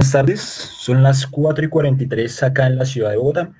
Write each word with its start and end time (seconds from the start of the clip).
Buenas 0.00 0.12
tardes, 0.12 0.40
son 0.40 1.02
las 1.02 1.26
4 1.26 1.66
y 1.66 1.68
43 1.68 2.42
acá 2.44 2.66
en 2.66 2.76
la 2.76 2.86
ciudad 2.86 3.10
de 3.10 3.18
Bogotá. 3.18 3.52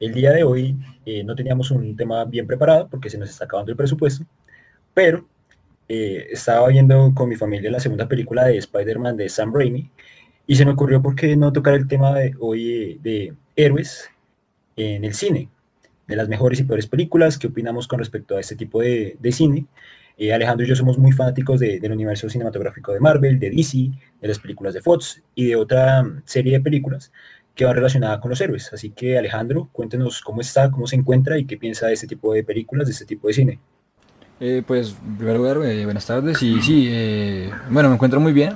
El 0.00 0.14
día 0.14 0.32
de 0.32 0.42
hoy 0.42 0.74
eh, 1.04 1.22
no 1.22 1.34
teníamos 1.34 1.70
un 1.70 1.94
tema 1.94 2.24
bien 2.24 2.46
preparado 2.46 2.88
porque 2.88 3.10
se 3.10 3.18
nos 3.18 3.28
está 3.28 3.44
acabando 3.44 3.70
el 3.70 3.76
presupuesto, 3.76 4.24
pero 4.94 5.28
eh, 5.86 6.26
estaba 6.30 6.66
viendo 6.68 7.12
con 7.14 7.28
mi 7.28 7.36
familia 7.36 7.70
la 7.70 7.80
segunda 7.80 8.08
película 8.08 8.46
de 8.46 8.56
Spider-Man 8.56 9.18
de 9.18 9.28
Sam 9.28 9.52
Raimi 9.52 9.90
y 10.46 10.56
se 10.56 10.64
me 10.64 10.70
ocurrió 10.70 11.02
por 11.02 11.14
qué 11.14 11.36
no 11.36 11.52
tocar 11.52 11.74
el 11.74 11.86
tema 11.86 12.14
de 12.14 12.34
hoy 12.40 12.72
eh, 12.72 12.98
de 13.02 13.34
héroes 13.54 14.08
en 14.74 15.04
el 15.04 15.12
cine, 15.12 15.50
de 16.06 16.16
las 16.16 16.30
mejores 16.30 16.60
y 16.60 16.64
peores 16.64 16.86
películas, 16.86 17.36
qué 17.36 17.48
opinamos 17.48 17.86
con 17.86 17.98
respecto 17.98 18.38
a 18.38 18.40
este 18.40 18.56
tipo 18.56 18.80
de, 18.80 19.18
de 19.20 19.32
cine. 19.32 19.66
Alejandro 20.32 20.66
y 20.66 20.68
yo 20.68 20.74
somos 20.74 20.98
muy 20.98 21.12
fanáticos 21.12 21.60
del 21.60 21.92
universo 21.92 22.28
cinematográfico 22.28 22.92
de 22.92 22.98
Marvel, 22.98 23.38
de 23.38 23.50
DC, 23.50 23.90
de 24.20 24.28
las 24.28 24.38
películas 24.38 24.74
de 24.74 24.80
Fox 24.80 25.22
y 25.34 25.46
de 25.46 25.56
otra 25.56 26.04
serie 26.24 26.54
de 26.54 26.60
películas 26.60 27.12
que 27.58 27.64
va 27.64 27.72
relacionada 27.72 28.20
con 28.20 28.30
los 28.30 28.40
héroes. 28.40 28.72
Así 28.72 28.90
que 28.90 29.18
Alejandro, 29.18 29.68
cuéntenos 29.72 30.20
cómo 30.20 30.40
está, 30.40 30.70
cómo 30.70 30.86
se 30.86 30.96
encuentra 30.96 31.38
y 31.38 31.44
qué 31.44 31.56
piensa 31.56 31.88
de 31.88 31.94
este 31.94 32.06
tipo 32.06 32.32
de 32.32 32.44
películas, 32.44 32.86
de 32.86 32.92
este 32.92 33.04
tipo 33.04 33.26
de 33.26 33.34
cine. 33.34 33.60
Eh, 34.40 34.62
pues, 34.64 34.94
en 35.04 35.16
primer 35.16 35.36
lugar, 35.36 35.58
eh, 35.64 35.84
buenas 35.84 36.06
tardes. 36.06 36.40
Y 36.40 36.62
sí, 36.62 36.88
eh, 36.88 37.50
bueno, 37.68 37.88
me 37.88 37.96
encuentro 37.96 38.20
muy 38.20 38.32
bien. 38.32 38.54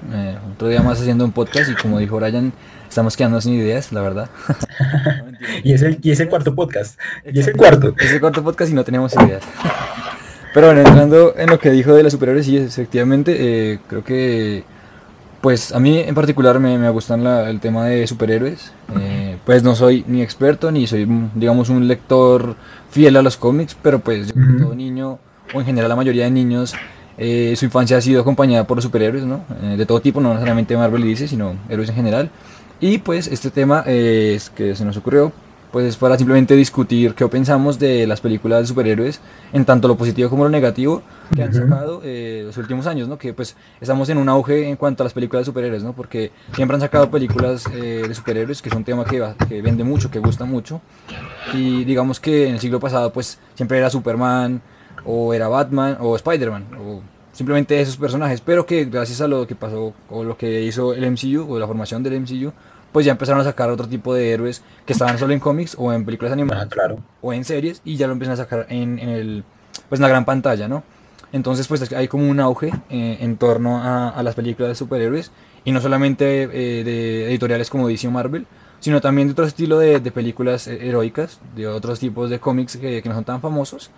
otro 0.53 0.69
día 0.69 0.83
más 0.83 1.01
haciendo 1.01 1.25
un 1.25 1.33
podcast 1.33 1.70
y 1.70 1.75
como 1.75 1.98
dijo 1.98 2.17
Brian, 2.17 2.53
estamos 2.89 3.17
quedando 3.17 3.41
sin 3.41 3.55
ideas, 3.55 3.92
la 3.92 4.03
verdad. 4.03 4.31
y, 5.65 5.73
es 5.73 5.83
el, 5.83 5.98
y 6.01 6.12
es 6.12 6.20
el 6.20 6.29
cuarto 6.29 6.55
podcast. 6.55 6.98
Y 7.25 7.41
es 7.41 7.48
el 7.48 7.56
cuarto. 7.56 7.95
Es 7.98 8.12
el 8.12 8.20
cuarto 8.20 8.45
podcast 8.45 8.70
y 8.70 8.75
no 8.75 8.84
tenemos 8.84 9.15
ideas. 9.15 9.42
Pero 10.55 10.66
bueno, 10.66 10.80
entrando 10.83 11.34
en 11.37 11.48
lo 11.48 11.59
que 11.59 11.70
dijo 11.70 11.95
de 11.95 12.02
las 12.02 12.12
superiores, 12.12 12.47
sí, 12.47 12.56
efectivamente, 12.56 13.80
creo 13.88 14.05
que 14.05 14.65
pues 15.42 15.73
a 15.73 15.80
mí 15.80 15.98
en 15.98 16.15
particular 16.15 16.61
me, 16.61 16.78
me 16.78 16.88
gustan 16.88 17.27
el 17.27 17.59
tema 17.59 17.87
de 17.87 18.06
superhéroes. 18.06 18.73
Eh, 18.97 19.37
pues 19.45 19.65
no 19.65 19.75
soy 19.75 20.05
ni 20.06 20.23
experto 20.23 20.70
ni 20.70 20.87
soy, 20.87 21.06
digamos, 21.34 21.69
un 21.69 21.89
lector 21.89 22.55
fiel 22.91 23.17
a 23.17 23.23
los 23.23 23.36
cómics, 23.36 23.77
pero 23.83 23.98
pues 23.98 24.28
yo 24.28 24.34
como 24.34 24.56
todo 24.56 24.75
niño, 24.77 25.19
o 25.53 25.58
en 25.58 25.67
general 25.67 25.89
la 25.89 25.97
mayoría 25.97 26.25
de 26.25 26.30
niños, 26.30 26.75
eh, 27.19 27.55
su 27.56 27.64
infancia 27.64 27.97
ha 27.97 28.00
sido 28.00 28.20
acompañada 28.20 28.69
por 28.69 28.77
los 28.77 28.84
superhéroes, 28.84 29.25
¿no? 29.25 29.45
Eh, 29.62 29.77
de 29.77 29.84
todo 29.84 30.00
tipo, 30.00 30.20
no 30.20 30.28
necesariamente 30.28 30.77
Marvel 30.77 31.05
y 31.05 31.08
DC, 31.08 31.27
sino 31.27 31.56
héroes 31.69 31.89
en 31.89 31.97
general. 31.97 32.30
Y 32.80 32.98
pues 32.98 33.27
este 33.27 33.50
tema 33.50 33.83
es 33.84 34.48
que 34.48 34.77
se 34.77 34.84
nos 34.84 34.97
ocurrió, 34.97 35.33
pues 35.73 35.87
es 35.87 35.97
para 35.97 36.19
simplemente 36.19 36.55
discutir 36.55 37.15
qué 37.15 37.27
pensamos 37.28 37.78
de 37.78 38.06
las 38.06 38.20
películas 38.20 38.61
de 38.61 38.67
superhéroes, 38.67 39.20
en 39.53 39.65
tanto 39.65 39.89
lo 39.89 39.97
positivo 39.97 40.29
como 40.29 40.45
lo 40.45 40.51
negativo 40.51 41.03
que 41.34 41.42
han 41.42 41.55
sacado 41.55 42.03
eh, 42.05 42.42
los 42.45 42.56
últimos 42.59 42.87
años, 42.87 43.09
¿no? 43.09 43.17
Que 43.17 43.33
pues 43.33 43.56
estamos 43.81 44.09
en 44.11 44.19
un 44.19 44.29
auge 44.29 44.69
en 44.69 44.77
cuanto 44.77 45.03
a 45.03 45.05
las 45.05 45.14
películas 45.14 45.41
de 45.41 45.45
superhéroes, 45.47 45.83
¿no? 45.83 45.95
Porque 45.95 46.31
siempre 46.55 46.75
han 46.75 46.83
sacado 46.83 47.11
películas 47.11 47.64
eh, 47.73 48.05
de 48.06 48.14
superhéroes, 48.14 48.61
que 48.61 48.69
es 48.69 48.75
un 48.75 48.84
tema 48.84 49.05
que, 49.06 49.27
que, 49.48 49.62
vende 49.62 49.83
mucho, 49.83 50.11
que 50.11 50.19
gusta 50.19 50.45
mucho. 50.45 50.83
Y 51.55 51.84
digamos 51.84 52.20
que 52.20 52.48
en 52.48 52.55
el 52.55 52.61
siglo 52.61 52.79
pasado 52.79 53.11
pues 53.12 53.39
siempre 53.55 53.79
era 53.79 53.89
Superman, 53.89 54.61
o 55.05 55.33
era 55.33 55.48
Batman, 55.48 55.97
o 56.01 56.14
Spider-Man, 56.17 56.67
o 56.79 57.01
simplemente 57.33 57.81
esos 57.81 57.97
personajes, 57.97 58.41
pero 58.41 58.67
que 58.67 58.84
gracias 58.84 59.20
a 59.20 59.29
lo 59.29 59.47
que 59.47 59.55
pasó, 59.55 59.95
o 60.11 60.23
lo 60.23 60.36
que 60.36 60.62
hizo 60.62 60.95
el 60.95 61.11
MCU, 61.11 61.51
o 61.51 61.59
la 61.59 61.67
formación 61.67 62.03
del 62.03 62.20
MCU, 62.20 62.53
pues 62.93 63.07
ya 63.07 63.12
empezaron 63.12 63.41
a 63.41 63.45
sacar 63.45 63.71
otro 63.71 63.89
tipo 63.89 64.15
de 64.15 64.31
héroes 64.31 64.62
que 64.87 64.93
estaban 64.93 65.19
solo 65.19 65.33
en 65.33 65.41
cómics 65.41 65.75
o 65.79 65.93
en 65.93 66.05
películas 66.05 66.33
animadas 66.33 66.69
claro. 66.69 66.98
o 67.21 67.33
en 67.33 67.45
series 67.45 67.81
y 67.85 67.97
ya 67.97 68.07
lo 68.07 68.12
empiezan 68.12 68.35
a 68.35 68.37
sacar 68.37 68.67
en, 68.69 68.98
en, 68.98 69.09
el, 69.09 69.45
pues 69.89 69.98
en 69.98 70.03
la 70.03 70.09
gran 70.09 70.25
pantalla, 70.25 70.69
¿no? 70.69 70.85
Entonces 71.33 71.67
pues 71.67 71.91
hay 71.93 72.09
como 72.09 72.29
un 72.29 72.41
auge 72.41 72.73
eh, 72.91 73.19
en 73.20 73.37
torno 73.39 73.79
a, 73.79 74.11
a, 74.11 74.23
las 74.23 74.35
películas 74.35 74.69
de 74.69 74.75
superhéroes 74.75 75.33
y 75.65 75.73
no 75.73 75.81
solamente 75.81 76.43
eh, 76.43 76.85
de 76.85 77.31
editoriales 77.31 77.70
como 77.70 77.89
DC 77.89 78.07
o 78.07 78.11
Marvel, 78.11 78.47
sino 78.81 79.01
también 79.01 79.29
de 79.29 79.33
otro 79.33 79.47
estilo 79.47 79.79
de, 79.79 80.01
de 80.01 80.11
películas 80.11 80.67
eh, 80.67 80.87
heroicas, 80.87 81.41
de 81.57 81.67
otros 81.69 81.98
tipos 81.98 82.29
de 82.29 82.39
cómics 82.39 82.77
que, 82.77 83.01
que, 83.03 83.09
no 83.09 83.15
son 83.15 83.25
tan 83.25 83.41
famosos. 83.41 83.91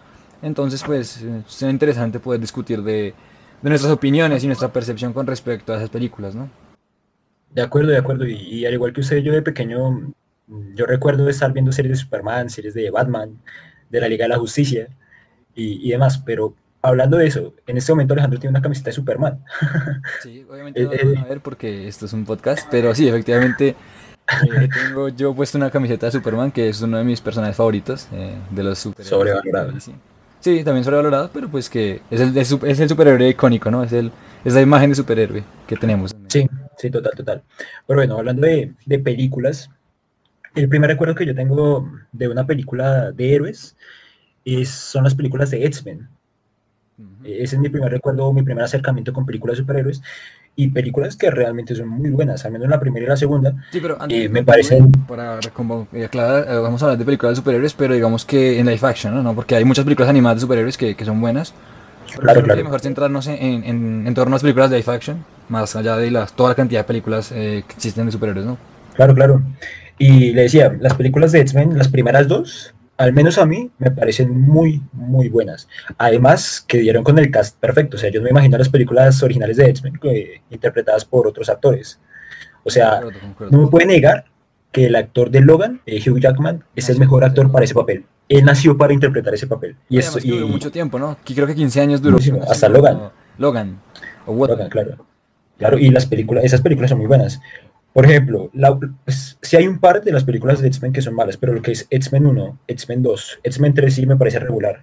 Entonces 0.43 0.85
pues 0.85 1.23
es 1.23 1.63
interesante 1.63 2.21
poder 2.21 2.41
discutir 2.41 2.83
de, 2.83 3.15
de 3.63 3.69
nuestras 3.69 3.93
opiniones 3.93 4.45
y 4.45 4.47
nuestra 4.47 4.73
percepción 4.73 5.13
con 5.13 5.27
respecto 5.27 5.73
a 5.73 5.77
esas 5.77 5.91
películas, 5.91 6.37
¿no? 6.37 6.49
De 7.55 7.63
acuerdo, 7.63 7.91
de 7.91 7.99
acuerdo. 7.99 8.27
Y, 8.27 8.67
al 8.67 8.75
igual 8.75 8.93
que 8.93 9.01
usted, 9.01 9.19
yo 9.19 9.33
de 9.33 9.41
pequeño, 9.41 10.13
yo 10.75 10.87
recuerdo 10.87 11.29
estar 11.29 11.53
viendo 11.53 11.73
series 11.73 11.99
de 11.99 12.05
Superman, 12.05 12.51
series 12.51 12.75
de 12.75 12.91
Batman, 12.91 13.39
de 13.89 14.01
la 14.01 14.09
Liga 14.09 14.25
de 14.25 14.31
la 14.31 14.39
Justicia 14.39 14.89
y, 15.55 15.89
demás. 15.89 16.19
Pero 16.19 16.55
hablando 16.83 17.17
de 17.17 17.29
eso, 17.29 17.55
en 17.67 17.77
este 17.77 17.93
momento 17.93 18.13
Alejandro 18.13 18.41
tiene 18.41 18.51
una 18.51 18.63
camiseta 18.63 18.91
de 18.91 18.95
Superman. 18.95 19.45
Sí, 20.23 20.45
obviamente 20.51 20.83
no 20.83 20.91
lo 20.91 21.15
van 21.15 21.25
a 21.25 21.29
ver 21.29 21.41
porque 21.41 21.87
esto 21.87 22.07
es 22.07 22.13
un 22.13 22.25
podcast, 22.25 22.67
pero 22.71 22.95
sí, 22.95 23.09
efectivamente 23.09 23.69
eh, 23.69 24.69
tengo 24.69 25.09
yo 25.09 25.35
puesto 25.35 25.57
una 25.59 25.71
camiseta 25.71 26.07
de 26.07 26.13
Superman, 26.13 26.51
que 26.51 26.69
es 26.69 26.81
uno 26.83 26.99
de 26.99 27.05
mis 27.05 27.21
personajes 27.21 27.57
favoritos 27.57 28.09
eh, 28.13 28.35
de 28.51 28.63
los 28.65 28.79
superhéroes. 28.79 29.09
Sobrevalorado. 29.09 29.81
Sí. 29.81 29.95
sí, 30.41 30.65
también 30.65 30.83
sobrevalorado, 30.83 31.31
pero 31.33 31.49
pues 31.49 31.71
que 31.71 32.01
es 32.11 32.21
el, 32.21 32.37
es 32.37 32.81
el 32.81 32.89
superhéroe 32.89 33.29
icónico, 33.29 33.71
¿no? 33.71 33.85
Es, 33.85 33.93
el, 33.93 34.11
es 34.45 34.55
la 34.55 34.63
imagen 34.63 34.91
de 34.91 34.97
superhéroe 34.97 35.45
que 35.67 35.77
tenemos. 35.77 36.15
Sí, 36.29 36.49
Sí, 36.77 36.91
total, 36.91 37.13
total. 37.17 37.43
Pero 37.87 38.01
bueno, 38.01 38.19
hablando 38.19 38.47
de, 38.47 38.75
películas, 38.99 39.71
el 40.55 40.69
primer 40.69 40.91
recuerdo 40.91 41.15
que 41.15 41.27
yo 41.27 41.35
tengo 41.35 41.91
de 42.13 42.29
una 42.29 42.47
película 42.47 43.13
de 43.13 43.35
héroes 43.35 43.77
es, 44.45 44.69
son 44.71 45.05
las 45.05 45.15
películas 45.15 45.51
de 45.51 45.65
X-Men. 45.67 46.09
Ese 47.25 47.57
es 47.57 47.59
mi 47.59 47.69
primer 47.69 47.91
recuerdo, 47.91 48.33
mi 48.33 48.43
primer 48.43 48.65
acercamiento 48.65 49.13
con 49.13 49.27
películas 49.27 49.57
de 49.57 49.63
superhéroes 49.63 50.03
y 50.57 50.69
películas 50.69 51.17
que 51.17 51.31
realmente 51.31 51.75
son 51.75 51.89
muy 51.89 52.11
buenas, 52.11 52.45
al 52.45 52.53
menos 52.53 52.69
la 52.69 52.79
primera 52.79 53.05
y 53.05 53.09
la 53.09 53.17
segunda. 53.17 53.53
Sí, 53.73 53.81
pero 53.81 53.99
eh, 54.09 54.29
me 54.29 54.45
parecen... 54.45 54.93
Para 54.93 55.39
aclarar, 55.39 56.47
eh, 56.49 56.59
vamos 56.59 56.81
a 56.83 56.87
hablar 56.87 56.99
de 56.99 57.05
películas 57.05 57.33
de 57.33 57.37
superhéroes, 57.37 57.75
pero 57.75 57.95
digamos 57.95 58.25
que 58.25 58.61
en 58.61 58.67
live 58.67 58.87
action, 58.87 59.23
¿no? 59.23 59.35
Porque 59.35 59.57
hay 59.57 59.65
muchas 59.65 59.85
películas 59.85 60.09
animadas 60.09 60.37
de 60.37 60.41
superhéroes 60.43 60.77
que, 60.77 60.95
que 60.95 61.05
son 61.05 61.21
buenas, 61.21 61.55
claro, 62.19 62.43
claro. 62.43 62.65
mejor 62.65 62.81
centrarnos 62.81 63.27
en, 63.27 63.65
en, 63.65 64.07
en, 64.07 64.15
torno 64.15 64.35
a 64.35 64.37
las 64.37 64.43
películas 64.43 64.71
de 64.71 64.79
live 64.79 64.93
action, 64.93 65.25
más 65.49 65.77
allá 65.77 65.97
de 65.97 66.11
las, 66.11 66.35
toda 66.35 66.51
la 66.51 66.55
cantidad 66.55 66.81
de 66.81 66.85
películas 66.85 67.33
eh, 67.33 67.65
que 67.67 67.75
existen 67.75 68.07
de 68.07 68.13
superhéroes, 68.13 68.47
¿no? 68.47 68.59
Claro, 68.95 69.15
claro. 69.15 69.43
Y 69.99 70.33
le 70.33 70.43
decía, 70.43 70.77
las 70.81 70.95
películas 70.95 71.33
de 71.33 71.41
X-Men, 71.41 71.79
las 71.79 71.89
primeras 71.89 72.27
dos, 72.27 72.75
al 72.97 73.13
menos 73.13 73.39
a 73.39 73.47
mí, 73.47 73.71
me 73.79 73.91
parecen 73.91 74.39
muy, 74.39 74.81
muy 74.93 75.29
buenas. 75.29 75.69
Además, 75.99 76.65
que 76.67 76.79
dieron 76.79 77.05
con 77.05 77.19
el 77.19 77.31
cast 77.31 77.59
perfecto. 77.59 77.97
O 77.97 78.01
sea, 78.01 78.11
yo 78.11 78.23
me 78.23 78.31
imagino 78.31 78.57
las 78.59 78.69
películas 78.69 79.23
originales 79.23 79.57
de 79.57 79.67
X-Men 79.71 79.99
eh, 80.05 80.41
interpretadas 80.51 81.05
por 81.05 81.27
otros 81.27 81.49
actores. 81.49 82.01
O 82.63 82.71
sea, 82.71 83.01
no 83.51 83.59
me 83.59 83.69
puede 83.69 83.87
negar 83.87 84.25
que 84.75 84.85
el 84.87 84.97
actor 84.97 85.31
de 85.31 85.41
Logan, 85.41 85.81
eh, 85.87 86.03
Hugh 86.07 86.21
Jackman, 86.21 86.65
es 86.77 86.91
el 86.91 86.99
mejor 86.99 87.25
actor 87.25 87.51
para 87.51 87.65
ese 87.65 87.75
papel 87.75 88.05
él 88.29 88.45
nació 88.45 88.77
para 88.77 88.93
interpretar 88.93 89.35
ese 89.35 89.47
papel. 89.47 89.77
Y, 89.89 89.99
eso, 89.99 90.19
y 90.23 90.31
duró 90.31 90.49
mucho 90.49 90.71
tiempo, 90.71 90.99
¿no? 90.99 91.17
Creo 91.25 91.47
que 91.47 91.55
15 91.55 91.81
años 91.81 92.03
duró. 92.03 92.19
Hasta 92.49 92.69
Logan. 92.69 93.11
Logan. 93.39 93.81
O 94.27 94.35
Logan, 94.35 94.69
claro. 94.69 95.07
Claro, 95.59 95.79
y 95.79 95.91
las 95.91 96.07
películas, 96.07 96.45
esas 96.45 96.61
películas 96.61 96.91
son 96.91 96.99
muy 96.99 97.07
buenas. 97.07 97.41
Por 97.93 98.07
ejemplo, 98.07 98.51
la, 98.55 98.77
pues, 98.77 99.39
sí 99.41 99.57
hay 99.57 99.69
un 99.69 99.79
par 99.79 100.03
de 100.03 100.11
las 100.11 100.25
películas 100.25 100.61
de 100.61 100.67
X-Men 100.67 100.93
que 100.93 101.01
son 101.01 101.15
malas, 101.15 101.37
pero 101.37 101.53
lo 101.53 101.63
que 101.63 101.73
es 101.73 101.87
X-Men 101.89 102.27
1, 102.27 102.59
X-Men 102.67 103.03
2, 103.03 103.41
X-Men 103.45 103.75
3 103.75 103.95
sí 103.95 104.07
me 104.07 104.17
parece 104.17 104.41
regular. 104.41 104.83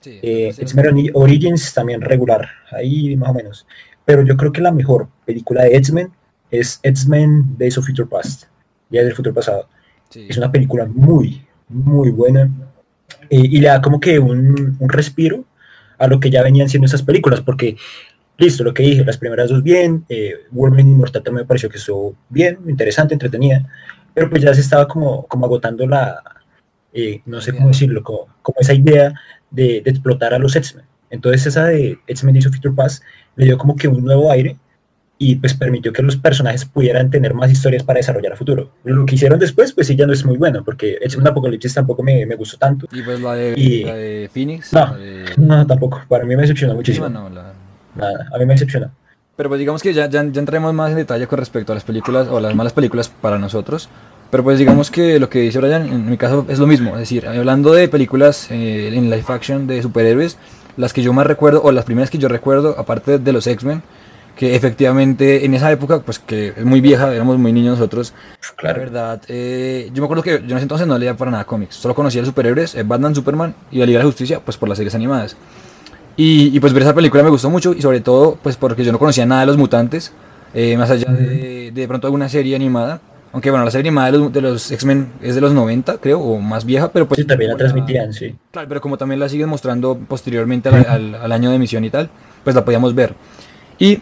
Sí, 0.00 0.18
eh, 0.22 0.52
X-Men 0.58 1.10
Origins 1.14 1.72
también 1.72 2.02
regular, 2.02 2.46
ahí 2.70 3.16
más 3.16 3.30
o 3.30 3.34
menos. 3.34 3.66
Pero 4.04 4.22
yo 4.22 4.36
creo 4.36 4.52
que 4.52 4.60
la 4.60 4.72
mejor 4.72 5.08
película 5.24 5.62
de 5.62 5.76
X-Men 5.76 6.10
es 6.50 6.78
X-Men 6.82 7.56
Days 7.56 7.78
of 7.78 7.86
Future 7.86 8.08
Past, 8.08 8.44
Días 8.92 9.06
del 9.06 9.14
Futuro 9.14 9.34
Pasado. 9.34 9.66
Es 10.14 10.36
una 10.36 10.52
película 10.52 10.84
muy, 10.86 11.42
muy 11.68 12.10
buena 12.10 12.50
y 13.30 13.58
le 13.58 13.68
da 13.68 13.80
como 13.80 13.98
que 13.98 14.18
un, 14.18 14.76
un, 14.78 14.88
respiro 14.90 15.44
a 15.98 16.06
lo 16.06 16.20
que 16.20 16.28
ya 16.28 16.42
venían 16.42 16.68
siendo 16.68 16.86
esas 16.86 17.02
películas, 17.02 17.40
porque, 17.40 17.76
listo, 18.36 18.62
lo 18.62 18.74
que 18.74 18.82
dije, 18.82 19.04
las 19.04 19.16
primeras 19.16 19.48
dos 19.48 19.62
bien, 19.62 20.04
eh, 20.10 20.34
Wolverine 20.50 20.90
Inmortal 20.90 21.22
también 21.22 21.44
me 21.44 21.48
pareció 21.48 21.70
que 21.70 21.78
estuvo 21.78 22.14
bien, 22.28 22.58
interesante, 22.66 23.14
entretenida, 23.14 23.66
pero 24.12 24.28
pues 24.28 24.42
ya 24.42 24.52
se 24.52 24.60
estaba 24.60 24.86
como, 24.86 25.26
como 25.26 25.46
agotando 25.46 25.86
la, 25.86 26.22
eh, 26.92 27.22
no 27.24 27.40
sé 27.40 27.54
cómo 27.54 27.68
decirlo, 27.68 28.02
como, 28.02 28.26
como 28.42 28.56
esa 28.60 28.74
idea 28.74 29.14
de, 29.50 29.80
de, 29.80 29.90
explotar 29.90 30.34
a 30.34 30.38
los 30.38 30.54
X-Men. 30.54 30.84
Entonces 31.08 31.46
esa 31.46 31.66
de 31.66 31.98
X-Men 32.06 32.34
Days 32.34 32.46
of 32.46 32.54
Future 32.54 32.74
Past 32.74 33.02
le 33.36 33.46
dio 33.46 33.56
como 33.56 33.76
que 33.76 33.88
un 33.88 34.04
nuevo 34.04 34.30
aire 34.30 34.58
y 35.22 35.36
pues 35.36 35.54
permitió 35.54 35.92
que 35.92 36.02
los 36.02 36.16
personajes 36.16 36.64
pudieran 36.64 37.08
tener 37.08 37.32
más 37.32 37.48
historias 37.48 37.84
para 37.84 37.98
desarrollar 37.98 38.32
a 38.32 38.36
futuro. 38.36 38.70
Lo 38.82 39.06
que 39.06 39.14
hicieron 39.14 39.38
después, 39.38 39.72
pues 39.72 39.86
sí, 39.86 39.94
ya 39.94 40.04
no 40.04 40.12
es 40.12 40.24
muy 40.24 40.36
bueno, 40.36 40.64
porque 40.64 40.98
un 41.16 41.24
Apocalipsis 41.24 41.74
tampoco 41.74 42.02
me, 42.02 42.26
me, 42.26 42.34
gustó 42.34 42.58
tanto. 42.58 42.88
¿Y 42.90 43.02
pues 43.02 43.20
la 43.20 43.34
de, 43.34 43.84
la 43.86 43.94
de 43.94 44.30
Phoenix? 44.34 44.72
No, 44.72 44.96
no, 45.36 45.64
tampoco. 45.64 46.02
Para 46.08 46.24
mí 46.24 46.34
me 46.34 46.42
decepcionó 46.42 46.74
muchísimo. 46.74 47.08
No, 47.08 47.30
la... 47.30 47.52
Nada, 47.94 48.28
a 48.34 48.38
mí 48.38 48.46
me 48.46 48.54
decepcionó. 48.54 48.90
Pero 49.36 49.48
pues 49.48 49.60
digamos 49.60 49.80
que 49.80 49.94
ya, 49.94 50.08
ya, 50.08 50.24
ya 50.24 50.40
entremos 50.40 50.74
más 50.74 50.90
en 50.90 50.96
detalle 50.96 51.28
con 51.28 51.38
respecto 51.38 51.70
a 51.70 51.76
las 51.76 51.84
películas 51.84 52.26
o 52.26 52.40
las 52.40 52.56
malas 52.56 52.72
películas 52.72 53.08
para 53.08 53.38
nosotros. 53.38 53.88
Pero 54.32 54.42
pues 54.42 54.58
digamos 54.58 54.90
que 54.90 55.20
lo 55.20 55.30
que 55.30 55.38
dice 55.38 55.60
Brian, 55.60 55.86
en 55.86 56.10
mi 56.10 56.16
caso 56.16 56.46
es 56.48 56.58
lo 56.58 56.66
mismo. 56.66 56.94
Es 56.94 57.00
decir, 57.00 57.28
hablando 57.28 57.72
de 57.74 57.86
películas 57.86 58.50
eh, 58.50 58.88
en 58.92 59.08
live 59.08 59.24
action 59.28 59.68
de 59.68 59.82
superhéroes, 59.82 60.36
las 60.76 60.92
que 60.92 61.02
yo 61.02 61.12
más 61.12 61.28
recuerdo, 61.28 61.62
o 61.62 61.70
las 61.70 61.84
primeras 61.84 62.10
que 62.10 62.18
yo 62.18 62.26
recuerdo, 62.26 62.74
aparte 62.76 63.18
de 63.20 63.32
los 63.32 63.46
X-Men, 63.46 63.82
que 64.36 64.54
efectivamente 64.56 65.44
en 65.44 65.54
esa 65.54 65.70
época, 65.70 66.00
pues 66.00 66.18
que 66.18 66.48
es 66.56 66.64
muy 66.64 66.80
vieja, 66.80 67.12
éramos 67.14 67.38
muy 67.38 67.52
niños 67.52 67.78
nosotros, 67.78 68.14
Claro. 68.56 68.78
la 68.78 68.84
verdad, 68.84 69.22
eh, 69.28 69.90
yo 69.92 70.00
me 70.02 70.04
acuerdo 70.06 70.22
que 70.22 70.30
yo 70.40 70.50
en 70.50 70.56
ese 70.56 70.62
entonces 70.62 70.86
no 70.86 70.98
leía 70.98 71.16
para 71.16 71.30
nada 71.30 71.44
cómics, 71.44 71.74
solo 71.76 71.94
conocía 71.94 72.20
a 72.20 72.22
los 72.22 72.28
superhéroes, 72.28 72.74
eh, 72.74 72.82
Batman, 72.82 73.14
Superman 73.14 73.54
y 73.70 73.78
la 73.78 73.86
Liga 73.86 73.98
de 73.98 74.04
la 74.04 74.08
Justicia, 74.08 74.40
pues 74.44 74.56
por 74.56 74.68
las 74.68 74.78
series 74.78 74.94
animadas. 74.94 75.36
Y, 76.16 76.54
y, 76.54 76.60
pues 76.60 76.72
ver 76.74 76.82
esa 76.82 76.94
película 76.94 77.22
me 77.22 77.30
gustó 77.30 77.48
mucho 77.50 77.72
y 77.72 77.80
sobre 77.80 78.00
todo 78.00 78.38
pues 78.42 78.56
porque 78.56 78.84
yo 78.84 78.92
no 78.92 78.98
conocía 78.98 79.24
nada 79.24 79.40
de 79.42 79.46
los 79.46 79.56
mutantes, 79.56 80.12
eh, 80.54 80.76
más 80.76 80.90
allá 80.90 81.10
de, 81.10 81.70
de 81.72 81.88
pronto 81.88 82.06
alguna 82.06 82.28
serie 82.28 82.54
animada. 82.54 83.00
Aunque 83.32 83.50
bueno, 83.50 83.64
la 83.64 83.70
serie 83.70 83.88
animada 83.88 84.12
de 84.12 84.18
los, 84.18 84.32
de 84.32 84.40
los 84.42 84.70
X-Men 84.72 85.08
es 85.22 85.34
de 85.34 85.40
los 85.40 85.54
90, 85.54 85.96
creo, 85.98 86.20
o 86.20 86.38
más 86.38 86.66
vieja, 86.66 86.92
pero 86.92 87.08
pues... 87.08 87.18
Sí, 87.18 87.26
también 87.26 87.50
la 87.50 87.56
transmitían, 87.56 88.12
sí. 88.12 88.34
Claro, 88.50 88.68
pero 88.68 88.82
como 88.82 88.98
también 88.98 89.20
la 89.20 89.28
siguen 89.30 89.48
mostrando 89.48 89.96
posteriormente 90.06 90.68
al, 90.68 90.84
al- 90.86 91.14
al 91.14 91.32
año 91.32 91.48
de 91.48 91.56
emisión 91.56 91.82
y 91.82 91.88
tal, 91.88 92.10
pues 92.44 92.54
la 92.54 92.62
podíamos 92.62 92.94
ver. 92.94 93.14
Y 93.78 94.00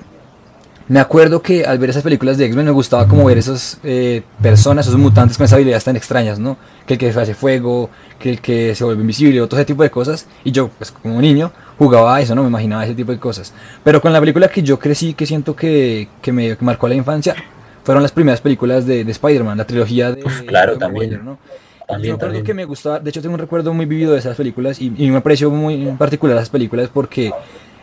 me 0.91 0.99
acuerdo 0.99 1.41
que 1.41 1.65
al 1.65 1.79
ver 1.79 1.91
esas 1.91 2.03
películas 2.03 2.37
de 2.37 2.47
X-Men 2.47 2.65
me 2.67 2.73
gustaba 2.73 3.07
como 3.07 3.25
ver 3.25 3.39
esas 3.39 3.79
eh, 3.85 4.23
personas, 4.43 4.89
esos 4.89 4.99
mutantes 4.99 5.37
con 5.37 5.45
esas 5.45 5.55
habilidades 5.55 5.85
tan 5.85 5.95
extrañas, 5.95 6.41
¿no? 6.41 6.57
Que 6.85 6.95
el 6.95 6.99
que 6.99 7.11
hace 7.11 7.33
fuego, 7.33 7.91
que 8.19 8.31
el 8.31 8.41
que 8.41 8.75
se 8.75 8.83
vuelve 8.83 9.03
invisible, 9.03 9.39
todo 9.47 9.61
ese 9.61 9.67
tipo 9.67 9.85
de 9.85 9.91
cosas. 9.91 10.27
Y 10.43 10.51
yo, 10.51 10.67
pues 10.67 10.91
como 10.91 11.21
niño, 11.21 11.53
jugaba 11.79 12.17
a 12.17 12.21
eso, 12.21 12.35
¿no? 12.35 12.43
Me 12.43 12.49
imaginaba 12.49 12.85
ese 12.85 12.97
tipo 12.97 13.13
de 13.13 13.21
cosas. 13.21 13.53
Pero 13.85 14.01
con 14.01 14.13
la 14.13 14.19
película 14.19 14.49
que 14.49 14.65
yo 14.65 14.81
crecí, 14.81 15.15
que 15.15 15.27
siento 15.27 15.55
que, 15.55 16.09
que 16.21 16.33
me 16.33 16.57
que 16.57 16.65
marcó 16.65 16.89
la 16.89 16.97
infancia, 16.97 17.37
fueron 17.85 18.03
las 18.03 18.11
primeras 18.11 18.41
películas 18.41 18.85
de, 18.85 19.05
de 19.05 19.13
Spider-Man, 19.13 19.59
la 19.59 19.67
trilogía 19.69 20.11
de... 20.11 20.25
Uf, 20.25 20.41
claro, 20.43 20.73
Tobey 20.73 20.81
también. 20.81 21.11
Maguire, 21.11 21.23
¿no? 21.23 21.39
Yo 21.39 21.87
También, 21.87 22.13
me 22.13 22.17
acuerdo 22.17 22.19
también. 22.19 22.45
que 22.45 22.55
me 22.55 22.65
gustaba, 22.65 22.99
de 22.99 23.11
hecho 23.11 23.23
tengo 23.23 23.35
un 23.35 23.41
recuerdo 23.41 23.73
muy 23.73 23.87
vivido 23.87 24.13
de 24.15 24.19
esas 24.19 24.37
películas 24.37 24.81
y, 24.81 24.93
y 24.97 25.09
me 25.11 25.19
aprecio 25.19 25.51
muy 25.53 25.89
en 25.89 25.97
particular 25.97 26.37
esas 26.37 26.51
películas 26.51 26.89
porque 26.93 27.33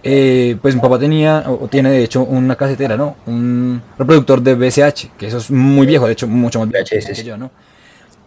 eh, 0.03 0.57
pues 0.61 0.75
mi 0.75 0.81
papá 0.81 0.99
tenía 0.99 1.43
o, 1.47 1.67
tiene 1.67 1.91
de 1.91 2.03
hecho 2.03 2.23
una 2.23 2.55
casetera, 2.55 2.97
¿no? 2.97 3.17
Un 3.25 3.81
reproductor 3.97 4.41
de 4.41 4.55
VSH, 4.55 5.11
que 5.17 5.27
eso 5.27 5.37
es 5.37 5.51
muy 5.51 5.87
viejo, 5.87 6.05
de 6.05 6.13
hecho 6.13 6.27
mucho 6.27 6.59
más 6.59 6.69
viejo 6.69 6.85
VHS, 6.85 7.17
que 7.17 7.23
yo, 7.23 7.37
¿no? 7.37 7.51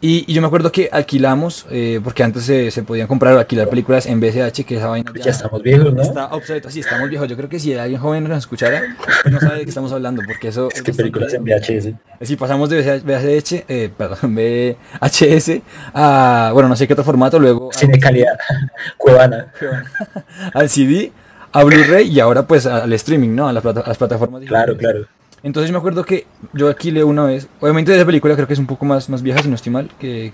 Y, 0.03 0.25
y 0.27 0.33
yo 0.33 0.41
me 0.41 0.47
acuerdo 0.47 0.73
que 0.73 0.89
alquilamos, 0.91 1.67
eh, 1.71 2.01
porque 2.03 2.23
antes 2.23 2.45
se, 2.45 2.71
se 2.71 2.83
podían 2.83 3.07
comprar 3.07 3.35
o 3.35 3.39
alquilar 3.39 3.69
películas 3.69 4.07
en 4.07 4.19
VSH, 4.19 4.65
que 4.65 4.77
esa 4.77 4.87
vaina 4.87 5.13
Ya 5.23 5.31
estamos 5.31 5.63
viejos, 5.63 5.93
¿no? 5.93 6.01
está 6.01 6.29
obsoleto, 6.29 6.71
sí, 6.71 6.81
estamos 6.81 7.11
viejos. 7.11 7.29
Yo 7.29 7.37
creo 7.37 7.51
que 7.51 7.59
si 7.59 7.75
alguien 7.75 8.01
joven 8.01 8.25
nos 8.25 8.39
escuchara, 8.39 8.97
pues 9.23 9.35
no 9.35 9.41
sabe 9.41 9.59
de 9.59 9.65
qué 9.65 9.69
estamos 9.69 9.93
hablando, 9.93 10.23
porque 10.27 10.49
eso 10.49 10.71
Es 10.73 10.81
que 10.81 10.95
películas 10.95 11.35
en 11.35 11.45
VHS. 11.45 11.93
si 12.23 12.37
pasamos 12.37 12.71
de 12.71 13.01
VHS, 13.01 13.65
eh, 13.69 13.91
perdón, 13.95 14.35
VHS 14.35 15.61
a, 15.93 16.51
bueno, 16.55 16.71
no 16.71 16.77
sé 16.77 16.87
qué 16.87 16.95
otro 16.95 17.05
formato, 17.05 17.39
luego 17.39 17.69
Cine 17.75 17.99
calidad. 17.99 18.39
Cuevana. 18.97 19.53
al 20.55 20.71
CD, 20.71 21.13
a 21.53 21.65
Blu-ray 21.65 22.09
y 22.09 22.21
ahora 22.21 22.47
pues 22.47 22.67
al 22.67 22.93
streaming, 22.93 23.35
¿no? 23.35 23.49
A 23.49 23.53
las, 23.53 23.63
plata- 23.63 23.81
a 23.81 23.89
las 23.89 23.99
plataformas 23.99 24.43
Claro, 24.47 24.75
digitales. 24.75 25.07
claro. 25.07 25.21
Entonces 25.43 25.69
yo 25.71 25.73
me 25.73 25.79
acuerdo 25.79 26.05
que 26.05 26.27
yo 26.53 26.69
alquilé 26.69 27.03
una 27.03 27.25
vez, 27.25 27.49
obviamente 27.61 27.91
de 27.93 27.97
esa 27.99 28.07
película 28.07 28.35
creo 28.35 28.47
que 28.47 28.53
es 28.53 28.59
un 28.59 28.67
poco 28.67 28.85
más, 28.85 29.09
más 29.09 29.23
vieja, 29.23 29.43
si 29.43 29.49
no 29.49 29.55
estoy 29.55 29.73
mal, 29.73 29.91
que, 29.99 30.33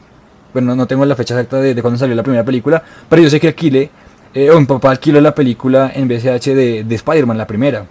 bueno, 0.53 0.75
no 0.75 0.87
tengo 0.87 1.05
la 1.05 1.15
fecha 1.15 1.35
exacta 1.35 1.61
de, 1.61 1.75
de 1.75 1.83
cuándo 1.83 1.99
salió 1.99 2.15
la 2.17 2.23
primera 2.25 2.45
película, 2.45 2.83
pero 3.09 3.23
yo 3.23 3.31
sé 3.31 3.39
que 3.39 3.49
alquilé, 3.49 3.89
eh, 4.35 4.51
o 4.51 4.59
mi 4.59 4.67
papá 4.67 4.91
alquiló 4.91 5.21
la 5.21 5.33
película 5.35 5.93
en 5.95 6.09
VHS 6.09 6.45
de, 6.47 6.85
de 6.85 6.95
Spider-Man, 6.97 7.39
la 7.39 7.47
primera. 7.47 7.87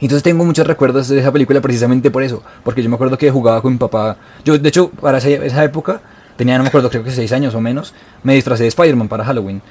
Entonces 0.00 0.22
tengo 0.24 0.44
muchos 0.44 0.66
recuerdos 0.66 1.08
de 1.08 1.20
esa 1.20 1.30
película 1.30 1.60
precisamente 1.60 2.10
por 2.10 2.22
eso, 2.24 2.42
porque 2.64 2.82
yo 2.82 2.88
me 2.88 2.96
acuerdo 2.96 3.16
que 3.18 3.30
jugaba 3.30 3.60
con 3.62 3.72
mi 3.74 3.78
papá. 3.78 4.16
Yo, 4.44 4.58
de 4.58 4.68
hecho, 4.68 4.88
para 4.90 5.18
esa, 5.18 5.28
esa 5.28 5.62
época, 5.62 6.00
tenía, 6.36 6.56
no 6.56 6.64
me 6.64 6.68
acuerdo, 6.70 6.90
creo 6.90 7.04
que 7.04 7.10
seis 7.12 7.30
años 7.32 7.54
o 7.54 7.60
menos, 7.60 7.94
me 8.24 8.34
disfracé 8.34 8.64
de 8.64 8.68
Spider-Man 8.70 9.06
para 9.08 9.24
Halloween. 9.24 9.62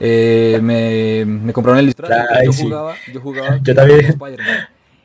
Eh, 0.00 0.58
me, 0.62 1.24
me 1.26 1.52
compraron 1.52 1.78
el 1.78 1.86
disfraz, 1.86 2.10
Ay, 2.30 2.46
yo 2.46 2.52
sí. 2.52 2.62
jugaba, 2.64 2.94
yo 3.12 3.20
jugaba 3.20 3.56
Yo 3.58 3.62
con 3.62 3.74
también. 3.74 4.00
Spider-Man. 4.06 4.56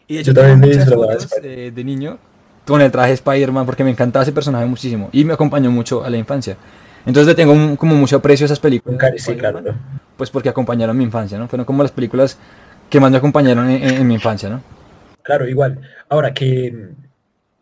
Y 0.08 0.14
de 0.16 0.20
hecho, 0.22 0.32
Yo 0.32 0.36
también 0.36 0.60
me 0.60 0.68
muchas 0.68 0.86
disfrazaba 0.86 1.42
de 1.42 1.84
niño 1.84 2.18
con 2.66 2.82
el 2.82 2.92
traje 2.92 3.14
Spider-Man 3.14 3.66
porque 3.66 3.84
me 3.84 3.90
encantaba 3.92 4.24
ese 4.24 4.32
personaje 4.32 4.66
muchísimo 4.66 5.10
y 5.12 5.26
me 5.26 5.34
acompañó 5.34 5.70
mucho 5.70 6.04
a 6.04 6.10
la 6.10 6.18
infancia. 6.18 6.58
Entonces 7.06 7.28
le 7.28 7.36
tengo 7.36 7.54
un- 7.54 7.76
como 7.76 7.96
mucho 7.96 8.16
aprecio 8.16 8.46
a 8.46 8.48
esas 8.48 8.60
películas. 8.60 8.94
Un 8.94 9.00
cari- 9.00 9.14
de 9.14 9.20
sí, 9.20 9.36
claro. 9.36 9.62
Pues 10.18 10.30
porque 10.32 10.50
acompañaron 10.50 10.98
mi 10.98 11.04
infancia, 11.04 11.38
¿no? 11.38 11.48
Fueron 11.48 11.66
como 11.66 11.84
las 11.84 11.92
películas 11.92 12.40
que 12.90 13.00
más 13.00 13.12
me 13.12 13.18
acompañaron 13.18 13.70
en, 13.70 13.84
en- 13.84 13.96
en 13.98 14.08
mi 14.08 14.14
infancia, 14.16 14.50
¿no? 14.50 14.62
Claro, 15.24 15.48
igual. 15.48 15.82
Ahora 16.10 16.34
que 16.34 16.90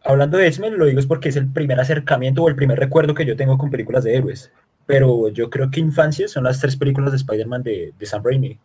hablando 0.03 0.37
de 0.37 0.47
X-Men, 0.47 0.77
lo 0.77 0.85
digo 0.85 0.99
es 0.99 1.05
porque 1.07 1.29
es 1.29 1.35
el 1.37 1.47
primer 1.47 1.79
acercamiento 1.79 2.43
o 2.43 2.49
el 2.49 2.55
primer 2.55 2.77
recuerdo 2.79 3.13
que 3.13 3.25
yo 3.25 3.35
tengo 3.35 3.57
con 3.57 3.69
películas 3.71 4.03
de 4.03 4.15
héroes. 4.15 4.51
Pero 4.85 5.29
yo 5.29 5.49
creo 5.49 5.71
que 5.71 5.79
infancia 5.79 6.27
son 6.27 6.43
las 6.43 6.59
tres 6.59 6.75
películas 6.75 7.11
de 7.11 7.17
Spider-Man 7.17 7.63
de, 7.63 7.93
de 7.97 8.05
Sam 8.05 8.21
Raimi. 8.23 8.59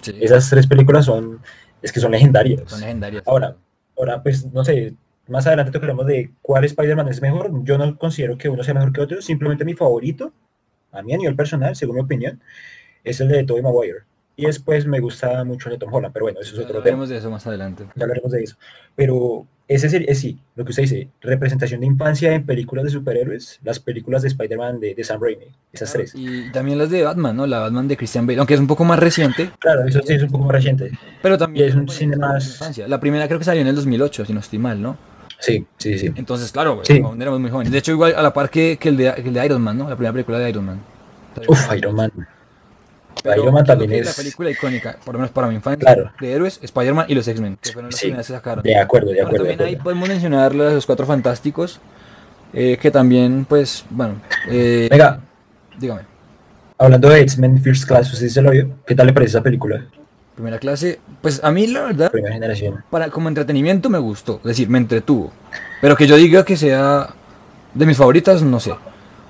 Sí, 0.00 0.14
Esas 0.20 0.50
tres 0.50 0.66
películas 0.66 1.04
son, 1.06 1.40
es 1.80 1.92
que 1.92 2.00
son 2.00 2.12
legendarias. 2.12 2.62
son 2.66 2.80
legendarias. 2.80 3.22
Ahora, 3.26 3.56
ahora 3.96 4.22
pues 4.22 4.46
no 4.52 4.64
sé, 4.64 4.94
más 5.28 5.46
adelante 5.46 5.70
tocaremos 5.72 6.06
de 6.06 6.32
cuál 6.42 6.64
Spider-Man 6.64 7.08
es 7.08 7.22
mejor. 7.22 7.52
Yo 7.64 7.78
no 7.78 7.96
considero 7.96 8.36
que 8.36 8.48
uno 8.48 8.64
sea 8.64 8.74
mejor 8.74 8.92
que 8.92 9.00
otro, 9.00 9.22
simplemente 9.22 9.64
mi 9.64 9.74
favorito, 9.74 10.32
a 10.92 11.02
mí 11.02 11.14
a 11.14 11.18
nivel 11.18 11.36
personal, 11.36 11.76
según 11.76 11.96
mi 11.96 12.02
opinión, 12.02 12.40
es 13.04 13.20
el 13.20 13.28
de 13.28 13.44
Tobey 13.44 13.62
Maguire. 13.62 14.00
Y 14.36 14.46
después 14.46 14.86
me 14.86 15.00
gusta 15.00 15.44
mucho 15.44 15.68
el 15.68 15.74
de 15.74 15.78
Tom 15.78 15.92
Holland, 15.92 16.12
pero 16.12 16.24
bueno, 16.24 16.40
eso 16.40 16.54
es 16.54 16.58
otro 16.58 16.68
tema. 16.68 16.78
hablaremos 16.78 17.08
de 17.10 17.18
eso 17.18 17.30
más 17.30 17.46
adelante. 17.46 17.84
Ya 17.94 18.04
hablaremos 18.04 18.32
de 18.32 18.42
eso. 18.42 18.56
Pero 18.96 19.46
ese 19.74 19.86
es, 19.86 19.92
el- 19.94 20.08
es 20.08 20.18
sí, 20.18 20.38
lo 20.56 20.64
que 20.64 20.70
usted 20.70 20.82
dice, 20.82 21.08
representación 21.20 21.80
de 21.80 21.86
infancia 21.86 22.32
en 22.34 22.44
películas 22.44 22.84
de 22.84 22.90
superhéroes, 22.90 23.60
las 23.62 23.78
películas 23.78 24.22
de 24.22 24.28
Spider-Man 24.28 24.80
de, 24.80 24.94
de 24.94 25.04
Sam 25.04 25.20
Raimi, 25.22 25.44
esas 25.72 25.90
Claro, 25.92 26.04
tres. 26.10 26.12
Y 26.16 26.50
también 26.52 26.76
las 26.78 26.90
de 26.90 27.02
Batman, 27.04 27.36
¿no? 27.36 27.46
La 27.46 27.60
Batman 27.60 27.86
de 27.88 27.96
Christian 27.96 28.26
Bale, 28.26 28.38
aunque 28.38 28.54
es 28.54 28.60
un 28.60 28.66
poco 28.66 28.84
más 28.84 28.98
reciente, 28.98 29.50
Claro, 29.58 29.86
eso 29.86 30.00
sí 30.04 30.12
es 30.14 30.22
un 30.22 30.30
poco 30.30 30.44
más 30.44 30.52
reciente. 30.56 30.90
pero 31.22 31.38
también 31.38 31.66
Y 31.66 31.68
es 31.68 31.74
un 31.74 31.88
cine 31.88 32.16
más-. 32.16 32.78
La 32.88 32.98
primera 33.00 33.26
creo 33.26 33.38
que 33.38 33.44
salió 33.44 33.62
en 33.62 33.68
el 33.68 33.74
2008, 33.76 34.24
si 34.24 34.32
no 34.32 34.40
estoy 34.40 34.58
mal, 34.58 34.80
¿no? 34.82 34.96
Sí, 35.38 35.64
sí, 35.78 35.98
sí. 35.98 36.10
Entonces, 36.16 36.52
claro, 36.52 36.80
Sí. 36.84 37.00
aún 37.02 37.22
éramos 37.22 37.40
muy 37.40 37.50
jóvenes. 37.50 37.72
De 37.72 37.78
hecho, 37.78 37.92
igual 37.92 38.14
a 38.14 38.22
la 38.22 38.32
par 38.34 38.50
que, 38.50 38.76
que 38.78 38.90
el, 38.90 38.96
de, 38.98 39.14
que 39.14 39.28
el 39.28 39.32
de 39.34 39.46
Iron 39.46 39.62
Man, 39.62 39.78
¿no? 39.78 39.88
La 39.88 39.96
primera 39.96 40.12
película 40.12 40.38
de 40.38 40.50
Iron 40.50 40.66
Man. 40.66 40.80
Uf, 41.48 41.74
Iron 41.76 41.94
Man. 41.94 42.12
También 43.22 43.92
es- 43.94 44.06
La 44.06 44.12
película 44.12 44.50
icónica, 44.50 44.96
por 45.04 45.14
lo 45.14 45.18
menos 45.20 45.30
para 45.32 45.48
mi 45.48 45.54
infancia, 45.54 45.84
Claro. 45.84 46.12
de 46.20 46.32
héroes, 46.32 46.58
Spider-Man 46.62 47.06
y 47.08 47.14
los 47.14 47.26
X-Men, 47.28 47.58
que 47.60 47.72
fueron 47.72 47.90
las 47.90 48.00
Sí, 48.00 48.12
que 48.12 48.22
sacaron. 48.22 48.62
De 48.64 48.76
acuerdo, 48.76 49.08
de 49.08 49.14
Bueno, 49.14 49.28
acuerdo. 49.28 49.44
de 49.44 49.50
también 49.56 49.68
ahí 49.68 49.82
podemos 49.82 50.08
mencionar 50.08 50.54
los 50.54 50.86
Cuatro 50.86 51.06
Fantásticos, 51.06 51.80
eh, 52.52 52.78
que 52.80 52.90
también, 52.90 53.44
pues, 53.48 53.84
bueno, 53.90 54.14
eh, 54.48 54.88
Venga, 54.90 55.20
dígame, 55.78 56.02
hablando 56.78 57.08
de 57.08 57.20
X-Men 57.20 57.62
First 57.62 57.86
Class, 57.86 58.12
¿usted 58.12 58.28
se 58.28 58.42
lo 58.42 58.50
vio? 58.50 58.70
¿Qué 58.86 58.94
tal 58.94 59.06
le 59.06 59.12
parece 59.12 59.30
esa 59.30 59.42
película? 59.42 59.84
primera 60.34 60.58
clase, 60.58 60.98
pues 61.20 61.44
a 61.44 61.50
mí 61.50 61.66
la 61.66 61.82
verdad, 61.82 62.10
Primera 62.10 62.32
generación. 62.32 62.82
para 62.88 63.10
como 63.10 63.28
entretenimiento 63.28 63.90
me 63.90 63.98
gustó, 63.98 64.36
es 64.38 64.44
decir, 64.44 64.70
me 64.70 64.78
entretuvo, 64.78 65.30
pero 65.82 65.94
que 65.96 66.06
yo 66.06 66.16
diga 66.16 66.46
que 66.46 66.56
sea 66.56 67.08
de 67.74 67.84
mis 67.84 67.98
favoritas, 67.98 68.42
no 68.42 68.58
sé. 68.58 68.72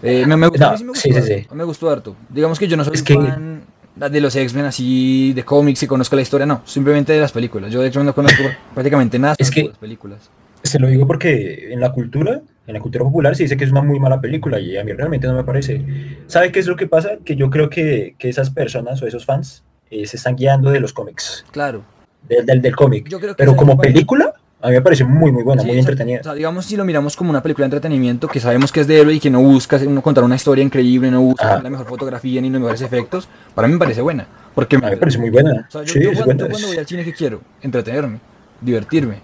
Eh, 0.03 0.25
me, 0.25 0.37
me 0.37 0.47
gustó, 0.47 0.71
No, 0.71 0.79
sí 0.79 0.85
me 0.85 0.91
gustó, 0.91 1.09
sí, 1.13 1.23
sí, 1.23 1.47
me 1.53 1.65
gustó 1.65 1.91
harto. 1.91 2.15
Digamos 2.29 2.61
que 2.61 2.69
yo 2.69 2.77
no 2.77 2.85
soy 2.85 2.95
Es 2.95 3.03
fan 3.03 3.65
de 3.97 4.21
los 4.21 4.35
X-Men 4.37 4.65
así, 4.67 5.33
de 5.35 5.45
cómics 5.45 5.83
y 5.83 5.87
conozco 5.87 6.17
la 6.17 6.23
historia, 6.23 6.47
no, 6.47 6.63
simplemente 6.65 7.13
de 7.13 7.21
las 7.21 7.33
películas. 7.33 7.71
Yo 7.73 7.81
de 7.81 7.89
X-Men 7.89 8.07
no 8.07 8.15
conozco 8.15 8.43
prácticamente 8.75 9.19
nada 9.19 9.35
Es 9.39 9.51
que- 9.51 9.65
las 9.65 9.79
películas. 9.79 10.31
Se 10.63 10.79
lo 10.79 10.89
digo 10.89 11.07
porque 11.07 11.73
en 11.73 11.81
la 11.81 11.91
cultura, 11.91 12.43
en 12.67 12.75
la 12.75 12.81
cultura 12.81 13.03
popular 13.05 13.35
se 13.35 13.45
dice 13.45 13.57
que 13.57 13.65
es 13.65 13.71
una 13.71 13.81
muy 13.81 13.99
mala 13.99 14.21
película 14.21 14.61
y 14.61 14.77
a 14.77 14.85
mí 14.85 14.93
realmente 14.93 15.27
no 15.27 15.33
me 15.35 15.43
parece. 15.43 15.83
¿Sabe 16.27 16.53
qué 16.53 16.61
es 16.61 16.67
lo 16.67 16.77
que 16.77 16.87
pasa? 16.87 17.13
Que 17.25 17.35
yo 17.35 17.49
creo 17.49 17.71
que, 17.71 18.15
que 18.19 18.29
esas 18.29 18.51
personas 18.51 19.01
o 19.03 19.07
esos 19.07 19.25
fans 19.25 19.65
eh, 19.91 20.07
se 20.07 20.19
están 20.19 20.37
guiando 20.37 20.71
de 20.71 20.81
los 20.81 20.93
cómics, 20.93 21.47
Claro. 21.51 21.83
del, 22.29 22.45
del, 22.45 22.61
del 22.61 22.77
cómic. 22.77 23.09
Pero 23.39 23.57
como 23.57 23.79
película, 23.79 24.35
a 24.63 24.69
mí 24.69 24.75
me 24.75 24.83
parece 24.83 25.05
muy, 25.05 25.33
muy 25.33 25.43
buena, 25.43 25.63
Sí, 25.63 25.69
muy 25.69 25.79
entretenida. 25.79 26.21
O 26.21 26.25
sea, 26.25 26.35
digamos, 26.35 26.67
si 26.67 26.77
lo 26.77 26.85
miramos 26.85 27.17
como 27.17 27.31
una 27.31 27.43
película 27.43 27.65
de 27.65 27.77
entretenimiento, 27.77 28.29
que 28.29 28.41
sabemos 28.41 28.71
que 28.73 28.81
es 28.81 28.87
de 28.87 29.01
héroe 29.01 29.15
y 29.15 29.21
que 29.21 29.31
no 29.31 29.41
busca 29.41 29.79
uno 29.87 30.03
contar 30.03 30.23
una 30.25 30.37
historia 30.37 30.63
increíble, 30.65 31.11
no 31.11 31.23
busca 31.23 31.55
Ajá. 31.55 31.63
la 31.63 31.71
mejor 31.71 31.87
fotografía 31.87 32.41
ni 32.41 32.51
los 32.51 32.61
mejores 32.61 32.83
efectos, 32.83 33.29
para 33.55 33.67
mí 33.69 33.75
me 33.75 33.79
parece 33.81 34.01
buena. 34.03 34.27
Porque 34.55 34.77
A 34.77 34.81
mí 34.81 34.87
me 34.91 34.97
parece 34.97 35.19
muy 35.19 35.31
buena. 35.31 35.67
O 35.69 35.71
sea, 35.71 35.83
yo, 35.85 35.93
sí, 35.93 36.01
yo 36.03 36.11
es 36.11 36.17
cuando, 36.19 36.25
buena. 36.27 36.39
yo 36.45 36.49
cuando 36.51 36.59
es- 36.59 36.67
voy 36.67 36.79
al 36.79 36.87
cine, 36.87 37.05
¿qué 37.05 37.13
quiero? 37.13 37.41
Entretenerme, 37.63 38.19
divertirme. 38.61 39.21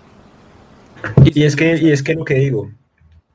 Y 1.25 1.43
es 1.43 1.55
que, 1.57 1.77
y 1.77 1.91
es 1.91 2.03
que 2.03 2.15
lo 2.15 2.25
que 2.25 2.35
digo, 2.35 2.71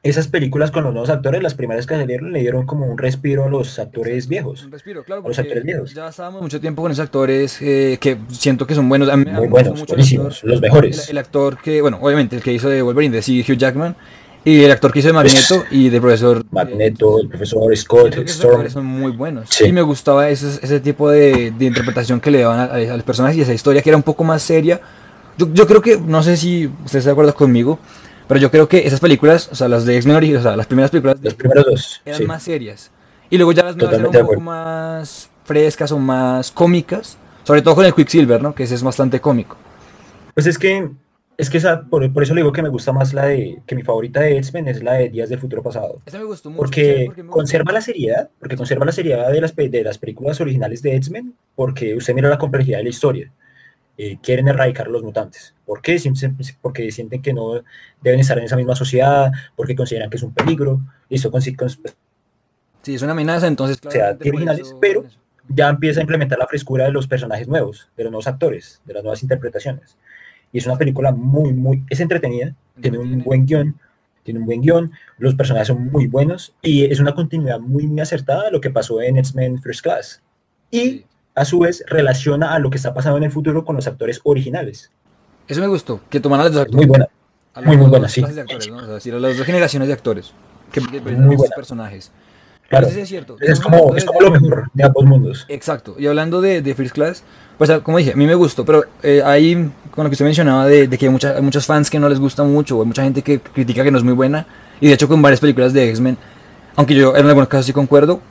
esas 0.03 0.27
películas 0.27 0.71
con 0.71 0.83
los 0.83 0.93
nuevos 0.93 1.09
actores, 1.11 1.43
las 1.43 1.53
primeras 1.53 1.85
que 1.85 1.95
salieron, 1.95 2.31
le 2.31 2.39
dieron 2.39 2.65
como 2.65 2.87
un 2.87 2.97
respiro 2.97 3.45
a 3.45 3.49
los 3.49 3.77
actores 3.77 4.27
viejos. 4.27 4.63
Un 4.63 4.71
respiro, 4.71 5.03
claro, 5.03 5.21
A 5.23 5.27
los 5.27 5.37
actores 5.37 5.63
viejos. 5.63 5.93
ya 5.93 6.07
estábamos 6.07 6.41
mucho 6.41 6.59
tiempo 6.59 6.81
con 6.81 6.91
esos 6.91 7.03
actores 7.05 7.61
eh, 7.61 7.97
que 8.01 8.17
siento 8.29 8.65
que 8.65 8.73
son 8.73 8.89
buenos. 8.89 9.09
A 9.09 9.17
mí, 9.17 9.25
Muy 9.25 9.47
buenos, 9.47 9.71
gustó 9.71 9.81
mucho 9.83 9.93
el 9.93 9.97
buenísimos, 9.97 10.37
actor- 10.37 10.49
los 10.49 10.61
mejores. 10.61 11.03
El, 11.05 11.11
el 11.11 11.17
actor 11.19 11.57
que, 11.61 11.81
bueno, 11.81 11.99
obviamente 12.01 12.35
el 12.35 12.41
que 12.41 12.51
hizo 12.51 12.67
de 12.67 12.81
Wolverine, 12.81 13.15
de 13.15 13.21
sí, 13.21 13.45
Hugh 13.47 13.57
Jackman, 13.57 13.95
y 14.43 14.63
el 14.63 14.71
actor 14.71 14.91
que 14.91 14.97
hizo 14.99 15.09
de 15.09 15.13
Magneto 15.13 15.65
y 15.69 15.89
de 15.89 16.01
profesor. 16.01 16.37
eh, 16.39 16.43
Magneto, 16.49 17.19
el 17.19 17.27
profesor 17.27 17.77
Scott, 17.77 18.15
Storm. 18.25 18.67
son 18.71 18.85
muy 18.87 19.11
buenos. 19.11 19.49
Sí. 19.51 19.65
Y 19.65 19.71
me 19.71 19.83
gustaba 19.83 20.29
ese, 20.29 20.47
ese 20.65 20.79
tipo 20.79 21.11
de, 21.11 21.51
de 21.51 21.65
interpretación 21.65 22.19
que 22.19 22.31
le 22.31 22.39
daban 22.41 22.59
a, 22.59 22.73
a 22.73 22.97
los 22.97 23.03
personajes 23.03 23.37
y 23.37 23.41
esa 23.41 23.53
historia 23.53 23.83
que 23.83 23.91
era 23.91 23.97
un 23.97 24.03
poco 24.03 24.23
más 24.23 24.41
seria. 24.41 24.81
Yo, 25.37 25.47
yo 25.53 25.67
creo 25.67 25.79
que, 25.83 25.99
no 25.99 26.23
sé 26.23 26.37
si 26.37 26.65
usted 26.85 26.97
está 26.97 27.09
de 27.09 27.11
acuerdo 27.11 27.35
conmigo, 27.35 27.77
pero 28.27 28.39
yo 28.39 28.51
creo 28.51 28.67
que 28.67 28.85
esas 28.87 28.99
películas, 28.99 29.49
o 29.51 29.55
sea, 29.55 29.67
las 29.67 29.85
de 29.85 29.97
X-Men, 29.97 30.37
o 30.37 30.41
sea, 30.41 30.55
las 30.55 30.67
primeras 30.67 30.91
películas 30.91 31.21
de 31.21 31.25
Los 31.25 31.35
primeros 31.35 31.65
dos. 31.65 32.01
eran 32.05 32.19
sí. 32.19 32.25
más 32.25 32.43
serias. 32.43 32.91
Y 33.29 33.37
luego 33.37 33.51
ya 33.51 33.63
las 33.63 33.75
nuevas 33.75 33.95
eran 33.95 34.07
un 34.07 34.27
poco 34.27 34.41
más 34.41 35.29
frescas 35.45 35.91
o 35.91 35.99
más 35.99 36.51
cómicas. 36.51 37.17
Sobre 37.43 37.61
todo 37.61 37.75
con 37.75 37.85
el 37.85 37.93
Quicksilver, 37.93 38.41
¿no? 38.41 38.53
Que 38.53 38.63
ese 38.63 38.75
es 38.75 38.83
bastante 38.83 39.19
cómico. 39.19 39.57
Pues 40.33 40.47
es 40.47 40.57
que 40.57 40.89
Es 41.37 41.49
que 41.49 41.57
esa, 41.57 41.81
por, 41.81 42.11
por, 42.13 42.23
eso 42.23 42.35
le 42.35 42.41
digo 42.41 42.51
que 42.51 42.61
me 42.61 42.69
gusta 42.69 42.91
más 42.91 43.13
la 43.13 43.25
de, 43.25 43.61
que 43.65 43.75
mi 43.75 43.81
favorita 43.81 44.19
de 44.19 44.37
X-Men 44.37 44.67
es 44.67 44.83
la 44.83 44.93
de 44.93 45.09
Días 45.09 45.29
del 45.29 45.39
Futuro 45.39 45.63
Pasado. 45.63 45.99
Esa 46.05 46.19
me 46.19 46.25
gustó 46.25 46.49
mucho. 46.49 46.61
Porque 46.61 47.11
conserva 47.29 47.71
la 47.71 47.81
seriedad, 47.81 48.29
porque 48.39 48.55
conserva 48.55 48.85
la 48.85 48.91
seriedad 48.91 49.31
de 49.31 49.41
las, 49.41 49.55
de 49.55 49.83
las 49.83 49.97
películas 49.97 50.39
originales 50.39 50.83
de 50.83 50.95
X-Men, 50.97 51.33
porque 51.55 51.95
usted 51.95 52.13
mira 52.13 52.29
la 52.29 52.37
complejidad 52.37 52.77
de 52.77 52.83
la 52.83 52.89
historia. 52.89 53.31
Eh, 53.97 54.17
quieren 54.21 54.47
erradicar 54.47 54.87
los 54.87 55.03
mutantes. 55.03 55.53
¿Por 55.65 55.81
qué? 55.81 56.01
Porque 56.61 56.91
sienten 56.91 57.21
que 57.21 57.33
no 57.33 57.61
deben 58.01 58.19
estar 58.19 58.37
en 58.37 58.45
esa 58.45 58.55
misma 58.55 58.75
sociedad, 58.75 59.31
porque 59.55 59.75
consideran 59.75 60.09
que 60.09 60.17
es 60.17 60.23
un 60.23 60.33
peligro. 60.33 60.81
Listo, 61.09 61.29
con, 61.29 61.41
con, 61.55 61.69
sí, 62.81 62.95
es 62.95 63.01
una 63.01 63.11
amenaza, 63.11 63.47
entonces. 63.47 63.79
Claro, 63.79 64.17
o 64.17 64.23
sea, 64.23 64.29
originales, 64.29 64.75
pero 64.79 65.05
ya 65.49 65.69
empieza 65.69 65.99
a 65.99 66.03
implementar 66.03 66.39
la 66.39 66.47
frescura 66.47 66.85
de 66.85 66.91
los 66.91 67.07
personajes 67.07 67.47
nuevos, 67.47 67.89
de 67.97 68.03
los 68.03 68.11
nuevos 68.11 68.27
actores, 68.27 68.81
de 68.85 68.93
las 68.93 69.03
nuevas 69.03 69.21
interpretaciones. 69.23 69.97
Y 70.51 70.57
es 70.57 70.65
una 70.65 70.77
película 70.77 71.11
muy, 71.11 71.53
muy, 71.53 71.83
es 71.89 71.99
entretenida, 71.99 72.55
tiene 72.79 72.97
un 72.97 73.23
buen 73.23 73.45
guion, 73.45 73.79
tiene 74.23 74.39
un 74.39 74.45
buen 74.45 74.61
guion, 74.61 74.91
los 75.17 75.35
personajes 75.35 75.67
son 75.67 75.91
muy 75.91 76.07
buenos 76.07 76.53
y 76.61 76.85
es 76.85 76.99
una 76.99 77.15
continuidad 77.15 77.59
muy, 77.59 77.87
muy 77.87 78.01
acertada 78.01 78.45
de 78.45 78.51
lo 78.51 78.61
que 78.61 78.69
pasó 78.69 79.01
en 79.01 79.17
X-Men 79.17 79.61
First 79.61 79.81
Class. 79.81 80.21
Y 80.69 81.05
a 81.35 81.45
su 81.45 81.59
vez 81.59 81.83
relaciona 81.87 82.53
a 82.53 82.59
lo 82.59 82.69
que 82.69 82.77
está 82.77 82.93
pasando 82.93 83.17
en 83.17 83.23
el 83.23 83.31
futuro 83.31 83.63
con 83.65 83.75
los 83.75 83.87
actores 83.87 84.21
originales. 84.23 84.91
Eso 85.47 85.61
me 85.61 85.67
gustó, 85.67 86.01
que 86.09 86.19
tomaran 86.19 86.45
las 86.45 86.53
dos 86.53 86.61
actores. 86.63 86.77
Muy 86.77 86.85
buena. 86.85 87.07
Muy, 87.65 87.77
muy 87.77 87.89
buena, 87.89 88.07
sí. 88.07 88.23
Actores, 88.23 88.69
¿no? 88.69 88.77
o 88.77 88.85
sea, 88.85 88.93
decir, 88.95 89.13
las 89.13 89.37
dos 89.37 89.45
generaciones 89.45 89.87
de 89.87 89.93
actores 89.93 90.33
que, 90.71 90.81
que 90.81 91.01
muy 91.01 91.37
personajes. 91.55 92.11
Claro, 92.69 92.87
es 92.87 93.09
cierto. 93.09 93.35
Es 93.41 93.59
como, 93.59 93.97
es 93.97 94.05
como 94.05 94.21
lo 94.21 94.31
mejor 94.31 94.71
de 94.73 94.83
ambos 94.85 95.03
mundos. 95.03 95.45
Exacto. 95.49 95.95
Y 95.99 96.07
hablando 96.07 96.39
de, 96.39 96.61
de 96.61 96.73
First 96.73 96.93
Class, 96.93 97.23
pues 97.57 97.69
como 97.81 97.97
dije, 97.97 98.13
a 98.13 98.15
mí 98.15 98.25
me 98.25 98.35
gustó, 98.35 98.63
pero 98.63 98.85
eh, 99.03 99.21
ahí 99.25 99.69
con 99.91 100.05
lo 100.05 100.09
que 100.09 100.13
usted 100.13 100.23
mencionaba 100.23 100.65
de, 100.67 100.87
de 100.87 100.97
que 100.97 101.07
hay, 101.07 101.11
mucha, 101.11 101.41
muchos 101.41 101.65
fans 101.65 101.89
que 101.89 101.99
no 101.99 102.07
les 102.07 102.17
gusta 102.17 102.43
mucho, 102.43 102.77
o 102.77 102.81
hay 102.81 102.87
mucha 102.87 103.03
gente 103.03 103.21
que 103.21 103.41
critica 103.41 103.83
que 103.83 103.91
no 103.91 103.97
es 103.97 104.05
muy 104.05 104.13
buena, 104.13 104.47
y 104.79 104.87
de 104.87 104.93
hecho 104.93 105.09
con 105.09 105.21
varias 105.21 105.41
películas 105.41 105.73
de 105.73 105.89
X-Men, 105.89 106.17
aunque 106.77 106.95
yo 106.95 107.13
en 107.15 107.27
algunos 107.27 107.49
casos 107.49 107.65
sí 107.65 107.73
concuerdo, 107.73 108.21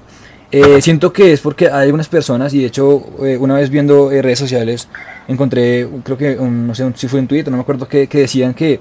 eh, 0.50 0.82
siento 0.82 1.12
que 1.12 1.32
es 1.32 1.40
porque 1.40 1.68
hay 1.68 1.90
unas 1.90 2.08
personas, 2.08 2.52
y 2.54 2.60
de 2.60 2.66
hecho 2.66 3.04
eh, 3.24 3.36
una 3.36 3.54
vez 3.54 3.70
viendo 3.70 4.10
redes 4.10 4.38
sociales, 4.38 4.88
encontré, 5.28 5.88
creo 6.04 6.16
que, 6.16 6.36
no 6.36 6.74
sé 6.74 6.92
si 6.96 7.08
fue 7.08 7.20
en 7.20 7.28
Twitter, 7.28 7.50
no 7.50 7.56
me 7.56 7.62
acuerdo, 7.62 7.86
que, 7.86 8.06
que 8.06 8.18
decían 8.18 8.54
que 8.54 8.80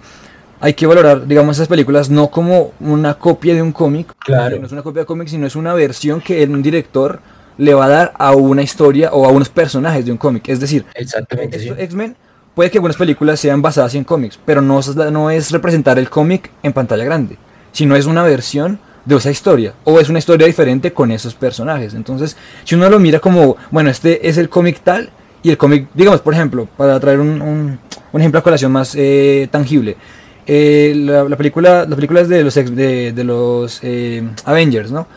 hay 0.62 0.74
que 0.74 0.86
valorar, 0.86 1.26
digamos, 1.26 1.58
esas 1.58 1.68
películas 1.68 2.10
no 2.10 2.30
como 2.30 2.74
una 2.80 3.14
copia 3.14 3.54
de 3.56 3.62
un 3.62 3.72
cómic. 3.72 4.14
Claro. 4.20 4.60
No 4.60 4.66
es 4.66 4.72
una 4.72 4.84
copia 4.84 5.04
de 5.04 5.06
cómic, 5.06 5.30
sino 5.30 5.48
es 5.48 5.56
una 5.56 5.74
versión 5.74 6.22
que 6.22 6.44
un 6.44 6.62
director 6.62 7.22
le 7.58 7.74
va 7.74 7.86
a 7.86 7.90
dar 7.90 8.14
a 8.18 8.32
una 8.34 8.62
historia 8.62 9.12
o 9.12 9.26
a 9.26 9.30
unos 9.30 9.50
personajes 9.50 10.06
de 10.06 10.12
un 10.12 10.18
cómic. 10.18 10.48
Es 10.50 10.60
decir, 10.60 10.86
X-Men 10.96 12.16
puede 12.56 12.72
que 12.72 12.78
algunas 12.78 12.98
películas 12.98 13.40
sean 13.40 13.62
basadas 13.62 13.96
en 13.96 14.04
cómics, 14.04 14.40
pero 14.46 14.62
no, 14.62 14.82
no 15.12 15.30
es 15.30 15.52
representar 15.52 15.98
el 15.98 16.10
cómic 16.10 16.52
en 16.64 16.74
pantalla 16.74 17.06
grande, 17.06 17.38
sino 17.72 17.96
es 17.96 18.06
una 18.06 18.24
versión 18.24 18.80
de 19.10 19.16
esa 19.16 19.32
historia 19.32 19.74
o 19.84 20.00
es 20.00 20.10
una 20.10 20.20
historia 20.20 20.48
diferente 20.48 20.94
con 20.94 21.12
esos 21.12 21.34
personajes. 21.34 21.94
Entonces, 21.94 22.38
si 22.64 22.76
uno 22.76 22.90
lo 22.90 23.00
mira 23.00 23.20
como, 23.20 23.58
bueno, 23.72 23.90
este 23.90 24.28
es 24.28 24.38
el 24.38 24.50
cómic 24.50 24.82
tal 24.84 25.10
y 25.44 25.50
el 25.50 25.58
cómic, 25.58 25.88
digamos, 25.94 26.22
por 26.22 26.34
ejemplo, 26.34 26.68
para 26.78 27.00
traer 27.00 27.20
un, 27.20 27.42
un, 27.42 28.22
ejemplo 28.22 28.40
a 28.40 28.44
colación 28.44 28.72
más 28.72 28.96
eh, 28.96 29.48
tangible, 29.52 29.98
eh, 30.46 30.94
la, 30.96 31.36
película, 31.36 31.86
las 31.86 31.96
películas 31.96 32.28
de 32.28 32.44
los, 32.44 32.56
de, 32.56 33.12
de 33.12 33.24
los 33.24 33.80
eh, 33.84 34.24
Avengers, 34.46 34.92
¿no? 34.92 35.08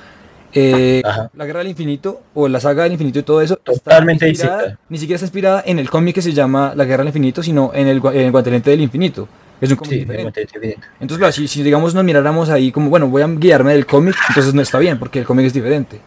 Eh, 0.54 1.02
la 1.34 1.46
Guerra 1.46 1.60
del 1.60 1.68
Infinito 1.68 2.20
o 2.34 2.46
la 2.46 2.60
saga 2.60 2.82
del 2.82 2.92
infinito 2.92 3.18
y 3.18 3.22
todo 3.22 3.40
eso 3.40 3.56
totalmente 3.56 4.26
ni 4.90 4.98
siquiera 4.98 5.16
está 5.16 5.24
inspirada 5.24 5.62
en 5.64 5.78
el 5.78 5.88
cómic 5.88 6.16
que 6.16 6.20
se 6.22 6.34
llama 6.34 6.74
La 6.76 6.84
Guerra 6.84 6.98
del 6.98 7.08
Infinito, 7.08 7.42
sino 7.42 7.70
en 7.72 7.88
el, 7.88 8.02
en 8.04 8.20
el 8.20 8.30
Guantelete 8.30 8.70
del 8.70 8.82
Infinito. 8.82 9.28
Es 9.62 9.70
un 9.70 9.76
cómic 9.76 10.00
diferente. 10.00 10.48
Entonces, 11.00 11.18
claro, 11.18 11.32
si, 11.32 11.46
si, 11.48 11.62
digamos 11.62 11.94
nos 11.94 12.04
miráramos 12.04 12.50
ahí 12.50 12.72
como, 12.72 12.90
bueno, 12.90 13.08
voy 13.08 13.22
a 13.22 13.28
guiarme 13.28 13.72
del 13.72 13.86
cómic, 13.86 14.16
entonces 14.28 14.52
no 14.52 14.60
está 14.60 14.78
bien, 14.78 14.98
porque 14.98 15.20
el 15.20 15.24
cómic 15.24 15.46
es 15.46 15.54
diferente. 15.54 16.00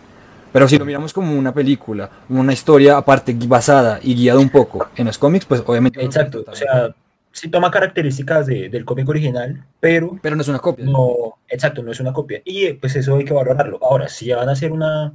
Pero 0.52 0.68
si 0.68 0.78
lo 0.78 0.86
miramos 0.86 1.12
como 1.12 1.38
una 1.38 1.54
película, 1.54 2.10
una 2.30 2.54
historia 2.54 2.98
aparte 2.98 3.36
basada 3.46 4.00
y 4.02 4.16
guiada 4.16 4.40
un 4.40 4.50
poco 4.50 4.88
en 4.96 5.06
los 5.06 5.18
cómics, 5.18 5.46
pues 5.46 5.64
obviamente... 5.66 6.04
Exacto, 6.04 6.44
o 6.48 6.56
sea, 6.56 6.94
sí 7.32 7.50
toma 7.50 7.72
características 7.72 8.46
de, 8.46 8.70
del 8.70 8.86
cómic 8.86 9.08
original, 9.10 9.66
pero... 9.80 10.18
Pero 10.22 10.36
no 10.36 10.42
es 10.42 10.48
una 10.48 10.60
copia. 10.60 10.86
No, 10.86 11.40
exacto, 11.50 11.82
no 11.84 11.92
es 11.92 12.00
una 12.00 12.14
copia. 12.14 12.42
Y 12.46 12.74
pues 12.74 12.96
eso 12.96 13.18
hay 13.18 13.26
que 13.26 13.34
valorarlo. 13.34 13.80
Ahora, 13.82 14.08
si 14.08 14.32
van 14.32 14.48
a 14.48 14.54
hacer 14.54 14.72
una, 14.72 15.14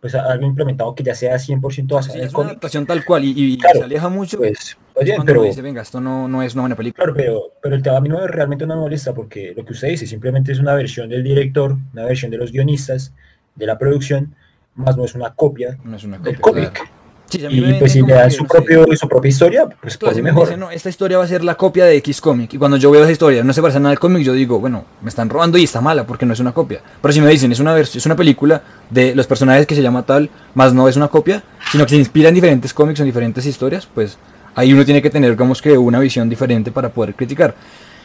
pues 0.00 0.14
algo 0.14 0.46
implementado 0.46 0.94
que 0.94 1.02
ya 1.02 1.14
sea 1.14 1.36
100% 1.36 1.86
basado 1.94 2.18
en 2.18 2.24
el 2.24 2.32
cómic. 2.32 2.50
adaptación 2.50 2.86
tal 2.86 3.04
cual 3.04 3.24
y, 3.24 3.58
se 3.72 3.82
aleja 3.82 4.08
mucho. 4.08 4.38
Pues, 4.38 4.76
oye, 4.94 5.16
pero... 5.26 5.42
Dice, 5.42 5.60
venga, 5.60 5.82
esto 5.82 6.00
no, 6.00 6.26
no 6.26 6.42
es 6.42 6.54
una 6.54 6.62
buena 6.62 6.76
película. 6.76 7.04
Claro, 7.04 7.16
pero, 7.16 7.42
pero 7.62 7.74
el 7.74 7.82
tema 7.82 7.98
a 7.98 8.00
mí 8.00 8.08
no 8.08 8.26
realmente 8.26 8.66
no 8.66 8.76
me 8.76 8.80
molesta 8.80 9.12
porque 9.12 9.52
lo 9.54 9.64
que 9.64 9.72
usted 9.72 9.88
dice 9.88 10.06
simplemente 10.06 10.52
es 10.52 10.58
una 10.58 10.74
versión 10.74 11.08
del 11.10 11.22
director, 11.22 11.76
una 11.92 12.04
versión 12.04 12.30
de 12.30 12.38
los 12.38 12.50
guionistas, 12.50 13.12
de 13.54 13.66
la 13.66 13.78
producción, 13.78 14.34
más 14.74 14.96
no 14.96 15.04
es 15.04 15.14
una 15.14 15.34
copia, 15.34 15.78
no 15.84 15.96
es 15.96 16.04
una 16.04 16.16
copia 16.16 16.32
del 16.32 16.40
cómic 16.40 16.90
y 17.32 17.74
pues 17.74 17.92
si 17.92 18.02
le 18.02 18.14
dan 18.14 18.30
su, 18.30 18.44
propio, 18.46 18.86
su 18.96 19.08
propia 19.08 19.28
historia, 19.28 19.68
pues 19.80 19.96
claro, 19.96 20.22
mejor. 20.22 20.56
no, 20.58 20.70
esta 20.70 20.88
historia 20.88 21.18
va 21.18 21.24
a 21.24 21.28
ser 21.28 21.44
la 21.44 21.54
copia 21.54 21.84
de 21.84 21.96
X 21.96 22.20
cómic. 22.20 22.54
Y 22.54 22.58
cuando 22.58 22.76
yo 22.76 22.90
veo 22.90 23.02
esa 23.02 23.12
historia, 23.12 23.44
no 23.44 23.52
se 23.52 23.60
parece 23.60 23.80
nada 23.80 23.92
al 23.92 23.98
cómic, 23.98 24.22
yo 24.22 24.32
digo, 24.32 24.58
bueno, 24.60 24.84
me 25.02 25.08
están 25.08 25.28
robando 25.28 25.58
y 25.58 25.64
está 25.64 25.80
mala 25.80 26.06
porque 26.06 26.26
no 26.26 26.32
es 26.32 26.40
una 26.40 26.52
copia. 26.52 26.80
Pero 27.00 27.12
si 27.12 27.20
me 27.20 27.28
dicen, 27.30 27.52
es 27.52 27.60
una, 27.60 27.78
es 27.78 28.06
una 28.06 28.16
película 28.16 28.62
de 28.90 29.14
los 29.14 29.26
personajes 29.26 29.66
que 29.66 29.74
se 29.74 29.82
llama 29.82 30.04
tal, 30.04 30.30
más 30.54 30.72
no 30.74 30.88
es 30.88 30.96
una 30.96 31.08
copia, 31.08 31.42
sino 31.70 31.84
que 31.84 31.90
se 31.90 31.96
inspira 31.96 32.28
en 32.28 32.34
diferentes 32.34 32.74
cómics, 32.74 33.00
en 33.00 33.06
diferentes 33.06 33.46
historias, 33.46 33.86
pues 33.86 34.18
ahí 34.54 34.72
uno 34.72 34.84
tiene 34.84 35.02
que 35.02 35.10
tener, 35.10 35.30
digamos 35.30 35.62
que, 35.62 35.76
una 35.76 36.00
visión 36.00 36.28
diferente 36.28 36.70
para 36.70 36.88
poder 36.88 37.14
criticar. 37.14 37.54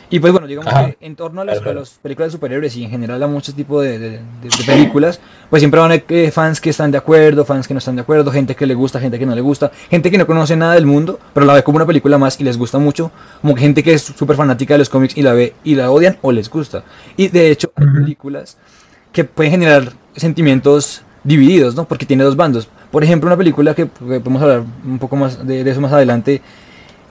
Y 0.09 0.19
pues 0.19 0.31
bueno, 0.31 0.47
digamos 0.47 0.73
que 0.73 0.97
en 1.01 1.15
torno 1.15 1.41
a 1.41 1.45
las, 1.45 1.59
películas 2.01 2.27
de 2.27 2.31
superhéroes 2.31 2.75
y 2.75 2.83
en 2.83 2.91
general 2.91 3.21
a 3.23 3.27
muchos 3.27 3.55
tipos 3.55 3.83
de, 3.83 4.19
películas, 4.65 5.19
pues 5.49 5.61
siempre 5.61 5.79
van 5.79 5.91
a 5.91 5.95
haber 5.95 6.31
fans 6.31 6.61
que 6.61 6.69
están 6.69 6.91
de 6.91 6.97
acuerdo, 6.97 7.43
fans 7.45 7.67
que 7.67 7.73
no 7.73 7.79
están 7.79 7.95
de 7.95 8.01
acuerdo, 8.01 8.31
gente 8.31 8.55
que 8.55 8.65
le 8.65 8.75
gusta, 8.75 8.99
gente 8.99 9.17
que 9.17 9.25
no 9.25 9.35
le 9.35 9.41
gusta, 9.41 9.71
gente 9.89 10.11
que 10.11 10.17
no 10.17 10.27
conoce 10.27 10.55
nada 10.55 10.73
del 10.75 10.85
mundo, 10.85 11.19
pero 11.33 11.45
la 11.45 11.53
ve 11.53 11.63
como 11.63 11.77
una 11.77 11.85
película 11.85 12.17
más 12.17 12.39
y 12.39 12.43
les 12.43 12.57
gusta 12.57 12.77
mucho, 12.77 13.11
como 13.41 13.55
que 13.55 13.61
gente 13.61 13.83
que 13.83 13.93
es 13.93 14.03
súper 14.03 14.35
fanática 14.35 14.75
de 14.75 14.79
los 14.79 14.89
cómics 14.89 15.17
y 15.17 15.21
la 15.21 15.33
ve 15.33 15.53
y 15.63 15.75
la 15.75 15.89
odian 15.91 16.17
o 16.21 16.31
les 16.31 16.49
gusta. 16.49 16.83
Y 17.17 17.29
de 17.29 17.49
hecho 17.51 17.71
hay 17.75 17.87
películas 17.87 18.57
que 19.11 19.23
pueden 19.23 19.51
generar 19.51 19.93
sentimientos 20.15 21.01
divididos, 21.23 21.75
¿no? 21.75 21.85
Porque 21.85 22.05
tiene 22.05 22.23
dos 22.23 22.35
bandos. 22.35 22.69
Por 22.91 23.03
ejemplo, 23.03 23.27
una 23.27 23.37
película 23.37 23.73
que, 23.73 23.87
podemos 23.87 24.41
hablar 24.41 24.63
un 24.85 24.99
poco 24.99 25.15
más 25.15 25.45
de 25.45 25.69
eso 25.69 25.81
más 25.81 25.91
adelante, 25.91 26.41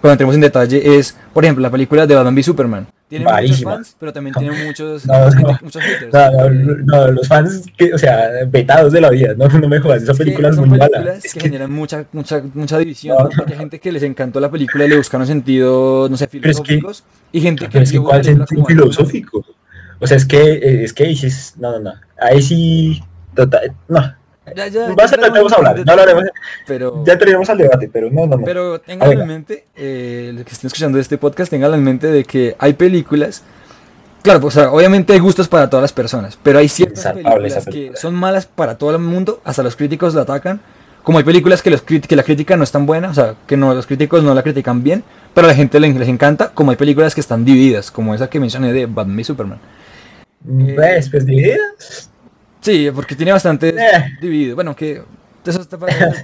cuando 0.05 0.13
entremos 0.13 0.35
en 0.35 0.43
detalle, 0.43 0.99
es, 0.99 1.17
por 1.33 1.47
ejemplo, 1.47 1.63
la 1.63 1.71
película 1.71 2.07
de 2.07 2.15
Batman 2.15 2.35
v 2.35 2.43
Superman. 2.43 2.87
Tiene 3.09 3.25
muchos 3.25 3.63
fans, 3.63 3.97
pero 3.99 4.13
también 4.13 4.35
tiene 4.35 4.65
muchos, 4.67 5.07
no, 5.07 5.15
muchos 5.63 5.83
haters. 5.83 6.13
No, 6.85 7.11
los 7.11 7.27
fans, 7.27 7.65
que, 7.75 7.95
o 7.95 7.97
sea, 7.97 8.29
vetados 8.47 8.93
de 8.93 9.01
la 9.01 9.09
vida, 9.09 9.33
no, 9.35 9.49
no 9.49 9.67
me 9.67 9.81
jodas, 9.81 10.03
esa 10.03 10.13
película 10.13 10.51
es 10.51 10.59
muy 10.59 10.69
mala. 10.69 11.15
Es 11.15 11.33
que, 11.33 11.41
generan 11.41 11.73
mucha, 11.73 12.05
mucha, 12.13 12.43
mucha 12.53 12.79
división, 12.81 13.17
porque 13.35 13.55
hay 13.55 13.59
gente 13.61 13.81
que 13.81 13.91
les 13.91 14.03
encantó 14.03 14.41
la 14.41 14.51
película 14.51 14.85
y 14.85 14.89
le 14.91 14.99
buscaron 14.99 15.27
sentido, 15.27 16.07
no 16.11 16.19
sé, 16.19 16.27
filosóficos, 16.27 17.03
y 17.33 17.41
gente 17.41 17.67
que... 17.71 17.79
es 17.79 17.91
que 17.91 17.99
¿cuál 17.99 18.23
sentido 18.23 18.63
filosófico? 18.67 19.43
O 20.01 20.07
sea, 20.07 20.19
es 20.19 20.27
que, 20.27 20.37
eh, 20.37 20.85
es 20.85 20.93
que 20.93 21.05
dices, 21.05 21.55
no, 21.57 21.73
no, 21.73 21.79
no, 21.79 21.93
ahí 22.21 22.43
sí, 22.43 23.03
total, 23.35 23.73
no, 23.89 24.15
ya, 24.55 24.69
ya, 24.69 24.95
tenemos 24.95 25.53
a 25.53 25.57
hablar, 25.57 25.85
hablaremos, 25.87 26.25
pero, 26.67 27.03
ya 27.05 27.19
tenemos 27.19 27.49
al 27.49 27.59
debate, 27.59 27.89
pero 27.93 28.11
no, 28.11 28.27
no, 28.27 28.37
no. 28.37 28.45
Pero 28.45 28.81
tengan 28.81 29.13
en 29.13 29.27
mente, 29.27 29.65
eh, 29.75 30.33
los 30.35 30.45
que 30.45 30.53
estén 30.53 30.69
escuchando 30.69 30.99
este 30.99 31.17
podcast, 31.17 31.51
tengan 31.51 31.73
en 31.73 31.83
mente 31.83 32.09
de 32.09 32.25
que 32.25 32.55
hay 32.59 32.75
películas, 32.75 33.43
claro, 34.23 34.41
pues, 34.41 34.57
obviamente 34.57 35.15
hay 35.15 35.19
gustos 35.19 35.49
para 35.49 35.71
todas 35.71 35.83
las 35.83 35.93
personas, 35.93 36.39
pero 36.43 36.59
hay 36.59 36.69
ciertas 36.69 37.13
películas 37.13 37.65
que 37.65 37.93
son 37.97 38.15
malas 38.15 38.47
para 38.47 38.77
todo 38.77 38.91
el 38.91 38.99
mundo, 38.99 39.41
hasta 39.45 39.63
los 39.63 39.77
críticos 39.77 40.15
la 40.15 40.23
atacan, 40.23 40.61
como 41.03 41.19
hay 41.19 41.25
películas 41.25 41.63
que, 41.63 41.71
los 41.71 41.83
que 41.83 42.17
la 42.17 42.23
crítica 42.23 42.57
no 42.57 42.65
es 42.65 42.73
tan 42.73 42.85
buena, 42.85 43.11
o 43.11 43.15
sea, 43.15 43.35
que 43.47 43.57
no, 43.57 43.75
los 43.75 43.87
críticos 43.87 44.23
no 44.23 44.35
la 44.35 44.43
critican 44.43 44.83
bien, 44.83 45.05
pero 45.33 45.47
a 45.47 45.49
la 45.49 45.55
gente 45.55 45.81
les, 45.81 45.95
les 45.97 46.09
encanta, 46.09 46.51
como 46.53 46.71
hay 46.71 46.77
películas 46.77 47.15
que 47.15 47.21
están 47.21 47.45
divididas, 47.45 47.91
como 47.91 48.15
esa 48.15 48.29
que 48.29 48.41
mencioné 48.41 48.73
de 48.73 48.87
Batman 48.87 49.21
y 49.21 49.25
Superman. 49.25 49.59
¿Ves? 50.41 51.09
Pues 51.09 51.25
divididas 51.25 52.11
Sí, 52.65 52.91
porque 52.95 53.15
tiene 53.15 53.31
bastante 53.31 53.69
eh. 53.69 54.17
dividido. 54.23 54.55
Bueno, 54.55 54.75
que 54.75 55.03
eso 55.45 55.61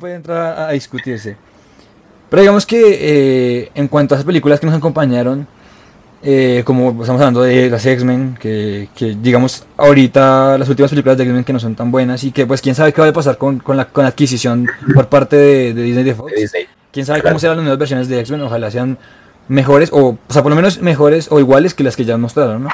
puede 0.00 0.14
entrar 0.14 0.58
a, 0.58 0.72
discutirse. 0.72 1.36
Pero 2.30 2.40
digamos 2.40 2.64
que 2.64 2.80
eh, 3.62 3.70
en 3.74 3.88
cuanto 3.88 4.14
a 4.14 4.16
esas 4.16 4.24
películas 4.24 4.58
que 4.58 4.64
nos 4.64 4.74
acompañaron, 4.74 5.46
eh, 6.22 6.62
como 6.64 6.92
estamos 7.02 7.20
hablando 7.20 7.42
de 7.42 7.68
las 7.68 7.84
X-Men, 7.84 8.38
que, 8.40 8.88
que, 8.94 9.16
digamos 9.20 9.66
ahorita 9.76 10.56
las 10.56 10.66
últimas 10.70 10.90
películas 10.90 11.18
de 11.18 11.24
X-Men 11.24 11.44
que 11.44 11.52
no 11.52 11.60
son 11.60 11.74
tan 11.74 11.90
buenas 11.90 12.24
y 12.24 12.32
que 12.32 12.46
pues 12.46 12.62
quién 12.62 12.74
sabe 12.74 12.94
qué 12.94 13.02
va 13.02 13.08
a 13.08 13.12
pasar 13.12 13.36
con, 13.36 13.58
con, 13.58 13.76
la, 13.76 13.88
con 13.88 14.04
la 14.04 14.08
adquisición 14.08 14.66
por 14.94 15.08
parte 15.08 15.36
de, 15.36 15.74
Disney 15.74 16.04
de 16.04 16.14
Fox. 16.14 16.32
Quién 16.90 17.04
sabe 17.04 17.20
cómo 17.20 17.38
serán 17.38 17.56
las 17.56 17.64
nuevas 17.64 17.78
versiones 17.78 18.08
de 18.08 18.18
X-Men, 18.20 18.40
ojalá 18.40 18.70
sean 18.70 18.96
mejores 19.48 19.90
o, 19.92 20.16
o 20.26 20.32
sea, 20.32 20.42
por 20.42 20.48
lo 20.48 20.56
menos 20.56 20.80
mejores 20.80 21.28
o 21.30 21.38
iguales 21.38 21.74
que 21.74 21.84
las 21.84 21.96
que 21.96 22.06
ya 22.06 22.16
mostraron, 22.16 22.62
¿no? 22.62 22.70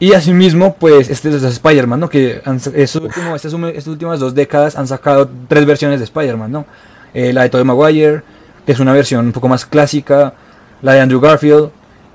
Y 0.00 0.12
asimismo, 0.12 0.76
pues, 0.78 1.10
este 1.10 1.28
es 1.28 1.42
Spider-Man, 1.42 2.00
¿no? 2.00 2.08
Que 2.08 2.40
estas, 2.74 3.86
últimas 3.86 4.20
dos 4.20 4.34
décadas 4.34 4.76
han 4.76 4.86
sacado 4.86 5.28
tres 5.48 5.66
versiones 5.66 5.98
de 5.98 6.04
Spider-Man, 6.04 6.52
¿no? 6.52 6.66
Eh, 7.14 7.32
la 7.32 7.42
de 7.42 7.48
Tobey 7.48 7.64
Maguire, 7.64 8.22
que 8.64 8.72
es 8.72 8.80
una 8.80 8.92
versión 8.92 9.26
un 9.26 9.32
poco 9.32 9.48
más 9.48 9.66
clásica, 9.66 10.34
la 10.82 10.92
de 10.92 11.00
Andrew 11.00 11.20
Garfield, 11.20 11.70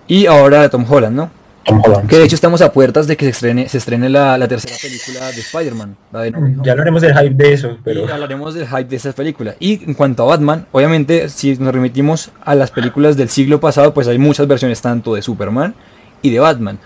y 0.07 0.27
ahora 0.27 0.69
Tom 0.69 0.85
Holland, 0.89 1.15
¿no? 1.15 1.31
Tom 1.65 1.81
Holland. 1.83 2.09
Que 2.09 2.17
de 2.17 2.25
hecho 2.25 2.35
estamos 2.35 2.61
a 2.61 2.71
puertas 2.71 3.07
de 3.07 3.17
que 3.17 3.25
se 3.25 3.31
estrene, 3.31 3.67
se 3.67 3.79
estrene 3.79 4.07
la, 4.09 4.37
la 4.37 4.47
tercera 4.47 4.75
película 4.81 5.31
de 5.31 5.41
Spider-Man, 5.41 5.97
la 6.11 6.21
de 6.21 6.31
No. 6.31 6.63
Ya 6.63 6.71
hablaremos 6.71 7.01
del 7.01 7.17
hype 7.17 7.35
de 7.35 7.53
eso, 7.53 7.77
pero 7.83 8.05
Y 8.05 8.11
hablaremos 8.11 8.53
del 8.53 8.67
hype 8.67 8.85
de 8.85 8.95
esa 8.95 9.11
película. 9.11 9.55
Y 9.59 9.83
en 9.83 9.93
cuanto 9.93 10.23
a 10.23 10.27
Batman, 10.27 10.67
obviamente, 10.71 11.27
si 11.27 11.55
nos 11.57 11.73
remitimos 11.73 12.31
a 12.43 12.55
las 12.55 12.71
películas 12.71 13.17
del 13.17 13.29
siglo 13.29 13.59
pasado, 13.59 13.93
pues 13.93 14.07
hay 14.07 14.17
muchas 14.17 14.47
versiones 14.47 14.81
tanto 14.81 15.15
de 15.15 15.21
Superman 15.21 15.73
y 16.21 16.29
de 16.31 16.39
Batman. 16.39 16.79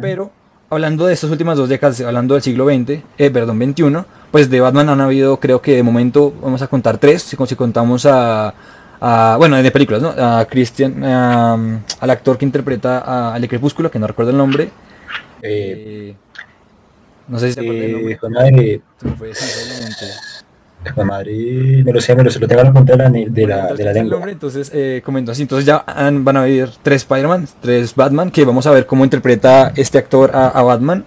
Pero 0.00 0.30
hablando 0.70 1.06
de 1.06 1.14
estas 1.14 1.30
últimas 1.30 1.56
dos 1.58 1.68
décadas, 1.68 2.00
hablando 2.00 2.34
del 2.34 2.42
siglo 2.42 2.66
XX, 2.66 3.02
eh, 3.18 3.30
perdón, 3.30 3.58
21, 3.58 4.06
pues 4.30 4.48
de 4.50 4.60
Batman 4.60 4.88
han 4.88 5.00
habido, 5.00 5.38
creo 5.38 5.60
que 5.60 5.76
de 5.76 5.82
momento 5.82 6.32
vamos 6.42 6.62
a 6.62 6.66
contar 6.68 6.98
tres, 6.98 7.22
si, 7.22 7.36
si 7.46 7.56
contamos 7.56 8.06
a, 8.06 8.54
a- 9.00 9.36
bueno, 9.38 9.56
de 9.62 9.70
películas, 9.70 10.02
¿no? 10.02 10.08
A 10.16 10.44
Christian, 10.46 11.04
a, 11.04 11.54
al 12.00 12.10
actor 12.10 12.38
que 12.38 12.44
interpreta 12.44 12.98
a, 13.00 13.34
al 13.34 13.42
de 13.42 13.48
Crepúsculo, 13.48 13.90
que 13.90 13.98
no 13.98 14.06
recuerdo 14.06 14.30
el 14.30 14.38
nombre. 14.38 14.70
eh, 15.42 16.10
eh, 16.12 16.16
no 17.28 17.38
sé 17.38 17.48
si 17.48 17.54
se 17.54 17.60
acuerda 17.60 17.84
el 17.84 17.90
eh, 17.90 17.92
nombre. 17.92 18.12
hijo 18.12 18.28
de 20.84 21.04
madre, 21.04 21.32
Se 21.78 21.84
me 21.84 21.92
lo 21.92 22.00
sé, 22.00 22.14
me 22.16 22.24
lo 22.24 22.30
sé, 22.30 22.38
lo 22.40 22.48
tengo 22.48 22.60
en 22.62 22.66
la 22.68 22.72
punta 22.72 22.92
de 22.96 22.98
la, 22.98 23.10
de 23.10 23.46
la, 23.46 23.54
Entonces, 23.60 23.78
de 23.78 23.84
la 23.84 23.92
lengua. 23.92 24.10
nombre, 24.16 24.32
entonces 24.32 24.70
eh, 24.74 25.00
comento 25.04 25.32
así. 25.32 25.42
Entonces 25.42 25.64
ya 25.66 25.84
han- 25.86 26.24
van 26.24 26.36
a 26.36 26.40
haber 26.42 26.70
tres 26.82 27.02
Spider-Man, 27.02 27.48
tres 27.60 27.94
Batman, 27.94 28.30
que 28.30 28.44
vamos 28.44 28.66
a 28.66 28.70
ver 28.72 28.86
cómo 28.86 29.04
interpreta 29.04 29.72
este 29.76 29.98
actor 29.98 30.30
a, 30.34 30.48
a 30.48 30.62
Batman. 30.62 31.04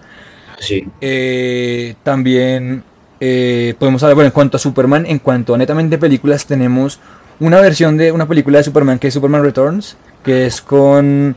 Sí, 0.59 0.87
Eh, 1.01 1.95
también 2.03 2.83
eh, 3.19 3.75
podemos 3.77 4.01
hablar, 4.03 4.15
bueno, 4.15 4.27
en 4.27 4.33
cuanto 4.33 4.57
a 4.57 4.59
Superman, 4.59 5.05
en 5.05 5.19
cuanto 5.19 5.53
a 5.53 5.57
netamente 5.57 5.97
películas, 5.97 6.45
tenemos 6.45 6.99
una 7.39 7.59
versión 7.59 7.97
de 7.97 8.11
una 8.13 8.27
película 8.27 8.59
de 8.59 8.63
Superman 8.63 8.97
que 8.99 9.07
es 9.09 9.13
Superman 9.13 9.43
Returns, 9.43 9.97
que 10.23 10.45
es 10.45 10.61
con 10.61 11.35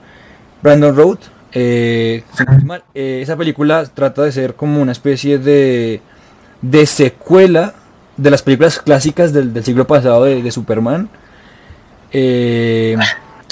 Brandon 0.63 0.95
Road. 0.97 1.19
Eh, 1.53 2.23
eh, 2.95 3.21
esa 3.23 3.37
película 3.37 3.85
trata 3.93 4.23
de 4.23 4.31
ser 4.33 4.55
como 4.55 4.81
una 4.83 4.93
especie 4.93 5.39
de, 5.39 6.01
de 6.63 6.87
secuela 6.87 7.75
de 8.19 8.31
las 8.31 8.43
películas 8.43 8.79
clásicas 8.81 9.33
del, 9.33 9.55
del 9.55 9.65
siglo 9.65 9.87
pasado 9.87 10.25
de, 10.25 10.43
de 10.43 10.51
Superman. 10.51 11.09
Eh, 12.13 12.97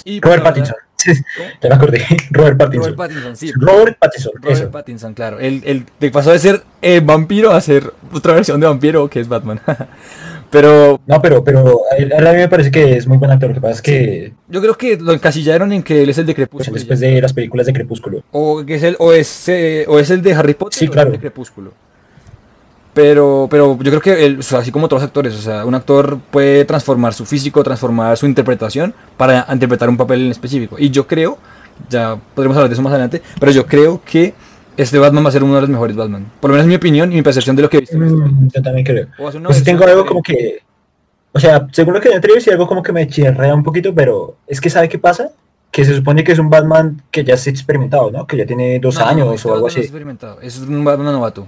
y 0.04 0.20
Robert 0.20 0.42
pues, 0.42 0.50
Pattinson. 0.52 0.76
¿Cómo? 0.76 0.86
Ya 1.62 1.68
me 1.68 1.74
acordé. 1.76 2.04
Robert 2.30 2.58
Pattinson. 2.58 2.82
Robert 2.82 2.96
Pattinson, 2.96 3.36
sí. 3.36 3.52
Robert 3.54 3.96
Pattinson, 3.98 4.32
Robert 4.42 4.58
eso. 4.60 4.70
Pattinson, 4.70 5.14
claro. 5.14 5.38
El, 5.38 5.62
el, 5.64 5.84
de 6.00 6.10
pasó 6.10 6.32
de 6.32 6.38
ser 6.40 6.62
eh, 6.82 7.00
vampiro 7.04 7.52
a 7.52 7.60
ser 7.60 7.92
otra 8.12 8.32
versión 8.34 8.58
de 8.60 8.66
vampiro 8.66 9.08
que 9.08 9.20
es 9.20 9.28
Batman. 9.28 9.60
Pero 10.50 11.00
No, 11.06 11.20
pero, 11.20 11.42
pero 11.42 11.80
a 11.92 11.96
él- 11.96 12.12
a 12.12 12.32
mí 12.32 12.38
me 12.38 12.48
parece 12.48 12.70
que 12.70 12.96
es 12.96 13.06
muy 13.08 13.18
buen 13.18 13.32
actor. 13.32 13.48
Lo 13.48 13.54
que 13.56 13.60
pasa 13.60 13.74
es 13.74 13.82
que 13.82 14.32
yo 14.48 14.60
creo 14.62 14.78
que 14.78 14.96
lo 14.96 15.12
encasillaron 15.12 15.72
en 15.72 15.82
que 15.82 16.04
él 16.04 16.08
es 16.08 16.18
el 16.18 16.24
de 16.26 16.36
Crepúsculo. 16.36 16.74
después 16.74 17.00
de 17.00 17.20
las 17.20 17.32
películas 17.32 17.66
de 17.66 17.72
Crepúsculo. 17.72 18.22
O 18.30 18.64
que 18.64 18.76
es 18.76 18.82
el, 18.84 18.94
o 19.00 19.12
es, 19.12 19.48
eh, 19.48 19.84
o 19.88 19.98
es 19.98 20.08
el 20.10 20.22
de 20.22 20.34
Harry 20.34 20.54
Potter 20.54 20.78
Sí, 20.78 20.86
o 20.86 20.90
claro. 20.92 21.08
el 21.08 21.14
de 21.14 21.18
Crepúsculo. 21.20 21.72
Pero, 22.96 23.46
pero 23.50 23.76
yo 23.82 23.90
creo 23.90 24.00
que 24.00 24.38
o 24.38 24.42
sea, 24.42 24.60
así 24.60 24.72
como 24.72 24.86
otros 24.86 25.02
actores, 25.02 25.34
o 25.34 25.38
sea, 25.42 25.66
un 25.66 25.74
actor 25.74 26.18
puede 26.30 26.64
transformar 26.64 27.12
su 27.12 27.26
físico, 27.26 27.62
transformar 27.62 28.16
su 28.16 28.24
interpretación 28.24 28.94
para 29.18 29.46
interpretar 29.52 29.90
un 29.90 29.98
papel 29.98 30.22
en 30.22 30.30
específico. 30.30 30.76
Y 30.78 30.88
yo 30.88 31.06
creo, 31.06 31.36
ya 31.90 32.16
podremos 32.34 32.56
hablar 32.56 32.70
de 32.70 32.72
eso 32.72 32.80
más 32.80 32.92
adelante, 32.94 33.20
pero 33.38 33.52
yo 33.52 33.66
creo 33.66 34.00
que 34.02 34.32
este 34.78 34.98
Batman 34.98 35.22
va 35.26 35.28
a 35.28 35.32
ser 35.32 35.44
uno 35.44 35.56
de 35.56 35.60
los 35.60 35.68
mejores 35.68 35.94
Batman. 35.94 36.24
Por 36.40 36.48
lo 36.48 36.54
menos 36.54 36.64
es 36.64 36.68
mi 36.70 36.74
opinión 36.76 37.12
y 37.12 37.16
mi 37.16 37.22
percepción 37.22 37.54
de 37.54 37.60
lo 37.60 37.68
que 37.68 37.76
he 37.76 37.80
visto. 37.80 37.98
Mm, 37.98 38.48
yo 38.54 38.62
también 38.62 38.86
creo. 38.86 39.08
Pues 39.44 39.62
tengo 39.62 39.84
algo 39.84 40.06
como 40.06 40.22
que, 40.22 40.60
o 41.32 41.38
sea, 41.38 41.66
según 41.72 41.92
lo 41.92 42.00
que 42.00 42.08
yo 42.08 42.14
entrevisté, 42.14 42.52
algo 42.52 42.66
como 42.66 42.82
que 42.82 42.92
me 42.94 43.06
chirrea 43.06 43.54
un 43.54 43.62
poquito, 43.62 43.94
pero 43.94 44.36
es 44.46 44.58
que 44.58 44.70
¿sabe 44.70 44.88
qué 44.88 44.98
pasa? 44.98 45.32
Que 45.70 45.84
se 45.84 45.94
supone 45.94 46.24
que 46.24 46.32
es 46.32 46.38
un 46.38 46.48
Batman 46.48 47.02
que 47.10 47.24
ya 47.24 47.36
se 47.36 47.50
ha 47.50 47.52
experimentado, 47.52 48.10
¿no? 48.10 48.26
Que 48.26 48.38
ya 48.38 48.46
tiene 48.46 48.78
dos 48.80 48.94
No, 48.94 49.02
no, 49.02 49.06
años 49.06 49.34
este 49.34 49.48
o 49.48 49.52
algo 49.52 49.66
Batman 49.66 49.66
no 49.66 49.68
es 49.68 49.74
así. 49.74 49.80
experimentado, 49.82 50.40
Es 50.40 50.58
un 50.60 50.82
Batman 50.82 51.12
novato. 51.12 51.46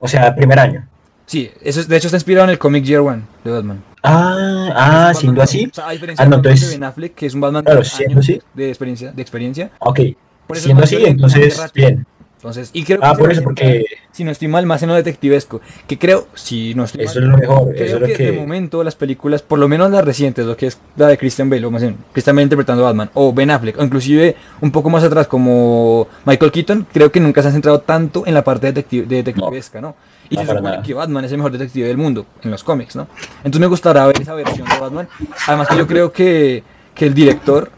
O 0.00 0.08
sea, 0.08 0.34
primer 0.34 0.58
año. 0.58 0.86
Sí, 1.26 1.48
eso 1.62 1.78
es, 1.80 1.86
de 1.86 1.96
hecho 1.96 2.08
está 2.08 2.16
inspirado 2.16 2.44
en 2.44 2.50
el 2.50 2.58
cómic 2.58 2.82
Year 2.82 3.00
One 3.02 3.22
de 3.44 3.50
Batman. 3.52 3.84
Ah, 4.02 4.70
ah, 4.74 5.14
siendo 5.14 5.40
así. 5.42 5.68
O 5.70 5.74
sea, 5.74 5.88
a 5.88 5.92
diferencia 5.92 6.24
Ah, 6.24 6.28
no, 6.28 6.36
Batman 6.38 6.42
de 6.42 6.48
entonces- 6.50 6.70
Ben 6.72 6.84
Affleck, 6.84 7.14
que 7.14 7.26
es 7.26 7.34
un 7.34 7.40
Batman 7.40 7.62
Claro, 7.64 7.78
de 7.80 7.84
siendo 7.84 8.14
años 8.14 8.24
así. 8.24 8.42
de 8.54 8.68
experiencia, 8.68 9.12
de 9.12 9.22
experiencia. 9.22 9.70
Ok, 9.78 10.00
Por 10.48 10.56
eso 10.56 10.64
siendo 10.64 10.82
así, 10.82 10.96
entonces, 11.04 11.72
bien. 11.72 12.04
Entonces, 12.40 12.70
y 12.72 12.84
creo 12.84 13.00
que 13.00 13.06
Ah, 13.06 13.12
se 13.14 13.20
por 13.20 13.30
eso, 13.30 13.42
porque 13.42 13.84
si 14.12 14.24
no 14.24 14.30
estoy 14.30 14.48
mal, 14.48 14.64
más 14.64 14.82
en 14.82 14.88
lo 14.88 14.94
detectivesco. 14.94 15.60
Que 15.86 15.98
creo, 15.98 16.26
si 16.34 16.74
no 16.74 16.84
estoy 16.84 17.04
eso 17.04 17.20
mal, 17.20 17.24
es 17.24 17.30
lo 17.30 17.36
mejor, 17.36 17.74
creo 17.74 17.84
eso 17.84 17.94
es 17.96 18.00
lo 18.00 18.06
que, 18.06 18.12
que... 18.14 18.24
de 18.24 18.32
momento 18.32 18.82
las 18.82 18.94
películas, 18.94 19.42
por 19.42 19.58
lo 19.58 19.68
menos 19.68 19.90
las 19.90 20.02
recientes, 20.02 20.46
lo 20.46 20.56
que 20.56 20.68
es 20.68 20.78
la 20.96 21.08
de 21.08 21.18
Christian 21.18 21.50
Bale, 21.50 21.66
o 21.66 21.70
más 21.70 21.82
bien, 21.82 21.96
Christian 22.12 22.34
Bale 22.36 22.44
interpretando 22.44 22.82
a 22.84 22.88
Batman, 22.88 23.10
o 23.12 23.34
Ben 23.34 23.50
Affleck, 23.50 23.78
o 23.78 23.84
inclusive 23.84 24.36
un 24.62 24.72
poco 24.72 24.88
más 24.88 25.04
atrás 25.04 25.26
como 25.26 26.08
Michael 26.24 26.50
Keaton, 26.50 26.86
creo 26.90 27.12
que 27.12 27.20
nunca 27.20 27.42
se 27.42 27.48
han 27.48 27.52
centrado 27.52 27.80
tanto 27.80 28.26
en 28.26 28.32
la 28.32 28.42
parte 28.42 28.68
detective, 28.68 29.06
de 29.06 29.16
detectivesca, 29.16 29.82
¿no? 29.82 29.94
Y 30.30 30.36
No, 30.36 30.40
se 30.42 30.46
supone 30.46 30.62
nada. 30.70 30.82
que 30.82 30.94
Batman 30.94 31.24
es 31.26 31.32
el 31.32 31.36
mejor 31.38 31.52
detective 31.52 31.88
del 31.88 31.98
mundo, 31.98 32.24
en 32.42 32.50
los 32.52 32.64
cómics, 32.64 32.96
¿no? 32.96 33.06
Entonces 33.38 33.60
me 33.60 33.66
gustará 33.66 34.06
ver 34.06 34.18
esa 34.22 34.32
versión 34.34 34.66
de 34.66 34.78
Batman. 34.80 35.08
Además 35.46 35.68
que 35.68 35.76
yo 35.76 35.86
creo 35.86 36.10
que, 36.10 36.62
que 36.94 37.04
el 37.06 37.12
director 37.12 37.70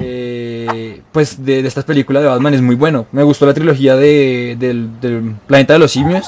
eh, 0.00 1.02
pues 1.12 1.44
de, 1.44 1.60
estas 1.66 1.84
películas 1.84 2.22
de 2.22 2.28
Batman 2.28 2.54
es 2.54 2.62
muy 2.62 2.74
bueno. 2.74 3.06
Me 3.12 3.22
gustó 3.22 3.46
la 3.46 3.54
trilogía 3.54 3.96
de, 3.96 4.56
del, 4.58 5.34
Planeta 5.46 5.74
de 5.74 5.78
los 5.78 5.92
Simios 5.92 6.26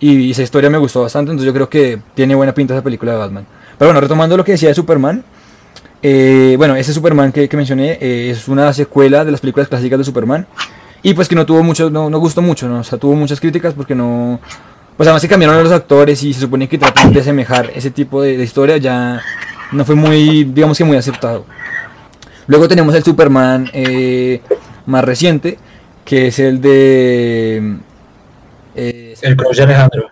y, 0.00 0.30
esa 0.30 0.42
historia 0.42 0.70
me 0.70 0.78
gustó 0.78 1.02
bastante, 1.02 1.30
entonces 1.30 1.46
yo 1.46 1.54
creo 1.54 1.68
que 1.68 2.00
tiene 2.14 2.34
buena 2.34 2.52
pinta 2.52 2.74
esa 2.74 2.82
película 2.82 3.12
de 3.12 3.18
Batman. 3.18 3.46
Pero 3.78 3.88
bueno, 3.88 4.00
retomando 4.00 4.36
lo 4.36 4.44
que 4.44 4.52
decía 4.52 4.68
de 4.68 4.74
Superman, 4.74 5.24
eh, 6.02 6.54
bueno, 6.58 6.76
ese 6.76 6.92
Superman 6.92 7.32
que, 7.32 7.48
mencioné 7.52 7.98
eh, 8.00 8.30
es 8.30 8.48
una 8.48 8.72
secuela 8.72 9.24
de 9.24 9.30
las 9.30 9.40
películas 9.40 9.68
clásicas 9.68 9.98
de 9.98 10.04
Superman 10.04 10.46
y 11.02 11.14
pues 11.14 11.28
que 11.28 11.34
no 11.34 11.46
tuvo 11.46 11.62
mucho, 11.62 11.90
no, 11.90 12.10
no 12.10 12.18
gustó 12.18 12.42
mucho, 12.42 12.68
¿no? 12.68 12.80
O 12.80 12.84
sea, 12.84 12.98
tuvo 12.98 13.14
muchas 13.14 13.40
críticas 13.40 13.74
porque 13.74 13.94
no... 13.94 14.40
Pues 14.96 15.08
además 15.08 15.22
que 15.22 15.28
cambiaron 15.28 15.62
los 15.62 15.72
actores 15.72 16.22
y 16.22 16.32
se 16.32 16.42
supone 16.42 16.68
que 16.68 16.78
tratan 16.78 17.12
de 17.12 17.20
asemejar 17.20 17.70
ese 17.74 17.90
tipo 17.90 18.22
de 18.22 18.34
historia 18.34 18.76
ya 18.76 19.20
no 19.72 19.84
fue 19.84 19.94
muy, 19.94 20.44
digamos 20.44 20.78
que 20.78 20.84
muy 20.84 20.96
aceptado. 20.96 21.44
Luego 22.46 22.68
tenemos 22.68 22.94
el 22.94 23.02
Superman 23.02 23.70
eh, 23.72 24.40
más 24.86 25.04
reciente, 25.04 25.58
que 26.04 26.28
es 26.28 26.38
el 26.38 26.60
de... 26.60 27.76
eh, 28.74 29.14
El 29.22 29.36
de 29.36 29.62
Alejandro. 29.62 30.10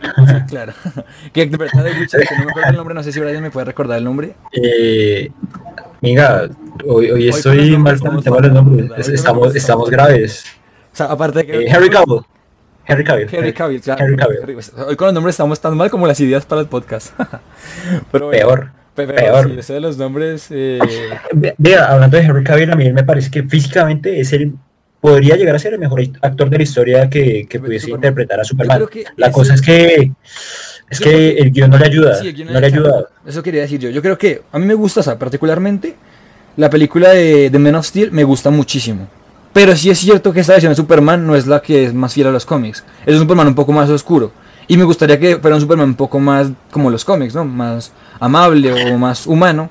sí, 0.00 0.34
claro. 0.48 0.72
que 1.32 1.42
interpreta 1.42 1.82
de 1.82 1.92
Witcher, 1.92 2.26
que 2.26 2.36
no 2.38 2.44
me 2.44 2.50
acuerdo 2.50 2.70
el 2.70 2.76
nombre, 2.76 2.94
no 2.94 3.02
sé 3.02 3.12
si 3.12 3.20
Brian 3.20 3.42
me 3.42 3.50
puede 3.50 3.66
recordar 3.66 3.98
el 3.98 4.04
nombre. 4.04 4.34
Eh, 4.52 5.30
amiga, 6.02 6.48
hoy, 6.86 7.10
hoy 7.10 7.28
estoy 7.28 7.76
mal 7.76 7.98
con 8.00 8.12
el 8.12 8.18
estamos 8.18 8.24
tema 8.24 8.36
de 8.36 8.42
los 8.48 8.52
nombres. 8.52 8.88
¿verdad? 8.88 9.10
Estamos, 9.10 9.42
nombres 9.42 9.56
estamos 9.62 9.88
estamos 9.88 9.90
graves. 9.90 10.44
O 10.92 10.96
sea, 10.96 11.06
aparte 11.06 11.40
de 11.40 11.46
que... 11.46 11.52
Eh, 11.64 11.66
Henry 11.68 11.90
Cavill. 11.90 12.20
Henry 12.86 13.04
Cavill. 13.04 13.28
Henry 13.30 13.52
Cavill, 13.52 13.80
claro. 13.82 14.02
Henry 14.04 14.16
Cavill. 14.16 14.58
Hoy 14.86 14.96
con 14.96 15.06
los 15.06 15.14
nombres 15.14 15.34
estamos 15.34 15.60
tan 15.60 15.76
mal 15.76 15.90
como 15.90 16.06
las 16.06 16.18
ideas 16.20 16.46
para 16.46 16.62
el 16.62 16.68
podcast. 16.68 17.12
Pero 18.10 18.26
bueno, 18.26 18.46
Peor. 18.46 18.70
Pe- 19.06 19.14
pero 19.14 19.32
peor. 19.32 19.50
sí, 19.52 19.58
eso 19.58 19.72
de 19.74 19.80
los 19.80 19.96
nombres... 19.96 20.46
eh, 20.50 20.78
Ve- 21.32 21.54
Vea, 21.58 21.86
hablando 21.86 22.16
de 22.16 22.22
Henry 22.24 22.44
Cavill, 22.44 22.70
a 22.70 22.76
mí 22.76 22.92
me 22.92 23.04
parece 23.04 23.30
que 23.30 23.42
físicamente 23.44 24.20
es 24.20 24.32
el 24.32 24.52
podría 25.00 25.36
llegar 25.36 25.54
a 25.54 25.58
ser 25.60 25.74
el 25.74 25.78
mejor 25.78 26.00
actor 26.22 26.50
de 26.50 26.56
la 26.56 26.62
historia 26.64 27.08
que, 27.08 27.46
que 27.48 27.60
pudiese 27.60 27.86
Superman. 27.86 27.98
interpretar 28.00 28.40
a 28.40 28.44
Superman. 28.44 28.84
La 29.16 29.30
cosa 29.30 29.54
es 29.54 29.62
que 29.62 30.10
es 30.90 30.98
que 31.00 31.38
el 31.38 31.52
guion 31.52 31.70
no 31.70 31.78
le 31.78 31.84
ayuda, 31.86 32.14
Sí, 32.16 32.34
no 32.44 32.58
le 32.58 32.66
ayuda. 32.66 33.06
Eso 33.26 33.42
quería 33.42 33.60
decir 33.62 33.78
yo. 33.78 33.90
Yo 33.90 34.02
creo 34.02 34.18
que 34.18 34.42
a 34.50 34.58
mí 34.58 34.66
me 34.66 34.74
gusta, 34.74 35.00
o 35.00 35.02
sea, 35.04 35.16
particularmente 35.18 35.94
la 36.56 36.68
película 36.68 37.10
de, 37.10 37.48
de 37.50 37.58
Man 37.60 37.76
of 37.76 37.86
Steel 37.86 38.10
me 38.10 38.24
gusta 38.24 38.50
muchísimo. 38.50 39.06
Pero 39.52 39.76
sí 39.76 39.88
es 39.90 39.98
cierto 39.98 40.32
que 40.32 40.40
esta 40.40 40.52
versión 40.54 40.72
de 40.72 40.76
Superman 40.76 41.24
no 41.26 41.36
es 41.36 41.46
la 41.46 41.62
que 41.62 41.84
es 41.84 41.94
más 41.94 42.12
fiel 42.14 42.26
a 42.26 42.30
los 42.32 42.44
cómics. 42.44 42.84
Es 43.06 43.14
un 43.14 43.20
Superman 43.20 43.46
un 43.48 43.54
poco 43.54 43.70
más 43.72 43.88
oscuro. 43.90 44.32
Y 44.68 44.76
me 44.76 44.84
gustaría 44.84 45.18
que 45.18 45.38
fuera 45.38 45.56
un 45.56 45.60
Superman 45.62 45.88
un 45.88 45.94
poco 45.94 46.20
más 46.20 46.48
como 46.70 46.90
los 46.90 47.04
cómics, 47.04 47.34
¿no? 47.34 47.44
Más 47.44 47.90
amable 48.20 48.92
o 48.92 48.98
más 48.98 49.26
humano. 49.26 49.70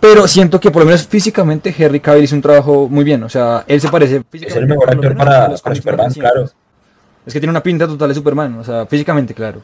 Pero 0.00 0.26
siento 0.26 0.58
que 0.58 0.70
por 0.70 0.80
lo 0.82 0.86
menos 0.86 1.06
físicamente 1.06 1.74
Henry 1.76 2.00
Cavill 2.00 2.24
hizo 2.24 2.34
un 2.34 2.42
trabajo 2.42 2.88
muy 2.88 3.04
bien. 3.04 3.22
O 3.22 3.28
sea, 3.28 3.64
él 3.68 3.80
se 3.80 3.88
parece 3.88 4.22
Es 4.32 4.56
el 4.56 4.66
mejor 4.66 4.90
actor 4.90 5.16
para, 5.16 5.48
los 5.48 5.62
para 5.62 5.74
Superman, 5.76 6.12
claro. 6.12 6.50
Es 7.24 7.32
que 7.34 7.38
tiene 7.38 7.50
una 7.50 7.62
pinta 7.62 7.86
total 7.86 8.08
de 8.08 8.14
Superman, 8.14 8.58
o 8.58 8.64
sea, 8.64 8.86
físicamente, 8.86 9.34
claro. 9.34 9.60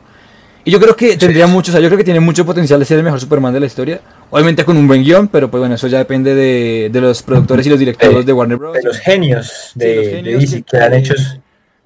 Y 0.62 0.70
yo 0.70 0.78
creo 0.80 0.94
que 0.94 1.16
tendría 1.16 1.46
mucho, 1.46 1.70
o 1.70 1.72
sea, 1.72 1.80
yo 1.80 1.88
creo 1.88 1.96
que 1.96 2.04
tiene 2.04 2.20
mucho 2.20 2.44
potencial 2.44 2.78
de 2.78 2.84
ser 2.84 2.98
el 2.98 3.04
mejor 3.04 3.18
Superman 3.20 3.54
de 3.54 3.60
la 3.60 3.66
historia. 3.66 4.00
Obviamente 4.30 4.64
con 4.64 4.76
un 4.76 4.86
buen 4.86 5.02
guion, 5.02 5.28
pero 5.28 5.50
pues 5.50 5.60
bueno, 5.60 5.74
eso 5.76 5.86
ya 5.86 5.98
depende 5.98 6.34
de, 6.34 6.90
de 6.92 7.00
los 7.00 7.22
productores 7.22 7.64
y 7.66 7.70
los 7.70 7.78
directores 7.78 8.18
De- 8.18 8.24
de 8.24 8.32
Warner 8.32 8.58
Bros. 8.58 8.74
De 8.74 8.82
los 8.82 8.98
genios 8.98 9.70
de, 9.74 9.86
Sí, 9.90 9.94
los 9.96 10.04
de 10.06 10.10
genios 10.10 10.40
DC 10.42 10.56
que- 10.56 10.64
que, 10.64 10.84
han 10.84 10.94
hecho 10.94 11.14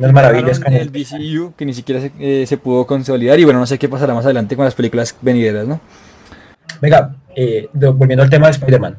unas 0.00 0.12
maravillas 0.14 0.60
el 0.66 0.90
DCU 0.90 1.52
que 1.56 1.64
ni 1.66 1.74
siquiera 1.74 2.00
se, 2.00 2.10
eh, 2.18 2.46
se 2.46 2.56
pudo 2.56 2.86
consolidar 2.86 3.38
y 3.38 3.44
bueno, 3.44 3.60
no 3.60 3.66
sé 3.66 3.78
qué 3.78 3.88
pasará 3.88 4.14
más 4.14 4.24
adelante 4.24 4.56
con 4.56 4.64
las 4.64 4.74
películas 4.74 5.14
venideras, 5.20 5.66
¿no? 5.66 5.80
Venga, 6.80 7.14
eh, 7.36 7.68
de- 7.72 7.88
volviendo 7.88 8.22
al 8.22 8.30
tema 8.30 8.46
de 8.46 8.52
Spider-Man. 8.52 8.96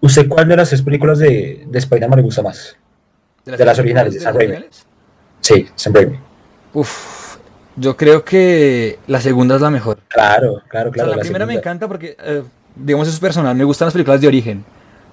¿Usted 0.00 0.28
cuál 0.28 0.48
de 0.48 0.56
las 0.56 0.68
tres 0.68 0.82
películas 0.82 1.18
de, 1.18 1.64
de 1.66 1.78
Spider-Man 1.78 2.18
le 2.18 2.22
gusta 2.22 2.42
más? 2.42 2.76
De 3.44 3.64
las 3.64 3.78
originales, 3.78 4.14
de 4.14 4.18
¿De 4.18 4.24
Sam 4.24 4.36
Raimi. 4.36 4.64
Sí, 5.40 5.68
Sam 5.76 5.94
Raimi. 5.94 6.18
Uf, 6.72 7.36
yo 7.76 7.96
creo 7.96 8.24
que 8.24 8.98
la 9.06 9.20
segunda 9.20 9.54
es 9.54 9.60
la 9.60 9.70
mejor. 9.70 9.98
Claro, 10.08 10.62
claro, 10.68 10.90
O 10.90 10.94
sea, 10.94 11.04
claro. 11.04 11.16
la, 11.16 11.22
primera 11.22 11.46
me 11.46 11.54
encanta 11.54 11.86
porque, 11.86 12.16
eh, 12.24 12.42
digamos, 12.74 13.06
eso 13.06 13.14
es 13.14 13.20
personal, 13.20 13.54
me 13.54 13.64
gustan 13.64 13.86
las 13.86 13.92
películas 13.92 14.20
de 14.20 14.26
origen. 14.26 14.64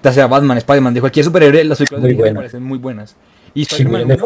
ya 0.02 0.12
sea 0.12 0.26
Batman, 0.26 0.58
Spider-Man, 0.58 0.94
de 0.94 1.00
cualquier 1.00 1.24
superhéroe, 1.24 1.62
las 1.64 1.78
películas 1.78 2.00
Muy 2.00 2.08
de 2.10 2.14
Disney 2.16 2.32
me 2.32 2.36
parecen 2.36 2.62
muy 2.64 2.78
buenas. 2.78 3.14
Y 3.54 3.62
Spider-Man 3.62 4.18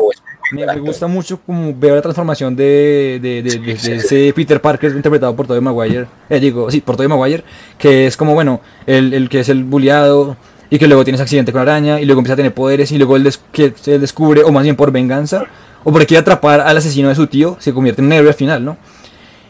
me, 0.52 0.64
gusta 0.80 1.06
mucho 1.06 1.40
como 1.44 1.74
ver 1.74 1.92
la 1.94 2.02
transformación 2.02 2.54
de, 2.56 3.18
de, 3.22 3.42
de- 3.42 3.72
ese 3.72 4.32
Peter 4.34 4.60
Parker 4.60 4.92
interpretado 4.92 5.34
por 5.34 5.46
Tobey 5.46 5.60
Maguire, 5.60 6.06
eh, 6.30 6.40
digo, 6.40 6.70
sí, 6.70 6.80
por 6.80 6.96
Tobey 6.96 7.08
Maguire, 7.08 7.42
que 7.78 8.06
es 8.06 8.16
como, 8.16 8.34
bueno, 8.34 8.60
el, 8.86 9.12
el 9.14 9.28
que 9.28 9.40
es 9.40 9.48
el 9.48 9.64
bulleado 9.64 10.36
y 10.70 10.78
que 10.78 10.86
luego 10.86 11.04
tiene 11.04 11.14
ese 11.16 11.22
accidente 11.22 11.52
con 11.52 11.64
la 11.64 11.72
araña 11.72 12.00
y 12.00 12.04
luego 12.06 12.20
empieza 12.20 12.34
a 12.34 12.36
tener 12.36 12.52
poderes 12.54 12.90
y 12.92 12.98
luego 12.98 13.16
él, 13.16 13.24
des- 13.24 13.40
que 13.52 13.72
se 13.80 13.98
descubre, 13.98 14.42
o 14.42 14.52
más 14.52 14.62
bien 14.64 14.76
por 14.76 14.90
venganza, 14.92 15.44
o 15.84 15.92
porque 15.92 16.06
quiere 16.06 16.20
atrapar 16.20 16.60
al 16.60 16.76
asesino 16.76 17.08
de 17.08 17.14
su 17.14 17.26
tío, 17.26 17.56
se 17.60 17.72
convierte 17.72 18.00
en 18.02 18.06
un 18.06 18.12
héroe 18.12 18.28
al 18.28 18.34
final, 18.34 18.64
¿no? 18.64 18.76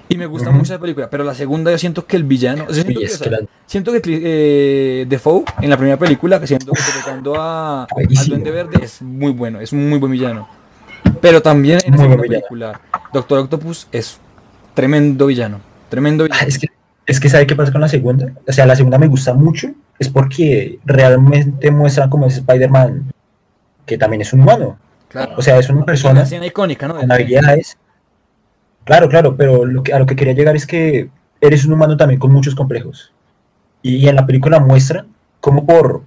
Y 0.09 0.17
me 0.17 0.27
gusta 0.27 0.51
Ujú. 0.51 0.59
mucho 0.59 0.73
la 0.73 0.79
película, 0.79 1.11
pero 1.11 1.25
la 1.25 1.35
segunda 1.35 1.71
yo 1.73 1.79
siento 1.79 2.07
que 2.07 2.17
el 2.17 2.23
villano, 2.23 2.65
o 2.69 2.73
sea, 2.73 2.85
siento, 2.85 3.01
que, 3.01 3.07
o 3.07 3.09
que 3.09 3.15
sea, 3.17 3.31
la- 3.33 3.41
siento 3.67 3.93
que 3.93 4.01
eh, 4.07 5.07
Defoe 5.09 5.43
en 5.63 5.69
la 5.71 5.77
primera 5.77 5.99
película, 5.99 6.39
que 6.39 6.47
siento 6.47 6.73
que 6.73 6.81
interpretando 6.81 7.35
a, 7.41 7.85
al. 7.85 8.27
Duende 8.29 8.51
Verde 8.53 8.79
es 8.85 9.03
muy 9.03 9.33
bueno, 9.33 9.59
es 9.61 9.73
un 9.73 9.89
muy 9.89 9.99
buen 9.99 10.13
villano. 10.13 10.49
Pero 11.21 11.43
también 11.43 11.79
en 11.85 11.95
Muy 11.95 12.17
película, 12.17 12.81
Doctor 13.13 13.39
Octopus 13.41 13.89
es 13.93 14.19
tremendo 14.75 15.27
villano. 15.27 15.61
Tremendo 15.89 16.25
Ah, 16.25 16.29
villano. 16.29 16.49
es 16.49 16.59
que, 16.59 16.67
es 17.07 17.21
que 17.21 17.29
¿sabe 17.29 17.47
qué 17.47 17.57
pasa 17.57 17.73
con 17.73 17.81
la 17.81 17.89
segunda? 17.89 18.33
O 18.47 18.53
sea, 18.53 18.67
la 18.67 18.77
segunda 18.77 18.99
me 18.99 19.07
gusta 19.07 19.35
mucho, 19.35 19.69
es 19.99 20.09
porque 20.09 20.79
realmente 20.85 21.71
muestra 21.71 22.09
como 22.09 22.27
ese 22.27 22.41
Spider-Man, 22.41 23.13
que 23.85 23.99
también 23.99 24.23
es 24.23 24.33
un 24.33 24.41
humano. 24.41 24.79
Claro. 25.09 25.35
O 25.37 25.43
sea, 25.43 25.59
es 25.59 25.69
una 25.71 25.85
persona 25.85 26.23
escena 26.23 26.47
icónica, 26.47 26.89
¿no? 26.89 26.97
con 26.97 27.11
habilidades. 27.11 27.79
Claro, 28.85 29.09
claro, 29.09 29.37
pero 29.37 29.65
lo 29.65 29.83
que, 29.83 29.93
a 29.93 29.99
lo 29.99 30.07
que 30.07 30.15
quería 30.15 30.33
llegar 30.35 30.55
es 30.55 30.67
que 30.67 31.09
eres 31.41 31.65
un 31.65 31.73
humano 31.73 31.97
también 31.97 32.21
con 32.21 32.33
muchos 32.33 32.55
complejos. 32.55 33.13
Y, 33.83 34.09
en 34.09 34.17
la 34.17 34.27
película 34.27 34.59
muestra 34.61 35.07
cómo 35.41 35.65
por 35.65 36.03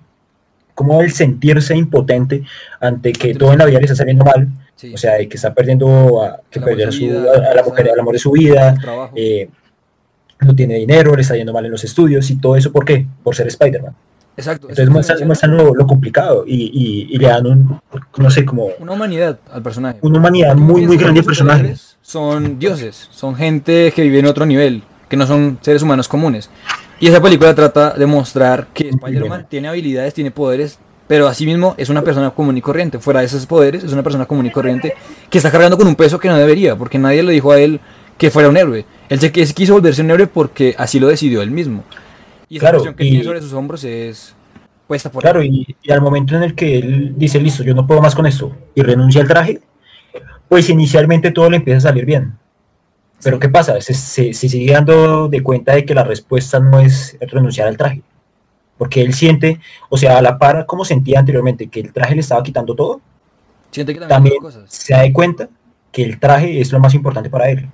cómo 0.76 1.02
el 1.02 1.12
sentirse 1.12 1.76
impotente 1.76 2.44
ante 2.80 3.12
que 3.12 3.36
todo 3.36 3.52
en 3.52 3.60
la 3.60 3.66
vida 3.66 3.80
le 3.80 3.86
está 3.86 3.98
saliendo 3.98 4.24
mal, 4.24 4.48
Sí, 4.80 4.94
o 4.94 4.98
sea, 4.98 5.18
que 5.18 5.36
está 5.36 5.54
perdiendo 5.54 6.24
a, 6.24 6.40
que 6.50 6.62
perdió 6.62 6.88
a, 6.88 6.92
su 6.92 7.00
su- 7.00 7.04
vida, 7.06 7.24
a- 7.34 7.52
a 7.52 7.54
la 7.56 7.64
mujer, 7.64 7.90
al 7.92 8.00
amor 8.00 8.14
de 8.14 8.20
su 8.20 8.32
vida, 8.32 8.76
eh, 9.14 9.50
no 10.40 10.56
tiene 10.56 10.76
dinero, 10.76 11.14
le 11.16 11.22
está 11.22 11.36
yendo 11.36 11.52
mal 11.52 11.66
en 11.66 11.72
los 11.72 11.84
estudios 11.84 12.30
y 12.32 12.38
todo 12.38 12.56
eso, 12.56 12.72
¿por 12.72 12.86
qué? 12.86 13.06
Por 13.22 13.36
ser 13.36 13.48
Spider-Man. 13.48 13.94
Exacto. 14.38 14.70
Entonces 14.70 15.26
muestran, 15.26 15.58
lo, 15.58 15.76
lo 15.76 15.86
complicado 15.86 16.46
y, 16.48 16.72
y- 16.74 17.14
y 17.14 17.18
le 17.18 17.28
dan 17.28 17.46
un, 17.46 17.82
no 18.18 18.30
sé, 18.32 18.46
como 18.46 18.68
Una 18.80 18.94
humanidad 18.94 19.38
al 19.52 19.62
personaje. 19.62 20.00
una 20.02 20.18
humanidad 20.20 20.56
muy, 20.56 20.88
muy 20.88 20.96
grande 20.96 21.20
al 21.20 21.26
personaje. 21.26 21.76
Son 22.02 22.58
dioses, 22.58 23.10
son 23.12 23.36
gente 23.36 23.92
que 23.94 24.02
vive 24.04 24.20
en 24.20 24.28
otro 24.28 24.46
nivel, 24.46 24.82
que 25.10 25.18
no 25.18 25.28
son 25.28 25.58
seres 25.62 25.82
humanos 25.82 26.08
comunes. 26.08 26.50
Y 27.02 27.08
esa 27.08 27.22
película 27.22 27.54
trata 27.54 27.92
de 27.92 28.06
mostrar 28.06 28.68
que 28.74 28.88
Spider-Man 28.90 29.46
tiene 29.50 29.68
habilidades, 29.68 30.14
tiene 30.14 30.32
poderes, 30.32 30.80
pero 31.10 31.28
asimismo 31.28 31.74
es 31.78 31.90
una 31.90 32.04
persona 32.04 32.30
común 32.30 32.56
y 32.56 32.62
corriente. 32.62 33.00
Fuera 33.00 33.22
de 33.22 33.26
esos 33.26 33.48
poderes, 33.48 33.84
es 33.84 33.92
una 33.92 34.04
persona 34.04 34.28
común 34.28 34.46
y 34.46 34.52
corriente 34.52 34.94
que 35.32 35.40
está 35.40 35.50
cargando 35.50 35.76
con 35.76 35.88
un 35.88 35.96
peso 35.96 36.20
que 36.20 36.30
no 36.30 36.38
debería, 36.38 36.76
porque 36.76 37.00
nadie 37.00 37.24
le 37.24 37.32
dijo 37.34 37.52
a 37.52 37.60
él 37.60 37.80
que 38.16 38.30
fuera 38.30 38.48
un 38.48 38.56
héroe. 38.58 38.86
Él 39.10 39.20
se 39.20 39.32
quiso 39.32 39.74
volverse 39.74 40.04
un 40.04 40.12
héroe 40.12 40.28
porque 40.28 40.76
así 40.78 41.00
lo 41.00 41.08
decidió 41.08 41.42
él 41.42 41.50
mismo. 41.50 41.84
Y 42.48 42.58
esa 42.58 42.62
Claro, 42.66 42.78
presión 42.78 42.96
que 42.96 43.06
y- 43.06 43.10
tiene 43.10 43.24
sobre 43.26 43.42
sus 43.42 43.54
hombros 43.54 43.84
es 43.84 44.36
puesta 44.86 45.12
por 45.12 45.24
Claro, 45.24 45.44
y, 45.44 45.76
y 45.82 45.92
al 45.92 46.00
momento 46.02 46.36
en 46.36 46.44
el 46.44 46.54
que 46.54 46.78
él 46.78 47.14
dice, 47.18 47.40
listo, 47.40 47.64
yo 47.64 47.74
no 47.74 47.88
puedo 47.88 48.02
más 48.04 48.14
con 48.14 48.28
esto, 48.28 48.56
y 48.76 48.82
renuncia 48.84 49.20
al 49.22 49.28
traje, 49.28 49.62
pues 50.48 50.70
inicialmente 50.70 51.32
todo 51.32 51.50
le 51.50 51.58
empieza 51.58 51.78
a 51.80 51.82
salir 51.92 52.06
bien. 52.06 52.34
Pero 53.24 53.40
¿qué 53.40 53.50
pasa? 53.50 53.82
Se, 53.82 53.96
se- 53.96 54.34
se 54.34 54.48
sigue 54.48 54.74
dando 54.74 55.28
de 55.28 55.42
cuenta 55.42 55.74
de 55.74 55.86
que 55.86 55.96
la 55.96 56.04
respuesta 56.04 56.60
no 56.60 56.80
es 56.80 57.18
renunciar 57.20 57.68
al 57.68 57.78
traje. 57.78 58.04
Porque 58.80 59.02
él 59.02 59.14
siente, 59.14 59.60
o 59.90 59.98
sea, 59.98 60.18
a 60.18 60.22
la 60.24 60.40
par 60.40 60.66
como 60.66 60.84
sentía 60.86 61.20
anteriormente, 61.20 61.68
que 61.68 61.82
el 61.82 61.94
traje 61.94 62.16
le 62.16 62.22
estaba 62.22 62.42
quitando 62.42 62.74
todo, 62.74 63.02
Siente 63.70 63.94
que 63.94 64.00
también, 64.00 64.10
también 64.10 64.34
hay 64.34 64.40
cosas. 64.40 64.64
se 64.74 64.94
da 64.94 65.02
de 65.02 65.14
cuenta 65.14 65.50
que 65.92 66.04
el 66.04 66.20
traje 66.20 66.60
es 66.62 66.72
lo 66.72 66.80
más 66.80 66.96
importante 66.96 67.30
para 67.30 67.50
él. 67.52 67.70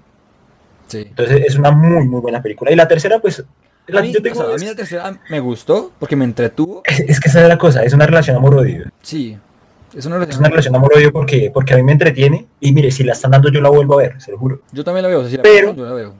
Sí. 0.87 1.05
Entonces 1.07 1.43
es 1.45 1.55
una 1.57 1.71
muy, 1.71 2.07
muy 2.07 2.19
buena 2.21 2.41
película. 2.41 2.71
Y 2.71 2.75
la 2.75 2.87
tercera, 2.87 3.19
pues, 3.19 3.43
la- 3.87 3.99
A 3.99 4.03
mí, 4.03 4.11
yo 4.11 4.19
o 4.19 4.23
tengo- 4.23 4.35
sea, 4.45 4.53
a 4.55 4.57
mí 4.57 4.65
la 4.65 4.75
tercera 4.75 5.19
me 5.29 5.39
gustó 5.39 5.91
porque 5.99 6.15
me 6.15 6.25
entretuvo. 6.25 6.81
es, 6.85 6.99
es 7.01 7.19
que 7.19 7.29
esa 7.29 7.41
es 7.43 7.47
la 7.47 7.57
cosa, 7.57 7.83
es 7.83 7.93
una 7.93 8.05
relación 8.07 8.35
amor-odio. 8.35 8.85
Sí, 9.01 9.37
es 9.95 10.05
una 10.07 10.15
Es 10.15 10.21
relación. 10.21 10.39
una 10.41 10.49
relación 10.49 10.75
amor-odio 10.75 11.13
porque, 11.13 11.51
porque 11.53 11.73
a 11.75 11.77
mí 11.77 11.83
me 11.83 11.91
entretiene 11.91 12.47
y 12.59 12.71
mire, 12.73 12.89
si 12.91 13.03
la 13.03 13.13
están 13.13 13.29
dando 13.31 13.49
yo 13.51 13.61
la 13.61 13.69
vuelvo 13.69 13.93
a 13.99 14.03
ver, 14.03 14.19
se 14.21 14.31
lo 14.31 14.37
juro. 14.39 14.61
Yo 14.71 14.83
también 14.83 15.03
la 15.03 15.09
veo, 15.09 15.19
o 15.19 15.21
sea, 15.21 15.29
si 15.31 15.37
la 15.37 15.43
Pero- 15.43 15.75
yo 15.75 15.85
la 15.85 15.93
veo. 15.93 16.13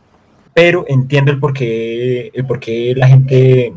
Pero 0.54 0.86
entiendo 0.88 1.32
el 1.32 1.39
por 1.39 1.52
qué, 1.54 2.32
el 2.34 2.45
por 2.45 2.60
qué 2.62 2.93
la 2.95 3.08
gente 3.08 3.74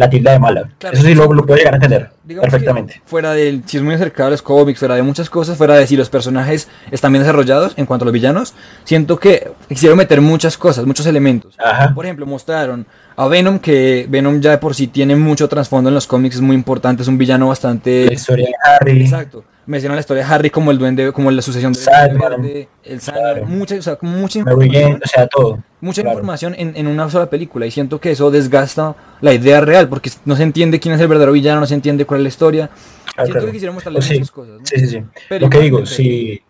la 0.00 0.10
tilda 0.10 0.32
de 0.32 0.38
mala. 0.38 0.68
Claro, 0.78 0.96
Eso 0.96 1.06
sí 1.06 1.14
lo, 1.14 1.32
lo 1.32 1.44
puedo 1.44 1.56
llegar 1.58 1.74
a 1.74 1.76
entender 1.76 2.10
Digamos 2.24 2.50
perfectamente. 2.50 3.02
fuera 3.04 3.32
del, 3.32 3.62
si 3.66 3.76
es 3.76 3.82
muy 3.82 3.94
acercado 3.94 4.28
a 4.28 4.30
los 4.30 4.40
cómics, 4.42 4.78
fuera 4.78 4.94
de 4.94 5.02
muchas 5.02 5.28
cosas, 5.28 5.58
fuera 5.58 5.74
de 5.74 5.86
si 5.86 5.96
los 5.96 6.08
personajes 6.08 6.68
están 6.90 7.12
bien 7.12 7.22
desarrollados 7.22 7.74
en 7.76 7.84
cuanto 7.86 8.04
a 8.04 8.06
los 8.06 8.12
villanos, 8.12 8.54
siento 8.84 9.18
que 9.18 9.52
quisieron 9.68 9.98
meter 9.98 10.20
muchas 10.20 10.56
cosas, 10.56 10.86
muchos 10.86 11.06
elementos. 11.06 11.54
Ajá. 11.58 11.94
Por 11.94 12.06
ejemplo, 12.06 12.24
mostraron 12.24 12.86
a 13.16 13.28
Venom, 13.28 13.58
que 13.58 14.06
Venom 14.08 14.40
ya 14.40 14.52
de 14.52 14.58
por 14.58 14.74
sí 14.74 14.86
tiene 14.86 15.14
mucho 15.16 15.48
trasfondo 15.48 15.90
en 15.90 15.94
los 15.94 16.06
cómics, 16.06 16.36
es 16.36 16.40
muy 16.40 16.56
importante, 16.56 17.02
es 17.02 17.08
un 17.08 17.18
villano 17.18 17.48
bastante... 17.48 18.06
La 18.06 18.14
historia 18.14 18.46
de 18.46 18.54
Harry. 18.64 19.02
Exacto. 19.02 19.44
Mencionan 19.70 19.94
la 19.94 20.00
historia 20.00 20.24
de 20.26 20.34
Harry 20.34 20.50
como 20.50 20.72
el 20.72 20.78
duende, 20.78 21.12
como 21.12 21.30
la 21.30 21.40
sucesión 21.42 21.72
del 21.72 21.80
Sandman. 21.82 22.44
El 22.82 23.00
Sandman, 23.00 23.34
Claro. 23.34 23.46
mucha, 23.46 23.76
o 23.76 23.82
sea, 23.82 23.98
mucha 24.00 24.40
información 24.40 25.00
o 25.04 25.06
sea, 25.06 25.28
todo. 25.28 25.62
mucha 25.80 26.02
Claro. 26.02 26.16
información 26.16 26.54
en, 26.58 26.72
en 26.76 26.88
una 26.88 27.08
sola 27.08 27.30
película 27.30 27.66
y 27.66 27.70
siento 27.70 28.00
que 28.00 28.10
eso 28.10 28.32
desgasta 28.32 28.96
la 29.20 29.32
idea 29.32 29.60
real 29.60 29.88
porque 29.88 30.10
no 30.24 30.34
se 30.34 30.42
entiende 30.42 30.80
quién 30.80 30.94
es 30.96 31.00
el 31.00 31.06
verdadero 31.06 31.30
villano, 31.30 31.60
no 31.60 31.66
se 31.66 31.74
entiende 31.74 32.04
cuál 32.04 32.18
es 32.18 32.22
la 32.24 32.28
historia. 32.30 32.70
Claro, 33.14 33.32
siento 33.48 33.60
que 33.60 33.70
mostrarle 33.70 33.98
O 34.00 34.02
sí, 34.02 34.14
muchas 34.14 34.30
cosas. 34.32 34.54
¿no? 34.58 34.66
Sí, 34.66 34.80
sí, 34.80 34.86
sí. 34.88 35.02
Pero 35.28 35.46
lo 35.46 35.50
que 35.50 35.60
digo, 35.60 35.86
si, 35.86 36.40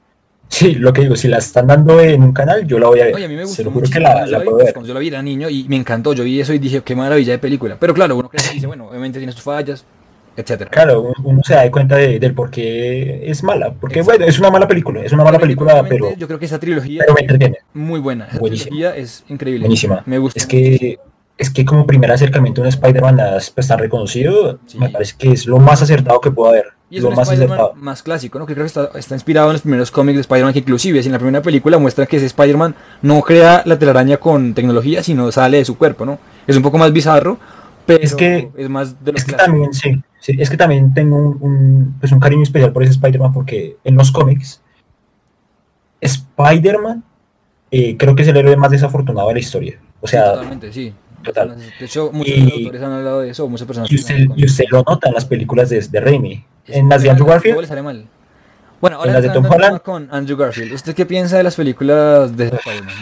sí, 0.48 0.74
lo 0.76 0.90
que 0.94 1.02
digo, 1.02 1.14
si 1.14 1.28
la 1.28 1.38
están 1.38 1.66
dando 1.66 2.00
en 2.00 2.22
un 2.22 2.32
canal, 2.32 2.66
yo 2.66 2.78
la 2.78 2.86
voy 2.86 3.00
a 3.00 3.04
ver. 3.04 3.14
Oye, 3.16 3.26
a 3.26 3.28
mí 3.28 3.34
me 3.36 3.42
Se 3.42 3.48
gustó 3.48 3.64
lo 3.64 3.70
juro 3.72 3.90
que 3.90 4.00
la, 4.00 4.24
la 4.26 4.38
puedo 4.38 4.52
pues, 4.56 4.64
ver. 4.64 4.74
cuando 4.74 4.88
yo 4.88 4.94
la 4.94 5.00
vi 5.00 5.08
era 5.08 5.22
niño 5.22 5.50
y 5.50 5.64
me 5.68 5.76
encantó. 5.76 6.14
Yo 6.14 6.24
vi 6.24 6.40
eso 6.40 6.54
y 6.54 6.58
dije, 6.58 6.80
qué 6.82 6.96
maravilla 6.96 7.32
de 7.32 7.38
película. 7.38 7.76
Pero 7.78 7.92
claro, 7.92 8.16
uno 8.16 8.30
crece 8.30 8.52
y 8.52 8.54
dice, 8.54 8.66
bueno, 8.66 8.88
obviamente 8.88 9.18
tiene 9.18 9.32
sus 9.32 9.42
fallas, 9.42 9.84
etcétera. 10.36 10.70
Claro, 10.70 11.02
un- 11.02 11.14
uno 11.24 11.40
se 11.44 11.54
da 11.54 11.70
cuenta 11.70 11.96
de- 11.96 12.18
del 12.18 12.34
por 12.34 12.50
qué 12.50 13.28
es 13.30 13.42
mala. 13.42 13.72
Porque, 13.72 14.00
Exacto. 14.00 14.18
bueno, 14.18 14.30
es 14.30 14.38
una 14.38 14.50
mala 14.50 14.66
película, 14.68 15.02
es 15.02 15.12
una 15.12 15.24
mala 15.24 15.38
película, 15.38 15.84
pero, 15.88 16.14
yo 16.16 16.26
creo 16.26 16.38
que 16.38 16.46
esa 16.46 16.58
trilogía 16.58 17.04
es 17.06 17.52
muy 17.74 18.00
buena. 18.00 18.26
Esa 18.28 18.38
Buenísima. 18.38 18.68
trilogía 18.70 18.96
es 18.96 19.24
increíble. 19.28 19.60
Buenísima. 19.60 20.02
Me 20.06 20.18
gusta. 20.18 20.38
Es 20.40 20.46
que, 20.46 20.98
es 21.38 21.50
que 21.50 21.64
como 21.64 21.86
primer 21.86 22.10
acercamiento 22.12 22.60
a 22.60 22.64
un 22.64 22.68
Spider-Man 22.68 23.18
pues, 23.54 23.66
tan 23.68 23.78
reconocido, 23.78 24.58
Sí. 24.66 24.78
me 24.78 24.88
parece 24.90 25.14
que 25.18 25.32
es 25.32 25.46
lo 25.46 25.58
más 25.58 25.80
acertado 25.82 26.20
que 26.20 26.30
puedo 26.30 26.50
haber. 26.50 26.66
Y 26.92 26.96
es 26.96 27.02
Lo 27.04 27.10
un 27.10 27.14
más 27.14 27.30
acertado. 27.30 27.72
más 27.76 28.02
clásico, 28.02 28.38
¿no? 28.40 28.46
Que 28.46 28.54
creo 28.54 28.64
que 28.64 28.68
está, 28.68 28.90
está 28.98 29.14
inspirado 29.14 29.46
en 29.48 29.52
los 29.52 29.62
primeros 29.62 29.92
cómics 29.92 30.16
de 30.16 30.20
Spider-Man, 30.22 30.52
que 30.52 30.58
inclusive 30.58 31.00
si 31.02 31.08
en 31.08 31.12
la 31.12 31.18
primera 31.20 31.40
película 31.40 31.78
muestra 31.78 32.04
que 32.04 32.16
ese 32.16 32.26
Spider-Man 32.26 32.74
no 33.02 33.20
crea 33.22 33.62
la 33.64 33.78
telaraña 33.78 34.16
con 34.16 34.54
tecnología, 34.54 35.00
sino 35.04 35.30
sale 35.30 35.58
de 35.58 35.64
su 35.64 35.78
cuerpo, 35.78 36.04
¿no? 36.04 36.18
Es 36.48 36.56
un 36.56 36.62
poco 36.64 36.78
más 36.78 36.92
bizarro, 36.92 37.38
pero 37.86 38.02
Es 38.02 38.14
que- 38.16 38.50
es 38.56 38.68
más 38.68 39.04
de 39.04 39.12
los 39.12 39.20
Es 39.20 39.26
que 39.26 39.34
también, 39.36 39.72
sí, 39.72 40.02
sí, 40.20 40.36
es 40.38 40.48
que 40.48 40.56
también 40.56 40.94
tengo 40.94 41.16
un, 41.16 41.38
un, 41.40 41.96
pues 41.98 42.12
un 42.12 42.20
cariño 42.20 42.42
especial 42.44 42.72
por 42.72 42.82
ese 42.84 42.92
Spider-Man 42.92 43.32
porque 43.32 43.76
en 43.84 43.96
los 43.96 44.12
cómics, 44.12 44.62
Spider-Man 46.00 47.02
eh, 47.70 47.96
creo 47.96 48.14
que 48.14 48.22
es 48.22 48.28
el 48.28 48.36
héroe 48.36 48.56
más 48.56 48.70
desafortunado 48.70 49.28
de 49.28 49.34
la 49.34 49.40
historia. 49.40 49.78
O 50.00 50.06
Sí, 50.06 50.12
sea, 50.12 50.32
totalmente, 50.32 50.72
sí. 50.72 50.92
total. 51.22 51.56
De 51.78 51.84
hecho, 51.84 52.10
muchos 52.12 52.34
Y- 52.36 52.52
autores 52.64 52.82
han 52.82 52.92
hablado 52.92 53.20
de 53.20 53.30
eso, 53.30 53.48
muchas 53.48 53.66
personas. 53.66 53.90
y 53.92 53.96
usted, 53.96 54.26
y 54.36 54.44
usted 54.44 54.64
lo 54.70 54.82
nota 54.82 55.08
en 55.08 55.14
las 55.14 55.24
películas 55.26 55.68
de, 55.68 55.80
de 55.80 56.00
Raimi. 56.00 56.44
En 56.66 56.88
las 56.88 57.02
de 57.02 57.10
Andrew 57.10 57.26
Todo 57.26 57.34
Garfield, 57.34 57.60
le 57.60 57.66
sale 57.66 57.82
mal. 57.82 58.06
Bueno, 58.80 58.96
ahora 58.96 59.08
En 59.18 59.22
las 59.24 59.34
de 59.34 59.80
con 59.80 60.08
Andrew 60.10 60.38
Garfield. 60.38 60.72
¿Usted 60.72 60.94
qué 60.94 61.04
piensa 61.04 61.36
de 61.36 61.42
las 61.42 61.54
películas 61.54 62.34
de 62.34 62.46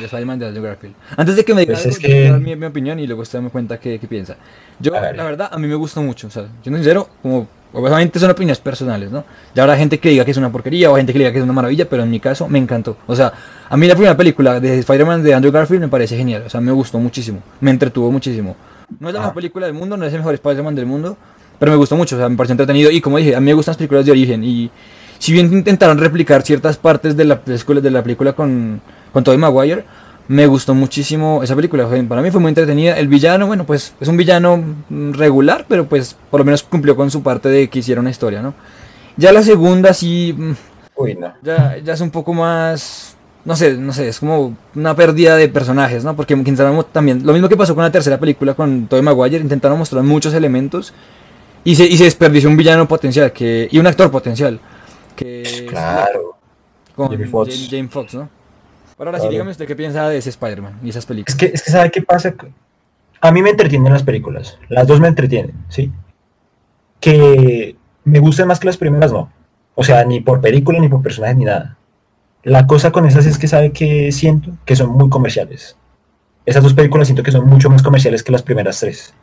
Spider-Man, 0.00 0.38
de 0.40 0.46
Andrew 0.46 0.64
Garfield? 0.64 0.94
Antes 1.16 1.36
de 1.36 1.44
que 1.44 1.54
me 1.54 1.60
diga 1.60 1.74
Pues 1.74 1.86
algo, 1.86 1.98
que- 2.00 2.30
dar 2.30 2.40
mi, 2.40 2.56
mi 2.56 2.66
opinión 2.66 2.98
y 2.98 3.06
luego 3.06 3.22
usted 3.22 3.38
me 3.40 3.48
cuenta 3.50 3.78
qué, 3.78 3.98
qué 4.00 4.08
piensa. 4.08 4.36
Yo, 4.80 4.90
la 4.92 5.24
verdad, 5.24 5.48
a 5.52 5.58
mí 5.58 5.68
me 5.68 5.76
gustó 5.76 6.02
mucho. 6.02 6.26
O 6.26 6.30
sea, 6.30 6.46
siendo 6.62 6.78
sincero, 6.78 7.08
como 7.22 7.46
obviamente 7.72 8.18
son 8.18 8.30
opiniones 8.30 8.58
personales, 8.58 9.12
¿no? 9.12 9.24
Ya 9.54 9.62
habrá 9.62 9.76
gente 9.76 9.98
que 10.00 10.08
diga 10.08 10.24
que 10.24 10.32
es 10.32 10.36
una 10.36 10.50
porquería 10.50 10.90
o 10.90 10.96
gente 10.96 11.12
que 11.12 11.18
diga 11.20 11.30
que 11.30 11.38
es 11.38 11.44
una 11.44 11.52
maravilla, 11.52 11.88
pero 11.88 12.02
en 12.02 12.10
mi 12.10 12.18
caso 12.18 12.48
me 12.48 12.58
encantó. 12.58 12.96
O 13.06 13.14
sea, 13.14 13.32
a 13.68 13.76
mí 13.76 13.86
la 13.86 13.94
primera 13.94 14.16
película 14.16 14.58
de 14.58 14.80
Spider-Man 14.80 15.22
de 15.22 15.34
Andrew 15.34 15.52
Garfield 15.52 15.82
me 15.82 15.88
parece 15.88 16.16
genial. 16.16 16.42
O 16.44 16.50
sea, 16.50 16.60
me 16.60 16.72
gustó 16.72 16.98
muchísimo. 16.98 17.40
Me 17.60 17.70
entretuvo 17.70 18.10
muchísimo. 18.10 18.56
No 18.98 19.08
es 19.08 19.14
la 19.14 19.20
Ah. 19.20 19.22
mejor 19.22 19.34
película 19.36 19.66
del 19.66 19.74
mundo, 19.76 19.96
no 19.96 20.04
es 20.06 20.12
el 20.12 20.18
mejor 20.18 20.34
Spider-Man 20.34 20.74
del 20.74 20.86
mundo, 20.86 21.16
pero 21.60 21.70
me 21.70 21.76
gustó 21.78 21.94
mucho. 21.96 22.16
O 22.16 22.18
sea, 22.18 22.28
me 22.28 22.36
pareció 22.36 22.54
entretenido. 22.54 22.90
Y 22.90 23.00
como 23.00 23.18
dije, 23.18 23.36
a 23.36 23.40
mí 23.40 23.46
me 23.46 23.52
gustan 23.54 23.72
las 23.72 23.76
películas 23.76 24.04
de 24.06 24.10
origen. 24.12 24.42
Y 24.42 24.70
si 25.18 25.33
bien 25.33 25.52
intentaron 25.52 25.98
replicar 25.98 26.42
ciertas 26.42 26.76
partes 26.76 27.16
de 27.16 27.24
la 27.24 27.40
película, 27.40 27.81
de 27.81 27.90
la 27.90 28.02
película 28.02 28.33
con, 28.33 28.81
con 29.12 29.24
Tobey 29.24 29.38
Maguire, 29.38 29.85
me 30.28 30.46
gustó 30.46 30.74
muchísimo 30.74 31.42
esa 31.42 31.57
película. 31.57 31.88
Para 32.09 32.22
mí 32.22 32.31
fue 32.31 32.40
muy 32.40 32.50
entretenida. 32.50 32.98
El 32.98 33.09
villano, 33.09 33.46
bueno, 33.46 33.64
pues 33.64 33.94
es 33.98 34.09
un 34.09 34.16
villano 34.16 34.62
regular, 35.12 35.64
pero 35.68 35.87
pues 35.87 36.16
por 36.31 36.40
lo 36.40 36.44
menos 36.44 36.62
cumplió 36.62 36.94
con 36.94 37.11
su 37.11 37.22
parte 37.22 37.48
de 37.48 37.68
que 37.68 37.78
hiciera 37.78 38.00
una 38.00 38.11
historia, 38.11 38.42
¿no? 38.42 38.54
Ya 39.16 39.33
la 39.33 39.42
segunda 39.42 39.92
sí, 39.94 40.35
mm, 40.37 40.52
uy, 40.96 41.14
no. 41.14 41.33
ya, 41.42 41.76
ya 41.78 41.94
es 41.94 42.00
un 42.00 42.11
poco 42.11 42.35
más, 42.35 43.16
no 43.44 43.57
sé, 43.57 43.74
no 43.74 43.92
sé, 43.92 44.09
es 44.09 44.20
como 44.20 44.57
una 44.76 44.94
pérdida 44.94 45.37
de 45.37 45.48
personajes, 45.48 46.04
¿no? 46.04 46.14
Porque 46.14 46.35
intentaron 46.35 46.85
también, 46.92 47.26
lo 47.26 47.33
mismo 47.33 47.48
que 47.48 47.57
pasó 47.57 47.74
con 47.74 47.83
la 47.83 47.90
tercera 47.90 48.20
película 48.20 48.54
con 48.54 48.87
Tobey 48.87 49.02
Maguire, 49.02 49.38
intentaron 49.38 49.78
mostrar 49.78 50.04
muchos 50.04 50.35
elementos 50.35 50.92
Y 51.64 51.74
se, 51.74 51.85
y 51.87 51.96
se 51.96 52.04
desperdició 52.04 52.48
un 52.48 52.57
villano 52.57 52.87
potencial 52.87 53.33
que, 53.33 53.68
y 53.70 53.78
un 53.78 53.87
actor 53.87 54.11
potencial. 54.11 54.61
Que 55.18 55.66
Claro. 55.68 56.37
con 56.96 57.09
Jamie. 57.11 57.68
James 57.70 57.90
Fox, 57.92 58.14
¿no? 58.14 58.28
Pero 58.96 59.11
ahora 59.11 59.20
sí, 59.22 59.28
dígame 59.28 59.50
usted 59.52 59.66
qué 59.66 59.76
piensa 59.76 60.09
de 60.09 60.18
ese 60.18 60.31
Spider-Man 60.31 60.81
y 60.83 60.88
esas 60.90 61.02
Es 61.02 61.07
películas. 61.07 61.37
que, 61.37 61.46
es 61.46 61.62
que 61.62 61.70
¿sabe 61.70 61.90
qué 61.90 62.02
pasa? 62.02 62.35
A 63.20 63.31
mí 63.31 63.42
me 63.42 63.50
entretienen 63.50 63.92
las 63.92 64.02
películas. 64.02 64.59
Las 64.68 64.87
dos 64.87 64.98
me 65.00 65.09
entretienen, 65.09 65.54
¿sí? 65.68 65.92
Que 67.00 67.76
me 68.04 68.18
gustan 68.18 68.48
más 68.48 68.59
que 68.59 68.66
las 68.66 68.76
primeras, 68.76 69.12
no. 69.12 69.31
O 69.74 69.85
sea, 69.85 70.04
ni 70.04 70.20
por 70.20 70.40
película, 70.40 70.81
ni 70.81 70.88
por 70.88 71.02
personajes, 71.02 71.37
ni 71.37 71.44
nada. 71.44 71.76
La 72.42 72.66
cosa 72.66 72.90
con 72.90 73.07
esas 73.07 73.26
es 73.26 73.38
que 73.38 73.46
sabe 73.46 73.70
que 73.72 74.11
siento 74.12 74.52
que 74.64 74.74
son 74.74 74.90
muy 74.90 75.09
comerciales. 75.09 75.76
Esas 76.46 76.62
dos 76.62 76.74
películas 76.74 77.07
siento 77.07 77.22
que 77.22 77.31
son 77.33 77.46
mucho 77.46 77.70
más 77.70 77.83
comerciales 77.83 78.22
que 78.22 78.33
las 78.33 78.42
primeras 78.42 78.81
tres. 78.81 79.14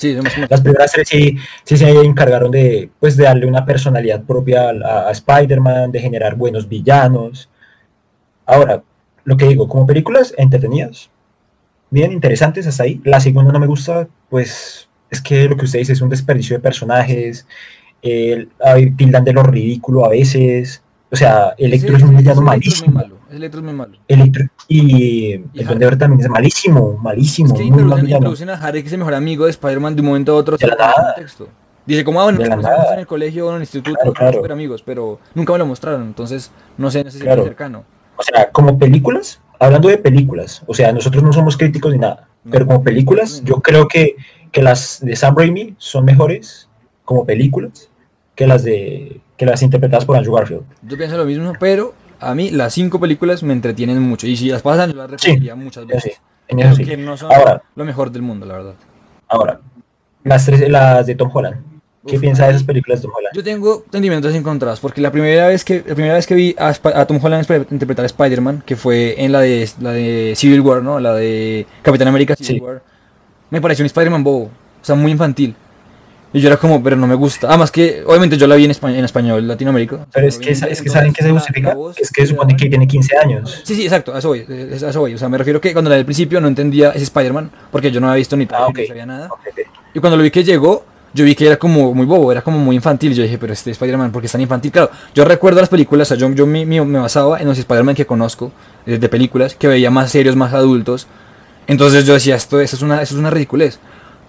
Sí, 0.00 0.16
Las 0.48 0.62
primeras 0.62 0.92
tres 0.92 1.08
sí, 1.08 1.36
sí 1.62 1.76
se 1.76 1.90
encargaron 1.90 2.50
de, 2.50 2.90
pues, 2.98 3.16
de 3.16 3.24
darle 3.24 3.46
una 3.46 3.66
personalidad 3.66 4.22
propia 4.22 4.70
a, 4.70 5.08
a 5.08 5.10
Spider-Man, 5.10 5.92
de 5.92 6.00
generar 6.00 6.36
buenos 6.36 6.68
villanos. 6.68 7.50
Ahora, 8.46 8.82
lo 9.24 9.36
que 9.36 9.46
digo, 9.46 9.68
como 9.68 9.86
películas 9.86 10.34
entretenidas, 10.36 11.10
bien 11.90 12.12
interesantes 12.12 12.66
hasta 12.66 12.84
ahí. 12.84 13.00
La 13.04 13.20
segunda 13.20 13.52
no 13.52 13.60
me 13.60 13.66
gusta, 13.66 14.08
pues 14.28 14.88
es 15.10 15.20
que 15.20 15.48
lo 15.48 15.56
que 15.56 15.64
usted 15.64 15.80
dice 15.80 15.92
es 15.92 16.00
un 16.00 16.08
desperdicio 16.08 16.56
de 16.56 16.62
personajes, 16.62 17.46
el, 18.00 18.48
tildan 18.96 19.24
de 19.24 19.32
lo 19.32 19.42
ridículo 19.42 20.04
a 20.04 20.08
veces. 20.08 20.82
O 21.10 21.16
sea, 21.16 21.54
Electro 21.58 21.96
es 21.96 22.02
un 22.02 22.16
villano 22.16 22.18
Electro 22.18 22.32
es 22.32 22.36
muy 22.36 22.44
malísimo. 22.44 22.92
malo, 22.92 23.19
ese 23.30 23.36
Electro 23.38 23.60
es 23.60 23.64
muy 23.64 23.74
malo. 23.74 23.98
Electro 24.08 24.44
y 24.68 25.32
el 25.32 25.42
Harry. 25.54 25.64
Duende 25.64 25.84
Verde 25.86 25.96
también 25.98 26.20
es 26.20 26.28
malísimo, 26.28 26.98
malísimo, 27.02 27.54
Es 27.54 27.60
que 27.60 27.70
muy 27.70 28.00
introducen, 28.10 28.50
a 28.50 28.54
Harry, 28.54 28.82
que 28.82 28.88
es 28.88 28.92
el 28.92 28.98
mejor 28.98 29.14
amigo 29.14 29.44
de 29.44 29.50
Spider-Man, 29.50 29.94
de 29.96 30.00
un 30.02 30.06
momento 30.08 30.32
a 30.32 30.34
otro. 30.36 30.56
De 30.56 30.66
la 30.66 30.74
nada. 30.76 31.12
contexto. 31.14 31.48
Dice, 31.86 32.04
como, 32.04 32.20
ah, 32.20 32.24
bueno, 32.24 32.38
nos 32.56 32.64
en 32.92 32.98
el 33.00 33.06
colegio 33.06 33.46
o 33.46 33.50
en 33.50 33.56
el 33.56 33.62
instituto, 33.62 34.12
Claro, 34.12 34.38
claro. 34.40 34.52
amigos, 34.54 34.82
pero 34.84 35.18
nunca 35.34 35.52
me 35.54 35.58
lo 35.60 35.66
mostraron, 35.66 36.02
entonces 36.02 36.50
no 36.76 36.90
sé, 36.90 37.02
no 37.04 37.10
sé 37.10 37.18
si 37.18 37.24
Claro. 37.24 37.42
es 37.42 37.48
cercano. 37.48 37.84
O 38.16 38.22
sea, 38.22 38.50
como 38.50 38.78
películas, 38.78 39.40
hablando 39.58 39.88
de 39.88 39.96
películas, 39.96 40.62
o 40.66 40.74
sea, 40.74 40.92
nosotros 40.92 41.22
no 41.22 41.32
somos 41.32 41.56
críticos 41.56 41.92
ni 41.92 41.98
nada, 41.98 42.28
No. 42.44 42.50
pero 42.52 42.66
como 42.66 42.82
películas, 42.84 43.40
No. 43.42 43.48
yo 43.48 43.54
creo 43.62 43.88
que, 43.88 44.16
que 44.52 44.62
las 44.62 45.00
de 45.00 45.16
Sam 45.16 45.34
Raimi 45.36 45.74
son 45.78 46.04
mejores 46.04 46.68
como 47.04 47.24
películas 47.24 47.88
que 48.34 48.46
las 48.46 48.62
de 48.62 49.20
que 49.36 49.46
las 49.46 49.62
interpretadas 49.62 50.04
por 50.04 50.16
Andrew 50.16 50.34
Garfield. 50.34 50.62
Yo 50.82 50.98
pienso 50.98 51.16
lo 51.16 51.24
mismo, 51.24 51.54
pero 51.58 51.94
a 52.20 52.34
mí 52.34 52.50
las 52.50 52.74
cinco 52.74 53.00
películas 53.00 53.42
me 53.42 53.52
entretienen 53.52 54.00
mucho, 54.02 54.26
y 54.26 54.36
si 54.36 54.48
las 54.48 54.62
pasan, 54.62 54.96
las 54.96 55.10
repetiría 55.10 55.54
muchas 55.54 55.84
sí, 55.84 55.88
veces. 55.88 56.20
en 56.48 56.60
eso 56.60 56.74
sí. 56.76 56.84
Que 56.84 56.96
no 56.96 57.16
son 57.16 57.32
Ahora, 57.32 57.62
lo 57.74 57.84
mejor 57.84 58.10
del 58.10 58.22
mundo, 58.22 58.46
la 58.46 58.54
verdad. 58.54 58.74
ahora, 59.28 59.60
las 60.24 60.44
tres, 60.46 60.68
las 60.68 61.06
de 61.06 61.14
Tom 61.14 61.30
Holland. 61.32 61.56
¿Qué 62.06 62.16
Uf, 62.16 62.20
piensa 62.22 62.44
de 62.44 62.50
esas 62.52 62.64
películas 62.64 63.00
de 63.00 63.02
Tom 63.08 63.12
Holland? 63.16 63.34
Yo 63.36 63.44
tengo 63.44 63.84
sentimientos 63.92 64.34
encontrados, 64.34 64.80
porque 64.80 65.00
la 65.02 65.12
primera 65.12 65.48
vez 65.48 65.64
que, 65.64 65.84
la 65.86 65.94
primera 65.94 66.14
vez 66.14 66.26
que 66.26 66.34
vi 66.34 66.54
a, 66.58 66.68
a 66.68 67.06
Tom 67.06 67.18
Holland 67.22 67.46
interpretar 67.70 68.04
a 68.04 68.06
Spider-Man, 68.06 68.62
que 68.64 68.74
fue 68.76 69.22
en 69.22 69.32
la 69.32 69.40
de, 69.40 69.68
la 69.80 69.92
de 69.92 70.32
Civil 70.36 70.60
War, 70.62 70.82
¿no? 70.82 70.98
La 70.98 71.12
de 71.14 71.66
Capitán 71.82 72.08
América 72.08 72.36
Civil 72.36 72.54
Sí. 72.56 72.60
War, 72.60 72.82
me 73.50 73.60
pareció 73.60 73.82
un 73.82 73.86
Spider-Man 73.86 74.24
bobo, 74.24 74.44
o 74.44 74.50
sea, 74.84 74.94
muy 74.94 75.12
infantil. 75.12 75.54
Y 76.32 76.40
yo 76.40 76.46
era 76.48 76.56
como, 76.56 76.80
pero 76.82 76.94
no 76.96 77.08
me 77.08 77.16
gusta. 77.16 77.48
Además 77.48 77.72
que, 77.72 78.04
obviamente 78.06 78.36
yo 78.36 78.46
la 78.46 78.54
vi 78.54 78.64
en, 78.64 78.70
espa- 78.70 78.94
en 78.94 79.04
español 79.04 79.48
latinoamérico. 79.48 80.06
Pero 80.12 80.28
es 80.28 80.38
que, 80.38 80.50
es 80.52 80.80
que 80.80 80.88
saben 80.88 81.12
que 81.12 81.24
se 81.24 81.30
justifica, 81.32 81.76
es 81.96 82.10
que 82.12 82.24
supone 82.26 82.56
que 82.56 82.68
tiene 82.68 82.86
15 82.86 83.16
años. 83.18 83.62
Sí, 83.64 83.74
sí, 83.74 83.82
exacto, 83.82 84.14
a 84.14 84.18
eso 84.20 84.28
voy, 84.28 84.46
a 84.48 84.74
eso 84.90 85.00
voy. 85.00 85.14
O 85.14 85.18
sea, 85.18 85.28
me 85.28 85.38
refiero 85.38 85.60
que 85.60 85.72
cuando 85.72 85.90
la 85.90 85.96
del 85.96 86.04
principio 86.04 86.40
no 86.40 86.46
entendía 86.46 86.90
ese 86.90 87.02
Spider-Man, 87.04 87.50
porque 87.72 87.90
yo 87.90 88.00
no 88.00 88.06
había 88.08 88.18
visto 88.18 88.36
ni 88.36 88.46
traje, 88.46 88.64
Ah, 88.68 88.72
ni 88.76 88.86
sabía 88.86 89.06
nada. 89.06 89.28
Y 89.92 89.98
cuando 89.98 90.16
lo 90.16 90.22
vi 90.22 90.30
que 90.30 90.44
llegó, 90.44 90.84
yo 91.12 91.24
vi 91.24 91.34
que 91.34 91.46
era 91.48 91.56
como 91.56 91.92
muy 91.94 92.06
bobo, 92.06 92.30
era 92.30 92.42
como 92.42 92.58
muy 92.58 92.76
infantil. 92.76 93.12
Yo 93.12 93.24
dije, 93.24 93.36
pero 93.36 93.52
este 93.52 93.72
Spider-Man, 93.72 94.12
¿por 94.12 94.22
qué 94.22 94.26
es 94.26 94.32
tan 94.32 94.40
infantil? 94.40 94.70
Claro, 94.70 94.90
yo 95.12 95.24
recuerdo 95.24 95.58
las 95.58 95.68
películas, 95.68 96.12
o 96.12 96.14
sea, 96.14 96.16
yo, 96.16 96.32
yo 96.32 96.46
me, 96.46 96.64
me- 96.64 96.84
me 96.84 97.00
basaba 97.00 97.40
en 97.40 97.48
los 97.48 97.58
Spider-Man 97.58 97.96
que 97.96 98.06
conozco, 98.06 98.52
eh, 98.86 98.98
de 98.98 99.08
películas, 99.08 99.56
que 99.56 99.66
veía 99.66 99.90
más 99.90 100.12
serios, 100.12 100.36
más 100.36 100.54
adultos. 100.54 101.08
Entonces 101.66 102.04
yo 102.06 102.14
decía, 102.14 102.36
esto, 102.36 102.60
esto, 102.60 102.76
es, 102.76 102.82
una, 102.82 103.02
esto 103.02 103.16
es 103.16 103.18
una 103.18 103.30
ridiculez. 103.30 103.80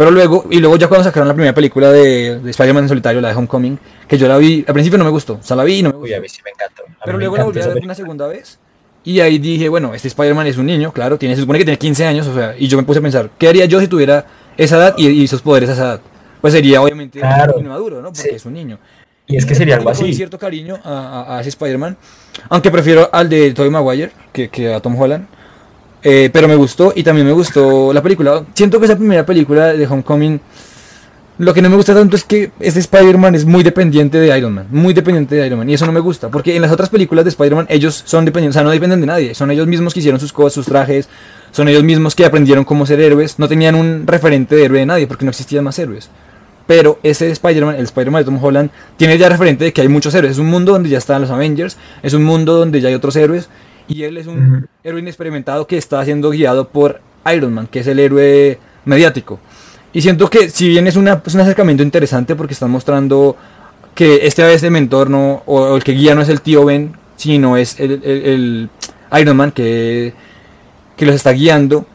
Pero 0.01 0.09
luego, 0.09 0.45
y 0.49 0.57
luego 0.59 0.77
ya 0.77 0.87
cuando 0.87 1.03
sacaron 1.03 1.27
la 1.27 1.35
primera 1.35 1.53
película 1.53 1.91
de, 1.91 2.39
de 2.39 2.49
Spider-Man 2.49 2.85
en 2.85 2.89
solitario, 2.89 3.21
la 3.21 3.27
de 3.29 3.35
Homecoming, 3.35 3.77
que 4.07 4.17
yo 4.17 4.27
la 4.27 4.37
vi, 4.39 4.65
al 4.67 4.73
principio 4.73 4.97
no 4.97 5.03
me 5.05 5.11
gustó, 5.11 5.33
o 5.33 5.43
sea, 5.43 5.55
la 5.55 5.63
vi 5.63 5.75
y 5.75 5.83
no 5.83 5.89
me 5.89 5.95
Uy, 5.97 6.01
gustó. 6.01 6.17
a 6.17 6.19
mí 6.21 6.27
sí 6.29 6.41
me 6.43 6.49
encanta. 6.49 6.81
A 6.81 6.89
mí 6.89 6.95
Pero 7.05 7.17
luego 7.19 7.37
la 7.37 7.43
volví 7.43 7.61
a 7.61 7.67
ver 7.67 7.83
una 7.83 7.93
segunda 7.93 8.25
vez. 8.25 8.57
Y 9.03 9.19
ahí 9.19 9.37
dije, 9.37 9.69
bueno, 9.69 9.93
este 9.93 10.07
Spider-Man 10.07 10.47
es 10.47 10.57
un 10.57 10.65
niño, 10.65 10.91
claro, 10.91 11.19
tiene, 11.19 11.35
se 11.35 11.41
supone 11.41 11.59
que 11.59 11.65
tiene 11.65 11.77
15 11.77 12.05
años, 12.07 12.25
o 12.25 12.33
sea, 12.33 12.55
y 12.57 12.67
yo 12.67 12.77
me 12.77 12.83
puse 12.83 12.97
a 12.97 13.01
pensar, 13.03 13.29
¿qué 13.37 13.47
haría 13.47 13.65
yo 13.65 13.79
si 13.79 13.87
tuviera 13.87 14.25
esa 14.57 14.77
edad 14.77 14.95
y, 14.97 15.07
y 15.07 15.23
esos 15.25 15.43
poderes 15.43 15.69
a 15.69 15.73
esa 15.73 15.83
edad? 15.83 16.01
Pues 16.41 16.53
sería 16.53 16.81
obviamente 16.81 17.19
Claro. 17.19 17.53
muy 17.53 17.61
inmaduro, 17.61 17.97
¿no? 18.01 18.07
Porque 18.11 18.21
Sí. 18.29 18.29
es 18.35 18.45
un 18.45 18.53
niño. 18.53 18.79
Y 19.27 19.37
es 19.37 19.45
que 19.45 19.53
sería 19.53 19.75
algo 19.75 19.91
así. 19.91 20.11
cierto 20.15 20.39
cariño 20.39 20.79
a, 20.83 21.25
a- 21.27 21.37
a 21.37 21.41
ese 21.41 21.49
Spider-Man, 21.49 21.95
aunque 22.49 22.71
prefiero 22.71 23.07
al 23.13 23.29
de 23.29 23.53
Tobey 23.53 23.69
Maguire 23.69 24.11
que, 24.33 24.49
que 24.49 24.73
a 24.73 24.79
Tom 24.79 24.99
Holland. 24.99 25.27
Eh, 26.03 26.29
pero 26.33 26.47
me 26.47 26.55
gustó 26.55 26.93
y 26.95 27.03
también 27.03 27.27
me 27.27 27.33
gustó 27.33 27.93
la 27.93 28.01
película. 28.01 28.43
Siento 28.53 28.79
que 28.79 28.85
esa 28.85 28.95
primera 28.95 29.25
película 29.25 29.73
de 29.73 29.85
Homecoming, 29.85 30.39
lo 31.37 31.53
que 31.53 31.61
no 31.61 31.69
me 31.69 31.75
gusta 31.75 31.93
tanto 31.93 32.15
es 32.15 32.23
que 32.23 32.51
este 32.59 32.79
Spider-Man 32.79 33.35
es 33.35 33.45
muy 33.45 33.63
dependiente 33.63 34.19
de 34.19 34.35
Iron 34.37 34.53
Man, 34.53 34.67
muy 34.71 34.93
dependiente 34.93 35.35
de 35.35 35.45
Iron 35.45 35.59
Man, 35.59 35.69
y 35.69 35.73
eso 35.73 35.85
no 35.85 35.91
me 35.91 35.99
gusta, 35.99 36.29
porque 36.29 36.55
en 36.55 36.61
las 36.61 36.71
otras 36.71 36.89
películas 36.89 37.25
de 37.25 37.29
Spider-Man 37.29 37.67
ellos 37.69 38.03
son 38.05 38.25
dependientes, 38.25 38.55
o 38.55 38.59
sea, 38.59 38.63
no 38.63 38.71
dependen 38.71 38.99
de 38.99 39.07
nadie, 39.07 39.35
son 39.35 39.51
ellos 39.51 39.67
mismos 39.67 39.93
que 39.93 39.99
hicieron 39.99 40.19
sus 40.19 40.33
cosas, 40.33 40.53
sus 40.53 40.65
trajes, 40.65 41.07
son 41.51 41.67
ellos 41.67 41.83
mismos 41.83 42.15
que 42.15 42.25
aprendieron 42.25 42.63
cómo 42.63 42.85
ser 42.85 42.99
héroes, 42.99 43.37
no 43.39 43.47
tenían 43.47 43.75
un 43.75 44.05
referente 44.07 44.55
de 44.55 44.65
héroe 44.65 44.79
de 44.79 44.85
nadie, 44.85 45.07
porque 45.07 45.25
no 45.25 45.31
existían 45.31 45.63
más 45.63 45.77
héroes. 45.79 46.09
Pero 46.67 46.99
ese 47.03 47.29
Spider-Man, 47.31 47.75
el 47.75 47.83
Spider-Man 47.83 48.21
de 48.21 48.25
Tom 48.25 48.43
Holland, 48.43 48.69
tiene 48.95 49.17
ya 49.17 49.27
referente 49.27 49.65
de 49.65 49.73
que 49.73 49.81
hay 49.81 49.87
muchos 49.87 50.13
héroes. 50.15 50.33
Es 50.33 50.37
un 50.37 50.45
mundo 50.45 50.71
donde 50.71 50.89
ya 50.89 50.99
están 50.99 51.21
los 51.21 51.29
Avengers, 51.29 51.75
es 52.01 52.13
un 52.13 52.23
mundo 52.23 52.55
donde 52.55 52.79
ya 52.79 52.87
hay 52.87 52.93
otros 52.93 53.15
héroes, 53.15 53.49
y 53.93 54.03
él 54.03 54.17
es 54.17 54.27
un 54.27 54.67
héroe 54.83 55.01
inexperimentado 55.01 55.67
que 55.67 55.77
está 55.77 56.03
siendo 56.05 56.29
guiado 56.29 56.69
por 56.69 57.01
Iron 57.33 57.53
Man, 57.53 57.67
que 57.67 57.79
es 57.79 57.87
el 57.87 57.99
héroe 57.99 58.57
mediático. 58.85 59.39
Y 59.93 60.01
siento 60.01 60.29
que 60.29 60.49
si 60.49 60.69
bien 60.69 60.87
es, 60.87 60.95
una, 60.95 61.21
es 61.25 61.33
un 61.35 61.41
acercamiento 61.41 61.83
interesante 61.83 62.35
porque 62.35 62.53
están 62.53 62.71
mostrando 62.71 63.35
que 63.93 64.25
este 64.25 64.43
vez 64.43 64.63
el 64.63 64.71
mentor 64.71 65.09
no, 65.09 65.43
o, 65.45 65.61
o 65.61 65.75
el 65.75 65.83
que 65.83 65.91
guía 65.91 66.15
no 66.15 66.21
es 66.21 66.29
el 66.29 66.41
tío 66.41 66.63
Ben, 66.65 66.93
sino 67.17 67.57
es 67.57 67.79
el, 67.79 68.01
el- 68.03 68.25
el 68.25 68.69
Iron 69.19 69.35
Man 69.37 69.51
que, 69.51 70.13
que 70.95 71.05
los 71.05 71.15
está 71.15 71.31
guiando 71.31 71.85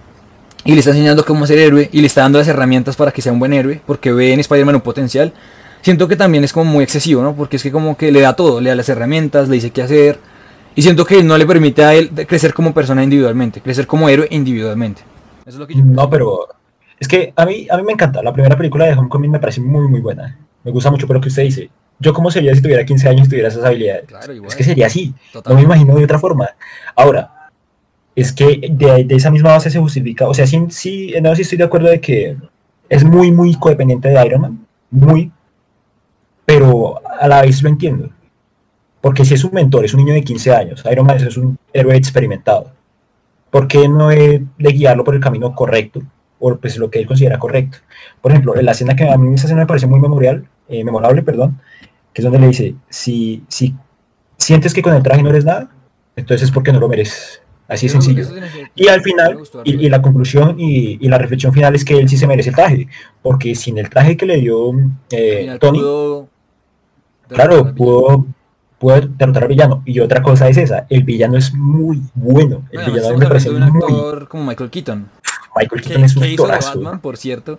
y 0.64 0.72
le 0.72 0.80
está 0.80 0.90
enseñando 0.90 1.24
cómo 1.24 1.46
ser 1.46 1.58
héroe 1.58 1.88
y 1.92 2.00
le 2.00 2.06
está 2.06 2.20
dando 2.22 2.38
las 2.38 2.48
herramientas 2.48 2.96
para 2.96 3.12
que 3.12 3.22
sea 3.22 3.32
un 3.32 3.38
buen 3.38 3.52
héroe 3.54 3.80
porque 3.86 4.12
ve 4.12 4.32
en 4.32 4.40
Spider-Man 4.40 4.74
un 4.74 4.80
potencial. 4.82 5.32
Siento 5.80 6.08
que 6.08 6.16
también 6.16 6.42
es 6.44 6.52
como 6.52 6.70
muy 6.70 6.82
excesivo, 6.84 7.22
¿no? 7.22 7.34
Porque 7.34 7.56
es 7.56 7.62
que 7.62 7.70
como 7.72 7.96
que 7.96 8.10
le 8.12 8.20
da 8.20 8.34
todo, 8.34 8.60
le 8.60 8.70
da 8.70 8.76
las 8.76 8.88
herramientas, 8.88 9.48
le 9.48 9.54
dice 9.54 9.70
qué 9.70 9.82
hacer. 9.82 10.18
Y 10.76 10.82
siento 10.82 11.06
que 11.06 11.22
no 11.22 11.38
le 11.38 11.46
permite 11.46 11.82
a 11.82 11.94
él 11.94 12.10
crecer 12.26 12.52
como 12.52 12.74
persona 12.74 13.02
individualmente, 13.02 13.62
crecer 13.62 13.86
como 13.86 14.10
héroe 14.10 14.28
individualmente. 14.30 15.02
Eso 15.40 15.56
es 15.56 15.56
lo 15.56 15.66
que 15.66 15.74
yo 15.74 15.82
No, 15.82 16.08
pero 16.10 16.48
es 17.00 17.08
que 17.08 17.32
a 17.34 17.46
mí, 17.46 17.66
a 17.70 17.78
mí 17.78 17.82
me 17.82 17.92
encanta. 17.92 18.22
La 18.22 18.32
primera 18.32 18.56
película 18.58 18.84
de 18.84 18.92
Homecoming 18.92 19.30
me 19.30 19.40
parece 19.40 19.62
muy, 19.62 19.88
muy 19.88 20.00
buena. 20.00 20.38
Me 20.62 20.70
gusta 20.70 20.90
mucho, 20.90 21.08
pero 21.08 21.18
que 21.18 21.28
usted 21.28 21.44
dice, 21.44 21.70
yo 21.98 22.12
cómo 22.12 22.30
sería 22.30 22.54
si 22.54 22.60
tuviera 22.60 22.84
15 22.84 23.08
años 23.08 23.26
y 23.26 23.30
tuviera 23.30 23.48
esas 23.48 23.64
habilidades. 23.64 24.04
Claro, 24.04 24.34
igual. 24.34 24.50
Es 24.50 24.54
que 24.54 24.64
sería 24.64 24.86
así. 24.86 25.14
No 25.48 25.54
me 25.54 25.62
imagino 25.62 25.94
de 25.96 26.04
otra 26.04 26.18
forma. 26.18 26.50
Ahora, 26.94 27.48
es 28.14 28.30
que 28.32 28.68
de, 28.70 29.04
de 29.04 29.14
esa 29.14 29.30
misma 29.30 29.52
base 29.52 29.70
se 29.70 29.78
justifica. 29.78 30.28
O 30.28 30.34
sea, 30.34 30.46
sí, 30.46 30.62
sí, 30.68 31.14
no, 31.22 31.34
sí 31.34 31.42
estoy 31.42 31.56
de 31.56 31.64
acuerdo 31.64 31.88
de 31.88 32.02
que 32.02 32.36
es 32.90 33.02
muy, 33.02 33.32
muy 33.32 33.54
codependiente 33.54 34.10
de 34.10 34.26
Iron 34.26 34.40
Man. 34.42 34.66
Muy. 34.90 35.32
Pero 36.44 37.00
a 37.18 37.26
la 37.28 37.40
vez 37.40 37.62
lo 37.62 37.70
entiendo. 37.70 38.10
Porque 39.00 39.24
si 39.24 39.34
es 39.34 39.44
un 39.44 39.52
mentor, 39.52 39.84
es 39.84 39.94
un 39.94 40.00
niño 40.00 40.14
de 40.14 40.22
15 40.22 40.52
años. 40.52 40.84
Iron 40.90 41.06
Man 41.06 41.16
es 41.18 41.36
un 41.36 41.58
héroe 41.72 41.96
experimentado. 41.96 42.72
¿Por 43.50 43.68
qué 43.68 43.88
no 43.88 44.08
de 44.08 44.46
guiarlo 44.58 45.04
por 45.04 45.14
el 45.14 45.20
camino 45.20 45.54
correcto? 45.54 46.02
O 46.38 46.56
pues 46.56 46.76
lo 46.76 46.90
que 46.90 46.98
él 46.98 47.06
considera 47.06 47.38
correcto. 47.38 47.78
Por 48.20 48.32
ejemplo, 48.32 48.56
en 48.56 48.64
la 48.66 48.72
escena 48.72 48.94
que 48.96 49.08
a 49.08 49.16
mí 49.16 49.32
esa 49.34 49.46
escena 49.46 49.62
me 49.62 49.66
parece 49.66 49.86
muy 49.86 50.00
memorial, 50.00 50.46
eh, 50.68 50.84
memorable, 50.84 51.22
perdón, 51.22 51.60
que 52.12 52.20
es 52.20 52.24
donde 52.24 52.38
le 52.38 52.48
dice, 52.48 52.74
si, 52.88 53.44
si 53.48 53.74
sientes 54.36 54.74
que 54.74 54.82
con 54.82 54.94
el 54.94 55.02
traje 55.02 55.22
no 55.22 55.30
eres 55.30 55.44
nada, 55.44 55.70
entonces 56.16 56.48
es 56.48 56.52
porque 56.52 56.72
no 56.72 56.80
lo 56.80 56.88
mereces. 56.88 57.40
Así 57.68 57.86
de 57.88 57.92
Eso- 57.92 58.00
sencillo. 58.02 58.28
Y 58.74 58.88
al 58.88 59.00
final, 59.02 59.38
y, 59.64 59.88
la 59.88 60.00
conclusión 60.00 60.58
y, 60.58 61.04
y 61.04 61.08
la 61.08 61.18
reflexión 61.18 61.52
final 61.52 61.74
es 61.74 61.84
que 61.84 61.98
él 61.98 62.08
sí 62.08 62.16
se 62.16 62.26
merece 62.26 62.50
el 62.50 62.56
traje, 62.56 62.88
porque 63.22 63.54
sin 63.54 63.78
el 63.78 63.90
traje 63.90 64.16
que 64.16 64.26
le 64.26 64.36
dio 64.36 64.72
eh, 65.10 65.56
Tony, 65.60 65.78
pudo 65.78 66.28
claro, 67.28 67.74
pudo, 67.74 68.26
pudo 68.78 69.00
derrotar 69.00 69.42
al 69.44 69.48
villano. 69.48 69.82
Y 69.84 70.00
otra 70.00 70.22
cosa 70.22 70.48
es 70.48 70.56
esa, 70.56 70.86
el 70.90 71.02
villano 71.04 71.36
es 71.36 71.54
muy 71.54 72.02
bueno. 72.14 72.62
El 72.70 72.78
Bueno, 72.78 72.92
villano 72.94 73.18
me 73.18 73.26
parece 73.26 73.50
de 73.50 73.56
un 73.56 73.70
muy... 73.70 73.82
actor 73.82 74.28
como 74.28 74.44
Michael 74.44 74.70
Keaton, 74.70 75.08
Michael 75.56 75.82
que, 75.82 75.88
Keaton 75.88 76.04
es 76.04 76.16
un 76.16 76.22
que 76.22 76.32
hizo. 76.32 76.46
Batman, 76.46 77.00
por 77.00 77.16
cierto, 77.16 77.58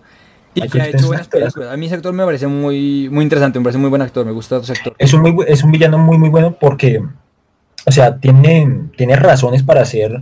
y 0.53 0.61
Michael 0.61 0.71
que 0.71 0.81
ha 0.81 0.89
es 0.89 0.95
hecho 0.95 1.07
buenas 1.07 1.27
películas. 1.27 1.71
A 1.71 1.77
mí 1.77 1.85
ese 1.87 1.95
actor 1.95 2.13
me 2.13 2.23
parece 2.25 2.47
muy, 2.47 3.09
muy 3.11 3.23
interesante, 3.23 3.59
me 3.59 3.63
parece 3.63 3.79
muy 3.79 3.89
buen 3.89 4.01
actor, 4.01 4.25
me 4.25 4.31
gusta 4.31 4.57
ese 4.57 4.73
actor. 4.73 4.93
Es 4.97 5.13
un, 5.13 5.21
muy, 5.21 5.45
es 5.47 5.63
un 5.63 5.71
villano 5.71 5.97
muy, 5.97 6.17
muy 6.17 6.29
bueno 6.29 6.55
porque, 6.59 7.01
o 7.85 7.91
sea, 7.91 8.17
tiene, 8.17 8.81
tiene 8.95 9.15
razones 9.15 9.63
para 9.63 9.83
ser 9.85 10.21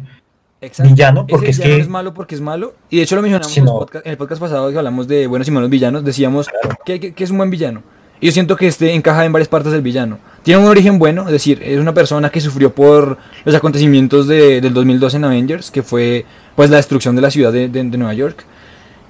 villano, 0.84 1.27
porque 1.27 1.49
Ese 1.49 1.62
es 1.62 1.67
que 1.67 1.79
es 1.81 1.88
malo 1.88 2.13
porque 2.13 2.34
es 2.36 2.41
malo. 2.41 2.73
Y 2.89 2.97
de 2.97 3.03
hecho 3.03 3.15
lo 3.15 3.21
mencionamos 3.21 3.51
Sí, 3.51 3.60
en, 3.60 3.65
los 3.65 3.73
no. 3.75 3.79
podcast- 3.81 4.01
en 4.05 4.12
el 4.12 4.17
podcast 4.17 4.41
pasado 4.41 4.71
que 4.71 4.77
hablamos 4.77 5.08
de 5.08 5.27
buenos 5.27 5.47
y 5.47 5.51
malos 5.51 5.69
villanos. 5.69 6.03
Decíamos 6.03 6.47
Claro. 6.47 6.77
que, 6.86 6.99
que- 6.99 7.13
que 7.13 7.23
es 7.23 7.29
un 7.29 7.38
buen 7.38 7.49
villano. 7.51 7.84
Y 8.21 8.28
yo 8.28 8.32
siento 8.32 8.56
que 8.56 8.67
este 8.67 8.93
encaja 8.93 9.25
en 9.25 9.32
varias 9.34 9.49
partes 9.49 9.71
del 9.71 9.82
villano. 9.82 10.19
Tiene 10.43 10.62
un 10.62 10.67
origen 10.67 10.99
bueno, 10.99 11.23
es 11.25 11.32
decir, 11.32 11.62
es 11.63 11.80
una 11.80 11.93
persona 11.93 12.30
que 12.30 12.39
sufrió 12.39 12.73
por 12.73 13.17
los 13.43 13.56
acontecimientos 13.56 14.28
de- 14.28 14.62
del 14.62 14.73
2012 14.73 15.17
en 15.17 15.25
Avengers, 15.25 15.71
que 15.71 15.84
fue 15.84 16.25
pues 16.56 16.69
la 16.69 16.78
destrucción 16.78 17.15
de 17.15 17.21
la 17.21 17.32
ciudad 17.32 17.51
de, 17.51 17.67
de- 17.67 17.84
Nueva 17.84 18.13
York. 18.13 18.45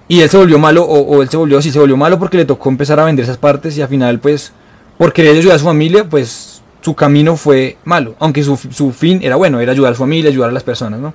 Y 0.08 0.22
él 0.22 0.30
se 0.30 0.38
volvió 0.38 0.58
malo, 0.60 0.84
o, 0.84 1.02
o 1.18 1.22
él 1.22 1.30
se 1.30 1.38
volvió, 1.38 1.62
sí, 1.62 1.72
se 1.72 1.80
volvió 1.80 1.98
malo 1.98 2.18
porque 2.20 2.38
le 2.38 2.46
tocó 2.46 2.70
empezar 2.70 3.00
a 3.00 3.06
vender 3.06 3.24
esas 3.26 3.38
partes 3.38 3.78
y 3.78 3.82
al 3.82 3.88
final 3.89 4.20
pues 4.20 4.52
por 4.98 5.13
querer 5.13 5.36
ayudar 5.38 5.56
a 5.56 5.60
su 5.60 5.65
familia, 5.65 6.08
pues 6.08 6.62
su 6.82 6.94
camino 6.96 7.36
fue 7.36 7.78
malo. 7.84 8.15
Aunque 8.20 8.44
su, 8.44 8.56
su 8.58 8.91
fin 8.91 9.20
era 9.24 9.36
bueno, 9.36 9.60
era 9.60 9.72
ayudar 9.72 9.91
a 9.91 9.96
su 9.96 10.02
familia, 10.02 10.30
ayudar 10.30 10.50
a 10.50 10.54
las 10.54 10.63
personas, 10.63 11.00
¿no? 11.00 11.13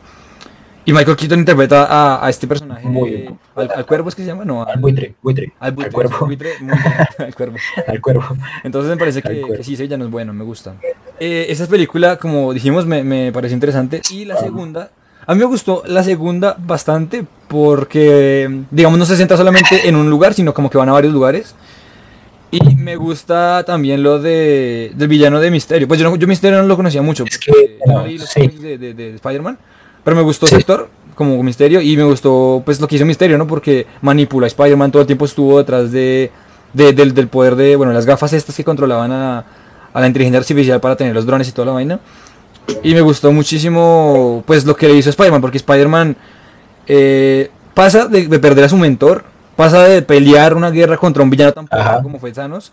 Y 0.85 0.93
Michael 0.93 1.17
Keaton 1.17 1.39
interpreta 1.41 1.85
a, 1.85 2.25
a 2.27 2.31
este 2.31 2.47
personaje, 2.47 2.87
Muy 2.89 3.11
bien. 3.11 3.39
al, 3.55 3.71
al 3.77 3.87
cuervo, 3.87 4.09
¿es 4.09 4.15
que 4.15 4.23
se 4.23 4.29
llama? 4.29 4.45
No, 4.47 4.63
al 4.65 4.81
buitre, 4.81 5.15
buitre, 5.23 5.53
al 5.61 5.69
al, 5.69 5.73
buitre, 5.75 5.93
cuervo, 5.93 6.27
buitre, 6.27 6.53
muy 6.61 6.73
bien, 6.77 6.95
al 7.19 7.35
cuervo. 7.35 7.57
al 7.87 8.01
cuervo. 8.01 8.25
Entonces 8.65 8.91
me 8.91 8.97
parece 8.97 9.21
que, 9.23 9.43
que 9.57 9.63
sí, 9.63 9.75
ese 9.75 9.83
villano 9.85 10.07
es 10.07 10.11
bueno, 10.11 10.33
me 10.33 10.43
gusta. 10.43 10.75
Eh, 11.21 11.47
esta 11.51 11.67
película, 11.67 12.17
como 12.17 12.53
dijimos, 12.55 12.87
me, 12.87 13.05
me 13.05 13.31
pareció 13.31 13.55
interesante. 13.55 14.01
Y 14.11 14.25
la 14.25 14.37
segunda, 14.39 14.91
a 15.27 15.35
mí 15.35 15.39
me 15.41 15.45
gustó 15.47 15.83
la 15.87 16.03
segunda 16.03 16.57
bastante 16.59 17.25
porque, 17.47 18.63
digamos, 18.71 18.99
no 18.99 19.05
se 19.05 19.17
centra 19.17 19.37
solamente 19.37 19.87
en 19.89 19.97
un 19.97 20.09
lugar, 20.09 20.33
sino 20.35 20.55
como 20.55 20.71
que 20.71 20.79
van 20.79 20.89
a 20.89 20.93
varios 20.93 21.13
lugares. 21.13 21.55
Y 22.51 22.75
me 22.75 22.97
gusta 22.97 23.63
también 23.65 24.03
lo 24.03 24.19
de, 24.19 24.91
del 24.97 25.09
villano 25.09 25.39
de 25.41 25.51
Misterio. 25.53 25.87
Pues 25.87 26.01
yo, 26.01 26.11
no- 26.11 26.17
yo 26.17 26.27
Misterio 26.27 26.61
no 26.63 26.67
lo 26.67 26.75
conocía 26.77 27.01
mucho. 27.01 27.25
Es 27.25 27.39
que, 27.39 27.53
porque 27.53 27.77
yo 27.87 27.93
no 27.93 27.99
no, 28.01 28.07
leí 28.07 28.19
los 28.19 28.29
sí. 28.29 28.49
de, 28.49 28.77
de- 28.79 28.95
de 28.95 29.15
Spider-Man. 29.17 29.57
Pero 30.05 30.17
me 30.17 30.23
gustó 30.23 30.47
Sí. 30.47 30.55
ese 30.55 30.61
actor 30.63 30.89
como 31.15 31.43
Misterio 31.43 31.81
y 31.83 31.97
me 31.97 32.05
gustó 32.05 32.63
pues 32.65 32.81
lo 32.81 32.89
que 32.89 32.97
hizo 32.97 33.05
Misterio, 33.05 33.37
¿no? 33.37 33.47
Porque 33.47 33.87
manipula 34.01 34.47
a 34.47 34.49
Spider-Man, 34.49 34.91
todo 34.91 35.03
el 35.03 35.07
tiempo 35.07 35.25
estuvo 35.27 35.59
detrás 35.59 35.93
de, 35.93 36.31
de- 36.73 36.93
del, 36.93 37.13
del 37.15 37.29
poder 37.29 37.57
de, 37.57 37.77
bueno, 37.77 37.93
las 37.93 38.07
gafas 38.07 38.33
estas 38.33 38.57
que 38.57 38.65
controlaban 38.65 39.13
a, 39.13 39.45
a 39.93 40.01
la 40.01 40.07
inteligencia 40.07 40.39
artificial 40.39 40.81
para 40.81 40.97
tener 40.97 41.15
los 41.15 41.27
drones 41.27 41.49
y 41.49 41.53
toda 41.53 41.67
la 41.67 41.73
vaina. 41.73 42.01
Y 42.83 42.95
me 42.95 43.01
gustó 43.03 43.33
muchísimo 43.33 44.43
pues 44.47 44.65
lo 44.65 44.75
que 44.77 44.89
le 44.89 44.95
hizo 44.95 45.11
Spider-Man, 45.11 45.41
porque 45.43 45.59
Spider-Man 45.59 46.17
eh, 46.87 47.51
pasa 47.75 48.07
de, 48.07 48.27
de 48.29 48.39
perder 48.39 48.65
a 48.65 48.69
su 48.69 48.77
mentor, 48.77 49.25
pasa 49.57 49.83
de 49.85 50.03
pelear 50.03 50.55
una 50.55 50.71
guerra 50.71 50.97
contra 50.97 51.23
un 51.23 51.31
villano 51.31 51.53
tan 51.53 51.67
poderoso 51.67 52.03
como 52.03 52.19
fue 52.19 52.33
Thanos. 52.33 52.73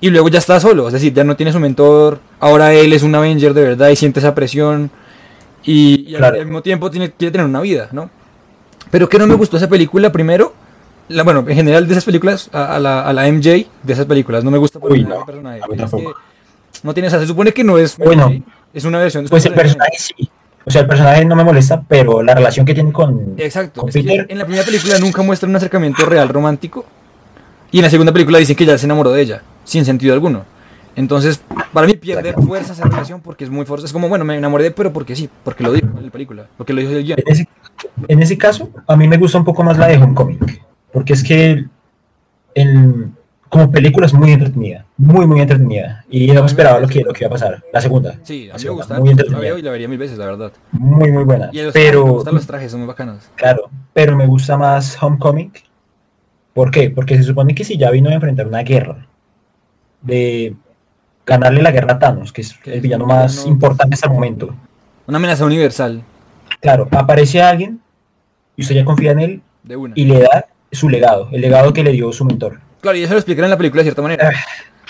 Y 0.00 0.10
luego 0.10 0.28
ya 0.28 0.40
está 0.40 0.58
solo, 0.58 0.88
es 0.88 0.94
decir, 0.94 1.12
ya 1.14 1.22
no 1.22 1.36
tiene 1.36 1.52
su 1.52 1.60
mentor, 1.60 2.18
ahora 2.40 2.72
él 2.74 2.92
es 2.92 3.04
un 3.04 3.14
Avenger 3.14 3.54
de 3.54 3.62
verdad 3.62 3.88
y 3.90 3.94
siente 3.96 4.18
esa 4.18 4.34
presión 4.34 4.90
y, 5.64 6.10
y 6.10 6.14
al- 6.14 6.20
Claro. 6.20 6.36
al, 6.40 6.46
mismo 6.46 6.62
tiempo 6.62 6.90
tiene, 6.90 7.10
quiere 7.12 7.32
tener 7.32 7.46
una 7.46 7.60
vida, 7.60 7.88
¿no? 7.92 8.10
Pero 8.90 9.08
que 9.08 9.18
no 9.18 9.26
me 9.26 9.34
gustó 9.34 9.56
esa 9.56 9.68
película, 9.68 10.12
primero, 10.12 10.54
la, 11.08 11.22
bueno, 11.22 11.44
en 11.48 11.54
general 11.56 11.86
de 11.86 11.92
esas 11.92 12.04
películas, 12.04 12.48
a, 12.52 12.76
a 12.76 12.78
la, 12.78 13.02
a 13.02 13.12
la 13.12 13.26
MJ 13.30 13.66
de 13.82 13.92
esas 13.92 14.06
películas, 14.06 14.44
no 14.44 14.50
me 14.50 14.58
gusta 14.58 14.78
por 14.78 14.92
Uy, 14.92 15.02
nada 15.04 15.20
no, 15.20 15.26
personaje. 15.26 15.60
no 16.82 16.94
tiene, 16.94 17.06
o 17.06 17.10
sea, 17.10 17.20
se 17.20 17.26
supone 17.26 17.52
que 17.52 17.64
no 17.64 17.78
es 17.78 17.96
Bueno. 17.96 18.28
MJ, 18.30 18.42
es 18.74 18.84
una 18.84 18.98
versión. 18.98 19.24
es 19.24 19.30
Pues 19.30 19.44
una 19.46 19.54
el 19.54 19.60
personaje 19.60 19.92
sí. 19.98 20.30
O 20.64 20.70
sea, 20.70 20.82
el 20.82 20.86
personaje 20.86 21.24
no 21.24 21.34
me 21.34 21.42
molesta, 21.42 21.82
pero 21.88 22.22
la 22.22 22.34
relación 22.34 22.64
que 22.64 22.72
tiene 22.74 22.92
con, 22.92 23.34
Exacto, 23.36 23.80
con 23.80 23.90
Peter, 23.90 24.26
en 24.28 24.38
la 24.38 24.44
primera 24.44 24.64
película 24.64 24.96
nunca 25.00 25.20
muestra 25.22 25.48
un 25.48 25.56
acercamiento 25.56 26.04
real 26.06 26.28
romántico 26.28 26.84
y 27.72 27.78
en 27.78 27.84
la 27.84 27.90
segunda 27.90 28.12
película 28.12 28.38
dicen 28.38 28.54
que 28.54 28.64
ya 28.64 28.78
se 28.78 28.86
enamoró 28.86 29.10
de 29.10 29.22
ella, 29.22 29.42
sin 29.64 29.84
sentido 29.84 30.14
alguno. 30.14 30.44
Entonces, 30.94 31.42
para 31.72 31.86
mí 31.86 31.94
pierde 31.94 32.32
fuerza 32.34 32.74
esa 32.74 32.84
relación 32.84 33.20
porque 33.20 33.44
es 33.44 33.50
muy 33.50 33.64
fuerte. 33.64 33.86
Es 33.86 33.92
como, 33.92 34.08
bueno, 34.08 34.24
me 34.24 34.36
enamoré, 34.36 34.70
pero 34.70 34.92
porque 34.92 35.16
sí, 35.16 35.28
porque 35.42 35.62
lo 35.64 35.72
dijo 35.72 35.86
en 35.98 36.04
la 36.06 36.10
película, 36.12 36.46
porque 36.56 36.72
lo 36.74 36.80
dijo 36.80 36.92
el 36.92 37.04
guion. 37.04 37.18
en 37.24 37.32
ese, 37.32 37.48
en 38.08 38.22
ese 38.22 38.36
caso, 38.38 38.68
a 38.86 38.96
mí 38.96 39.08
me 39.08 39.16
gusta 39.16 39.38
un 39.38 39.44
poco 39.44 39.62
más 39.62 39.78
la 39.78 39.88
de 39.88 39.96
Homecoming, 39.96 40.38
porque 40.92 41.14
es 41.14 41.22
que 41.24 41.64
en- 42.54 43.16
como 43.48 43.70
película 43.70 44.06
es 44.06 44.14
muy 44.14 44.32
entretenida, 44.32 44.86
muy, 44.96 45.26
muy 45.26 45.40
entretenida. 45.42 46.04
Y 46.10 46.26
no 46.28 46.46
esperaba 46.46 46.80
lo 46.80 46.88
que, 46.88 47.00
lo 47.02 47.12
que 47.12 47.24
iba 47.24 47.28
a 47.28 47.32
pasar. 47.32 47.62
La 47.70 47.82
segunda. 47.82 48.18
Sí, 48.22 48.48
a 48.48 48.54
la 48.54 48.58
mí 48.58 48.64
me 48.64 48.70
gusta. 48.70 48.98
Muy 48.98 49.04
La 49.08 49.10
entretenida. 49.12 49.40
veo 49.40 49.58
y 49.58 49.62
la 49.62 49.70
vería 49.70 49.88
mil 49.88 49.98
veces, 49.98 50.16
la 50.16 50.24
verdad. 50.26 50.52
Muy, 50.72 51.10
muy 51.12 51.24
buena. 51.24 51.50
Y 51.52 51.60
los 51.62 51.72
trajes, 51.72 51.74
me 51.74 51.90
Pero, 51.90 52.06
gustan 52.06 52.34
los 52.34 52.46
trajes, 52.46 52.70
son 52.70 52.80
muy 52.80 52.86
bacanos. 52.88 53.24
claro, 53.36 53.68
pero 53.92 54.16
me 54.16 54.26
gusta 54.26 54.56
más 54.56 54.96
Homecoming. 55.02 55.52
¿Por 56.54 56.70
qué? 56.70 56.88
Porque 56.90 57.16
se 57.18 57.24
supone 57.24 57.54
que 57.54 57.64
si 57.64 57.76
ya 57.76 57.90
vino 57.90 58.08
a 58.08 58.14
enfrentar 58.14 58.46
una 58.46 58.62
guerra, 58.62 59.06
de 60.00 60.54
ganarle 61.26 61.62
la 61.62 61.70
guerra 61.70 61.94
a 61.94 61.98
Thanos, 61.98 62.32
que 62.32 62.40
es 62.42 62.54
el 62.64 62.80
villano 62.80 63.06
más 63.06 63.46
importante 63.46 63.94
hasta 63.94 64.08
el 64.08 64.12
momento. 64.14 64.54
Una 65.06 65.16
amenaza 65.18 65.44
universal, 65.44 66.02
Claro, 66.60 66.86
aparece 66.92 67.42
alguien 67.42 67.80
y 68.56 68.62
usted 68.62 68.76
ya 68.76 68.84
confía 68.84 69.10
en 69.12 69.20
él 69.20 69.42
de 69.64 69.76
una. 69.76 69.94
y 69.96 70.04
le 70.04 70.20
da 70.20 70.46
su 70.70 70.88
legado, 70.88 71.28
el 71.32 71.40
legado 71.40 71.72
que 71.72 71.82
le 71.82 71.92
dio 71.92 72.12
su 72.12 72.24
mentor. 72.24 72.60
Claro, 72.80 72.96
y 72.98 73.02
eso 73.02 73.12
lo 73.14 73.18
explican 73.18 73.44
en 73.44 73.50
la 73.50 73.56
película 73.56 73.80
de 73.80 73.84
cierta 73.84 74.02
manera. 74.02 74.30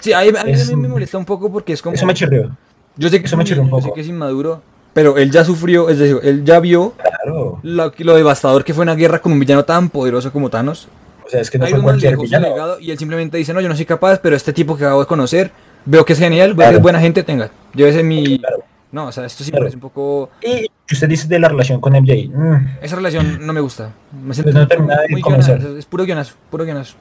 Sí, 0.01 0.13
ahí, 0.13 0.29
a 0.37 0.45
mí 0.45 0.53
Es- 0.53 0.75
me 0.77 0.89
molesta 0.89 1.17
un 1.19 1.25
poco 1.25 1.51
porque 1.53 1.73
es 1.75 1.81
como... 1.83 1.95
Eso 1.95 2.05
me 2.07 2.15
chirrió. 2.15 2.57
Yo 2.97 3.09
sé 3.09 3.21
que 3.21 3.27
eso 3.27 3.35
es 3.35 3.39
me 3.39 3.43
un 3.43 3.47
chirrió 3.47 3.63
un 3.63 3.69
niño, 3.69 3.79
yo 3.79 3.83
sé 3.83 3.89
poco. 3.89 3.95
que 3.95 4.01
es 4.03 4.09
inmaduro, 4.09 4.63
pero 4.93 5.17
él 5.17 5.31
ya 5.31 5.45
sufrió, 5.45 5.89
es 5.89 5.99
decir, 5.99 6.19
él 6.23 6.45
ya 6.45 6.61
vio 6.61 6.93
Claro. 6.93 7.61
lo, 7.63 7.93
lo 7.97 8.15
devastador 8.17 8.65
que 8.65 8.75
fue 8.75 8.83
una 8.83 8.95
guerra 8.95 9.21
con 9.21 9.33
un 9.33 9.39
villano 9.41 9.65
tan 9.65 9.89
poderoso 9.91 10.31
como 10.33 10.51
Thanos. 10.51 10.89
O 11.25 11.31
sea, 11.31 11.41
es 11.41 11.51
que 11.51 11.59
no 11.59 11.67
Iron 11.69 11.81
fue 11.81 11.91
cualquier 11.93 12.17
villano. 12.19 12.49
legado 12.49 12.81
y 12.81 12.91
él 12.91 12.99
simplemente 12.99 13.39
dice, 13.39 13.55
no, 13.55 13.61
yo 13.61 13.69
no 13.69 13.77
soy 13.77 13.87
capaz, 13.87 14.19
pero 14.21 14.35
este 14.37 14.53
tipo 14.53 14.77
que 14.77 14.85
acabo 14.85 15.01
de 15.01 15.07
conocer, 15.07 15.51
veo 15.85 16.05
que 16.05 16.13
es 16.15 16.19
genial, 16.19 16.51
veo 16.55 16.67
que 16.67 16.71
Claro. 16.73 16.81
buena 16.83 17.01
gente, 17.01 17.23
tenga. 17.23 17.51
Llévese 17.75 18.03
mi... 18.03 18.39
Claro. 18.39 18.59
No, 18.93 19.07
o 19.07 19.13
sea, 19.13 19.25
esto 19.25 19.43
sí 19.43 19.51
Claro. 19.51 19.63
parece 19.65 19.77
un 19.77 19.81
poco... 19.81 20.31
Y 20.43 20.67
usted 20.93 21.09
dice 21.09 21.27
de 21.29 21.39
la 21.39 21.49
relación 21.49 21.81
con 21.81 21.95
MJ. 21.95 22.29
mm, 22.29 22.69
Esa 22.83 22.97
relación 22.97 23.47
no 23.47 23.53
me 23.55 23.61
gusta. 23.61 23.91
Me 24.13 24.35
siento 24.35 24.53
Pues 24.53 24.79
no 24.79 24.87
muy 25.09 25.23
guionazo, 25.23 25.79
es 25.79 25.87
puro 25.87 26.05
guionazo, 26.05 26.35
puro 26.51 26.65
guionazo. 26.65 26.97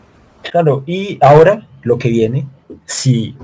claro, 0.49 0.83
y 0.85 1.17
ahora 1.21 1.67
lo 1.83 1.97
que 1.97 2.09
viene, 2.09 2.45
si 2.85 3.35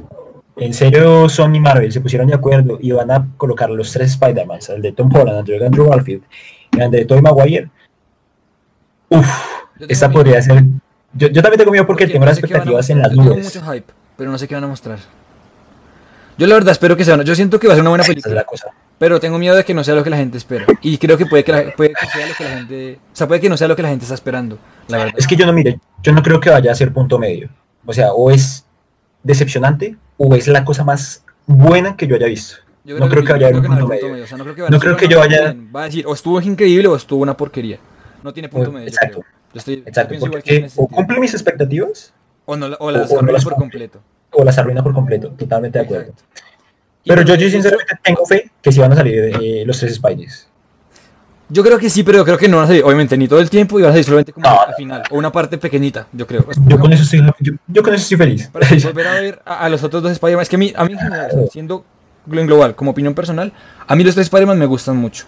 en 0.56 0.74
serio 0.74 1.28
Sony 1.28 1.56
y 1.56 1.60
Marvel 1.60 1.92
se 1.92 2.00
pusieron 2.02 2.28
de 2.28 2.36
acuerdo 2.36 2.78
y 2.82 2.92
van 2.92 3.12
a 3.12 3.28
colocar 3.38 3.70
los 3.70 3.92
tres 3.92 4.12
Spider-Man, 4.12 4.60
el 4.76 4.82
de 4.82 4.92
Tom 4.94 5.14
Holland, 5.14 5.48
el 5.50 5.60
de 5.60 5.66
Andrew 5.66 5.90
Garfield 5.90 6.24
y 6.72 6.80
el 6.80 6.90
de 6.92 7.06
Tobey 7.06 7.22
Maguire, 7.22 7.70
uff, 9.10 9.30
Yo 9.80 9.86
esta 9.90 10.10
podría 10.10 10.42
ser... 10.42 10.64
Yo, 11.14 11.28
yo 11.30 11.42
también 11.42 11.58
tengo 11.60 11.72
miedo 11.72 11.86
porque 11.86 12.06
Porque 12.06 12.14
tengo 12.14 12.26
no 12.26 12.30
las 12.32 12.38
sé 12.38 12.42
a 12.42 12.46
expectativas 12.46 12.90
en 12.90 13.00
las 13.00 13.10
Yo 13.12 13.16
tengo 13.18 13.30
nubes. 13.36 13.46
mucho 13.56 13.72
hype, 13.74 13.94
pero 14.18 14.32
no 14.32 14.38
sé 14.38 14.48
qué 14.48 14.56
van 14.56 14.64
a 14.64 14.68
mostrar. 14.68 15.00
Yo 16.38 16.46
la 16.48 16.56
verdad 16.56 16.72
espero 16.72 16.96
que 16.96 17.04
sea, 17.04 17.22
yo 17.24 17.36
siento 17.36 17.60
que 17.60 17.68
va 17.68 17.74
a 17.74 17.76
ser 17.76 17.82
una 17.82 17.90
buena 17.90 18.04
es 18.04 18.10
película. 18.10 18.36
la 18.36 18.44
cosa. 18.44 18.68
Pero 19.00 19.20
tengo 19.20 19.38
miedo 19.40 19.56
de 19.56 19.64
que 19.66 19.74
no 19.74 19.84
sea 19.84 19.96
lo 19.96 20.04
que 20.04 20.10
la 20.10 20.18
gente 20.18 20.38
espera. 20.38 20.66
Y 20.82 20.98
creo 20.98 21.18
que 21.18 21.26
puede 21.26 21.44
que, 21.44 21.52
la- 21.52 21.72
puede 21.76 21.94
que 21.94 22.06
sea 22.08 22.28
lo 22.28 22.34
que 22.36 22.44
la 22.44 22.50
gente... 22.52 23.00
O 23.12 23.16
sea, 23.16 23.28
puede 23.28 23.42
que 23.42 23.50
no 23.50 23.58
sea 23.58 23.68
lo 23.68 23.76
que 23.76 23.82
la 23.82 23.90
gente 23.90 24.06
está 24.06 24.16
esperando, 24.16 24.58
la 24.88 24.98
verdad. 25.00 25.14
Es 25.18 25.26
que 25.28 25.36
yo 25.36 25.46
no, 25.46 25.54
mire, 25.54 25.80
yo 26.04 26.12
no 26.14 26.22
creo 26.22 26.40
que 26.40 26.50
vaya 26.50 26.72
a 26.72 26.76
ser 26.76 26.94
punto 26.94 27.18
medio. 27.20 27.50
O 27.86 27.94
sea, 27.94 28.12
o 28.14 28.30
es 28.32 28.66
decepcionante 29.24 29.96
o 30.18 30.36
es 30.36 30.48
la 30.48 30.64
cosa 30.66 30.84
más 30.84 31.24
buena 31.46 31.96
que 31.96 32.08
yo 32.08 32.16
haya 32.16 32.28
visto. 32.28 32.58
Yo 32.84 32.98
no 33.00 33.10
creo 33.10 33.24
que 33.24 33.34
vaya 33.34 33.48
a 33.48 33.50
haber 33.50 33.64
punto 33.64 33.88
medio. 33.88 34.24
O 34.24 34.28
sea, 34.28 34.38
no 34.38 34.44
creo 34.44 34.56
que, 34.56 34.62
vaya 34.64 34.80
creo 34.80 35.10
yo 35.10 35.20
vaya-. 35.20 35.56
Va 35.76 35.82
a 35.82 35.86
decir, 35.86 36.06
o 36.08 36.14
estuvo 36.14 36.40
increíble 36.42 36.88
o 36.88 36.96
estuvo 36.96 37.22
una 37.22 37.36
porquería. 37.36 37.80
No 38.24 38.34
tiene 38.34 38.50
punto 38.50 38.72
medio. 38.72 38.88
exacto. 38.88 39.24
Yo 39.54 39.60
estoy, 39.60 39.84
Exacto, 39.86 40.16
porque 40.20 40.68
o 40.76 40.88
cumple 40.88 41.20
mis 41.22 41.34
expectativas 41.34 42.14
O, 42.46 42.56
no, 42.58 42.68
o 42.80 42.92
las 42.92 43.10
o 43.10 43.14
no 43.14 43.20
arruina 43.20 43.32
las 43.34 43.44
por 43.44 43.54
cumple. 43.54 43.88
completo. 43.90 44.02
O 44.32 44.44
las 44.44 44.58
arruina 44.58 44.84
por 44.84 44.94
completo. 44.94 45.30
Totalmente 45.30 45.80
de 45.80 45.86
acuerdo. 45.86 46.14
Pero 47.06 47.22
yo, 47.22 47.36
sinceramente 47.38 47.94
tengo 48.04 48.26
fe 48.26 48.52
que 48.62 48.72
sí 48.72 48.80
van 48.80 48.92
a 48.92 48.96
salir 48.96 49.32
eh, 49.42 49.64
los 49.66 49.80
tres 49.80 49.96
Spiders. 49.96 50.48
Yo 51.50 51.64
creo 51.64 51.80
que 51.80 51.90
sí, 51.90 52.04
pero 52.04 52.26
creo 52.26 52.38
que 52.38 52.50
no 52.50 52.58
van 52.58 52.66
a 52.66 52.68
salir, 52.68 52.84
obviamente, 52.84 53.18
ni 53.18 53.26
todo 53.30 53.40
el 53.40 53.50
tiempo 53.50 53.80
y 53.80 53.84
van 53.84 53.92
a 53.92 53.94
salir 53.94 54.04
solamente 54.04 54.34
como 54.34 54.46
No, 54.46 54.60
al 54.62 54.76
final, 54.76 55.04
o 55.10 55.16
una 55.18 55.32
parte 55.32 55.58
pequeñita, 55.58 56.06
yo 56.12 56.28
creo. 56.28 56.46
Yo 56.66 56.78
con 56.78 56.92
eso 56.92 57.04
estoy, 57.04 57.22
yo, 57.40 57.54
yo 57.68 57.84
con 57.84 57.94
eso 57.94 58.02
estoy 58.04 58.18
feliz. 58.18 58.50
Para 58.50 58.68
volver 58.84 59.08
a 59.08 59.14
ver 59.14 59.42
a, 59.46 59.60
a 59.60 59.70
los 59.70 59.82
otros 59.82 60.04
dos 60.04 60.12
Spider-Man, 60.12 60.42
es 60.44 60.50
que 60.50 60.58
a 60.58 60.60
mí, 60.60 60.74
a 60.76 60.84
mí 60.84 60.92
en 60.94 61.00
general, 61.00 61.30
Claro. 61.30 61.48
siendo 61.50 61.86
en 62.30 62.46
global, 62.48 62.76
como 62.76 62.92
opinión 62.92 63.14
personal, 63.14 63.54
a 63.88 63.96
mí 63.96 64.04
los 64.04 64.14
tres 64.16 64.26
Spider-Man 64.28 64.60
me 64.60 64.66
gustan 64.66 64.98
mucho. 64.98 65.24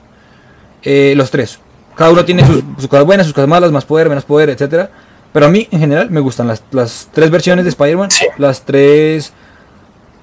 Eh, 0.83 1.13
los 1.15 1.31
tres. 1.31 1.57
Cada 1.95 2.12
uno 2.12 2.25
tiene 2.25 2.45
sus, 2.45 2.63
sus 2.77 2.88
cosas 2.89 3.05
buenas, 3.05 3.25
sus 3.25 3.33
cosas 3.33 3.47
malas, 3.47 3.71
más 3.71 3.85
poder, 3.85 4.09
menos 4.09 4.25
poder, 4.25 4.49
etcétera. 4.49 4.89
Pero 5.33 5.45
a 5.45 5.49
mí, 5.49 5.67
en 5.71 5.79
general, 5.79 6.09
me 6.09 6.19
gustan 6.19 6.47
las, 6.47 6.63
las 6.71 7.10
tres 7.13 7.29
versiones 7.29 7.65
de 7.65 7.69
Spider-Man, 7.69 8.10
Sí. 8.12 8.25
las 8.37 8.63
tres 8.63 9.31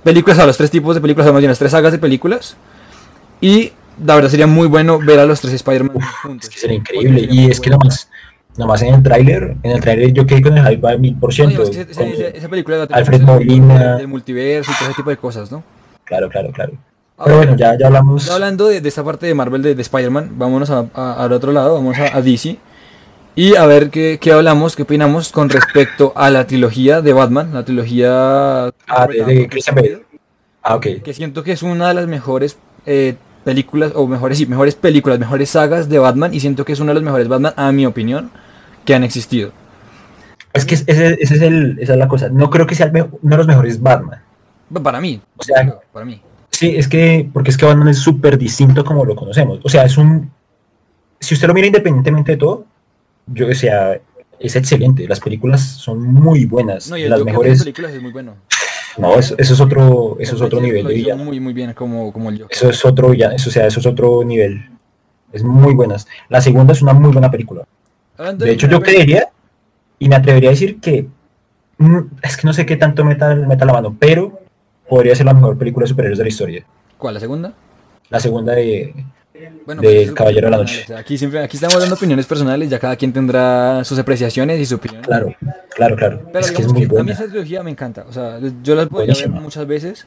películas, 0.03 0.39
o 0.39 0.47
los 0.47 0.57
tres 0.57 0.71
tipos 0.71 0.95
de 0.95 1.01
películas, 1.01 1.29
o 1.29 1.33
más 1.33 1.41
bien 1.41 1.51
las 1.51 1.59
tres 1.59 1.71
sagas 1.73 1.93
de 1.93 1.99
películas. 1.99 2.57
Y 3.41 3.73
la 4.05 4.15
verdad 4.17 4.31
sería 4.31 4.47
muy 4.47 4.67
bueno 4.67 4.99
ver 4.99 5.19
a 5.21 5.27
los 5.27 5.41
tres 5.41 5.55
Spider-Man 5.55 5.97
juntos. 6.23 6.49
Es 6.49 6.55
que 6.55 6.61
sería 6.61 6.77
increíble. 6.77 7.21
Sería 7.21 7.43
Y 7.43 7.51
es 7.51 7.61
que 7.61 7.71
bueno. 7.71 7.79
nomás, 7.85 8.09
nomás 8.57 8.83
en 8.83 8.95
el 8.95 9.03
tráiler, 9.03 9.57
en 9.63 9.71
el 9.71 9.81
tráiler 9.81 10.13
yo 10.13 10.27
quedé 10.27 10.43
con 10.43 10.57
el 10.59 10.67
hype 10.67 10.89
al 10.89 10.99
mil 10.99 11.15
por 11.17 11.33
ciento. 11.33 11.63
que 11.71 12.33
esa, 12.37 12.49
película 12.49 12.79
la 12.79 12.85
Alfred 12.97 13.21
Molina. 13.23 13.89
del- 13.91 13.99
del 13.99 14.09
multiverso 14.09 14.71
y 14.73 14.75
todo 14.79 14.89
ese 14.89 14.97
tipo 14.97 15.11
de 15.11 15.17
cosas, 15.17 15.51
¿no? 15.53 15.63
Claro, 16.05 16.29
claro, 16.29 16.51
claro. 16.53 16.73
Ahora, 17.19 17.25
Pero 17.25 17.37
bueno, 17.39 17.57
ya, 17.57 17.79
ya 17.79 17.87
hablamos. 17.87 18.27
ya 18.27 18.35
hablando 18.35 18.67
de, 18.69 18.81
de 18.81 18.89
esta 18.89 19.03
parte 19.03 19.27
de 19.27 19.35
Marvel 19.35 19.63
de, 19.63 19.75
de 19.75 19.83
Spider-Man, 19.83 20.33
vámonos 20.37 20.69
a- 20.71 20.87
a- 20.95 21.25
al 21.25 21.33
otro 21.33 21.51
lado, 21.53 21.75
vamos 21.75 21.97
a, 21.99 22.15
a 22.17 22.21
DC 22.21 22.59
y 23.37 23.55
a 23.55 23.65
ver 23.67 23.91
qué, 23.91 24.19
qué 24.21 24.33
hablamos, 24.33 24.75
qué 24.75 24.83
opinamos 24.83 25.31
con 25.31 25.49
respecto 25.49 26.13
a 26.17 26.31
la 26.31 26.47
trilogía 26.47 27.03
de 27.03 27.13
Batman, 27.13 27.53
la 27.55 27.65
trilogía 27.65 28.67
Ah, 28.89 29.07
de- 29.09 29.25
de 29.25 29.49
Christian 29.49 29.77
Bale. 29.77 30.03
Ah, 30.63 30.75
ok. 30.77 30.87
que 31.05 31.15
siento 31.15 31.45
que 31.45 31.53
es 31.53 31.63
una 31.63 31.89
de 31.89 31.95
las 31.95 32.07
mejores 32.09 32.59
eh, 32.87 33.15
películas, 33.45 33.93
o 33.95 34.07
mejores, 34.09 34.39
sí, 34.39 34.47
mejores 34.47 34.75
películas, 34.75 35.19
mejores 35.21 35.51
sagas 35.51 35.89
de 35.89 35.99
Batman, 36.01 36.35
y 36.35 36.41
siento 36.41 36.65
que 36.65 36.73
es 36.73 36.81
uno 36.81 36.91
de 36.91 36.95
los 36.95 37.03
mejores 37.05 37.29
Batman, 37.29 37.53
a 37.57 37.71
mi 37.71 37.87
opinión, 37.87 38.31
que 38.85 38.95
han 38.95 39.05
existido. 39.05 39.53
Es 40.53 40.65
que 40.65 40.75
ese, 40.75 41.19
ese 41.21 41.35
es 41.35 41.43
el, 41.43 41.79
esa 41.81 41.93
es 41.93 41.99
la 41.99 42.09
cosa. 42.09 42.29
No 42.31 42.49
creo 42.51 42.67
que 42.67 42.75
sea 42.75 42.91
uno 42.93 43.09
de 43.23 43.37
los 43.37 43.47
mejores 43.47 43.81
Batman. 43.81 44.21
Para 44.83 45.01
mí, 45.01 45.21
O 45.37 45.43
sea, 45.45 45.79
para 45.93 46.05
mí. 46.07 46.21
Sí, 46.51 46.75
es 46.75 46.89
que, 46.89 47.29
porque 47.33 47.51
es 47.51 47.57
que 47.59 47.67
Batman 47.67 47.89
es 47.89 47.99
súper 47.99 48.39
distinto 48.39 48.85
como 48.85 49.05
lo 49.05 49.15
conocemos. 49.15 49.61
O 49.63 49.69
sea, 49.69 49.85
es 49.85 49.99
un. 49.99 50.31
Si 51.21 51.35
usted 51.35 51.47
lo 51.47 51.55
mira 51.55 51.67
independientemente 51.67 52.33
de 52.33 52.39
todo, 52.39 52.65
yo, 53.27 53.49
o 53.49 53.55
sea, 53.55 54.01
es 54.39 54.57
excelente. 54.57 55.07
Las 55.09 55.21
películas 55.21 55.63
son 55.63 56.03
muy 56.03 56.45
buenas. 56.47 56.91
No, 56.91 56.97
y 56.97 57.09
las 57.09 57.23
mejores. 57.23 57.53
las 57.53 57.63
películas 57.63 57.93
es 57.93 58.03
muy 58.03 58.13
bueno. 58.13 58.35
No, 58.99 59.19
eso, 59.19 59.35
eso 59.39 59.55
es 59.55 59.61
otro, 59.61 60.17
eso 60.19 60.37
es 60.37 60.41
otro 60.43 60.61
nivel 60.61 60.87
de 60.87 60.95
villano. 60.95 61.25
muy, 61.25 61.39
muy 61.39 61.53
bien 61.53 61.75
como, 61.75 62.13
como 62.13 62.31
el 62.31 62.41
Joker. 62.41 62.57
Eso 62.57 62.71
es 62.71 62.85
otro 62.85 63.11
villano, 63.11 63.35
eso, 63.35 63.51
o 63.51 63.53
sea, 63.53 63.67
eso 63.67 63.81
es 63.81 63.87
otro 63.87 64.25
nivel. 64.25 64.71
Es 65.33 65.43
muy 65.43 65.75
buenas. 65.75 66.07
La 66.31 66.41
segunda 66.41 66.73
es 66.73 66.81
una 66.81 66.95
muy 66.95 67.13
buena 67.13 67.31
película. 67.31 67.67
De 68.39 68.51
hecho, 68.53 68.67
yo 68.69 68.81
creería, 68.81 69.29
y 69.99 70.09
me 70.09 70.17
atrevería 70.17 70.49
a 70.51 70.53
decir 70.53 70.81
que. 70.81 71.07
mm, 71.79 71.99
Es 72.23 72.37
que 72.37 72.47
no 72.47 72.53
sé 72.55 72.65
qué 72.65 72.77
tanto 72.77 73.05
meta, 73.05 73.35
meta 73.35 73.65
la 73.67 73.75
mano, 73.75 73.95
pero 73.99 74.41
podría 74.89 75.15
ser 75.15 75.27
la 75.27 75.35
mejor 75.35 75.59
película 75.59 75.85
de 75.85 75.89
superhéroes 75.89 76.19
de 76.19 76.25
la 76.25 76.29
historia. 76.29 76.65
¿Cuál? 76.97 77.15
¿La 77.15 77.21
segunda? 77.21 77.53
La 78.09 78.21
segunda 78.21 78.55
de. 78.55 78.95
Bueno, 79.65 79.83
Del 79.83 79.95
pues, 79.97 80.09
es 80.09 80.13
Caballero 80.15 80.47
de 80.47 80.51
la 80.51 80.57
Noche. 80.59 80.95
aquí, 80.95 81.19
siempre, 81.19 81.41
aquí 81.41 81.57
estamos 81.57 81.79
dando 81.79 81.95
opiniones 81.97 82.25
personales, 82.27 82.71
ya 82.71 82.79
cada 82.79 82.97
quien 82.97 83.13
tendrá 83.13 83.85
sus 83.85 83.99
apreciaciones 83.99 84.61
y 84.61 84.67
su 84.67 84.77
opinión. 84.77 85.03
Claro, 85.03 85.35
claro, 85.75 85.97
claro. 85.97 86.21
Pero 86.33 86.45
es 86.45 86.53
que 86.53 86.63
es 86.63 86.69
muy 86.73 86.81
que 86.83 86.87
a 86.87 86.89
mí 86.89 86.95
buena. 86.95 87.13
esa 87.13 87.27
trilogía 87.27 87.63
me 87.63 87.71
encanta. 87.71 88.07
O 88.09 88.13
sea, 88.13 88.39
yo 88.63 88.75
las 88.75 88.87
podría 88.89 89.15
ver 89.15 89.29
muchas 89.31 89.67
veces. 89.67 90.07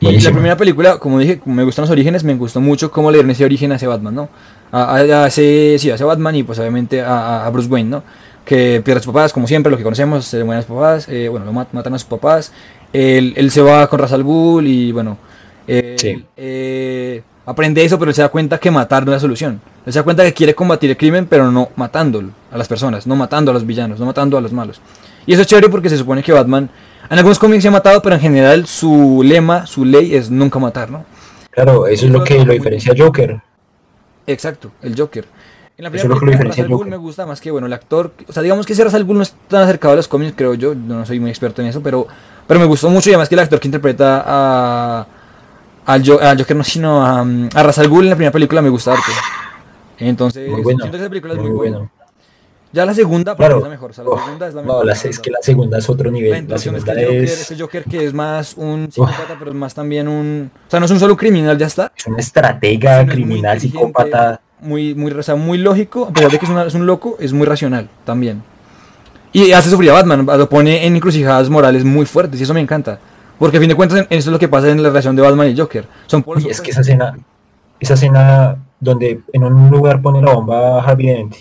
Y 0.00 0.20
la 0.20 0.30
primera 0.32 0.56
película, 0.56 0.98
como 0.98 1.18
dije, 1.18 1.38
como 1.38 1.54
me 1.54 1.62
gustan 1.64 1.84
los 1.84 1.90
orígenes, 1.90 2.24
me 2.24 2.34
gustó 2.34 2.60
mucho 2.60 2.90
cómo 2.90 3.10
le 3.10 3.18
dieron 3.18 3.30
ese 3.30 3.44
origen 3.44 3.72
a 3.72 3.76
ese 3.76 3.86
Batman, 3.86 4.14
¿no? 4.14 4.28
A, 4.72 4.96
a- 4.96 5.24
a 5.24 5.26
ese, 5.28 5.76
sí, 5.78 5.90
a 5.90 5.94
ese 5.94 6.04
Batman 6.04 6.34
y 6.34 6.42
pues 6.42 6.58
obviamente 6.58 7.00
a, 7.00 7.46
a 7.46 7.50
Bruce 7.50 7.68
Wayne, 7.68 7.88
¿no? 7.90 8.02
Que 8.44 8.82
pierde 8.84 8.98
a 9.00 9.02
sus 9.02 9.12
papás, 9.12 9.32
como 9.32 9.46
siempre, 9.46 9.70
lo 9.70 9.76
que 9.78 9.84
conocemos, 9.84 10.24
se 10.26 10.42
mueren 10.44 10.58
a 10.58 10.62
sus 10.66 10.74
papás, 10.74 11.08
eh, 11.08 11.28
bueno, 11.28 11.46
lo 11.46 11.52
mat- 11.52 11.68
matan 11.72 11.94
a 11.94 11.98
sus 11.98 12.08
papás, 12.08 12.52
él, 12.92 13.32
él 13.36 13.50
se 13.50 13.60
va 13.62 13.86
con 13.88 13.98
Ra's 14.00 14.12
al 14.12 14.24
Ghul 14.24 14.66
y 14.66 14.90
bueno, 14.92 15.16
eh, 15.68 15.94
Sí. 15.98 16.24
eh, 16.36 17.22
aprende 17.46 17.84
eso, 17.84 17.98
pero 17.98 18.10
él 18.10 18.14
se 18.14 18.22
da 18.22 18.28
cuenta 18.28 18.58
que 18.58 18.70
matar 18.70 19.04
no 19.04 19.12
es 19.12 19.16
la 19.16 19.20
solución. 19.20 19.60
Él 19.86 19.92
se 19.92 19.98
da 19.98 20.02
cuenta 20.02 20.24
que 20.24 20.32
quiere 20.32 20.54
combatir 20.54 20.90
el 20.90 20.96
crimen, 20.96 21.26
pero 21.26 21.50
no 21.50 21.70
matándolo 21.76 22.30
a 22.50 22.58
las 22.58 22.68
personas, 22.68 23.06
no 23.06 23.16
matando 23.16 23.50
a 23.50 23.54
los 23.54 23.66
villanos, 23.66 24.00
no 24.00 24.06
matando 24.06 24.38
a 24.38 24.40
los 24.40 24.52
malos. 24.52 24.80
Y 25.26 25.32
eso 25.32 25.42
es 25.42 25.48
chévere 25.48 25.68
porque 25.68 25.88
se 25.88 25.96
supone 25.96 26.22
que 26.22 26.32
Batman, 26.32 26.68
en 27.08 27.18
algunos 27.18 27.38
cómics 27.38 27.62
se 27.62 27.68
ha 27.68 27.72
matado, 27.72 28.00
pero 28.02 28.14
en 28.14 28.20
general 28.20 28.66
su 28.66 29.22
lema, 29.24 29.66
su 29.66 29.84
ley 29.84 30.14
es 30.14 30.30
nunca 30.30 30.58
matar, 30.58 30.90
¿no? 30.90 31.04
Claro, 31.50 31.86
eso 31.86 32.06
es 32.06 32.12
lo 32.12 32.24
que 32.24 32.44
lo 32.44 32.52
diferencia 32.52 32.92
a 32.92 32.96
Joker. 32.96 33.40
Exacto, 34.26 34.72
el 34.82 34.98
Joker. 34.98 35.26
En 35.76 35.84
la 35.84 35.90
primera 35.90 36.04
es 36.04 36.08
lo 36.08 36.20
que 36.20 36.26
lo 36.26 36.54
película, 36.54 36.90
me 36.90 36.96
gusta 36.96 37.26
más 37.26 37.40
que, 37.40 37.50
bueno, 37.50 37.66
el 37.66 37.72
actor, 37.72 38.12
o 38.28 38.32
sea, 38.32 38.42
digamos 38.42 38.64
que 38.64 38.74
ese 38.74 38.84
Ra's 38.84 38.94
al 38.94 39.04
Ghul 39.04 39.16
no 39.16 39.22
es 39.22 39.34
tan 39.48 39.62
acercado 39.62 39.94
a 39.94 39.96
los 39.96 40.06
cómics, 40.06 40.34
creo 40.36 40.54
yo, 40.54 40.74
no, 40.74 40.98
no 40.98 41.06
soy 41.06 41.18
muy 41.18 41.30
experto 41.30 41.62
en 41.62 41.68
eso, 41.68 41.82
pero, 41.82 42.06
pero 42.46 42.60
me 42.60 42.66
gustó 42.66 42.88
mucho 42.90 43.10
y 43.10 43.12
además 43.12 43.28
que 43.28 43.34
el 43.34 43.40
actor 43.40 43.58
que 43.58 43.66
interpreta 43.68 44.22
a, 44.24 45.06
al, 45.86 46.02
Jo- 46.06 46.20
al 46.20 46.38
Joker, 46.38 46.56
no, 46.56 46.64
sino 46.64 47.04
a, 47.04 47.22
um, 47.22 47.48
a 47.54 47.62
Ra's 47.62 47.78
al 47.78 47.88
Ghul 47.88 48.04
en 48.04 48.10
la 48.10 48.16
primera 48.16 48.32
película 48.32 48.62
me 48.62 48.68
gusta 48.70 48.92
harto. 48.92 49.12
Entonces, 49.98 50.50
Muy 50.50 50.62
bueno. 50.62 50.78
siento 50.80 50.90
que 50.96 51.02
esa 51.02 51.08
película 51.08 51.34
es 51.34 51.38
muy, 51.40 51.48
Muy 51.50 51.56
buena. 51.58 51.90
Ya 52.72 52.84
la 52.84 52.92
segunda, 52.92 53.36
Claro. 53.36 53.58
es 53.58 53.62
la 53.62 53.68
mejor, 53.68 53.90
o 53.92 53.94
sea, 53.94 54.02
la 54.02 54.10
segunda 54.24 54.48
es 54.48 54.54
la 54.54 54.62
mejor. 54.62 54.76
No, 54.78 54.84
la- 54.84 54.94
la 54.94 55.00
es 55.10 55.18
que 55.20 55.30
la 55.30 55.38
segunda 55.40 55.78
es 55.78 55.88
otro 55.88 56.06
La 56.06 56.12
nivel. 56.12 56.48
La 56.48 56.54
de 56.54 56.58
segunda 56.58 56.78
este 56.92 57.04
Joker, 57.04 57.22
es, 57.24 57.40
este 57.42 57.56
Joker 57.60 57.84
que 57.84 58.04
es 58.04 58.12
más 58.12 58.54
un 58.56 58.88
psicópata, 58.90 59.36
pero 59.38 59.52
es 59.52 59.56
más 59.56 59.72
también 59.74 60.08
un... 60.08 60.50
O 60.66 60.70
sea, 60.70 60.80
no 60.80 60.86
es 60.86 60.90
un 60.92 60.98
solo 60.98 61.16
criminal, 61.16 61.56
ya 61.56 61.66
está. 61.66 61.92
es 61.96 62.06
una 62.08 62.18
estratega, 62.18 63.02
es 63.02 63.10
criminal, 63.10 63.60
psicópata. 63.60 64.40
Muy, 64.60 64.94
muy, 64.96 65.12
o 65.12 65.22
sea, 65.22 65.36
muy 65.36 65.58
lógico, 65.58 66.06
a 66.06 66.12
pesar 66.12 66.32
de 66.32 66.38
que 66.38 66.46
es, 66.46 66.50
una- 66.50 66.64
es 66.64 66.74
un 66.74 66.84
loco, 66.86 67.16
es 67.20 67.32
muy 67.32 67.46
racional 67.46 67.88
también. 68.04 68.42
Y 69.32 69.52
hace 69.52 69.70
sufrir 69.70 69.90
a 69.90 69.94
Batman, 69.94 70.26
lo 70.26 70.48
pone 70.48 70.84
en 70.86 70.96
encrucijadas 70.96 71.48
morales 71.50 71.84
muy 71.84 72.06
fuertes, 72.06 72.40
y 72.40 72.42
eso 72.42 72.54
me 72.54 72.60
encanta. 72.60 72.98
Porque 73.38 73.56
a 73.56 73.60
fin 73.60 73.68
de 73.68 73.74
cuentas, 73.74 74.00
eso 74.08 74.08
es 74.10 74.26
lo 74.32 74.38
que 74.38 74.48
pasa 74.48 74.70
en 74.70 74.82
la 74.82 74.88
relación 74.88 75.16
de 75.16 75.22
Batman 75.22 75.48
y 75.50 75.56
Joker. 75.58 75.86
Son 76.06 76.22
polos 76.22 76.44
Uy, 76.44 76.50
es 76.50 76.60
que 76.60 76.70
esa 76.70 76.80
escena, 76.82 77.16
esa 77.80 77.94
escena 77.94 78.56
donde 78.80 79.20
en 79.32 79.44
un 79.44 79.70
lugar 79.70 80.00
pone 80.00 80.22
la 80.22 80.32
bomba 80.34 80.80
Harvey 80.82 81.06
Dent 81.06 81.34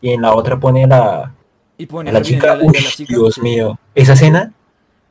y 0.00 0.10
en 0.10 0.22
la 0.22 0.34
otra 0.34 0.58
pone 0.58 0.86
la, 0.86 1.32
Y 1.76 1.86
pone 1.86 2.10
a 2.10 2.12
la 2.14 2.18
a 2.20 2.22
chica, 2.22 2.46
y 2.46 2.50
a 2.50 2.54
la- 2.56 2.62
uy, 2.64 2.70
y 2.74 2.78
a 2.78 2.80
la 2.82 2.88
chica, 2.90 3.14
Dios 3.14 3.38
mío, 3.38 3.78
esa 3.94 4.12
escena 4.14 4.52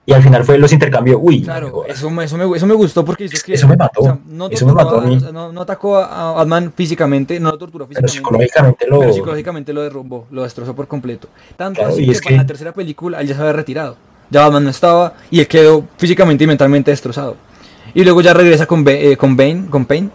y 0.05 0.11
al 0.11 0.21
final 0.21 0.43
fue 0.43 0.57
los 0.57 0.73
intercambios, 0.73 1.17
uy, 1.21 1.43
Claro, 1.43 1.85
eso 1.85 2.09
me, 2.09 2.25
eso, 2.25 2.35
me, 2.37 2.57
eso 2.57 2.67
me 2.67 2.73
gustó 2.73 3.05
porque 3.05 3.23
hizo 3.25 3.37
que... 3.45 3.53
Eso 3.53 3.67
me 3.69 3.77
mató, 3.77 4.19
no, 4.27 4.49
eso 4.49 4.65
me 4.65 4.73
torturó 4.73 4.75
mató 4.75 4.97
a 4.99 5.01
mí. 5.07 5.15
o 5.15 5.19
sea, 5.21 5.31
no, 5.31 5.51
no 5.53 5.61
atacó 5.61 5.97
a 5.97 6.29
a 6.31 6.31
Batman 6.33 6.73
físicamente, 6.75 7.39
no 7.39 7.51
lo 7.51 7.57
torturó 7.57 7.87
pero 7.87 8.01
físicamente. 8.07 8.47
psicológicamente 8.49 8.87
lo, 8.87 8.99
Pero 8.99 9.13
psicológicamente 9.13 9.71
lo 9.73 9.81
derrumbó, 9.81 10.27
lo 10.31 10.43
destrozó 10.43 10.75
por 10.75 10.87
completo. 10.87 11.29
Tanto 11.55 11.79
Claro, 11.79 11.93
así 11.93 12.03
y 12.03 12.05
que, 12.07 12.11
es 12.11 12.21
para 12.21 12.29
que- 12.35 12.37
la 12.41 12.45
tercera 12.47 12.71
película 12.73 13.21
él 13.21 13.27
ya 13.27 13.35
se 13.35 13.41
había 13.41 13.53
retirado. 13.53 13.95
Ya 14.33 14.41
Batman 14.41 14.63
no 14.65 14.69
estaba 14.71 15.13
y 15.31 15.39
él 15.39 15.47
quedó 15.47 15.85
físicamente 15.97 16.43
y 16.43 16.47
mentalmente 16.47 16.91
destrozado. 16.91 17.37
Y 17.93 18.03
luego 18.03 18.21
ya 18.21 18.33
regresa 18.33 18.65
con, 18.65 18.83
eh, 18.87 19.15
con 19.15 19.37
Bane, 19.37 19.67
con 19.69 19.85
Pain, 19.85 20.11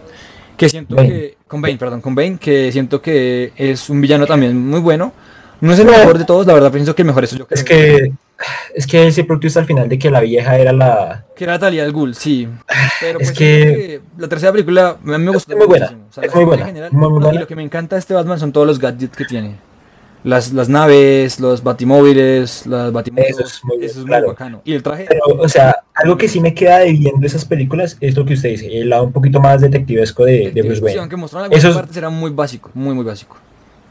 que 0.57 0.67
siento 0.67 0.95
Bane. 0.95 1.07
que 1.09 1.37
con 1.47 1.61
Bane, 1.61 1.77
perdón, 1.77 2.01
con 2.01 2.13
Bane, 2.13 2.37
que 2.37 2.71
siento 2.71 3.01
que 3.01 3.53
es 3.55 3.89
un 3.89 4.01
villano 4.01 4.27
también 4.27 4.55
muy 4.69 4.81
bueno. 4.81 5.13
No 5.61 5.73
es 5.73 5.79
el 5.79 5.85
mejor 5.87 6.17
de 6.17 6.25
todos, 6.25 6.45
la 6.45 6.53
verdad 6.53 6.71
pienso 6.71 6.93
que 6.95 7.01
el 7.01 7.07
mejor 7.07 7.23
es 7.23 7.31
yo 7.31 7.45
es 7.49 7.63
que 7.63 8.11
es 8.73 8.87
que 8.87 9.07
ese 9.07 9.25
plot 9.25 9.41
twist 9.41 9.57
al 9.57 9.65
final 9.65 9.89
de 9.89 9.99
que 9.99 10.09
la 10.09 10.21
vieja 10.21 10.57
era 10.57 10.71
la 10.71 11.25
que 11.35 11.43
era 11.43 11.59
Talia 11.59 11.83
al 11.83 11.91
Ghul, 11.91 12.15
sí. 12.15 12.47
Pero 13.01 13.19
Es 13.19 13.29
pues 13.29 13.37
que- 13.37 14.01
la 14.17 14.27
tercera 14.29 14.51
película 14.53 14.91
a 14.91 15.17
mí 15.17 15.25
me 15.25 15.31
gustó 15.31 15.55
muy 15.57 15.67
buena, 15.67 15.87
muchísimo. 15.87 16.07
O 16.09 16.13
sea, 16.13 16.23
es 16.23 16.35
muy 16.35 16.45
buena, 16.45 16.61
en 16.63 16.67
general, 16.67 16.91
muy, 16.93 17.09
buena. 17.09 17.33
Y 17.33 17.37
lo 17.39 17.47
que 17.47 17.55
me 17.57 17.63
encanta 17.63 17.95
de 17.97 17.99
este 17.99 18.13
Batman 18.13 18.39
son 18.39 18.51
todos 18.53 18.65
los 18.67 18.79
gadgets 18.79 19.15
que 19.17 19.25
tiene. 19.25 19.55
Las, 20.23 20.51
las 20.51 20.67
naves, 20.67 21.39
los 21.39 21.63
batimóviles, 21.63 22.67
las 22.67 22.91
batimotos. 22.91 23.29
Eso 23.29 23.43
es 23.45 23.63
muy 23.63 23.77
bien, 23.77 23.89
eso 23.89 23.99
es 24.01 24.05
claro. 24.05 24.25
muy 24.25 24.33
bacano. 24.33 24.61
Y 24.65 24.73
el 24.73 24.83
traje, 24.83 25.05
Pero, 25.07 25.23
o 25.39 25.47
sea, 25.47 25.75
algo 25.95 26.17
que 26.17 26.27
sí 26.27 26.41
me 26.41 26.53
queda 26.53 26.79
de 26.79 26.91
viendo 26.91 27.25
esas 27.25 27.45
películas 27.45 27.95
es 28.01 28.17
lo 28.17 28.25
que 28.25 28.33
usted 28.33 28.49
dice, 28.49 28.79
el 28.79 28.89
lado 28.89 29.05
un 29.05 29.13
poquito 29.13 29.39
más 29.39 29.61
detectivesco 29.61 30.25
de, 30.25 30.51
de 30.51 30.61
Bruce 30.61 30.81
Wayne. 30.81 31.07
Eso 31.51 31.69
es- 31.69 31.75
partes 31.75 31.95
era 31.95 32.09
muy 32.09 32.31
básico, 32.31 32.69
muy 32.73 32.93
muy 32.93 33.05
básico. 33.05 33.37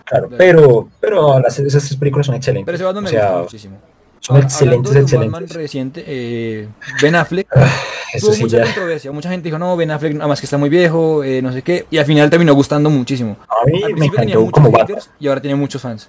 Claro, 0.05 0.29
pero, 0.37 0.89
pero 1.01 1.39
las, 1.41 1.59
esas 1.59 1.85
tres 1.85 1.97
películas 1.97 2.27
son 2.27 2.35
excelentes. 2.35 2.67
Pero 2.67 2.77
ese 2.77 2.85
Batman 2.85 3.05
me 3.05 3.09
o 3.09 3.13
sea, 3.13 3.27
gusta 3.29 3.43
muchísimo. 3.43 3.79
son 4.21 4.37
Ahora, 4.37 4.47
excelentes, 4.47 4.93
de 4.93 4.99
un 5.01 5.05
Batman 5.05 5.21
excelentes. 5.45 5.57
reciente, 5.57 6.05
eh, 6.07 6.69
Ben 7.03 7.15
Affleck, 7.15 7.47
Eso 7.55 7.65
tuvo 8.21 8.33
sí, 8.33 8.43
mucha 8.43 8.59
ya. 8.59 8.65
controversia. 8.65 9.13
Mucha 9.13 9.31
gente 9.31 9.45
dijo, 9.49 9.59
no, 9.59 9.77
Ben 9.77 9.91
Affleck, 9.91 10.15
nada 10.15 10.29
más 10.29 10.41
que 10.41 10.47
está 10.47 10.57
muy 10.59 10.69
viejo, 10.69 11.23
eh, 11.25 11.41
no 11.43 11.53
sé 11.53 11.63
qué. 11.63 11.87
Y 11.91 11.99
al 11.99 12.05
final 12.07 12.31
terminó 12.31 12.55
gustando 12.55 12.89
muchísimo. 12.91 13.37
A 13.49 13.65
mí 13.67 13.83
Al 13.83 13.95
me 13.95 14.07
encantó 14.07 14.51
como 14.51 14.71
Batman. 14.71 14.99
y 15.21 15.29
ahora 15.29 15.41
tiene 15.41 15.55
muchos 15.57 15.81
fans. 15.83 16.09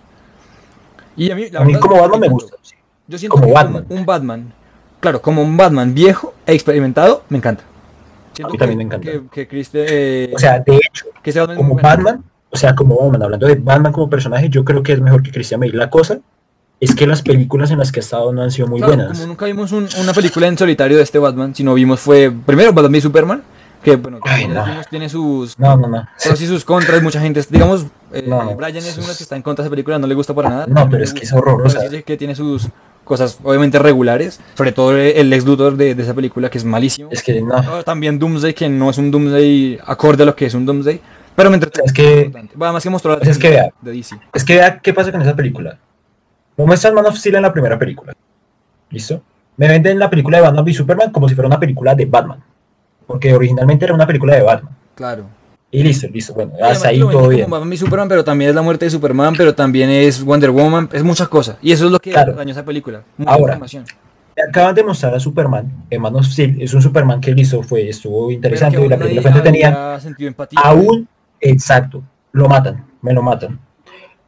Y 1.16 1.32
a 1.32 1.36
mí, 1.36 1.50
la 1.50 1.60
A 1.62 1.64
mí 1.66 1.74
verdad, 1.74 1.88
como 1.88 2.02
Batman 2.02 2.20
me 2.22 2.30
gusta. 2.30 2.56
sí. 2.62 2.76
Yo 3.08 3.18
siento 3.18 3.36
como 3.36 3.48
que 3.48 3.54
Batman. 3.54 3.86
Un, 3.90 3.98
un 4.00 4.06
Batman, 4.06 4.54
claro, 5.00 5.22
como 5.22 5.42
un 5.42 5.58
Batman 5.58 5.94
viejo 5.94 6.34
e 6.46 6.54
experimentado, 6.54 7.24
me 7.30 7.38
encanta. 7.40 7.64
Siento 8.34 8.52
mí 8.54 8.58
que- 8.58 8.60
también 8.60 8.78
me 8.78 8.84
encanta. 8.86 9.12
Que, 9.12 9.22
que 9.32 9.48
Chris, 9.48 9.70
eh, 9.74 10.32
O 10.34 10.40
sea, 10.40 10.60
de 10.60 10.76
hecho, 10.78 11.06
que 11.24 11.32
Batman 11.32 11.58
como. 11.58 11.76
Batman, 11.76 12.24
o 12.52 12.56
sea, 12.58 12.76
como 12.76 12.96
Batman, 12.98 13.24
hablando 13.24 13.48
de 13.48 13.56
Batman 13.56 13.92
como 13.92 14.10
personaje, 14.10 14.48
yo 14.50 14.64
creo 14.64 14.82
que 14.84 14.94
es 14.94 15.02
mejor 15.02 15.24
que 15.24 15.32
Christian 15.32 15.60
Bale. 15.60 15.74
La 15.74 15.90
cosa 15.90 16.20
es 16.80 16.96
que 16.96 17.06
las 17.08 17.22
películas 17.22 17.72
en 17.72 17.80
las 17.80 17.92
que 17.92 18.00
ha 18.00 18.04
estado 18.04 18.32
no 18.32 18.42
han 18.42 18.52
sido 18.52 18.68
muy 18.68 18.80
Claro, 18.80 18.96
buenas. 18.96 19.12
como 19.18 19.28
nunca 19.28 19.46
vimos 19.46 19.72
un- 19.72 19.88
una 20.02 20.14
película 20.14 20.48
en 20.48 20.58
solitario 20.58 20.98
de 20.98 21.04
este 21.04 21.20
Batman, 21.20 21.54
sino 21.56 21.74
vimos 21.74 22.00
fue 22.00 22.32
primero 22.46 22.72
Batman 22.74 22.92
v 22.94 23.02
Superman, 23.02 23.44
que 23.84 23.96
bueno, 23.96 24.20
Ay, 24.24 24.48
no. 24.48 24.64
tiene 24.90 25.10
sus 25.10 25.58
No, 25.60 25.76
no, 25.78 25.88
no. 25.88 26.08
pros 26.24 26.42
y 26.42 26.48
sus 26.48 26.64
contras, 26.66 27.02
mucha 27.02 27.20
gente, 27.22 27.42
digamos, 27.50 27.86
eh, 28.14 28.24
No, 28.28 28.56
Brian 28.56 28.78
es 28.78 28.98
uno 28.98 29.10
es- 29.12 29.18
que 29.18 29.24
está 29.24 29.36
en 29.36 29.42
contra 29.42 29.64
de 29.64 29.68
esa 29.68 29.70
película, 29.72 30.00
no 30.00 30.08
le 30.08 30.16
gusta 30.16 30.34
para 30.34 30.50
nada. 30.50 30.66
No, 30.68 30.90
pero 30.90 31.04
es 31.04 31.14
que 31.14 31.24
es 31.24 31.34
horrorosa. 31.34 31.80
pero 31.80 31.90
sí 31.92 31.98
sé 31.98 32.04
que 32.04 32.18
tiene 32.18 32.36
sus 32.36 32.68
cosas 33.04 33.40
obviamente 33.44 33.80
regulares, 33.80 34.40
sobre 34.56 34.72
todo 34.72 34.96
el 34.96 35.34
ex 35.34 35.44
Luthor 35.44 35.76
de, 35.78 35.96
de 35.96 36.04
esa 36.04 36.14
película 36.14 36.50
que 36.50 36.60
es 36.60 36.64
malísimo. 36.66 37.10
Es 37.12 37.24
que 37.24 37.42
no. 37.42 37.84
También 37.84 38.20
Doomsday, 38.20 38.54
que 38.54 38.70
no 38.70 38.90
es 38.90 38.98
un 39.00 39.10
Doomsday 39.12 39.80
acorde 39.86 40.24
a 40.24 40.26
lo 40.28 40.36
que 40.36 40.46
es 40.46 40.54
un 40.54 40.66
Doomsday, 40.66 41.02
pero 41.36 41.50
me. 41.50 41.58
Es 41.58 41.92
que- 41.94 42.26
bastante. 42.26 42.56
Va, 42.58 42.72
más 42.72 42.84
que 42.84 42.90
mostró 42.90 43.18
la 43.18 43.30
es 43.30 43.38
que 43.38 43.50
vea. 43.50 43.70
de 43.82 43.92
DC. 43.92 44.16
Es 44.34 44.44
que 44.44 44.56
vea 44.56 44.80
qué 44.80 44.94
pasa 44.94 45.12
con 45.12 45.22
esa 45.22 45.36
película. 45.36 45.78
No 46.60 46.66
muestran 46.66 46.94
Man 46.94 47.06
of 47.06 47.16
Steel 47.16 47.36
en 47.36 47.44
la 47.44 47.54
primera 47.54 47.80
película. 47.80 48.14
¿Listo? 48.90 49.24
Me 49.56 49.70
venden 49.70 49.98
la 49.98 50.10
película 50.10 50.40
de 50.40 50.44
Batman 50.44 50.66
v 50.66 50.74
Superman 50.74 51.10
como 51.10 51.30
si 51.30 51.34
fuera 51.34 51.48
una 51.48 51.58
película 51.58 51.96
de 51.96 52.06
Batman. 52.06 52.44
Porque 53.08 53.34
originalmente 53.34 53.86
era 53.86 53.94
una 53.94 54.06
película 54.06 54.36
de 54.36 54.42
Batman. 54.42 54.76
Claro. 54.94 55.30
Y 55.72 55.82
listo, 55.84 56.08
listo. 56.10 56.34
Bueno, 56.34 56.52
hasta 56.62 56.90
ahí 56.90 57.00
todo 57.00 57.30
bien. 57.30 57.50
Batman 57.50 57.72
y 57.72 57.78
Superman, 57.78 58.10
pero 58.10 58.26
también 58.26 58.50
es 58.50 58.56
la 58.56 58.62
muerte 58.62 58.84
de 58.84 58.92
Superman, 58.92 59.36
pero 59.38 59.56
también 59.56 59.90
es 59.90 60.22
Wonder 60.22 60.52
Woman, 60.52 60.90
es 60.92 61.02
muchas 61.02 61.30
cosas. 61.30 61.56
Y 61.62 61.72
eso 61.72 61.86
es 61.86 61.92
lo 61.94 62.00
que 62.00 62.12
Claro. 62.12 62.34
dañó 62.34 62.52
esa 62.52 62.66
película. 62.66 63.04
Mucha 63.16 63.32
Ahora. 63.32 63.58
Acaban 64.50 64.76
de 64.76 64.84
mostrar 64.84 65.16
a 65.16 65.20
Superman 65.22 65.86
en 65.90 66.02
Man 66.02 66.14
of 66.18 66.26
Steel. 66.26 66.62
Es 66.62 66.74
un 66.74 66.82
Superman 66.82 67.22
que 67.22 67.32
listo, 67.32 67.64
fue, 67.64 67.88
estuvo 67.88 68.32
interesante. 68.32 68.84
y 68.84 68.90
la 68.90 68.98
película 68.98 69.22
fue 69.22 69.32
entretenida. 69.32 69.98
Aún, 70.62 71.08
exacto, 71.40 72.04
lo 72.34 72.50
matan, 72.50 72.86
me 73.02 73.14
lo 73.14 73.24
matan. 73.24 73.58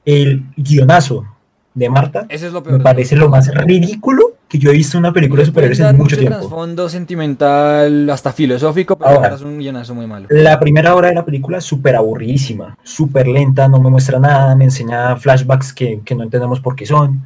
El 0.05 0.45
guionazo 0.55 1.25
de 1.73 1.89
Marta 1.89 2.25
es 2.27 2.43
lo 2.51 2.61
me 2.61 2.79
parece 2.79 3.15
lo 3.15 3.29
más 3.29 3.47
ridículo 3.53 4.35
que 4.47 4.59
yo 4.59 4.69
he 4.71 4.73
visto 4.73 4.97
una 4.97 5.13
película 5.13 5.41
de 5.41 5.45
superhéroes 5.45 5.79
en 5.79 5.95
mucho 5.95 6.17
tiempo. 6.17 6.39
trasfondo 6.39 6.89
sentimental, 6.89 8.09
hasta 8.09 8.33
filosófico, 8.33 8.97
pero 8.97 9.11
Ahora, 9.11 9.35
es 9.35 9.41
un 9.41 9.59
guionazo 9.59 9.95
muy 9.95 10.07
malo. 10.07 10.27
La 10.29 10.59
primera 10.59 10.93
hora 10.93 11.07
de 11.07 11.15
la 11.15 11.23
película 11.23 11.59
es 11.59 11.63
súper 11.63 11.95
aburridísima, 11.95 12.77
súper 12.83 13.27
lenta, 13.27 13.69
no 13.69 13.79
me 13.79 13.89
muestra 13.89 14.19
nada, 14.19 14.53
me 14.57 14.65
enseña 14.65 15.15
flashbacks 15.15 15.71
que, 15.71 16.01
que 16.03 16.15
no 16.15 16.23
entendemos 16.23 16.59
por 16.59 16.75
qué 16.75 16.85
son. 16.85 17.25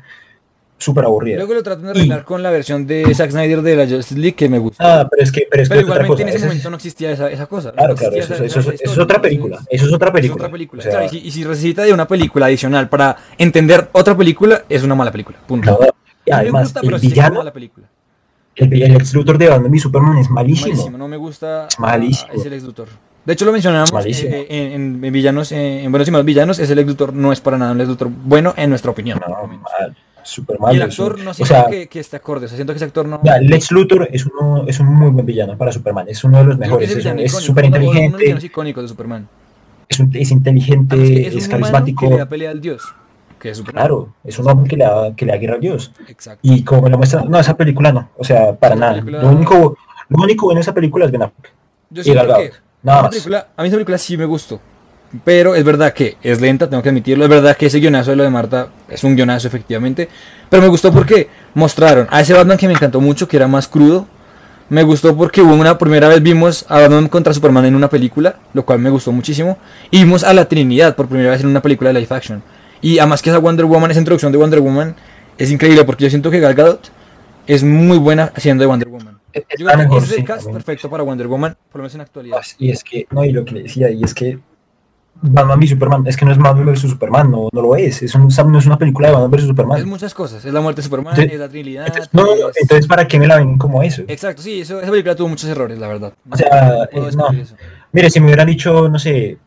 Súper 0.78 1.06
aburrida. 1.06 1.38
Luego 1.38 1.54
lo 1.54 1.64
tratan 1.64 1.86
de 1.86 1.90
arreglar 1.92 2.26
con 2.26 2.44
la 2.44 2.52
versión 2.52 2.86
de 2.86 3.14
Zack 3.16 3.32
Snyder 3.32 3.62
de 3.62 3.76
la 3.78 3.88
Justice 3.88 4.20
League 4.20 4.36
que 4.36 4.50
me 4.50 4.60
gusta. 4.60 5.02
Ah, 5.02 5.08
pero 5.10 5.24
es 5.24 5.32
que, 5.32 5.48
pero 5.50 5.64
es 5.64 5.70
que 5.70 5.76
Pero 5.76 5.88
es 5.88 5.92
otra 5.92 6.04
igualmente 6.04 6.08
cosa. 6.14 6.22
en 6.24 6.28
ese 6.30 6.38
es- 6.38 6.44
momento 6.44 6.70
no 6.70 6.76
existía 6.76 7.12
esa, 7.12 7.32
esa 7.32 7.46
cosa. 7.46 7.70
no 7.70 7.76
Claro, 7.76 7.96
claro, 7.96 8.16
eso, 8.18 8.34
esa- 8.34 8.44
eso- 8.44 8.60
esa 8.60 8.72
eso 8.74 8.92
es 8.92 8.98
otra 8.98 9.22
película. 9.22 9.60
Eso 9.70 9.86
es 9.86 9.94
otra 9.94 10.10
Es 10.10 10.14
película. 10.14 10.44
otra 10.44 10.52
película. 10.52 10.80
O 10.80 10.84
sea, 10.84 10.92
Claro, 10.92 11.06
y, 11.06 11.10
si, 11.10 11.18
y 11.20 11.32
si 11.32 11.46
necesita 11.46 11.84
de 11.84 11.94
una 11.94 12.06
película 12.08 12.48
adicional 12.48 12.90
para 12.90 13.16
entender 13.38 13.88
otra 13.94 14.18
película, 14.18 14.64
es 14.68 14.84
una 14.84 14.96
mala 14.96 15.12
película. 15.14 15.38
Punto. 15.48 15.72
no, 15.72 15.80
me 15.80 16.34
además, 16.34 16.64
gusta, 16.64 16.82
pero 16.82 16.98
el 16.98 17.04
es 17.04 17.10
villano, 17.10 17.36
mala 17.36 17.54
película. 17.54 17.88
el, 18.58 18.74
el 18.84 18.96
ex 18.96 19.14
Luthor 19.14 19.38
de 19.38 19.48
Batman 19.48 19.74
y 19.74 19.80
Superman 19.80 20.18
es 20.18 20.30
malísimo. 20.30 20.72
Malísimo, 20.74 20.98
no 20.98 21.08
me 21.08 21.16
gusta. 21.18 21.68
Es 21.70 21.80
malísimo. 21.80 22.28
ah, 22.32 22.36
Es 22.36 22.46
el 22.46 22.54
ex 22.54 22.64
Luthor. 22.64 22.88
De 23.24 23.34
hecho, 23.34 23.46
lo 23.46 23.52
mencionamos 23.54 23.92
Es 24.06 24.24
eh, 24.24 24.46
en, 24.50 24.72
en- 25.00 25.06
en 25.06 25.14
villanos, 25.14 25.52
eh, 25.52 25.84
en 25.84 25.92
Buenos 25.92 26.08
y 26.08 26.12
Malos 26.12 26.26
Villanos. 26.26 26.60
Es 26.60 26.70
el 26.70 26.80
ex 26.80 26.88
Luthor, 26.90 27.14
no 27.14 27.32
es 27.32 27.40
para 27.42 27.58
nada 27.58 27.72
un 27.72 27.80
ex 27.80 27.88
Luthor 27.88 28.10
bueno 28.10 28.54
en 28.58 28.70
nuestra 28.70 28.92
opinión. 28.92 29.20
No, 29.26 29.50
menos. 30.26 30.60
mal, 30.60 30.72
súper 30.72 30.74
y 30.74 30.76
el 30.76 30.82
actor 30.84 31.20
no 31.20 31.32
o 31.32 31.34
siento 31.34 31.54
sea, 31.54 31.66
que, 31.68 31.88
que 31.88 32.00
esté 32.00 32.18
acorde. 32.18 32.46
O 32.46 32.50
sea, 32.50 32.56
siento 32.58 32.74
que 32.74 32.78
ese 32.78 32.86
actor 32.86 33.06
no. 33.08 33.22
Lex 33.42 33.72
Luthor 33.72 34.08
es, 34.12 34.26
uno, 34.26 34.66
es 34.68 34.80
un 34.80 34.88
muy 34.88 35.10
buen 35.12 35.26
villano 35.26 35.58
para 35.58 35.72
Superman. 35.72 36.08
Es 36.10 36.24
uno 36.24 36.40
de 36.40 36.44
los 36.46 36.58
mejores. 36.58 36.90
Es 36.90 36.98
villano 36.98 37.20
un- 37.20 37.26
Es 37.26 37.32
icónico, 37.32 37.46
súper 37.48 37.62
de 37.64 37.68
inteligente. 37.68 38.88
Superman. 38.88 39.28
Es, 39.88 40.00
un- 40.00 40.12
es 40.14 40.32
inteligente, 40.32 40.96
que 40.98 41.28
es, 41.28 41.36
un 41.46 41.52
carismático. 41.52 42.06
que 42.06 42.10
le 42.12 42.18
da 42.18 42.28
pelea 42.28 42.52
al 42.52 42.60
dios. 42.62 42.84
Que 43.40 43.52
es 43.52 43.58
Superman. 43.58 43.82
Claro, 43.84 44.14
es 44.24 44.40
un 44.40 44.50
hombre 44.50 44.68
que 44.70 44.78
le 44.78 44.84
da, 44.86 45.16
que 45.16 45.26
le 45.26 45.32
da 45.34 45.38
guerra 45.38 45.56
a 45.56 45.60
Dios. 45.60 45.92
Exacto. 46.08 46.40
Y 46.42 46.64
como 46.64 46.84
me 46.84 46.90
lo 46.90 46.98
muestran, 46.98 47.30
no, 47.30 47.40
esa 47.40 47.56
película 47.56 47.92
no. 47.92 48.10
O 48.18 48.24
sea, 48.24 48.56
para 48.56 48.74
Esa 48.76 48.80
nada. 48.82 48.94
película- 48.94 49.22
Lo, 49.22 49.30
único, 49.30 49.78
lo 50.10 50.24
único 50.24 50.46
bueno 50.46 50.58
de 50.58 50.62
esa 50.62 50.74
película 50.74 51.06
es 51.06 51.12
Ben 51.12 51.22
Affleck. 51.24 51.52
Yo 51.92 52.02
y 52.02 52.04
siento 52.04 52.22
Gal 52.22 52.28
Gadot, 52.30 52.44
que 52.52 52.58
nada 52.82 53.02
más. 53.04 53.10
película- 53.12 53.48
a 53.56 53.62
mí 53.62 53.68
esa 53.68 53.76
película 53.76 53.98
sí 54.00 54.18
me 54.18 54.26
gustó. 54.26 54.60
Pero 55.24 55.56
es 55.56 55.64
verdad 55.64 55.94
que 55.94 56.18
es 56.22 56.42
lenta, 56.42 56.70
tengo 56.70 56.84
que 56.84 56.90
admitirlo. 56.90 57.24
Es 57.24 57.30
verdad 57.30 57.56
que 57.56 57.68
ese 57.68 57.80
guionazo 57.80 58.12
de 58.12 58.18
lo 58.18 58.24
de 58.24 58.30
Marta 58.30 58.68
es 58.90 59.04
un 59.04 59.16
guionazo, 59.16 59.48
efectivamente. 59.48 60.10
Pero 60.50 60.62
me 60.62 60.68
gustó 60.68 60.92
porque 60.92 61.30
mostraron 61.54 62.08
a 62.10 62.22
ese 62.22 62.34
Batman 62.34 62.58
que 62.58 62.68
me 62.68 62.74
encantó 62.74 63.00
mucho, 63.00 63.28
que 63.28 63.38
era 63.38 63.48
más 63.48 63.68
crudo. 63.68 64.08
Me 64.68 64.84
gustó 64.84 65.16
porque 65.16 65.42
hubo 65.42 65.54
una 65.54 65.78
primera 65.78 66.08
vez 66.10 66.22
vimos 66.24 66.66
a 66.68 66.80
Batman 66.82 67.08
contra 67.08 67.34
Superman 67.34 67.66
en 67.66 67.76
una 67.76 67.88
película, 67.90 68.40
lo 68.54 68.66
cual 68.66 68.80
me 68.80 68.90
gustó 68.90 69.12
muchísimo. 69.12 69.58
Y 69.92 70.00
vimos 70.04 70.24
a 70.24 70.34
la 70.34 70.46
Trinidad 70.50 70.96
por 70.96 71.08
primera 71.08 71.32
vez 71.32 71.42
en 71.42 71.48
una 71.48 71.62
película 71.62 71.94
de 71.94 72.00
live 72.02 72.14
action. 72.16 72.42
Y 72.82 72.98
además 73.00 73.22
que 73.22 73.30
esa 73.30 73.40
Wonder 73.40 73.66
Woman, 73.66 73.92
esa 73.92 74.00
introducción 74.00 74.32
de 74.32 74.38
Wonder 74.40 74.60
Woman, 74.60 74.96
es 75.38 75.52
increíble 75.52 75.84
porque 75.86 76.04
yo 76.06 76.10
siento 76.10 76.30
que 76.32 76.40
Gal 76.40 76.56
Gadot 76.56 76.92
es 77.48 77.64
muy 77.64 78.00
buena 78.00 78.32
haciendo 78.36 78.64
de 78.64 78.68
Wonder 78.68 78.90
Woman. 78.90 79.20
Es- 79.32 79.44
Yo 79.58 79.66
creo 79.68 79.90
que 79.90 79.96
el 80.16 80.26
cast 80.26 80.46
perfecto 80.54 80.90
para 80.90 81.04
Wonder 81.04 81.28
Woman, 81.28 81.56
por 81.72 81.80
lo 81.80 81.84
menos 81.84 81.94
en 81.94 81.98
la 82.00 82.04
actualidad. 82.06 82.38
Y 82.58 82.72
es 82.72 82.84
que, 82.84 83.06
no, 83.12 83.24
y 83.24 83.32
lo 83.32 83.46
que 83.46 83.54
le 83.54 83.64
decía, 83.64 83.90
y 83.92 84.04
es 84.04 84.14
que 84.14 84.40
Batman 85.22 85.64
y 85.64 85.68
Superman, 85.68 86.04
es 86.08 86.18
que 86.18 86.26
no 86.26 86.32
es 86.32 86.38
Batman 86.38 86.66
vs 86.66 86.82
Superman, 86.82 87.32
no, 87.32 87.50
no 87.52 87.62
lo 87.62 87.76
es. 87.76 88.02
Es 88.04 88.14
un, 88.16 88.28
no 88.28 88.60
es 88.60 88.66
una 88.66 88.78
película 88.78 89.08
de 89.08 89.14
Batman 89.14 89.32
vs 89.32 89.48
Superman. 89.48 89.78
Es 89.80 89.86
muchas 89.86 90.14
cosas. 90.14 90.44
Es 90.46 90.54
la 90.54 90.62
muerte 90.62 90.82
de 90.82 90.84
Superman, 90.84 91.14
Entonces- 91.14 91.34
es 91.34 91.40
la 91.40 91.50
Trinidad. 91.50 91.88
Entonces, 91.88 92.10
no, 92.14 92.24
no, 92.24 92.50
es- 92.50 92.58
entonces, 92.62 92.88
¿para 92.88 93.08
qué 93.08 93.20
me 93.20 93.28
la 93.28 93.38
ven 93.38 93.58
como 93.58 93.82
eso? 93.82 94.04
Exacto, 94.08 94.42
sí, 94.42 94.62
eso, 94.62 94.80
esa 94.80 94.92
película 94.92 95.16
tuvo 95.16 95.30
muchos 95.30 95.50
errores, 95.50 95.80
la 95.80 95.88
verdad. 95.88 96.14
O 96.30 96.36
sea, 96.38 96.88
No 96.94 97.08
eh, 97.08 97.12
no. 97.16 97.28
Mire, 97.92 98.10
si 98.10 98.20
me 98.20 98.26
hubieran 98.28 98.48
dicho, 98.48 98.90
no 98.90 99.00
sé, 99.00 99.38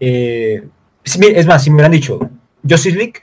eh, 0.00 0.66
es 1.04 1.46
más, 1.46 1.62
si 1.62 1.70
me 1.70 1.76
hubieran 1.76 1.92
dicho 1.92 2.18
Justice 2.68 2.96
League, 2.96 3.14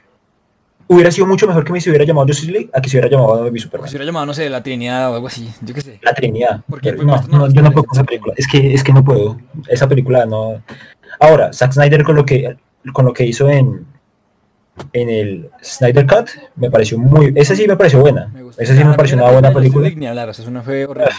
hubiera 0.87 1.09
sido 1.09 1.25
mucho 1.25 1.47
mejor 1.47 1.63
que 1.63 1.71
me 1.73 1.81
se 1.81 1.89
hubiera 1.89 2.05
llamado 2.05 2.27
Justice 2.27 2.51
League 2.51 2.69
a 2.73 2.81
que 2.81 2.89
se 2.89 2.97
hubiera 2.97 3.09
llamado 3.09 3.29
Batman 3.33 3.53
v 3.53 3.59
Superman. 3.59 3.89
si 3.89 3.95
hubiera 3.95 4.05
llamado, 4.05 4.25
no 4.25 4.33
sé, 4.33 4.49
la 4.49 4.61
Trinidad 4.61 5.11
o 5.11 5.15
algo 5.15 5.27
así, 5.27 5.49
yo 5.61 5.73
qué 5.73 5.81
sé. 5.81 5.99
La 6.03 6.13
Trinidad. 6.13 6.61
Porque, 6.69 6.93
pues, 6.93 7.05
no, 7.05 7.21
no, 7.29 7.49
yo 7.51 7.61
no 7.61 7.71
puedo 7.71 7.85
con 7.85 7.97
esa 7.97 8.03
película. 8.03 8.33
Es 8.37 8.47
que, 8.47 8.73
es 8.73 8.83
que 8.83 8.93
no 8.93 9.03
puedo. 9.03 9.37
Esa 9.67 9.87
película 9.87 10.25
no. 10.25 10.61
Ahora, 11.19 11.51
Zack 11.53 11.73
Snyder 11.73 12.03
con 12.03 12.15
lo 12.15 12.25
que, 12.25 12.55
con 12.93 13.05
lo 13.05 13.13
que 13.13 13.25
hizo 13.25 13.49
en, 13.49 13.85
en 14.93 15.09
el 15.09 15.49
Snyder 15.63 16.05
Cut, 16.07 16.29
me 16.55 16.69
pareció 16.71 16.97
muy. 16.97 17.31
Esa 17.35 17.55
sí 17.55 17.67
me 17.67 17.75
pareció 17.75 17.99
buena. 17.99 18.31
Esa 18.57 18.73
sí 18.75 18.81
Ah, 18.83 18.89
me 18.89 18.93
pareció 18.95 19.17
una 19.17 19.31
buena 19.31 19.49
de 19.49 19.55
película. 19.55 19.83
League 19.83 19.99
Ni 19.99 20.07
hablar, 20.07 20.29
o 20.29 20.33
sea, 20.33 20.43
eso 20.43 20.51
no 20.51 20.63
fue 20.63 20.85
horrible. 20.85 21.11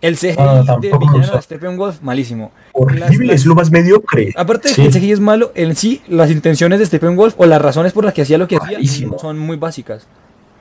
El 0.00 0.16
CGI 0.16 0.34
No, 0.38 0.78
me 0.78 0.88
villano 0.98 1.32
de 1.34 1.42
Steppenwolf, 1.42 2.00
malísimo. 2.00 2.52
Horrible, 2.72 3.26
Las- 3.26 3.40
es 3.40 3.46
lo 3.46 3.54
más 3.54 3.70
mediocre. 3.70 4.32
Aparte 4.34 4.68
de 4.68 4.74
Sí. 4.74 4.80
que 4.82 4.88
el 4.88 4.94
CGI 4.94 5.12
es 5.12 5.20
malo, 5.20 5.52
en 5.54 5.76
sí, 5.76 6.00
las 6.08 6.30
intenciones 6.30 6.78
de 6.78 6.86
Steppenwolf 6.86 7.34
o 7.36 7.44
las 7.44 7.60
razones 7.60 7.92
por 7.92 8.04
las 8.06 8.14
que 8.14 8.22
hacía 8.22 8.38
lo 8.38 8.48
que 8.48 8.56
hacía 8.56 8.78
Malísimo. 8.78 9.18
son 9.18 9.38
muy 9.38 9.58
básicas. 9.58 10.06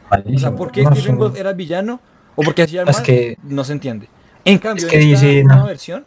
O 0.07 0.09
Malísimo. 0.09 0.39
sea, 0.39 0.51
¿por 0.55 0.71
qué 0.73 0.83
No, 0.83 0.93
Steppenwolf 0.93 1.37
era 1.39 1.53
villano 1.53 2.01
o 2.35 2.41
por 2.43 2.53
qué 2.53 2.63
hacía 2.63 2.81
el 2.81 2.87
mal? 2.87 3.01
que- 3.01 3.37
No 3.43 3.63
se 3.63 3.71
entiende. 3.71 4.09
En 4.43 4.57
cambio, 4.57 4.85
Es 4.85 4.91
que 4.91 4.99
en 5.01 5.09
esta 5.13 5.25
dice, 5.25 5.43
nueva 5.45 5.63
versión 5.67 6.03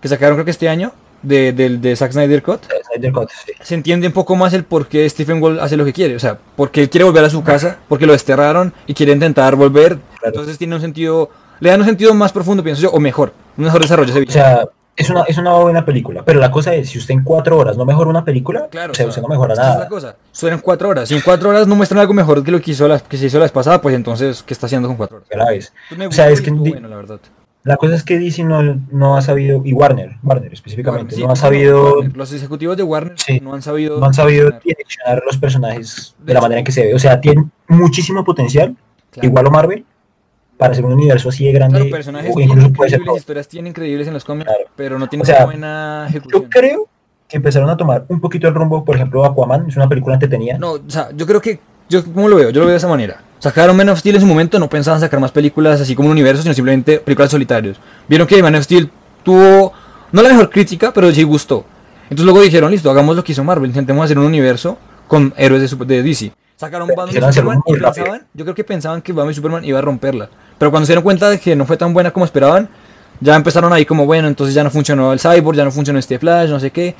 que 0.00 0.08
sacaron 0.08 0.34
creo 0.34 0.44
que 0.44 0.50
este 0.50 0.68
año 0.68 0.92
de, 1.22 1.52
del 1.52 1.80
de 1.80 1.96
Zack 1.96 2.12
Snyder 2.12 2.42
Cut, 2.42 2.60
Snyder 2.92 3.12
Cut, 3.12 3.30
sí. 3.44 3.52
se 3.60 3.74
entiende 3.74 4.06
un 4.06 4.12
poco 4.12 4.36
más 4.36 4.52
el 4.52 4.64
por 4.64 4.86
qué 4.88 5.08
Stephen 5.08 5.42
Wall 5.42 5.60
hace 5.60 5.76
lo 5.76 5.84
que 5.84 5.92
quiere. 5.92 6.16
O 6.16 6.20
sea, 6.20 6.38
porque 6.56 6.82
él 6.82 6.90
quiere 6.90 7.04
volver 7.04 7.24
a 7.24 7.30
su 7.30 7.42
casa, 7.42 7.78
porque 7.88 8.06
lo 8.06 8.12
desterraron 8.12 8.72
y 8.86 8.94
quiere 8.94 9.12
intentar 9.12 9.56
volver. 9.56 9.98
Claro. 10.20 10.26
Entonces 10.26 10.58
tiene 10.58 10.74
un 10.74 10.80
sentido, 10.80 11.30
le 11.60 11.70
dan 11.70 11.80
un 11.80 11.86
sentido 11.86 12.14
más 12.14 12.32
profundo, 12.32 12.62
pienso 12.62 12.82
yo, 12.82 12.90
o 12.90 13.00
mejor, 13.00 13.32
un 13.56 13.64
mejor 13.64 13.80
desarrollo 13.80 14.10
ese 14.10 14.22
O 14.22 14.30
sea, 14.30 14.64
es 14.98 15.10
una, 15.10 15.22
es 15.22 15.38
una 15.38 15.52
buena 15.52 15.84
película, 15.84 16.24
pero 16.24 16.40
la 16.40 16.50
cosa 16.50 16.74
es, 16.74 16.90
si 16.90 16.98
usted 16.98 17.14
en 17.14 17.22
cuatro 17.22 17.56
horas 17.56 17.76
no 17.76 17.84
mejora 17.84 18.10
una 18.10 18.24
película, 18.24 18.66
Claro, 18.68 18.90
o 18.90 18.94
sea, 18.96 19.06
usted 19.06 19.22
no 19.22 19.28
mejora 19.28 19.52
esa 19.54 19.62
es 19.62 19.68
nada. 19.68 19.80
la 19.84 19.88
cosa. 19.88 20.16
Suenan 20.32 20.58
cuatro 20.58 20.88
horas. 20.88 21.08
Si 21.08 21.14
en 21.14 21.20
cuatro 21.20 21.50
horas 21.50 21.68
no 21.68 21.76
muestran 21.76 22.00
algo 22.00 22.14
mejor 22.14 22.42
que 22.42 22.50
lo 22.50 22.60
que, 22.60 22.72
hizo 22.72 22.88
la, 22.88 22.98
que 22.98 23.16
se 23.16 23.26
hizo 23.26 23.38
la 23.38 23.44
vez 23.44 23.52
pasada, 23.52 23.80
pues 23.80 23.94
entonces, 23.94 24.42
¿qué 24.42 24.52
está 24.54 24.66
haciendo 24.66 24.88
con 24.88 24.96
cuatro 24.96 25.18
horas? 25.18 25.72
Me 25.96 26.08
O 26.08 26.12
sea, 26.12 26.28
es 26.30 26.40
que 26.40 26.50
bueno, 26.50 26.88
la 26.88 26.96
verdad. 26.96 27.20
La 27.68 27.76
cosa 27.76 27.94
es 27.94 28.02
que 28.02 28.18
DC 28.18 28.44
no, 28.44 28.62
no 28.90 29.16
ha 29.18 29.22
sabido, 29.22 29.60
y 29.64 29.74
Warner, 29.74 30.16
Warner 30.22 30.52
específicamente, 30.54 31.14
Sí, 31.14 31.22
no 31.22 31.32
ha 31.32 31.36
sabido, 31.36 31.96
Warner, 31.96 32.16
los 32.16 32.32
ejecutivos 32.32 32.76
de 32.78 32.82
Warner 32.82 33.12
Sí. 33.18 33.40
no 33.40 33.52
han 33.52 33.60
sabido. 33.60 34.00
no 34.00 34.06
han 34.06 34.14
sabido 34.14 34.50
direccionar 34.64 35.22
los 35.26 35.36
personajes 35.36 36.14
De 36.18 36.26
de 36.28 36.34
la 36.34 36.40
manera 36.40 36.60
en 36.60 36.64
que 36.64 36.72
se 36.72 36.84
ve. 36.84 36.94
O 36.94 36.98
sea, 36.98 37.20
tienen 37.20 37.52
muchísimo 37.68 38.24
potencial, 38.24 38.74
Claro. 39.10 39.28
igual 39.28 39.46
o 39.46 39.50
Marvel, 39.50 39.84
para 40.56 40.72
hacer 40.72 40.84
un 40.84 40.92
universo 40.94 41.28
así 41.28 41.44
de 41.44 41.52
grande, 41.52 41.78
Claro, 41.78 41.90
personajes 41.90 42.30
o 42.32 42.34
tienen 42.36 42.56
incluso 42.56 42.72
puede 42.74 42.88
ser 42.90 43.00
increíbles, 43.00 43.06
todo. 43.06 43.16
historias 43.18 43.48
tienen 43.48 43.70
increíbles 43.70 44.08
en 44.08 44.14
los 44.14 44.24
cómics, 44.24 44.46
Claro. 44.50 44.64
pero 44.74 44.98
no 44.98 45.06
tienen 45.08 45.22
O 45.22 45.26
sea, 45.26 45.36
una 45.36 45.44
buena 45.44 46.06
ejecución. 46.08 46.42
Yo 46.42 46.48
creo 46.48 46.88
que 47.28 47.36
empezaron 47.36 47.68
a 47.68 47.76
tomar 47.76 48.06
un 48.08 48.20
poquito 48.20 48.48
el 48.48 48.54
rumbo, 48.54 48.82
por 48.84 48.96
ejemplo, 48.96 49.24
Aquaman, 49.26 49.68
es 49.68 49.76
una 49.76 49.88
película 49.88 50.14
entretenida. 50.14 50.56
No, 50.58 50.72
o 50.72 50.80
sea, 50.88 51.10
yo 51.14 51.26
creo 51.26 51.40
que, 51.42 51.60
yo 51.90 52.02
cómo 52.02 52.28
lo 52.28 52.36
veo, 52.36 52.48
yo 52.48 52.60
lo 52.60 52.66
veo 52.66 52.70
de 52.72 52.78
esa 52.78 52.88
manera. 52.88 53.20
Sacaron 53.38 53.76
Man 53.76 53.88
of 53.88 53.98
Steel 54.00 54.16
en 54.16 54.20
su 54.20 54.26
momento, 54.26 54.58
no 54.58 54.68
pensaban 54.68 55.00
sacar 55.00 55.20
más 55.20 55.30
películas 55.30 55.80
así 55.80 55.94
como 55.94 56.06
un 56.06 56.12
universo, 56.12 56.42
sino 56.42 56.54
simplemente 56.54 56.98
películas 56.98 57.30
solitarios. 57.30 57.76
Vieron 58.08 58.26
que 58.26 58.42
Man 58.42 58.54
of 58.56 58.64
Steel 58.64 58.90
tuvo, 59.22 59.72
no 60.10 60.22
la 60.22 60.30
mejor 60.30 60.50
crítica, 60.50 60.92
pero 60.92 61.12
sí 61.12 61.22
gustó. 61.22 61.64
Entonces 62.04 62.24
luego 62.24 62.40
dijeron, 62.40 62.70
listo, 62.70 62.90
hagamos 62.90 63.14
lo 63.14 63.22
que 63.22 63.32
hizo 63.32 63.44
Marvel, 63.44 63.70
intentemos 63.70 64.04
hacer 64.04 64.18
un 64.18 64.24
universo 64.24 64.78
con 65.06 65.32
héroes 65.36 65.70
de, 65.70 65.84
de 65.84 66.02
DC. 66.02 66.32
Sacaron 66.56 66.88
Batman 66.88 67.10
y 67.10 67.32
Superman 67.32 67.60
y 67.66 67.72
pensaban, 67.74 68.26
yo 68.34 68.44
creo 68.44 68.54
que 68.54 68.64
pensaban 68.64 69.02
que 69.02 69.12
Batman 69.12 69.30
y 69.30 69.34
Superman 69.34 69.64
iba 69.64 69.78
a 69.78 69.82
romperla. 69.82 70.28
Pero 70.58 70.72
cuando 70.72 70.86
se 70.86 70.92
dieron 70.92 71.04
cuenta 71.04 71.30
de 71.30 71.38
que 71.38 71.54
no 71.54 71.64
fue 71.64 71.76
tan 71.76 71.94
buena 71.94 72.10
como 72.10 72.24
esperaban, 72.24 72.68
ya 73.20 73.36
empezaron 73.36 73.72
ahí 73.72 73.84
como, 73.84 74.06
bueno, 74.06 74.26
entonces 74.26 74.54
ya 74.54 74.64
no 74.64 74.70
funcionó 74.70 75.12
el 75.12 75.20
Cyborg, 75.20 75.56
ya 75.56 75.64
no 75.64 75.70
funcionó 75.70 75.98
este 75.98 76.18
Flash, 76.18 76.50
no 76.50 76.58
sé 76.58 76.70
qué. 76.70 76.94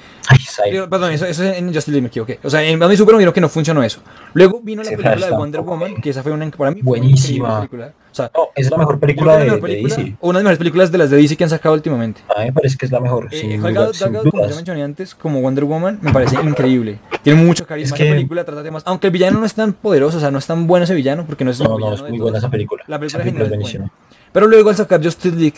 Perdón, 0.91 1.13
eso, 1.13 1.27
eso 1.27 1.45
en 1.45 1.67
Justice 1.67 1.91
League 1.91 2.03
me 2.03 2.09
equivoqué. 2.09 2.39
O 2.43 2.51
sea, 2.51 2.63
en 2.63 2.79
Batman 2.79 2.95
y 2.95 2.97
Superman 2.97 3.19
vieron 3.19 3.35
que 3.35 3.41
no 3.41 3.49
funcionó 3.49 3.83
eso. 3.83 4.01
Luego 4.35 4.61
vino 4.63 4.83
la 4.83 4.89
Sí, 4.91 4.97
película 4.97 5.27
de 5.27 5.33
Wonder. 5.33 5.61
Woman, 5.63 5.97
que 6.01 6.11
esa 6.11 6.23
fue 6.23 6.33
una 6.33 6.49
para 6.51 6.71
mí 6.71 6.81
Buenísima. 6.83 7.59
película. 7.59 7.93
O 8.11 8.15
sea, 8.19 8.31
No, 8.35 8.49
es 8.57 8.69
la 8.71 8.77
mejor 8.79 8.99
película 8.99 9.35
de, 9.35 9.39
la 9.39 9.45
mejor 9.55 9.61
de 9.61 9.77
película, 9.77 9.97
DC. 9.97 10.17
o 10.21 10.29
una 10.31 10.39
de 10.39 10.43
las 10.43 10.45
mejores 10.45 10.59
películas 10.59 10.91
de 10.93 10.99
las 10.99 11.11
de 11.11 11.17
DC 11.19 11.37
que 11.37 11.45
han 11.45 11.51
sacado 11.51 11.75
últimamente. 11.75 12.21
A 12.35 12.41
mí 12.41 12.47
me 12.47 12.53
parece 12.53 12.77
que 12.77 12.87
es 12.87 12.93
la 12.93 13.01
mejor, 13.01 13.29
Eh, 13.31 13.39
sin, 13.41 13.61
duda- 13.63 13.93
sin 13.93 14.13
como 14.15 14.49
ya 14.49 14.55
mencioné 14.57 14.83
antes, 14.83 15.15
como 15.15 15.41
Wonder 15.41 15.65
Woman, 15.65 15.99
me 16.03 16.13
parece 16.13 16.37
increíble. 16.43 16.99
Tiene 17.23 17.41
mucho 17.43 17.67
carisma 17.67 17.97
Es 17.97 18.03
que- 18.03 18.11
película, 18.11 18.45
trata 18.45 18.63
temas. 18.65 18.83
Aunque 18.87 19.09
el 19.09 19.13
villano 19.13 19.39
no 19.39 19.47
es 19.47 19.55
tan 19.55 19.73
poderoso, 19.75 20.17
o 20.17 20.21
sea, 20.21 20.31
no 20.31 20.39
es 20.39 20.47
tan 20.47 20.67
bueno 20.67 20.85
ese 20.85 20.95
villano, 20.95 21.25
porque 21.27 21.45
no 21.45 21.51
es 21.53 21.61
No, 21.61 21.79
no, 21.79 21.95
es 21.95 22.03
de 22.03 22.09
muy 22.11 22.19
buena 22.19 22.39
esa 22.39 22.51
película. 22.51 22.83
La 22.89 22.99
película 22.99 23.23
Esa 23.23 23.31
película 23.31 23.45
es 23.45 23.51
es 23.53 23.57
buenísima. 23.57 23.91
Pero 24.33 24.47
luego 24.47 24.71
al 24.71 24.77
sacar 24.77 25.03
Justice 25.03 25.35
League, 25.37 25.55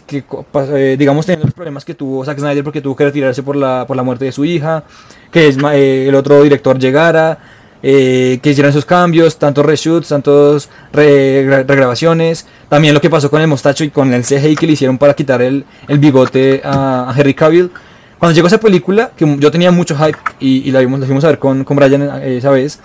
eh, 0.73 0.97
digamos 0.99 1.27
teniendo 1.27 1.47
los 1.47 1.55
problemas 1.55 1.85
que 1.85 1.95
tuvo 1.95 2.25
Zack 2.25 2.39
Snyder 2.39 2.63
porque 2.65 2.81
tuvo 2.81 2.95
que 2.97 3.05
retirarse 3.05 3.43
por 3.43 3.57
la, 3.57 3.85
por 3.87 3.97
la 3.97 4.03
muerte 4.03 4.25
de 4.27 4.33
su 4.33 4.45
hija, 4.45 4.85
que 5.33 5.49
es, 5.49 5.57
eh, 5.73 6.07
el 6.09 6.15
otro 6.15 6.43
director 6.43 6.79
llegara, 6.79 7.39
eh, 7.83 8.39
que 8.43 8.51
hicieran 8.51 8.73
sus 8.73 8.85
cambios, 8.85 9.39
tantos 9.39 9.65
reshoots, 9.65 10.09
tantos 10.09 10.69
re- 10.93 11.45
re- 11.47 11.63
regrabaciones, 11.65 12.47
también 12.69 12.95
lo 12.95 13.01
que 13.01 13.09
pasó 13.11 13.31
con 13.31 13.41
el 13.41 13.49
mostacho 13.49 13.85
y 13.85 13.91
con 13.91 14.13
el 14.13 14.23
CGI 14.23 14.55
que 14.55 14.67
le 14.67 14.73
hicieron 14.75 14.99
para 14.99 15.15
quitar 15.15 15.41
el, 15.43 15.65
el 15.89 15.99
bigote 15.99 16.61
a, 16.65 17.11
a 17.11 17.15
Henry 17.19 17.35
Cavill. 17.35 17.71
Cuando 18.19 18.35
llegó 18.35 18.49
esa 18.49 18.61
película, 18.61 19.13
que 19.17 19.37
yo 19.39 19.51
tenía 19.51 19.71
mucho 19.71 19.97
hype 19.97 20.19
y, 20.41 20.71
la, 20.71 20.81
vimos, 20.81 21.01
la 21.01 21.07
fuimos 21.07 21.25
a 21.25 21.29
ver 21.29 21.39
con, 21.39 21.65
con 21.65 21.75
Brian 21.77 22.03
esa 22.23 22.51
vez, 22.51 22.79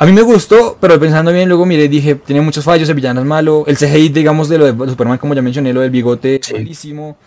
a 0.00 0.06
mí 0.06 0.12
me 0.12 0.22
gustó, 0.22 0.78
pero 0.80 0.98
pensando 0.98 1.30
bien, 1.30 1.46
luego 1.48 1.66
miré 1.66 1.84
y 1.84 1.88
dije, 1.88 2.14
tiene 2.14 2.40
muchos 2.40 2.64
fallos, 2.64 2.88
el 2.88 2.94
villano 2.94 3.20
es 3.20 3.26
malo, 3.26 3.64
el 3.66 3.76
CGI, 3.76 4.08
digamos, 4.08 4.48
de 4.48 4.56
lo 4.56 4.72
de 4.72 4.88
Superman, 4.90 5.18
como 5.18 5.34
ya 5.34 5.42
mencioné, 5.42 5.74
lo 5.74 5.82
del 5.82 5.90
bigote, 5.90 6.40
Sí. 6.42 6.54
malísimo, 6.54 7.18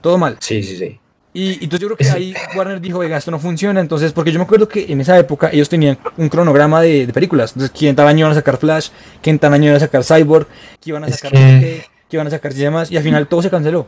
todo 0.00 0.16
mal. 0.16 0.36
Sí, 0.40 0.62
sí, 0.62 0.76
sí. 0.78 0.98
Y, 1.34 1.50
y 1.60 1.64
entonces 1.64 1.80
yo 1.80 1.88
creo 1.88 1.96
que 1.98 2.08
ahí 2.10 2.32
Warner 2.56 2.80
dijo, 2.80 2.98
venga, 3.00 3.18
esto 3.18 3.30
no 3.30 3.38
funciona, 3.38 3.78
entonces, 3.80 4.12
porque 4.12 4.32
yo 4.32 4.38
me 4.38 4.44
acuerdo 4.46 4.66
que 4.68 4.90
en 4.90 5.02
esa 5.02 5.18
época 5.18 5.50
ellos 5.52 5.68
tenían 5.68 5.98
un 6.16 6.28
cronograma 6.30 6.80
de, 6.80 7.06
de 7.06 7.12
películas, 7.12 7.50
entonces, 7.52 7.78
que 7.78 7.88
en 7.90 7.96
tal 7.96 8.06
año 8.08 8.20
iban 8.20 8.32
a 8.32 8.36
sacar 8.36 8.56
Flash, 8.56 8.88
que 9.20 9.28
en 9.30 9.38
tal 9.38 9.52
año 9.52 9.64
iban 9.66 9.76
a 9.76 9.80
sacar 9.80 10.02
Cyborg, 10.02 10.46
que 10.80 10.90
iban 10.90 11.04
a 11.04 11.10
sacar 11.10 11.32
que- 11.32 11.84
qué, 12.08 12.16
iban 12.16 12.26
a 12.26 12.30
sacar 12.30 12.54
demás, 12.54 12.90
y 12.90 12.96
al 12.96 13.02
final 13.02 13.26
todo 13.26 13.42
se 13.42 13.50
canceló. 13.50 13.86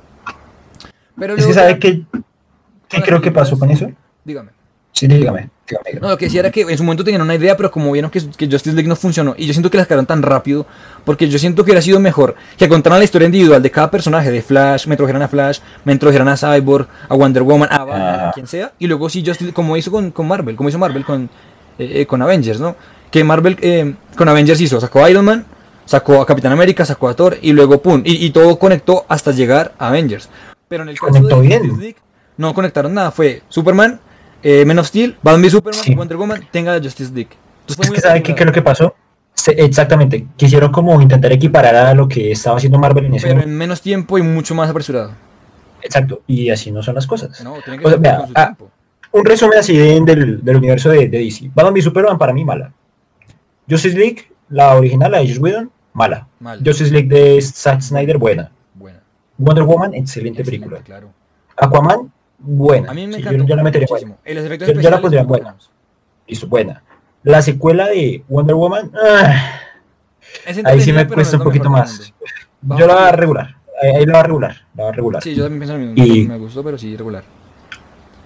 Pero 1.18 1.36
Es 1.36 1.46
que 1.46 1.54
sabe 1.54 1.78
¿qué 1.78 2.04
las 2.92 3.02
creo 3.04 3.22
que 3.22 3.30
pasó 3.32 3.58
con 3.58 3.70
eso? 3.70 3.90
Dígame. 4.24 4.50
Sí, 4.92 5.06
dígame. 5.06 5.48
No, 6.00 6.10
lo 6.10 6.16
que 6.18 6.26
decía 6.26 6.40
era 6.40 6.50
que 6.50 6.60
en 6.62 6.76
su 6.76 6.84
momento 6.84 7.02
tenían 7.04 7.22
una 7.22 7.34
idea, 7.34 7.56
pero 7.56 7.70
como 7.70 7.90
vieron 7.92 8.10
que, 8.10 8.20
que 8.36 8.46
Justice 8.46 8.74
League 8.74 8.88
no 8.88 8.94
funcionó, 8.96 9.34
y 9.36 9.46
yo 9.46 9.52
siento 9.52 9.70
que 9.70 9.76
la 9.76 9.84
sacaron 9.84 10.06
tan 10.06 10.22
rápido, 10.22 10.66
porque 11.04 11.28
yo 11.28 11.38
siento 11.38 11.64
que 11.64 11.70
hubiera 11.70 11.82
sido 11.82 11.98
mejor 12.00 12.34
que 12.56 12.68
contaran 12.68 12.98
la 12.98 13.04
historia 13.04 13.26
individual 13.26 13.62
de 13.62 13.70
cada 13.70 13.90
personaje, 13.90 14.30
de 14.30 14.42
Flash, 14.42 14.86
me 14.86 14.94
introdujeran 14.94 15.22
a 15.22 15.28
Flash, 15.28 15.58
me 15.84 15.92
introdujeran 15.92 16.28
a 16.28 16.36
Cyborg, 16.36 16.86
a 17.08 17.14
Wonder 17.14 17.42
Woman, 17.42 17.68
a 17.72 17.78
Batman, 17.84 18.00
Ah. 18.20 18.28
a 18.28 18.32
quien 18.32 18.46
sea, 18.46 18.72
y 18.78 18.86
luego 18.86 19.08
sí 19.08 19.24
Justice 19.26 19.52
como 19.52 19.76
hizo 19.76 19.90
con, 19.90 20.10
con 20.10 20.28
Marvel, 20.28 20.54
como 20.56 20.68
hizo 20.68 20.78
Marvel 20.78 21.04
con, 21.04 21.24
eh, 21.78 22.00
eh, 22.02 22.06
con 22.06 22.22
Avengers, 22.22 22.60
¿no? 22.60 22.76
Que 23.10 23.24
Marvel 23.24 23.56
eh, 23.60 23.94
con 24.16 24.28
Avengers 24.28 24.60
hizo, 24.60 24.80
sacó 24.80 25.04
a 25.04 25.10
Iron 25.10 25.24
Man, 25.24 25.44
sacó 25.84 26.20
a 26.20 26.26
Capitán 26.26 26.52
América, 26.52 26.84
sacó 26.84 27.08
a 27.08 27.14
Thor, 27.14 27.38
y 27.42 27.52
luego 27.52 27.80
pum, 27.82 28.02
y, 28.04 28.24
y 28.24 28.30
todo 28.30 28.58
conectó 28.58 29.04
hasta 29.08 29.32
llegar 29.32 29.72
a 29.78 29.88
Avengers. 29.88 30.28
Pero 30.68 30.82
en 30.82 30.90
el 30.90 30.98
caso 30.98 31.12
de 31.12 31.40
bien. 31.40 31.60
Justice 31.62 31.80
League, 31.80 31.96
no 32.36 32.52
conectaron 32.54 32.92
nada, 32.92 33.10
fue 33.10 33.42
Superman, 33.48 34.00
eh, 34.48 34.64
Men 34.64 34.78
of 34.78 34.86
Steel, 34.86 35.16
Batman 35.22 35.50
Superman, 35.50 35.82
Sí. 35.84 35.94
Wonder 35.94 36.16
Woman, 36.16 36.46
tenga 36.52 36.72
la 36.76 36.82
Justice 36.82 37.12
League. 37.12 37.30
Entonces 37.62 37.86
Es 37.86 37.92
que 37.92 38.00
sabe 38.00 38.22
qué 38.22 38.34
creo 38.34 38.52
que 38.52 38.62
pasó. 38.62 38.94
Exactamente. 39.48 40.26
Quisieron 40.36 40.72
como 40.72 41.00
intentar 41.00 41.32
equiparar 41.32 41.74
a 41.74 41.94
lo 41.94 42.08
que 42.08 42.32
estaba 42.32 42.56
haciendo 42.56 42.78
Marvel 42.78 43.06
en 43.06 43.14
ese 43.14 43.24
Pero 43.26 43.34
momento. 43.36 43.50
en 43.52 43.58
menos 43.58 43.80
tiempo 43.82 44.18
y 44.18 44.22
mucho 44.22 44.54
más 44.54 44.70
apresurado. 44.70 45.12
Exacto. 45.82 46.22
Y 46.26 46.50
así 46.50 46.70
no 46.70 46.82
son 46.82 46.94
las 46.94 47.06
cosas. 47.06 47.42
No, 47.44 47.54
que 47.62 47.70
O 47.72 47.80
sea, 47.82 47.90
ser 47.90 47.98
vea, 48.00 48.16
con 48.18 48.26
su 48.28 48.32
ah. 48.36 48.56
Un 49.12 49.24
resumen 49.24 49.58
así 49.58 49.76
de- 49.76 50.00
del, 50.00 50.44
del 50.44 50.56
universo 50.56 50.90
de, 50.90 51.08
de 51.08 51.18
DC. 51.18 51.50
Batman 51.54 51.74
v 51.74 51.82
Superman 51.82 52.18
para 52.18 52.32
mí 52.32 52.44
mala. 52.44 52.72
Justice 53.68 53.96
League, 53.96 54.30
la 54.48 54.74
original, 54.76 55.10
la 55.12 55.18
de 55.18 55.28
Joss 55.28 55.38
Whedon, 55.38 55.70
mala. 55.92 56.26
Mal. 56.40 56.60
Justice 56.64 56.90
League 56.90 57.08
de 57.08 57.40
Zack 57.40 57.80
Snyder, 57.82 58.18
buena. 58.18 58.50
Buena. 58.74 59.00
Wonder 59.38 59.64
Woman, 59.64 59.94
excelente, 59.94 60.40
Excelente, 60.42 60.44
película. 60.44 60.80
claro. 60.84 61.10
Aquaman, 61.56 62.12
buena. 62.38 62.90
A 62.90 62.94
mí 62.94 63.06
me 63.06 63.14
Sí, 63.14 63.20
encantó 63.20 63.38
yo, 63.42 63.46
yo 63.46 63.56
la 63.56 63.62
metería 63.62 63.86
muchísimo. 63.90 64.18
buena. 64.24 64.40
Los 64.40 64.46
efectos 64.46 64.68
Yo- 64.74 64.80
yo 64.80 64.90
la 64.90 65.00
pondría 65.00 65.22
buena. 65.24 65.56
Listo, 66.26 66.46
buena. 66.48 66.82
La 67.22 67.42
secuela 67.42 67.86
de 67.88 68.24
Wonder 68.28 68.54
Woman, 68.54 68.92
ah, 69.02 69.60
ahí 70.64 70.80
sí 70.80 70.92
me 70.92 71.04
no 71.04 71.14
cuesta 71.14 71.36
es 71.36 71.40
un 71.40 71.44
poquito 71.44 71.70
más. 71.70 72.12
Yo 72.62 72.86
la 72.86 72.94
voy 72.94 73.02
a 73.04 73.12
regular. 73.12 73.56
Ahí, 73.82 73.90
ahí 73.96 74.06
la 74.06 74.12
va 74.14 74.20
a 74.20 74.22
regular. 74.22 74.56
La 74.74 74.84
va 74.84 74.88
a 74.90 74.92
regular. 74.92 75.22
Sí, 75.22 75.34
yo 75.34 75.44
también 75.44 75.60
pienso 75.60 75.76
lo 75.78 75.92
mismo. 75.92 76.04
Y- 76.14 76.26
Me 76.28 76.38
gustó, 76.38 76.62
pero 76.64 76.78
sí, 76.78 76.96
regular. 76.96 77.24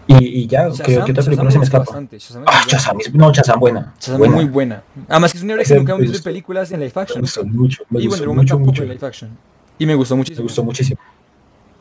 Y, 0.06 0.40
y 0.42 0.46
ya, 0.48 0.66
Shazam- 0.68 0.84
creo 0.84 1.04
que 1.04 1.12
otra 1.12 1.14
Shazam 1.22 1.24
película 1.26 1.50
se 1.52 1.58
me 1.58 1.64
escapa. 1.64 1.84
bastante, 1.84 2.18
Shazam 2.18 2.42
es 2.42 2.48
Ah. 2.50 2.62
Shazam, 2.66 2.96
es- 3.00 3.14
no, 3.14 3.32
Shazam 3.32 3.61
buena. 3.61 3.94
Shazam 4.00 4.18
buena. 4.18 4.34
es 4.36 4.42
muy 4.42 4.50
buena. 4.50 4.82
Además 5.08 5.32
que 5.32 5.38
es 5.38 5.44
un 5.44 5.50
héroe 5.50 5.64
que 5.64 5.74
nunca 5.76 5.92
me 5.92 5.98
hemos 5.98 6.12
visto 6.12 6.16
en 6.18 6.32
películas 6.32 6.72
en 6.72 6.80
live 6.80 6.92
Me 6.96 7.02
action. 7.02 7.20
gustó 7.20 7.44
mucho, 7.44 7.82
me 7.90 8.00
y 8.00 8.06
gustó 8.06 8.11
Wonder 8.24 8.28
Woman 8.28 8.42
mucho, 8.44 8.54
tampoco 8.54 8.70
mucho. 8.72 8.82
en 8.82 8.88
live 8.88 9.06
action. 9.06 9.30
Y 9.78 9.86
me 9.86 9.94
gustó 9.94 10.14
Me 10.14 10.18
muchísimo. 10.18 10.42
gustó 10.42 10.64
muchísimo. 10.64 11.00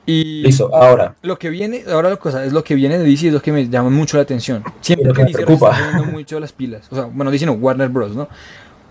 Y 0.10 0.41
Listo, 0.43 0.74
ahora. 0.76 1.16
lo 1.22 1.38
que 1.38 1.49
viene, 1.49 1.84
ahora 1.91 2.10
la 2.10 2.16
cosa 2.18 2.43
es 2.43 2.51
lo 2.51 2.64
que 2.64 2.74
viene 2.76 2.97
de 2.97 3.03
DC 3.03 3.28
es 3.28 3.34
lo 3.34 3.41
que 3.41 3.51
me 3.51 3.70
llama 3.70 3.89
mucho 3.89 4.18
la 4.18 4.24
atención. 4.24 4.64
Siempre 4.82 5.14
que 5.14 5.24
me 5.24 5.32
DC 5.32 5.41
está 5.41 5.55
poniendo 5.55 6.05
mucho 6.12 6.39
las 6.39 6.51
pilas. 6.51 6.88
O 6.91 6.95
sea, 6.95 7.03
bueno, 7.05 7.30
DC 7.32 7.45
no, 7.45 7.53
Warner 7.53 7.89
Bros, 7.89 8.16
¿no? 8.16 8.28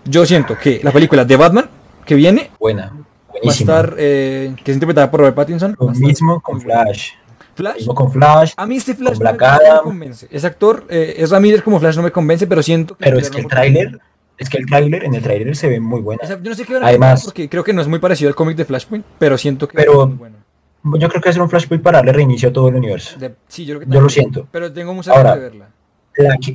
Yo 0.04 0.24
siento 0.26 0.56
que 0.56 0.80
la 0.82 0.92
película 0.92 1.24
de 1.24 1.36
Batman 1.36 1.68
que 2.06 2.14
viene 2.14 2.50
Buena. 2.60 2.92
va 3.34 3.50
a 3.50 3.54
estar, 3.54 3.94
eh, 3.98 4.54
que 4.64 4.70
es 4.70 4.76
interpretada 4.76 5.10
por 5.10 5.20
Robert 5.20 5.34
Pattinson. 5.36 5.76
Lo 5.78 5.88
mismo 5.88 6.40
con. 6.40 6.60
Flash. 6.60 7.10
Flash. 7.54 7.76
mismo 7.78 7.94
con 7.96 8.12
Flash. 8.12 8.52
A 8.56 8.64
mí 8.66 8.76
este 8.76 8.94
Flash 8.94 9.18
Black 9.18 9.40
no, 9.40 9.46
me- 9.48 9.68
no 9.68 9.74
me 9.74 9.80
convence. 9.82 10.28
Ese 10.30 10.46
actor, 10.46 10.84
eh, 10.88 11.16
es 11.18 11.30
Ramírez 11.30 11.62
como 11.62 11.80
Flash 11.80 11.96
no 11.96 12.02
me 12.02 12.12
convence, 12.12 12.46
pero 12.46 12.62
siento 12.62 12.96
que... 12.96 13.04
Pero 13.04 13.18
es 13.18 13.28
que 13.30 13.40
el 13.40 13.48
tráiler, 13.48 13.98
es 14.38 14.48
que 14.48 14.58
el 14.58 14.66
tráiler, 14.66 15.02
en 15.04 15.14
el 15.16 15.22
tráiler 15.22 15.56
se 15.56 15.68
ve 15.68 15.80
muy 15.80 16.00
buena. 16.00 16.22
Esa- 16.22 16.40
Yo 16.40 16.48
no 16.50 16.54
sé 16.54 16.64
qué 16.64 16.74
van 16.74 16.84
a 16.84 16.86
Además- 16.86 17.24
porque 17.24 17.48
creo 17.48 17.64
que 17.64 17.72
no 17.72 17.82
es 17.82 17.88
muy 17.88 17.98
parecido 17.98 18.28
al 18.28 18.36
cómic 18.36 18.56
de 18.56 18.64
Flashpoint, 18.64 19.04
pero 19.18 19.36
siento 19.36 19.66
que 19.66 19.76
Pero- 19.76 20.02
es 20.04 20.08
muy 20.10 20.16
bueno. 20.18 20.36
Yo 20.84 21.08
creo 21.08 21.20
que 21.20 21.32
ser 21.32 21.42
un 21.42 21.50
Flashpoint 21.50 21.82
para 21.82 21.98
darle 21.98 22.12
reinicio 22.12 22.48
a 22.48 22.52
todo 22.52 22.68
el 22.68 22.76
universo. 22.76 23.18
De- 23.18 23.34
sí, 23.48 23.64
yo 23.64 23.76
creo 23.76 23.88
que 23.88 23.94
Yo 23.94 24.00
lo 24.00 24.08
siento. 24.08 24.46
Pero 24.50 24.72
tengo 24.72 24.94
muchas 24.94 25.16
ganas 25.16 25.34
de 25.34 25.40
verla. 25.40 25.68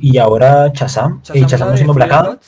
Y 0.00 0.18
ahora 0.18 0.68
Shazam. 0.74 1.20
Shazam, 1.22 1.36
eh, 1.36 1.40
Shazam 1.46 1.60
la 1.60 1.66
de 1.66 1.72
haciendo 1.74 1.94
Black 1.94 2.12
Adam. 2.12 2.38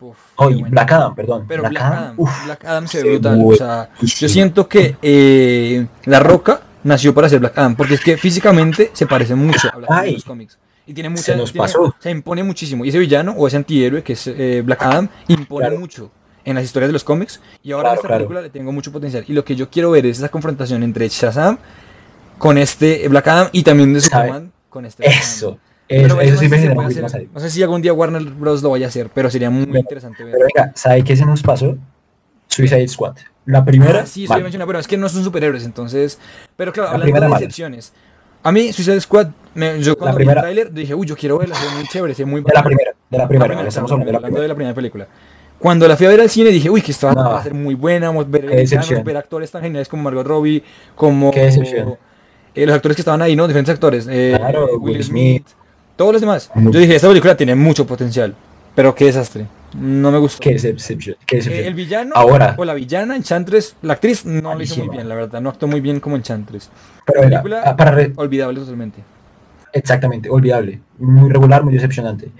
Uf, 0.00 0.16
Oh, 0.36 0.50
y. 0.50 0.62
Black 0.62 0.92
Adam, 0.92 1.14
perdón. 1.14 1.44
Pero 1.48 1.62
Black, 1.68 1.82
Adam. 1.82 2.14
uf, 2.16 2.44
Black 2.44 2.64
Adam 2.64 2.86
se 2.86 3.02
ve 3.02 3.10
brutal. 3.18 3.40
O 3.44 3.54
sea, 3.56 3.90
yo 4.00 4.28
siento 4.28 4.68
que 4.68 4.96
eh, 5.02 5.86
La 6.04 6.20
Roca 6.20 6.60
nació 6.84 7.12
para 7.14 7.28
ser 7.28 7.40
Black 7.40 7.58
Adam, 7.58 7.74
porque 7.74 7.94
es 7.94 8.00
que 8.00 8.16
físicamente 8.16 8.90
se 8.92 9.06
parece 9.06 9.34
mucho 9.34 9.68
a 9.72 9.76
Black 9.76 9.90
Adam 9.90 10.04
en 10.06 10.14
los 10.14 10.24
cómics. 10.24 10.58
Y 10.86 10.94
tiene 10.94 11.08
mucha, 11.10 11.22
Se 11.22 11.36
nos 11.36 11.52
tiene- 11.52 11.66
pasó. 11.66 11.94
se 11.98 12.10
impone 12.10 12.42
muchísimo. 12.44 12.84
Y 12.84 12.88
ese 12.90 12.98
villano 12.98 13.32
o 13.36 13.46
ese 13.48 13.56
antihéroe 13.56 14.02
que 14.02 14.12
es 14.14 14.26
eh, 14.28 14.62
Black 14.64 14.82
Adam 14.82 15.08
impone 15.26 15.66
Claro. 15.66 15.80
mucho 15.80 16.10
en 16.48 16.54
las 16.56 16.64
historias 16.64 16.88
de 16.88 16.92
los 16.92 17.04
cómics. 17.04 17.40
Y 17.62 17.72
ahora 17.72 17.84
Claro, 17.90 17.94
esta 17.96 18.08
claro. 18.08 18.18
película 18.20 18.40
le 18.42 18.50
tengo 18.50 18.72
mucho 18.72 18.90
potencial. 18.92 19.24
Y 19.28 19.32
lo 19.32 19.44
que 19.44 19.54
yo 19.56 19.70
quiero 19.70 19.90
ver 19.92 20.06
es 20.06 20.18
esa 20.18 20.28
confrontación 20.28 20.82
entre 20.82 21.08
Shazam 21.08 21.58
con 22.38 22.58
este 22.58 23.06
Black 23.08 23.26
Adam 23.28 23.48
y 23.52 23.62
también 23.62 23.92
de. 23.94 24.00
Superman 24.00 24.52
con 24.68 24.84
este 24.86 25.02
Black 25.02 25.12
Adam. 25.14 25.22
Eso. 25.22 25.58
Pero 25.88 26.06
Eso, 26.06 26.20
eso 26.20 26.36
sí 26.36 26.44
si 26.50 26.68
me 26.68 26.74
poquito 26.74 27.06
hacer. 27.06 27.28
No 27.32 27.40
sé 27.40 27.48
si 27.50 27.62
algún 27.62 27.80
día 27.80 27.92
Warner 27.94 28.22
Bros. 28.24 28.62
lo 28.62 28.70
vaya 28.70 28.86
a 28.86 28.88
hacer, 28.90 29.08
pero 29.14 29.30
sería 29.30 29.48
muy 29.48 29.78
interesante 29.78 30.22
ver. 30.22 30.34
Pero 30.34 30.46
venga, 30.54 30.72
¿sabe 30.76 31.02
qué 31.02 31.16
se 31.16 31.24
nos 31.24 31.42
pasó? 31.42 31.78
Suicide 32.48 32.88
Squad. 32.88 33.16
La 33.46 33.64
primera. 33.64 34.00
Ah, 34.00 34.06
sí, 34.06 34.26
mencionando, 34.28 34.66
pero 34.66 34.78
es 34.78 34.86
que 34.86 34.98
no 34.98 35.08
son 35.08 35.24
superhéroes, 35.24 35.64
entonces. 35.64 36.18
Pero 36.56 36.72
claro, 36.72 36.88
La 36.88 36.94
hablando 36.94 37.12
primera 37.12 37.26
de 37.28 37.32
decepciones. 37.34 37.92
A 38.42 38.52
mí, 38.52 38.72
Suicide 38.72 39.00
Squad, 39.00 39.28
me- 39.54 39.80
yo 39.82 39.96
cuando 39.96 40.16
primera- 40.16 40.42
vi 40.42 40.48
el 40.48 40.54
tráiler 40.54 40.72
dije, 40.74 40.94
uy, 40.94 41.06
yo 41.06 41.16
quiero 41.16 41.38
verla, 41.38 41.56
ve 41.58 41.74
muy 41.76 41.88
chévere, 41.88 42.14
ve 42.14 42.24
muy 42.26 42.40
De 42.42 42.44
la 42.52 42.60
bacana". 42.60 42.64
primera, 42.64 42.90
de 43.10 43.16
la 43.18 43.24
La 43.24 43.28
primera, 43.28 43.46
primera, 43.48 43.68
estamos 43.68 43.90
hablando 43.90 44.06
de 44.06 44.12
la 44.12 44.18
hablando 44.18 44.34
primera. 44.36 44.42
de 44.42 44.48
la 44.48 44.54
primera 44.54 44.74
película. 44.74 45.08
Cuando 45.58 45.88
la 45.88 45.96
fui 45.96 46.06
a 46.06 46.10
ver 46.10 46.20
al 46.20 46.30
cine 46.30 46.50
dije, 46.50 46.70
uy, 46.70 46.80
que 46.82 46.92
esto 46.92 47.08
va 47.08 47.14
No. 47.14 47.34
a 47.36 47.42
ser 47.42 47.52
muy 47.54 47.74
buena, 47.74 48.08
vamos 48.08 48.26
a 48.26 48.28
ver, 48.28 48.46
ver 49.04 49.16
actores 49.16 49.50
tan 49.50 49.62
geniales 49.62 49.88
como 49.88 50.04
Margot 50.04 50.26
Robbie, 50.26 50.62
como 50.94 51.32
eh, 51.34 52.66
los 52.66 52.74
actores 52.76 52.94
que 52.96 53.02
estaban 53.02 53.22
ahí, 53.22 53.34
¿no? 53.36 53.46
Diferentes 53.46 53.72
actores. 53.74 54.06
eh, 54.08 54.34
Claro, 54.36 54.78
Will 54.78 55.02
Smith, 55.02 55.46
todos 55.96 56.12
los 56.12 56.20
demás. 56.20 56.50
Yo 56.54 56.70
dije, 56.78 56.94
esta 56.96 57.08
película 57.08 57.36
tiene 57.36 57.54
mucho 57.54 57.86
potencial, 57.86 58.34
pero 58.74 58.94
qué 58.94 59.06
desastre. 59.06 59.46
No 59.76 60.10
me 60.10 60.18
gustó. 60.18 60.38
Qué 60.40 60.52
decepción. 60.54 61.16
Qué 61.26 61.36
Eh, 61.36 61.38
decepción. 61.40 61.66
el 61.66 61.74
villano 61.74 62.12
Ahora. 62.14 62.54
o 62.56 62.64
la 62.64 62.74
villana, 62.74 63.16
Enchantress, 63.16 63.76
la 63.82 63.94
actriz 63.94 64.24
no 64.24 64.54
lo 64.54 64.62
hizo 64.62 64.76
muy 64.84 64.88
bien, 64.96 65.08
la 65.08 65.14
verdad, 65.14 65.40
no 65.40 65.50
actuó 65.50 65.68
muy 65.68 65.80
bien 65.80 66.00
como 66.00 66.16
Enchantress. 66.16 66.70
Pero 67.04 67.20
venga, 67.22 67.42
película- 67.42 67.62
ah, 67.66 67.76
para 67.76 67.90
re- 67.90 68.12
Olvidable 68.16 68.60
totalmente. 68.60 69.00
Exactamente, 69.72 70.30
olvidable. 70.30 70.80
Muy 70.98 71.30
regular, 71.30 71.62
muy 71.64 71.74
decepcionante. 71.74 72.30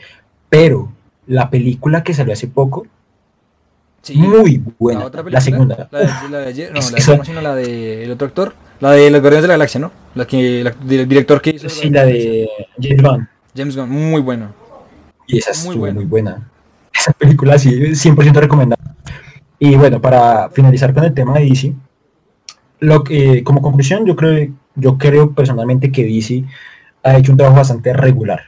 Pero 0.49 0.91
la 1.27 1.51
película 1.51 2.03
que 2.03 2.15
salió 2.15 2.33
hace 2.33 2.47
poco, 2.49 2.87
Sí. 4.15 4.19
muy 4.19 4.63
buena. 4.79 4.99
la 5.01 5.05
La, 5.05 5.09
otra 5.09 5.23
película, 5.23 5.41
segunda. 5.41 5.89
La 5.91 5.99
de, 6.01 6.07
la 6.31 6.39
de 6.39 6.47
ayer, 6.49 6.73
no, 6.73 6.79
es 6.81 6.91
la 6.91 6.97
de 6.97 7.03
son- 7.03 7.15
¿cómo 7.17 7.25
se 7.25 7.33
llama? 7.35 7.49
la 7.49 7.55
de 7.55 8.05
el 8.05 8.11
otro 8.13 8.27
actor, 8.27 8.55
la 8.81 8.93
de 8.93 9.11
los 9.11 9.21
Guardianes 9.21 9.43
de 9.43 9.49
la 9.49 9.55
Galaxia, 9.55 9.81
¿no? 9.81 9.93
La 10.15 10.27
que 10.27 10.65
la- 10.65 10.75
el 10.95 11.09
director 11.09 11.41
que 11.41 11.51
hizo 11.51 11.69
sí, 11.69 11.91
la 11.91 12.05
de 12.05 12.49
James 12.81 13.03
Gunn. 13.03 13.29
James 13.57 13.77
Gunn, 13.77 13.91
muy 13.91 14.21
bueno. 14.23 14.53
Y 15.27 15.39
esa 15.39 15.51
Muy 15.51 15.59
estuvo 15.59 15.79
buena. 15.81 15.95
muy 15.95 16.05
buena. 16.05 16.49
Esa 16.95 17.13
película 17.13 17.59
sí, 17.59 17.71
100% 17.95 18.41
recomendada. 18.41 18.83
Y 19.59 19.75
bueno, 19.77 20.01
para 20.01 20.49
finalizar 20.51 20.95
con 20.95 21.05
el 21.05 21.13
tema 21.15 21.35
de 21.39 21.45
DC, 21.47 21.75
lo 22.81 23.03
que, 23.05 23.43
como 23.45 23.61
conclusión, 23.61 24.07
yo 24.07 24.15
creo, 24.17 24.49
yo 24.77 24.97
creo 24.99 25.33
personalmente 25.35 25.91
que 25.93 26.05
DC 26.05 26.45
ha 27.03 27.17
hecho 27.17 27.33
un 27.33 27.39
trabajo 27.39 27.59
bastante 27.59 27.93
regular. 27.93 28.41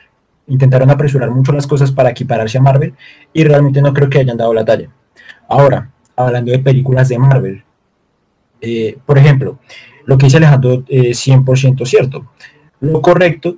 Intentaron 0.47 0.91
apresurar 0.91 1.31
mucho 1.31 1.53
las 1.53 1.67
cosas 1.67 1.93
para 1.93 2.11
equipararse 2.11 2.59
a 2.59 2.61
Marvel 2.61 2.95
y 3.33 3.45
realmente 3.45 3.83
no 3.83 3.93
creo 3.93 4.09
que 4.09 4.19
hayan 4.21 4.37
dado 4.37 4.55
la 4.55 4.65
talla. 4.65 4.89
Ahora, 5.51 5.91
hablando 6.15 6.53
de 6.53 6.61
películas 6.61 7.09
de 7.09 7.19
Marvel, 7.19 7.65
eh, 8.61 8.97
por 9.05 9.19
ejemplo, 9.19 9.59
lo 10.07 10.17
que 10.17 10.27
dice 10.27 10.37
Alejandro 10.37 10.85
es 10.89 11.27
100% 11.27 11.85
cierto. 11.85 12.31
Lo 12.81 13.03
correcto 13.03 13.57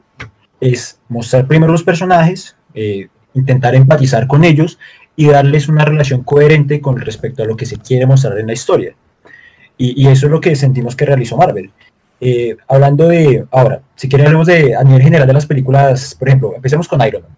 es 0.59 0.99
mostrar 1.09 1.47
primero 1.47 1.70
los 1.70 1.82
personajes, 1.82 2.57
eh, 2.74 3.09
intentar 3.34 3.74
empatizar 3.74 4.26
con 4.26 4.43
ellos 4.43 4.78
y 5.16 5.26
darles 5.26 5.68
una 5.68 5.84
relación 5.84 6.24
coherente 6.24 6.80
con 6.80 6.99
respecto 6.99 7.43
a 7.43 7.47
lo 7.47 7.57
que 7.57 7.66
se 7.66 7.76
quiere 7.76 8.07
mostrar 8.07 8.38
en 8.38 8.47
la 8.47 8.55
historia. 8.55 8.95
Y, 9.76 10.03
y 10.03 10.09
eso 10.09 10.26
es 10.26 10.32
lo 10.32 10.40
que 10.40 10.57
sentimos 10.57 10.97
que 10.97 11.05
realizó 11.05 11.36
Marvel. 11.36 11.70
Eh, 12.24 12.57
hablando 12.68 13.09
de, 13.09 13.45
ahora, 13.51 13.82
si 13.97 14.09
quieren 14.09 14.28
hablemos 14.28 14.47
de, 14.47 14.74
a 14.74 14.82
nivel 14.82 15.03
general 15.03 15.26
de 15.26 15.34
las 15.34 15.45
películas, 15.45 16.14
por 16.14 16.28
ejemplo, 16.28 16.53
empecemos 16.57 16.88
con 16.88 17.07
Iron 17.07 17.20
Man. 17.22 17.36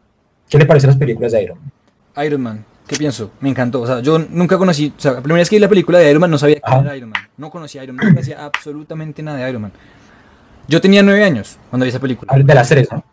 ¿Qué 0.48 0.59
le 0.59 0.66
parecen 0.66 0.90
las 0.90 0.98
películas 0.98 1.32
de 1.32 1.42
Iron 1.42 1.59
Man? 1.59 2.26
Iron 2.26 2.40
Man, 2.42 2.64
¿qué 2.87 2.97
pienso? 2.97 3.30
Me 3.41 3.49
encantó. 3.49 3.82
O 3.82 3.87
sea, 3.87 4.01
yo 4.01 4.18
nunca 4.18 4.59
conocí, 4.59 4.93
o 4.97 5.01
sea, 5.01 5.12
la 5.12 5.20
primera 5.20 5.41
vez 5.41 5.49
que 5.51 5.57
vi 5.57 5.61
la 5.61 5.68
película 5.68 5.99
de 5.99 6.11
Iron 6.11 6.20
Man 6.20 6.30
no 6.30 6.39
sabía 6.39 6.61
quién 6.61 6.72
Ajá. 6.72 6.85
era 6.85 6.97
Iron 6.97 7.11
Man. 7.11 7.22
No 7.37 7.51
conocía 7.51 7.80
a 7.80 7.85
Iron 7.85 7.97
Man, 7.97 8.07
no 8.07 8.12
conocía 8.14 8.45
absolutamente 8.45 9.22
nada 9.22 9.39
de 9.39 9.49
Iron 9.49 9.62
Man. 9.62 9.72
Yo 10.68 10.80
tenía 10.80 11.03
nueve 11.03 11.22
años 11.24 11.59
cuando 11.70 11.85
vi 11.85 11.91
esa 11.91 12.01
película. 12.01 12.32
De 12.37 12.55
las 12.55 12.68
tres, 12.68 12.89
¿no? 12.91 13.05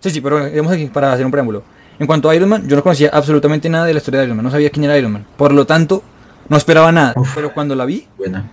Sí, 0.00 0.10
sí, 0.10 0.20
pero 0.20 0.48
vamos 0.56 0.72
aquí 0.72 0.86
para 0.86 1.12
hacer 1.12 1.24
un 1.24 1.32
preámbulo. 1.32 1.62
En 1.98 2.06
cuanto 2.06 2.30
a 2.30 2.36
Iron 2.36 2.48
Man, 2.48 2.68
yo 2.68 2.76
no 2.76 2.82
conocía 2.82 3.10
absolutamente 3.12 3.68
nada 3.68 3.84
de 3.86 3.94
la 3.94 3.98
historia 3.98 4.20
de 4.20 4.26
Iron 4.26 4.36
Man, 4.36 4.44
no 4.44 4.50
sabía 4.50 4.70
quién 4.70 4.84
era 4.84 4.96
Iron 4.96 5.12
Man. 5.12 5.26
Por 5.36 5.52
lo 5.52 5.66
tanto, 5.66 6.02
no 6.48 6.56
esperaba 6.56 6.92
nada. 6.92 7.14
Uf. 7.16 7.34
Pero 7.34 7.52
cuando 7.52 7.74
la 7.74 7.84
vi, 7.84 8.06
Buena. 8.16 8.50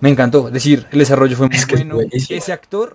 Me 0.00 0.08
encantó. 0.08 0.48
Es 0.48 0.54
decir, 0.54 0.86
el 0.90 0.98
desarrollo 0.98 1.36
fue 1.36 1.48
muy 1.48 1.56
Es 1.56 1.66
que 1.66 1.74
es 1.74 1.86
bueno. 1.86 2.08
Ese 2.10 2.52
actor 2.52 2.94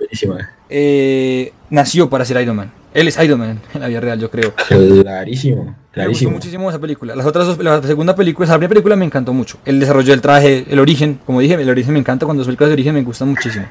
eh, 0.69 1.53
nació 1.69 2.09
para 2.09 2.25
ser 2.25 2.41
Iron 2.41 2.55
Man. 2.55 2.71
Él 2.95 3.07
es 3.07 3.19
Iron 3.23 3.39
Man 3.39 3.61
en 3.73 3.81
la 3.81 3.87
vida 3.87 3.99
real, 3.99 4.19
yo 4.19 4.31
creo. 4.31 4.53
Clarísimo, 4.55 5.75
Me 5.95 6.07
gustó 6.07 6.19
clarísimo. 6.25 6.31
muchísimo 6.31 6.69
esa 6.69 6.79
película. 6.79 7.15
Las 7.15 7.25
otras 7.25 7.47
dos, 7.47 7.57
la 7.59 7.81
segunda 7.81 8.15
película, 8.15 8.45
esa 8.45 8.53
primera 8.55 8.69
película 8.69 8.95
me 8.95 9.05
encantó 9.05 9.33
mucho. 9.33 9.57
El 9.65 9.79
desarrollo 9.79 10.11
del 10.11 10.21
traje, 10.21 10.65
el 10.69 10.79
origen, 10.79 11.19
como 11.25 11.39
dije, 11.39 11.53
el 11.55 11.69
origen 11.69 11.93
me 11.93 11.99
encanta. 11.99 12.25
Cuando 12.25 12.41
las 12.41 12.47
películas 12.47 12.69
de 12.69 12.73
origen 12.73 12.93
me 12.95 13.03
gustan 13.03 13.29
muchísimo. 13.29 13.65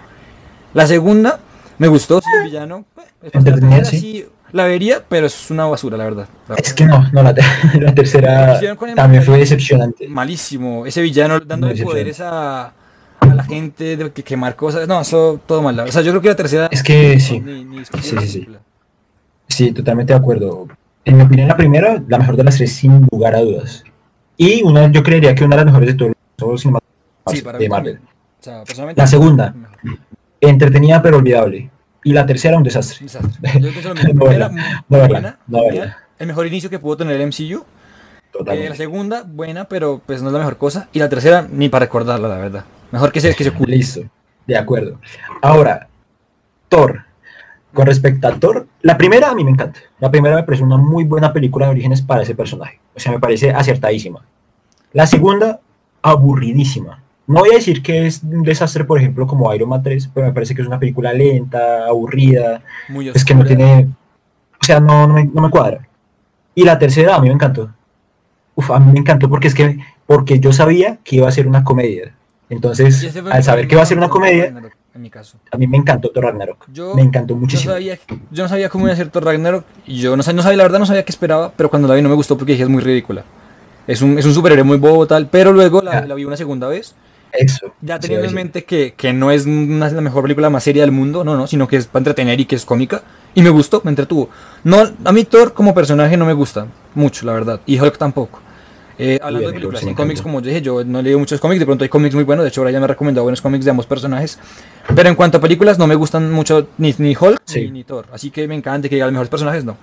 La 0.73 0.87
segunda 0.87 1.39
me 1.79 1.89
gustó, 1.89 2.21
sí, 2.21 2.27
el 2.39 2.45
villano. 2.45 2.85
Entretenida, 3.23 3.77
la 3.79 3.83
tercera 3.83 3.85
sí. 3.85 3.99
sí 4.01 4.27
la 4.55 4.67
vería, 4.67 5.03
pero 5.09 5.27
es 5.27 5.51
una 5.51 5.67
basura, 5.67 5.97
la 5.97 6.05
verdad. 6.05 6.29
La 6.49 6.55
Es 6.55 6.73
que 6.73 6.87
no, 6.87 7.11
no, 7.13 7.23
la, 7.25 7.35
la 7.81 7.93
tercera 7.95 8.61
también 8.95 9.25
fue 9.25 9.39
decepcionante. 9.39 10.07
malísimo. 10.09 10.87
Ese 10.87 11.03
villano 11.03 11.41
dándole 11.41 11.83
poderes 11.83 12.21
a, 12.21 12.73
a 13.19 13.27
la 13.35 13.43
gente 13.45 13.97
de 13.97 14.13
que 14.13 14.23
quemar 14.23 14.55
cosas. 14.55 14.87
No, 14.87 15.01
eso 15.01 15.41
todo 15.45 15.61
mal. 15.61 15.81
O 15.81 15.91
sea, 15.91 16.03
yo 16.03 16.13
creo 16.13 16.23
que 16.23 16.29
la 16.29 16.37
tercera. 16.37 16.69
Es 16.71 16.85
que 16.85 17.19
sí. 17.19 17.41
Ni, 17.41 17.85
Sí, 17.85 18.17
sí, 18.21 18.29
sí. 18.29 18.49
Sí, 19.49 19.73
totalmente 19.73 20.13
de 20.13 20.19
acuerdo. 20.19 20.69
En 21.05 21.17
mi 21.17 21.23
opinión, 21.23 21.49
la 21.49 21.57
primera, 21.57 22.03
la 22.09 22.19
mejor 22.19 22.37
de 22.37 22.45
las 22.45 22.57
tres, 22.57 22.73
sin 22.73 23.07
lugar 23.13 23.35
a 23.35 23.41
dudas. 23.41 23.85
Y 24.37 24.63
una, 24.63 24.91
yo 24.91 25.03
creería 25.03 25.35
que 25.35 25.45
una 25.45 25.57
de 25.57 25.65
las 25.65 25.73
mejores 25.73 25.89
de 25.89 25.95
todos 25.95 26.53
los 26.53 26.61
cinematográficos 26.61 27.35
Sí, 27.35 27.43
para 27.43 27.59
de 27.59 27.69
Marvel. 27.69 28.01
O 28.41 28.43
sea. 28.43 28.65
La 28.97 29.07
segunda. 29.07 29.53
mejor. 29.53 29.79
Entretenida 30.41 31.01
pero 31.03 31.19
olvidable. 31.19 31.71
Y 32.03 32.13
la 32.13 32.27
tercera, 32.27 32.57
un 32.57 32.63
desastre. 32.63 32.99
Un 33.01 33.07
desastre. 33.07 33.61
Yo 33.61 33.71
pienso 33.71 33.89
lo 33.89 33.95
mismo. 33.95 34.13
No 34.15 34.27
Primera, 34.27 34.49
verla, 34.49 34.49
muy 34.51 34.61
no 34.89 34.99
verla, 34.99 35.09
buena, 35.09 35.39
no 35.47 35.59
muy 35.59 35.67
verla. 35.69 35.85
bien. 35.85 35.95
El 36.19 36.27
mejor 36.27 36.47
inicio 36.47 36.71
que 36.71 36.79
pudo 36.79 36.97
tener 36.99 37.21
el 37.21 37.27
MCU. 37.29 37.65
Eh, 38.47 38.67
la 38.69 38.75
segunda, 38.75 39.23
buena, 39.23 39.65
pero 39.67 40.03
pues 40.05 40.21
no 40.21 40.29
es 40.29 40.33
la 40.33 40.41
mejor 40.41 40.59
cosa. 40.59 40.89
Y 40.93 40.99
la 40.99 41.09
tercera, 41.09 41.47
ni 41.51 41.69
para 41.69 41.87
recordarla, 41.87 42.29
la 42.29 42.37
verdad. 42.39 42.65
Mejor 42.91 43.13
que 43.13 43.21
se, 43.21 43.35
que 43.35 43.45
se 43.45 43.51
oculte. 43.55 43.73
Listo. 43.77 44.01
De 44.47 44.57
acuerdo. 44.59 45.01
Ahora, 45.41 45.89
Thor. 46.69 47.05
Con 47.75 47.87
respecto 47.87 48.29
a 48.29 48.39
Thor, 48.39 48.67
la 48.83 48.97
primera 48.97 49.31
a 49.31 49.35
mí 49.35 49.45
me 49.45 49.51
encanta. 49.51 49.81
La 49.99 50.11
primera 50.11 50.37
me 50.37 50.45
parece 50.45 50.63
una 50.63 50.77
muy 50.77 51.05
buena 51.05 51.33
película 51.33 51.67
de 51.67 51.73
orígenes 51.73 52.01
para 52.01 52.23
ese 52.23 52.35
personaje. 52.35 52.79
O 52.95 53.01
sea, 53.01 53.13
me 53.13 53.19
parece 53.19 53.51
acertadísima. 53.51 54.25
La 54.93 55.07
segunda, 55.07 55.61
aburridísima. 56.01 57.03
No 57.27 57.41
voy 57.41 57.51
a 57.53 57.57
decir 57.57 57.83
que 57.83 58.07
es 58.07 58.23
un 58.23 58.43
desastre, 58.43 58.85
por 58.85 58.99
ejemplo, 58.99 59.27
como 59.27 59.53
Iron 59.55 59.71
Man 59.71 59.83
3, 59.83 60.11
pero 60.15 60.27
me 60.27 60.33
parece 60.33 60.55
que 60.55 60.63
es 60.63 60.69
una 60.69 60.79
película 60.79 61.13
lenta, 61.13 61.87
aburrida, 61.87 62.63
Muy 62.89 63.09
es 63.09 63.25
que 63.25 63.35
no 63.35 63.45
tiene, 63.45 63.89
o 64.61 64.65
sea, 64.65 64.79
no, 64.79 65.07
no, 65.07 65.15
me, 65.15 65.25
no 65.25 65.43
me 65.43 65.51
cuadra. 65.51 65.89
Y 66.55 66.65
la 66.65 66.79
tercera 66.79 67.17
a 67.17 67.21
mí 67.21 67.29
me 67.29 67.35
encantó. 67.35 67.71
Uf, 68.55 68.71
a 68.71 68.79
mí 68.79 68.93
me 68.93 69.01
encantó 69.01 69.29
porque 69.29 69.49
es 69.49 69.55
que, 69.55 69.79
porque 70.07 70.39
yo 70.39 70.53
sabía 70.53 70.99
que 71.03 71.17
iba 71.17 71.27
a 71.27 71.33
ser 71.33 71.49
una 71.49 71.65
comedia. 71.65 72.15
Entonces, 72.51 73.17
al 73.31 73.43
saber 73.43 73.67
que 73.67 73.75
iba 73.75 73.83
a 73.83 73.87
ser 73.87 73.99
una 73.99 74.09
comedia, 74.09 74.55
En 74.95 75.03
mi 75.03 75.11
caso. 75.11 75.39
a 75.51 75.57
mí 75.57 75.67
me 75.67 75.77
encantó 75.77 76.11
Thor 76.11 76.25
Ragnarok. 76.25 76.67
Yo, 76.73 76.95
me 76.95 77.03
encantó 77.03 77.35
yo 77.35 77.41
muchísimo. 77.41 77.73
sabía, 77.73 77.99
yo 78.31 78.43
no 78.45 78.49
sabía 78.49 78.69
cómo 78.69 78.85
iba 78.87 78.93
a 78.95 78.97
ser 78.97 79.09
Thor 79.11 79.25
Ragnarok. 79.25 79.65
Y 79.87 79.99
yo 79.99 80.17
no, 80.17 80.23
sab- 80.23 80.35
no 80.35 80.43
sabía, 80.43 80.59
la 80.59 80.63
verdad, 80.65 80.79
no 80.79 80.87
sabía 80.87 81.05
qué 81.05 81.11
esperaba. 81.11 81.53
Pero 81.57 81.69
cuando 81.69 81.89
la 81.89 81.95
vi 81.97 82.03
no 82.03 82.09
me 82.09 82.15
gustó 82.15 82.37
porque 82.39 82.53
dije 82.53 82.63
es 82.63 82.69
muy 82.69 82.81
ridícula. 82.83 83.25
Es 83.89 84.03
un, 84.03 84.19
es 84.19 84.25
un 84.25 84.33
superhéroe 84.33 84.63
muy 84.65 84.77
bobo, 84.79 85.07
tal. 85.07 85.29
Pero 85.29 85.53
luego 85.53 85.83
la, 85.83 86.03
vi 86.15 86.25
una 86.25 86.37
segunda 86.37 86.69
vez. 86.69 86.95
Eso. 87.33 87.75
Ya 87.81 87.97
sí, 87.97 88.03
teniendo 88.03 88.29
en 88.29 88.35
mente 88.35 88.63
que, 88.65 88.95
que 88.97 89.13
no 89.13 89.33
es 89.33 89.47
una, 89.47 89.89
la 89.91 90.01
mejor 90.01 90.23
película 90.23 90.49
más 90.49 90.63
seria 90.63 90.83
del 90.83 90.93
mundo, 90.93 91.25
no, 91.25 91.37
no, 91.37 91.49
sino 91.49 91.67
que 91.67 91.77
es 91.77 91.87
para 91.89 91.99
entretener 92.01 92.39
y 92.41 92.45
que 92.45 92.55
es 92.55 92.65
cómica. 92.65 93.03
Y 93.35 93.43
me 93.43 93.51
gustó, 93.51 93.81
me 93.85 93.91
entretuvo. 93.91 94.29
No, 94.63 94.85
a 95.05 95.11
mí 95.13 95.25
Thor 95.25 95.53
como 95.53 95.75
personaje 95.75 96.17
no 96.17 96.25
me 96.25 96.33
gusta 96.35 96.69
mucho, 96.95 97.27
la 97.27 97.33
verdad. 97.33 97.61
Y 97.67 97.81
Hulk 97.81 97.99
tampoco. 97.99 98.39
Eh, 98.99 99.19
hablando 99.23 99.49
de 99.49 99.55
películas, 99.55 99.83
en 99.83 99.95
cómics, 99.95 100.23
como 100.23 100.41
yo 100.41 100.47
dije, 100.49 100.63
yo 100.63 100.85
no 100.85 101.03
leo 101.03 101.19
muchos 101.19 101.41
cómics, 101.41 101.59
de 101.59 101.67
pronto 101.67 101.83
hay 101.85 101.89
cómics 101.89 102.15
muy 102.15 102.23
buenos, 102.25 102.45
de 102.45 102.51
hecho 102.51 102.63
Brian 102.63 102.81
me 102.81 102.85
ha 102.85 102.89
recomendado 102.89 103.25
buenos 103.25 103.41
cómics 103.43 103.65
de 103.65 103.71
ambos 103.73 103.87
personajes. 103.87 104.39
Pero 104.95 105.09
en 105.09 105.17
cuanto 105.17 105.39
a 105.39 105.41
películas, 105.41 105.79
no 105.79 105.87
me 105.89 105.97
gustan 105.97 106.31
mucho 106.31 106.69
ni, 106.79 106.95
ni 106.99 107.17
Hulk 107.19 107.41
Sí. 107.45 107.63
ni, 107.63 107.71
ni 107.71 107.85
Thor. 107.85 108.07
Así 108.13 108.31
que 108.31 108.47
me 108.47 108.55
encanta 108.55 108.89
que 108.89 108.95
diga 108.95 109.07
los 109.07 109.13
mejores 109.13 109.31
personajes, 109.31 109.65
no. 109.65 109.77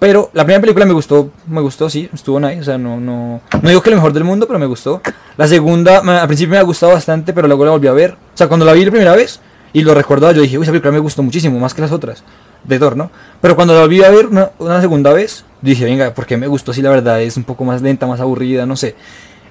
Pero 0.00 0.30
la 0.32 0.44
primera 0.44 0.60
película 0.60 0.86
me 0.86 0.92
gustó, 0.92 1.30
me 1.48 1.60
gustó, 1.60 1.90
sí, 1.90 2.08
estuvo 2.12 2.38
nice, 2.40 2.60
o 2.60 2.64
sea, 2.64 2.78
no, 2.78 3.00
no, 3.00 3.40
no 3.62 3.68
digo 3.68 3.80
que 3.82 3.90
lo 3.90 3.96
mejor 3.96 4.12
del 4.12 4.22
mundo, 4.24 4.46
pero 4.46 4.58
me 4.58 4.66
gustó. 4.66 5.02
La 5.36 5.46
segunda, 5.48 6.02
me- 6.02 6.12
al 6.12 6.26
principio 6.28 6.52
me 6.52 6.58
ha 6.58 6.62
gustado 6.62 6.92
bastante, 6.92 7.32
pero 7.32 7.46
luego 7.48 7.64
la 7.64 7.72
volví 7.72 7.88
a 7.88 7.92
ver. 7.92 8.12
O 8.12 8.36
sea, 8.36 8.46
cuando 8.48 8.64
la 8.66 8.72
vi 8.74 8.84
la 8.84 8.90
primera 8.92 9.14
vez 9.16 9.40
y 9.72 9.82
lo 9.82 9.94
recordaba, 9.94 10.32
yo 10.32 10.42
dije, 10.42 10.56
uy, 10.56 10.62
esa 10.62 10.70
película 10.72 10.92
me 10.92 10.98
gustó 11.00 11.22
muchísimo, 11.22 11.58
más 11.58 11.74
que 11.74 11.82
las 11.82 11.90
otras, 11.92 12.22
de 12.64 12.78
Thor, 12.78 12.96
¿no? 12.96 13.10
Pero 13.40 13.56
cuando 13.56 13.74
la 13.74 13.80
volví 13.80 14.02
a 14.02 14.10
ver 14.10 14.26
una, 14.26 14.50
una 14.58 14.80
segunda 14.80 15.12
vez, 15.12 15.44
dije, 15.62 15.84
venga, 15.84 16.12
¿por 16.14 16.26
qué 16.26 16.36
me 16.36 16.46
gustó 16.46 16.72
si 16.72 16.82
la 16.82 16.90
verdad 16.90 17.20
es 17.22 17.36
un 17.36 17.44
poco 17.44 17.64
más 17.64 17.82
lenta, 17.82 18.06
más 18.06 18.20
aburrida, 18.20 18.66
no 18.66 18.76
sé? 18.76 18.94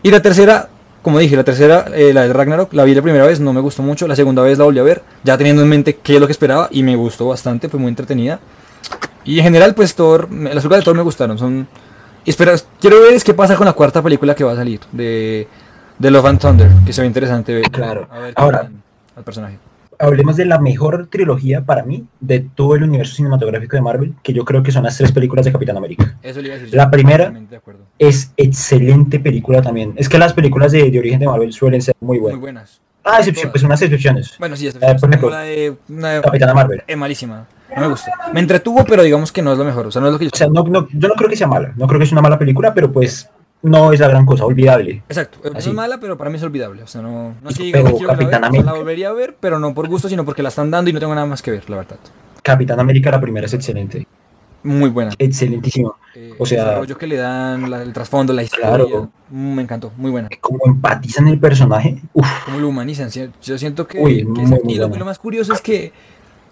Y 0.03 0.11
la 0.11 0.21
tercera, 0.21 0.69
como 1.01 1.19
dije, 1.19 1.35
la 1.35 1.43
tercera, 1.43 1.85
eh, 1.93 2.13
la 2.13 2.23
de 2.27 2.33
Ragnarok, 2.33 2.73
la 2.73 2.83
vi 2.83 2.93
la 2.93 3.01
primera 3.01 3.25
vez, 3.25 3.39
no 3.39 3.53
me 3.53 3.61
gustó 3.61 3.81
mucho, 3.83 4.07
la 4.07 4.15
segunda 4.15 4.41
vez 4.43 4.57
la 4.57 4.65
volví 4.65 4.79
a 4.79 4.83
ver, 4.83 5.01
ya 5.23 5.37
teniendo 5.37 5.61
en 5.63 5.69
mente 5.69 5.95
qué 5.95 6.15
es 6.15 6.19
lo 6.21 6.27
que 6.27 6.33
esperaba 6.33 6.67
y 6.71 6.83
me 6.83 6.95
gustó 6.95 7.27
bastante, 7.27 7.69
fue 7.69 7.79
muy 7.79 7.89
entretenida. 7.89 8.39
Y 9.25 9.37
en 9.39 9.43
general, 9.43 9.73
pues 9.73 9.95
Thor, 9.95 10.31
las 10.31 10.53
películas 10.55 10.79
de 10.79 10.83
Thor 10.85 10.95
me 10.95 11.03
gustaron, 11.03 11.37
son... 11.37 11.67
Espera, 12.25 12.55
quiero 12.81 13.01
ver 13.01 13.13
es 13.13 13.23
qué 13.23 13.33
pasa 13.33 13.55
con 13.55 13.65
la 13.65 13.73
cuarta 13.73 14.01
película 14.01 14.35
que 14.35 14.43
va 14.43 14.51
a 14.51 14.55
salir, 14.57 14.81
de, 14.91 15.47
de 15.97 16.11
Love 16.11 16.25
and 16.25 16.39
Thunder, 16.39 16.69
que 16.85 16.91
se 16.91 16.99
ve 17.01 17.07
interesante 17.07 17.53
ver. 17.53 17.71
Claro. 17.71 18.07
A 18.11 18.19
ver 18.19 18.33
Ahora- 18.35 18.69
al 19.15 19.23
personaje. 19.23 19.57
Hablemos 19.99 20.37
de 20.37 20.45
la 20.45 20.59
mejor 20.59 21.07
trilogía 21.07 21.65
para 21.65 21.83
mí 21.83 22.05
de 22.19 22.39
todo 22.41 22.75
el 22.75 22.83
universo 22.83 23.15
cinematográfico 23.15 23.75
de 23.75 23.81
Marvel, 23.81 24.13
que 24.23 24.31
yo 24.33 24.45
creo 24.45 24.61
que 24.61 24.71
son 24.71 24.83
las 24.83 24.97
tres 24.97 25.11
películas 25.11 25.45
de 25.45 25.51
Capitán 25.51 25.75
América. 25.77 26.17
Eso 26.21 26.39
le 26.41 26.47
iba 26.49 26.55
a 26.55 26.59
decir. 26.59 26.75
La 26.75 26.91
primera- 26.91 27.29
de. 27.31 27.59
Es 27.99 28.31
excelente 28.37 29.19
película 29.19 29.61
también. 29.61 29.93
Es 29.95 30.07
que 30.09 30.17
las 30.19 30.33
películas 30.33 30.71
de, 30.71 30.91
de 30.91 30.99
origen 30.99 31.19
de 31.19 31.25
Marvel 31.25 31.51
suelen 31.51 31.81
ser 31.81 31.95
muy 31.99 32.17
Muy 32.17 32.21
buenas. 32.21 32.39
buenas. 32.41 32.81
Ah, 33.03 33.19
excepción, 33.19 33.51
pues 33.51 33.63
unas 33.63 33.81
excepciones. 33.81 34.35
Bueno, 34.37 34.55
sí, 34.55 34.67
esta 34.67 34.91
Eh, 34.91 34.95
por 34.99 35.09
ejemplo, 35.09 35.29
la 35.29 35.39
de, 35.41 35.73
una 35.89 36.09
de- 36.13 36.21
Capitana 36.21 36.53
Marvel. 36.53 36.83
es 36.85 36.97
malísima. 36.97 37.47
No 37.75 37.81
me 37.81 37.87
gusta. 37.87 38.11
Me 38.33 38.39
entretuvo, 38.39 38.83
pero 38.85 39.01
digamos 39.03 39.31
que 39.31 39.41
no 39.41 39.51
es 39.53 39.57
lo 39.57 39.63
mejor. 39.65 39.87
O 39.87 39.91
sea, 39.91 40.01
no 40.01 40.07
es 40.07 40.13
lo 40.13 40.19
que 40.19 40.25
yo. 40.25 40.31
O 40.33 40.37
sea, 40.37 40.47
no, 40.47 40.63
no- 40.63 40.87
yo 40.91 41.07
no 41.07 41.13
creo 41.15 41.29
que 41.29 41.35
sea 41.37 41.47
mala. 41.47 41.73
No 41.75 41.87
creo 41.87 41.99
que 41.99 42.05
es 42.05 42.11
una 42.11 42.21
mala 42.21 42.37
película, 42.37 42.73
pero 42.73 42.91
pues 42.91 43.29
no 43.63 43.91
es 43.91 43.99
la 43.99 44.07
gran 44.07 44.25
cosa, 44.25 44.45
olvidable. 44.45 45.03
Exacto. 45.09 45.39
Así. 45.55 45.69
es 45.69 45.75
mala, 45.75 45.99
pero 45.99 46.17
para 46.17 46.29
mí 46.29 46.37
es 46.37 46.43
olvidable. 46.43 46.83
O 46.83 46.87
sea, 46.87 47.01
no, 47.01 47.35
no 47.41 47.49
es 47.49 47.57
que 47.57 47.69
Pero 47.71 47.85
diga 47.89 47.99
verla 47.99 48.13
Capitán 48.13 48.19
ver, 48.19 48.29
sea, 48.29 48.39
la 48.39 48.47
América- 48.47 48.73
volvería 48.73 49.09
a 49.09 49.13
ver, 49.13 49.35
pero 49.39 49.59
no 49.59 49.73
por 49.73 49.87
gusto, 49.87 50.07
sino 50.09 50.23
porque 50.25 50.43
la 50.43 50.49
están 50.49 50.69
dando 50.71 50.89
y 50.89 50.93
no 50.93 50.99
tengo 50.99 51.15
nada 51.15 51.27
más 51.27 51.41
que 51.41 51.51
ver, 51.51 51.69
la 51.69 51.77
verdad. 51.77 51.97
Capitán 52.43 52.79
América, 52.79 53.11
la 53.11 53.19
primera 53.19 53.45
es 53.45 53.53
excelente. 53.53 54.07
Muy 54.63 54.89
buena. 54.89 55.11
Excelentísima. 55.17 55.91
Eh, 56.15 56.33
o 56.37 56.45
sea- 56.45 56.59
el 56.61 56.65
desarrollo 56.65 56.97
que 56.97 57.07
le 57.07 57.15
dan, 57.17 57.69
la- 57.69 57.81
el 57.83 57.93
trasfondo, 57.93 58.33
la 58.33 58.43
historia. 58.43 58.67
Claro. 58.69 59.09
mm, 59.29 59.53
Me 59.55 59.61
encantó, 59.61 59.91
muy 59.97 60.11
buena. 60.11 60.29
Como 60.41 60.59
empatizan 60.65 61.27
el 61.27 61.39
personaje. 61.39 62.01
Uf, 62.13 62.27
Cómo 62.45 62.59
lo 62.59 62.69
humanizan. 62.69 63.09
Yo 63.41 63.57
siento 63.57 63.87
que. 63.87 63.99
Uy, 63.99 64.17
que 64.19 64.25
muy, 64.25 64.43
es- 64.43 64.49
muy 64.63 64.73
y 64.73 64.75
lo, 64.77 64.87
lo 64.89 65.05
más 65.05 65.19
curioso 65.19 65.53
es 65.53 65.61
que 65.61 65.91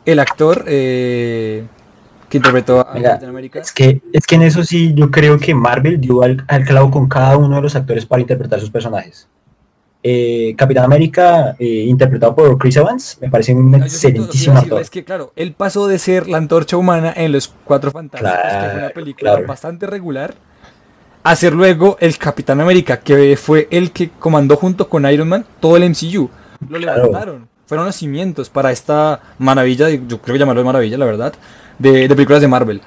el 0.05 0.19
actor 0.19 0.63
eh, 0.67 1.63
que 2.41 2.49
interpretó 2.49 2.79
a 2.87 2.93
Mira, 2.93 3.09
Capitán 3.11 3.29
América. 3.29 3.59
es 3.59 3.71
que, 3.71 4.01
es 4.13 4.25
que 4.25 4.35
en 4.35 4.41
eso 4.43 4.63
sí 4.63 4.93
yo 4.95 5.09
creo 5.11 5.37
que 5.39 5.53
Marvel 5.53 5.99
dio 5.99 6.23
al, 6.23 6.43
al 6.47 6.63
clavo 6.65 6.91
con 6.91 7.07
cada 7.07 7.37
uno 7.37 7.55
de 7.57 7.61
los 7.61 7.75
actores 7.75 8.05
para 8.05 8.21
interpretar 8.21 8.59
sus 8.59 8.69
personajes. 8.69 9.27
Eh, 10.07 10.53
Capitán 10.55 10.85
América, 10.85 11.55
eh, 11.57 11.65
interpretado 11.87 12.35
por 12.35 12.57
Chris 12.59 12.75
Evans, 12.77 13.17
me 13.21 13.29
parece 13.29 13.55
un 13.55 13.69
iba 13.73 13.85
excelentísimo 13.85 14.57
actor. 14.57 14.79
Es 14.79 14.91
que, 14.91 15.03
claro, 15.03 15.33
él 15.35 15.53
pasó 15.53 15.87
de 15.87 15.97
ser 15.97 16.27
la 16.27 16.37
antorcha 16.37 16.77
humana 16.77 17.11
en 17.15 17.31
Los 17.31 17.51
Cuatro 17.63 17.89
Fantásticos, 17.89 18.37
que 18.39 18.69
fue 18.69 18.77
una 18.79 18.89
película 18.89 19.31
claro. 19.31 19.47
bastante 19.47 19.87
regular, 19.87 20.35
a 21.23 21.35
ser 21.35 21.53
luego 21.53 21.97
el 21.99 22.19
Capitán 22.19 22.61
América, 22.61 22.99
que 22.99 23.35
fue 23.35 23.67
el 23.71 23.89
que 23.91 24.11
comandó 24.11 24.57
junto 24.57 24.87
con 24.89 25.09
Iron 25.11 25.27
Man 25.27 25.43
todo 25.59 25.75
el 25.75 25.89
MCU. 25.89 26.29
Lo 26.69 26.77
Claro. 26.77 27.05
levantaron. 27.05 27.47
Fueron 27.65 27.87
los 27.87 27.95
cimientos 27.95 28.51
para 28.51 28.71
esta 28.71 29.21
maravilla, 29.39 29.89
yo 29.89 30.21
creo 30.21 30.33
que 30.33 30.37
llamarlo 30.37 30.61
de 30.61 30.65
maravilla, 30.65 30.99
la 30.99 31.05
verdad, 31.05 31.33
de, 31.79 32.07
de 32.07 32.15
películas 32.15 32.41
de 32.41 32.47
Marvel. 32.47 32.81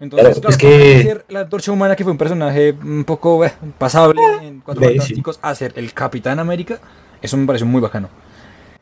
Entonces, 0.00 0.40
Claro, 0.40 0.48
es 0.50 0.56
que- 0.58 1.22
la 1.28 1.40
antorcha 1.40 1.72
humana, 1.72 1.94
que 1.96 2.02
fue 2.04 2.12
un 2.12 2.18
personaje 2.18 2.74
un 2.82 3.04
poco 3.04 3.44
eh, 3.44 3.52
pasable 3.78 4.20
en 4.42 4.60
Cuatro 4.60 4.80
Ve, 4.82 4.88
sí. 4.92 4.98
Fantásticos, 4.98 5.38
a 5.40 5.54
ser 5.54 5.72
el 5.76 5.92
Capitán 5.92 6.38
América, 6.38 6.78
eso 7.22 7.36
me 7.36 7.46
pareció 7.46 7.66
muy 7.66 7.80
bacano. 7.80 8.08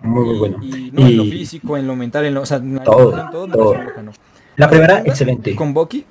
Muy, 0.00 0.24
muy 0.24 0.34
Y- 0.34 0.38
bueno. 0.38 0.56
Y, 0.62 0.90
no, 0.92 1.06
en 1.06 1.16
lo 1.16 1.24
físico, 1.24 1.76
en 1.76 1.86
lo 1.86 1.94
mental, 1.94 2.24
en 2.24 2.34
lo, 2.34 2.42
o 2.42 2.46
sea, 2.46 2.56
en 2.56 2.82
Todo, 2.82 3.16
en 3.18 3.30
todo 3.30 3.46
me 3.46 3.52
todo. 3.52 3.70
pareció 3.72 3.88
bacano. 3.90 4.12
la 4.56 4.68
primera, 4.68 4.94
segunda, 4.94 5.10
excelente. 5.10 5.54
Con 5.54 5.74
Bucky. 5.74 6.06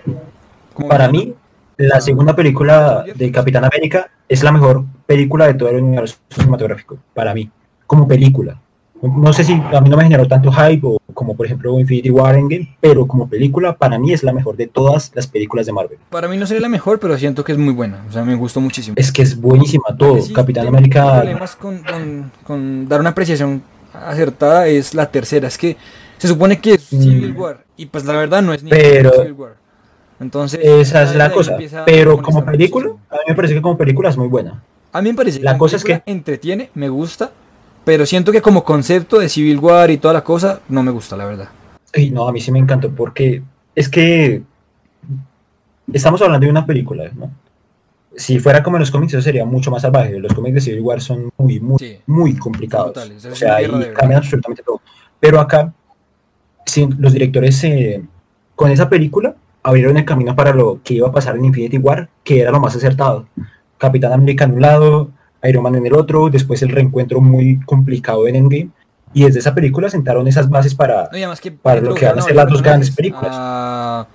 Para 0.88 1.10
mí, 1.10 1.34
la 1.78 2.00
segunda 2.00 2.36
película 2.36 3.04
de 3.14 3.32
Capitán 3.32 3.66
América 3.66 4.10
es 4.30 4.44
la 4.44 4.52
mejor 4.52 4.86
película 5.06 5.48
de 5.48 5.56
todo 5.56 5.70
el 5.70 5.82
universo 5.84 6.18
cinematográfico. 6.30 6.98
Para 7.14 7.34
mí, 7.34 7.50
como 7.86 8.08
película. 8.08 8.58
No 9.02 9.34
sé 9.34 9.44
si 9.44 9.54
a 9.54 9.82
mí 9.82 9.90
no 9.90 9.98
me 9.98 10.04
generó 10.04 10.28
tanto 10.28 10.52
hype 10.52 10.82
o 10.86 10.98
como 11.14 11.36
por 11.36 11.46
ejemplo 11.46 11.80
Infinity 11.80 12.10
War 12.12 12.36
Endgame, 12.36 12.76
pero 12.80 13.06
como 13.08 13.28
película 13.28 13.76
para 13.76 13.98
mí 13.98 14.14
es 14.14 14.24
la 14.24 14.32
mejor 14.32 14.56
de 14.58 14.68
todas 14.68 15.12
las 15.16 15.28
películas 15.28 15.66
de 15.66 15.74
Marvel. 15.74 15.98
Para 16.10 16.28
mí 16.28 16.38
no 16.38 16.46
sería 16.46 16.62
la 16.62 16.70
mejor, 16.70 17.00
pero 17.00 17.18
siento 17.18 17.44
que 17.44 17.52
es 17.52 17.58
muy 17.58 17.74
buena. 17.74 18.06
O 18.08 18.12
sea, 18.12 18.24
me 18.24 18.36
gustó 18.36 18.62
muchísimo. 18.62 18.96
Es 18.98 19.12
que 19.12 19.22
es 19.24 19.40
buenísima 19.40 19.86
todo. 19.98 20.22
Sí 20.22 20.32
Capitán 20.34 20.68
América, 20.68 21.16
problemas 21.18 21.56
con, 21.56 21.80
con- 21.84 22.32
con 22.44 22.88
dar 22.88 23.00
una 23.00 23.10
apreciación 23.10 23.64
acertada 23.94 24.68
es 24.68 24.94
la 24.94 25.10
tercera. 25.10 25.48
Es 25.48 25.58
que 25.58 25.78
se 26.18 26.28
supone 26.28 26.60
que 26.60 26.74
es 26.76 26.94
Mm. 26.94 27.02
Civil 27.02 27.32
War. 27.38 27.66
Y 27.78 27.88
pues 27.88 28.06
la 28.06 28.14
verdad 28.14 28.42
no 28.44 28.54
es 28.54 28.64
ni 28.64 28.70
Pero- 28.70 29.12
Civil 29.14 29.34
War. 29.34 29.56
Entonces, 30.20 30.60
esa 30.64 31.02
es 31.04 31.16
la 31.16 31.32
cosa. 31.32 31.58
Pero 31.86 32.22
como 32.22 32.46
película, 32.46 32.92
a 33.10 33.16
mí 33.16 33.22
me 33.30 33.34
parece 33.36 33.56
que 33.56 33.62
como 33.62 33.76
película 33.78 34.10
es 34.10 34.18
muy 34.18 34.28
buena. 34.28 34.62
A 34.94 35.02
mí 35.02 35.10
me 35.10 35.16
parece 35.16 35.40
La 35.40 35.58
cosa 35.58 35.78
es 35.78 35.84
que- 35.84 36.04
entretiene, 36.06 36.70
me 36.76 36.90
gusta, 36.90 37.32
pero 37.84 38.06
siento 38.06 38.32
que 38.32 38.42
como 38.42 38.64
concepto 38.64 39.20
de 39.20 39.30
Civil 39.30 39.60
War 39.60 39.90
y 39.92 39.98
toda 39.98 40.14
la 40.14 40.24
cosa, 40.24 40.62
no 40.70 40.84
me 40.84 40.92
gusta, 40.92 41.18
la 41.18 41.26
verdad. 41.26 41.50
Y 41.96 42.12
no, 42.12 42.28
a 42.28 42.32
mí 42.32 42.40
sí 42.40 42.52
me 42.52 42.60
encantó 42.60 42.90
porque 42.92 43.42
es 43.76 43.90
que 43.90 44.44
estamos 45.92 46.22
hablando 46.22 46.46
de 46.46 46.52
una 46.52 46.66
película, 46.66 47.10
¿no? 47.16 47.32
Si 48.16 48.40
fuera 48.40 48.62
como 48.62 48.76
en 48.78 48.82
los 48.82 48.92
cómics, 48.92 49.14
eso 49.14 49.22
sería 49.22 49.46
mucho 49.46 49.72
más 49.72 49.82
salvaje. 49.84 50.20
Los 50.20 50.34
cómics 50.34 50.56
de 50.56 50.62
Civil 50.62 50.82
War 50.82 51.02
son 51.02 51.32
muy, 51.38 51.60
muy, 51.62 51.80
Sí. 51.80 51.98
muy 52.08 52.36
complicados. 52.36 52.96
O 52.98 53.36
sea, 53.36 53.56
verdad. 53.56 53.94
cambian 53.94 54.18
absolutamente 54.22 54.64
todo. 54.64 54.82
Pero 55.20 55.40
acá, 55.40 55.74
sí, 56.66 56.88
los 56.98 57.14
directores 57.14 57.64
eh, 57.64 58.04
con 58.56 58.70
esa 58.70 58.90
película 58.90 59.36
abrieron 59.64 59.96
el 59.96 60.04
camino 60.06 60.36
para 60.36 60.54
lo 60.54 60.82
que 60.84 60.96
iba 60.96 61.08
a 61.08 61.12
pasar 61.12 61.36
en 61.38 61.46
Infinity 61.46 61.78
War, 61.78 62.10
que 62.24 62.42
era 62.42 62.52
lo 62.52 62.60
más 62.60 62.76
acertado. 62.76 63.28
Capitán 63.78 64.12
América 64.12 64.44
en 64.44 64.54
un 64.56 64.62
lado, 64.62 65.10
Iron 65.44 65.64
Man 65.64 65.76
en 65.76 65.86
el 65.86 65.94
otro, 65.94 66.30
después 66.30 66.62
el 66.62 66.70
reencuentro 66.70 67.20
muy 67.22 67.60
complicado 67.62 68.28
en 68.28 68.36
Endgame. 68.36 68.70
Y 69.14 69.24
desde 69.26 69.40
esa 69.40 69.54
película 69.54 69.90
sentaron 69.90 70.26
esas 70.28 70.50
bases 70.50 70.74
para... 70.74 71.10
No, 71.12 71.34
que, 71.42 71.52
Para 71.52 71.82
lo 71.82 71.94
que 71.94 72.06
van 72.06 72.20
a 72.20 72.22
ser 72.22 72.36
las 72.36 72.48
dos 72.50 72.62
grandes 72.62 72.92
películas. 72.92 73.32
a 73.34 74.08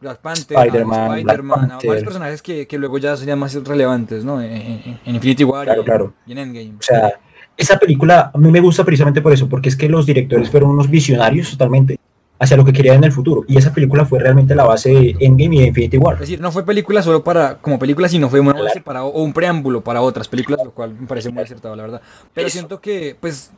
Black 0.00 0.18
Panther, 0.18 0.58
Spider-Man, 0.58 1.00
a 1.00 1.04
a 1.14 1.68
Panther. 1.68 1.88
varios 1.88 2.04
personajes 2.04 2.42
que, 2.42 2.66
que 2.66 2.76
luego 2.76 2.98
ya 2.98 3.16
serían 3.16 3.38
más 3.38 3.54
relevantes, 3.64 4.24
¿no? 4.24 4.42
En, 4.42 4.50
en- 4.52 5.00
en 5.04 5.14
Infinity 5.14 5.44
War 5.44 5.64
Claro, 5.64 5.82
y, 5.82 5.84
claro. 5.84 6.14
y 6.26 6.32
en 6.32 6.38
Endgame. 6.38 6.74
O 6.78 6.82
sea, 6.82 7.12
esa 7.56 7.78
película 7.78 8.30
a 8.34 8.36
mí 8.38 8.50
me 8.50 8.60
gusta 8.60 8.84
precisamente 8.84 9.22
por 9.22 9.32
eso, 9.32 9.48
porque 9.48 9.68
es 9.68 9.76
que 9.76 9.88
los 9.88 10.04
directores 10.04 10.50
fueron 10.50 10.70
unos 10.70 10.90
visionarios 10.90 11.50
totalmente 11.52 11.98
hacia 12.38 12.56
lo 12.56 12.64
que 12.64 12.72
querían 12.72 12.96
en 12.96 13.04
el 13.04 13.12
futuro. 13.12 13.44
Y 13.46 13.56
esa 13.56 13.72
película 13.72 14.04
fue 14.04 14.18
realmente 14.18 14.54
la 14.54 14.64
base 14.64 14.90
de 14.90 15.16
Endgame 15.20 15.56
y 15.56 15.60
de 15.60 15.66
Infinity 15.68 15.96
War. 15.98 16.14
Es 16.14 16.20
decir, 16.20 16.40
no 16.40 16.50
fue 16.52 16.64
película 16.64 17.02
solo 17.02 17.22
para 17.22 17.58
como 17.58 17.78
película, 17.78 18.08
sino 18.08 18.28
fue 18.28 18.40
una 18.40 18.52
Claro. 18.52 18.64
base 18.66 18.80
para 18.80 19.04
o 19.04 19.22
un 19.22 19.32
preámbulo 19.32 19.82
para 19.82 20.00
otras 20.02 20.28
películas, 20.28 20.60
lo 20.64 20.72
cual 20.72 20.94
me 20.98 21.06
parece 21.06 21.30
muy 21.30 21.42
acertado, 21.42 21.76
la 21.76 21.82
verdad. 21.84 22.00
Pero 22.34 22.48
Eso. 22.48 22.54
siento 22.58 22.80
que, 22.80 23.16
pues, 23.20 23.50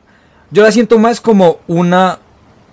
yo 0.51 0.63
la 0.63 0.71
siento 0.71 0.97
más 0.99 1.19
como 1.19 1.57
una 1.67 2.19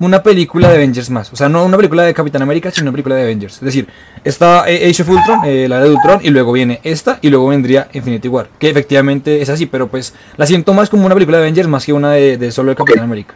una 0.04 0.22
película 0.22 0.68
de 0.68 0.76
Avengers 0.76 1.10
más, 1.10 1.32
o 1.32 1.36
sea, 1.36 1.48
no 1.48 1.64
una 1.64 1.76
película 1.76 2.02
de 2.04 2.14
Capitán 2.14 2.42
América, 2.42 2.70
sino 2.70 2.84
una 2.84 2.92
película 2.92 3.14
de 3.16 3.22
Avengers. 3.22 3.54
Es 3.54 3.60
decir, 3.60 3.88
está 4.22 4.64
eh, 4.68 4.88
Age 4.90 5.02
of 5.02 5.08
Ultron, 5.08 5.40
eh, 5.44 5.66
la 5.68 5.80
de 5.80 5.90
Ultron, 5.90 6.20
y 6.22 6.30
luego 6.30 6.52
viene 6.52 6.80
esta, 6.84 7.18
y 7.22 7.30
luego 7.30 7.48
vendría 7.48 7.88
Infinity 7.92 8.28
War, 8.28 8.48
que 8.58 8.68
efectivamente 8.70 9.42
es 9.42 9.48
así, 9.48 9.66
pero 9.66 9.88
pues 9.88 10.14
la 10.36 10.46
siento 10.46 10.72
más 10.74 10.88
como 10.90 11.06
una 11.06 11.14
película 11.14 11.38
de 11.38 11.44
Avengers 11.44 11.68
más 11.68 11.84
que 11.84 11.92
una 11.92 12.12
de, 12.12 12.36
de 12.36 12.52
solo 12.52 12.70
de 12.70 12.76
Capitán 12.76 13.04
América. 13.04 13.34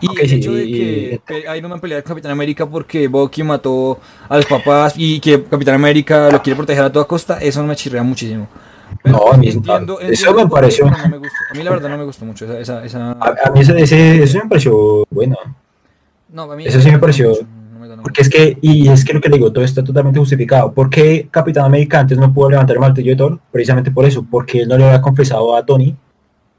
Y 0.00 0.06
el 0.20 0.32
hecho 0.32 0.52
de 0.52 0.64
que 0.66 1.20
Iron 1.56 1.70
Man 1.70 1.80
pelea 1.80 2.02
con 2.02 2.10
Capitán 2.10 2.30
América 2.30 2.66
porque 2.66 3.08
Bucky 3.08 3.42
mató 3.42 3.98
a 4.28 4.36
los 4.36 4.46
papás 4.46 4.94
y 4.96 5.18
que 5.18 5.42
Capitán 5.42 5.74
América 5.74 6.28
lo 6.30 6.40
quiere 6.40 6.56
proteger 6.56 6.84
a 6.84 6.92
toda 6.92 7.04
costa, 7.06 7.38
eso 7.40 7.64
me 7.64 7.74
chirrea 7.74 8.04
muchísimo. 8.04 8.46
No, 9.04 9.32
mí 9.36 9.48
eso- 9.48 9.58
entiendo, 9.58 10.00
eso 10.00 10.32
me 10.34 10.46
pareció- 10.46 10.86
pero 10.86 10.96
no 10.98 11.08
me. 11.20 11.26
A 11.26 11.54
mí 11.54 11.62
la 11.64 11.70
verdad 11.70 11.88
no 11.90 11.98
me 11.98 12.04
gustó 12.04 12.24
mucho 12.24 12.44
esa... 12.46 12.58
esa, 12.60 12.84
esa- 12.84 13.10
A, 13.20 13.34
a 13.46 13.50
mí 13.50 13.60
ese, 13.60 13.76
ese- 13.80 14.22
eso 14.22 14.38
me 14.38 14.48
pareció 14.48 15.04
bueno, 15.10 15.36
No, 16.30 16.42
a 16.50 16.56
mí 16.56 16.64
eso 16.66 16.80
sí 16.80 16.90
me 16.90 16.98
pareció- 16.98 17.32
no 17.72 17.78
me 17.78 18.02
porque 18.02 18.22
es 18.22 18.28
que, 18.28 18.58
y 18.60 18.88
es 18.88 19.04
que 19.04 19.12
lo 19.14 19.20
que 19.20 19.28
le 19.28 19.36
digo, 19.36 19.52
todo 19.52 19.64
está 19.64 19.82
totalmente 19.82 20.18
justificado. 20.18 20.72
¿Por 20.72 20.90
qué 20.90 21.28
Capitán 21.30 21.64
América 21.64 22.00
antes 22.00 22.18
no 22.18 22.32
pudo 22.32 22.50
levantar 22.50 22.76
el 22.76 22.80
martillo 22.80 23.10
de 23.12 23.16
Thor? 23.16 23.38
Precisamente 23.50 23.90
por 23.90 24.04
eso, 24.04 24.24
porque 24.30 24.60
él 24.62 24.68
no 24.68 24.76
le 24.76 24.84
había 24.84 25.00
confesado 25.00 25.56
a 25.56 25.64
Tony 25.64 25.96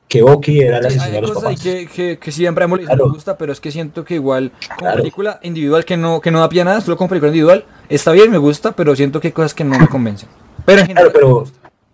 que 0.07 0.23
Bucky 0.23 0.59
era 0.61 0.79
el 0.79 0.87
asesino 0.87 1.11
de 1.11 1.21
los 1.21 1.31
papás. 1.31 1.61
que, 1.61 1.85
que, 1.87 2.17
que 2.17 2.31
siempre 2.31 2.65
hemos 2.65 2.79
Claro. 2.79 3.05
me 3.07 3.11
gusta, 3.13 3.37
pero 3.37 3.51
es 3.53 3.59
que 3.59 3.71
siento 3.71 4.03
que 4.03 4.15
igual 4.15 4.51
como 4.67 4.77
Claro. 4.79 4.97
película 4.97 5.39
individual 5.43 5.85
que 5.85 5.97
no, 5.97 6.19
que 6.19 6.31
no 6.31 6.39
da 6.39 6.49
pie 6.49 6.61
a 6.61 6.65
nada, 6.65 6.81
solo 6.81 6.97
como 6.97 7.09
película 7.09 7.29
individual, 7.29 7.63
está 7.89 8.11
bien, 8.11 8.31
me 8.31 8.39
gusta, 8.39 8.71
pero 8.71 8.95
siento 8.95 9.19
que 9.21 9.27
hay 9.27 9.33
cosas 9.33 9.53
que 9.53 9.63
no 9.63 9.77
me 9.77 9.87
convencen. 9.87 10.27
Pero 10.65 10.81
en 10.81 10.87
general 10.87 11.11
Claro, 11.11 11.45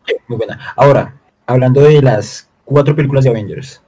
pero-. 0.05 0.15
Muy 0.29 0.37
buena. 0.37 0.59
Ahora, 0.77 1.15
hablando 1.45 1.81
de 1.81 2.01
las 2.01 2.47
cuatro 2.63 2.95
películas 2.95 3.25
de 3.25 3.31
Avengers, 3.31 3.81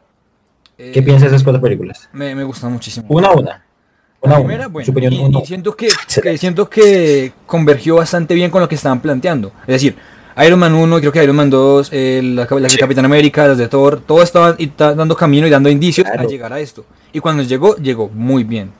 ¿qué 0.75 0.91
Eh, 0.99 1.01
piensas 1.03 1.29
de 1.29 1.35
esas 1.37 1.43
cuatro 1.43 1.61
películas? 1.61 2.09
Me, 2.11 2.35
me 2.35 2.43
gusta 2.43 2.67
muchísimo. 2.67 3.05
Una 3.09 3.27
a 3.29 3.31
una. 3.33 3.63
Una 4.21 4.31
La 4.31 4.37
a 4.37 4.39
una. 4.39 4.47
primera, 4.47 4.67
bueno, 4.67 4.85
Su 4.85 4.91
opinión, 4.91 5.13
y, 5.13 5.45
siento 5.45 5.75
que, 5.75 5.89
siento 6.37 6.69
que 6.69 7.31
convergió 7.45 7.95
bastante 7.95 8.33
bien 8.33 8.49
con 8.49 8.61
lo 8.61 8.67
que 8.69 8.75
estaban 8.75 8.99
planteando. 8.99 9.51
Es 9.61 9.67
decir, 9.75 9.95
Iron 10.45 10.59
Man 10.59 10.73
1 10.73 10.97
y 10.97 11.01
creo 11.01 11.11
que 11.11 11.23
Iron 11.23 11.35
Man 11.35 11.49
2, 11.49 11.89
eh, 11.91 12.21
la, 12.23 12.47
la 12.49 12.59
de 12.61 12.69
Sí. 12.69 12.77
Capitán 12.77 13.05
América, 13.05 13.47
las 13.47 13.57
de 13.57 13.67
Thor, 13.67 14.01
todo 14.05 14.21
estaban 14.23 14.55
y 14.57 14.71
dando 14.77 15.15
camino 15.15 15.45
y 15.47 15.49
dando 15.49 15.69
indicios 15.69 16.07
a 16.07 16.11
Claro. 16.13 16.29
llegar 16.29 16.53
a 16.53 16.59
esto. 16.59 16.85
Y 17.13 17.19
cuando 17.19 17.43
llegó, 17.43 17.75
llegó 17.77 18.09
muy 18.09 18.43
bien. 18.43 18.71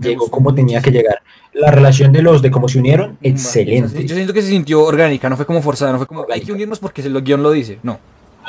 Llegó 0.00 0.28
como 0.30 0.54
tenía 0.54 0.80
que 0.80 0.90
llegar. 0.90 1.20
La 1.52 1.70
relación 1.72 2.12
de 2.12 2.22
los 2.22 2.42
de 2.42 2.50
cómo 2.50 2.68
se 2.68 2.78
unieron, 2.78 3.18
excelente. 3.22 4.04
Yo 4.06 4.14
siento 4.14 4.32
que 4.32 4.42
se 4.42 4.48
sintió 4.48 4.82
orgánica, 4.84 5.28
no 5.28 5.36
fue 5.36 5.46
como 5.46 5.62
forzada, 5.62 5.90
no 5.92 5.98
fue 5.98 6.06
como 6.06 6.24
hay 6.32 6.42
que 6.42 6.52
unirnos 6.52 6.78
porque 6.78 7.02
el 7.02 7.20
guion 7.22 7.42
lo 7.42 7.50
dice. 7.50 7.78
No. 7.82 7.98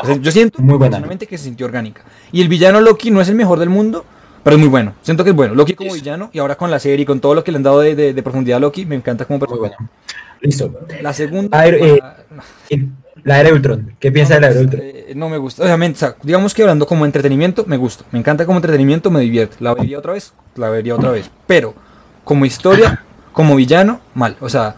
O 0.01 0.05
sea, 0.05 0.15
yo 0.17 0.31
siento 0.31 0.59
Muy 0.61 0.77
buena. 0.77 0.91
personalmente 0.97 1.25
que 1.27 1.37
se 1.37 1.45
sintió 1.45 1.65
orgánica. 1.65 2.03
Y 2.31 2.41
el 2.41 2.47
villano 2.47 2.79
Loki 2.79 3.09
no 3.11 3.21
es 3.21 3.29
el 3.29 3.35
mejor 3.35 3.57
del 3.59 3.69
mundo, 3.69 4.05
pero 4.43 4.55
es 4.55 4.59
muy 4.59 4.69
bueno. 4.69 4.93
Siento 5.01 5.23
que 5.23 5.29
es 5.31 5.35
bueno. 5.35 5.53
Loki 5.55 5.73
como 5.73 5.93
villano 5.93 6.29
y 6.33 6.39
ahora 6.39 6.55
con 6.55 6.71
la 6.71 6.79
serie 6.79 7.03
y 7.03 7.05
con 7.05 7.19
todo 7.19 7.35
lo 7.35 7.43
que 7.43 7.51
le 7.51 7.57
han 7.57 7.63
dado 7.63 7.79
de, 7.79 7.95
de- 7.95 8.13
de 8.13 8.23
profundidad 8.23 8.57
a 8.57 8.59
Loki, 8.59 8.85
me 8.85 8.95
encanta 8.95 9.25
como 9.25 9.39
personaje. 9.39 9.75
bueno. 9.77 9.89
Listo. 10.41 10.79
La 11.01 11.13
segunda. 11.13 11.67
Eh, 11.67 12.01
no. 12.31 13.01
La 13.23 13.39
era 13.39 13.49
de 13.49 13.55
Ultron. 13.55 13.95
¿Qué 13.99 14.11
piensa 14.11 14.35
de 14.35 14.41
la 14.41 14.47
era 14.47 14.55
de 14.55 14.61
Ultron? 14.63 14.81
Eh, 14.83 15.13
no 15.15 15.29
me 15.29 15.37
gusta. 15.37 15.63
Obviamente, 15.63 15.97
o 15.97 15.99
sea, 15.99 16.15
digamos 16.23 16.53
que 16.55 16.63
hablando 16.63 16.87
como 16.87 17.05
entretenimiento, 17.05 17.65
me 17.67 17.77
gusta. 17.77 18.03
Me 18.11 18.17
encanta 18.19 18.45
como 18.45 18.57
entretenimiento, 18.57 19.11
me 19.11 19.19
divierte. 19.21 19.57
La 19.59 19.73
vería 19.75 19.99
otra 19.99 20.13
vez, 20.13 20.33
la 20.55 20.69
vería 20.69 20.95
otra 20.95 21.11
vez. 21.11 21.29
Pero, 21.45 21.75
como 22.23 22.45
historia, 22.45 23.03
como 23.33 23.55
villano, 23.55 24.01
mal. 24.15 24.37
O 24.39 24.49
sea, 24.49 24.75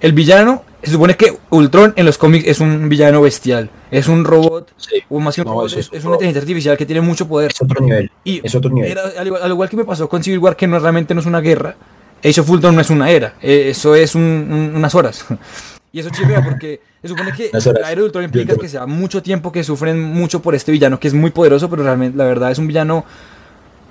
el 0.00 0.12
villano, 0.12 0.64
se 0.86 0.92
supone 0.92 1.16
que 1.16 1.36
Ultron 1.50 1.92
en 1.96 2.06
los 2.06 2.16
cómics 2.18 2.46
es 2.46 2.60
un 2.60 2.88
villano 2.88 3.20
bestial. 3.22 3.68
Es 3.90 4.08
un 4.08 4.24
robot, 4.24 4.72
Sí, 4.76 4.96
o 5.10 5.20
más 5.20 5.34
que 5.34 5.42
un 5.42 5.46
No, 5.46 5.52
robot, 5.52 5.66
es, 5.72 5.76
es 5.76 5.90
es 5.92 6.04
un 6.04 6.08
una 6.08 6.14
inteligencia 6.16 6.40
artificial 6.40 6.76
que 6.76 6.86
tiene 6.86 7.00
mucho 7.00 7.28
poder. 7.28 7.50
es 7.52 7.60
otro 7.62 7.80
nivel. 7.84 8.10
Y 8.24 8.40
Es 8.44 8.54
otro 8.54 8.70
nivel. 8.70 8.90
era- 8.92 9.02
al, 9.18 9.26
igual, 9.26 9.42
al 9.42 9.50
igual 9.50 9.68
que 9.68 9.76
me 9.76 9.84
pasó 9.84 10.08
con 10.08 10.22
Civil 10.22 10.38
War, 10.40 10.56
que 10.56 10.66
no 10.66 10.78
realmente 10.78 11.14
no 11.14 11.20
es 11.20 11.26
una 11.26 11.40
guerra, 11.40 11.76
Age 12.24 12.40
of 12.40 12.48
Ultron 12.50 12.74
no 12.74 12.80
es 12.80 12.90
una 12.90 13.10
era, 13.10 13.34
eh, 13.42 13.66
eso 13.70 13.94
es 13.94 14.14
un- 14.14 14.22
un- 14.22 14.72
unas 14.76 14.94
horas. 14.94 15.24
y 15.92 16.00
eso 16.00 16.10
chirrea 16.10 16.42
porque 16.42 16.80
se 17.02 17.08
supone 17.08 17.32
que 17.32 17.50
la 17.52 17.92
era 17.92 18.00
de 18.00 18.02
Ultron 18.02 18.24
implica 18.24 18.56
que 18.56 18.68
sea 18.68 18.86
mucho 18.86 19.22
tiempo 19.22 19.52
que 19.52 19.62
sufren 19.64 20.02
mucho 20.02 20.40
por 20.42 20.54
este 20.54 20.72
villano, 20.72 20.98
que 20.98 21.08
es 21.08 21.14
muy 21.14 21.30
poderoso, 21.30 21.68
pero 21.70 21.82
realmente 21.84 22.16
la 22.18 22.24
verdad 22.24 22.50
es 22.50 22.58
un 22.58 22.66
villano 22.66 23.04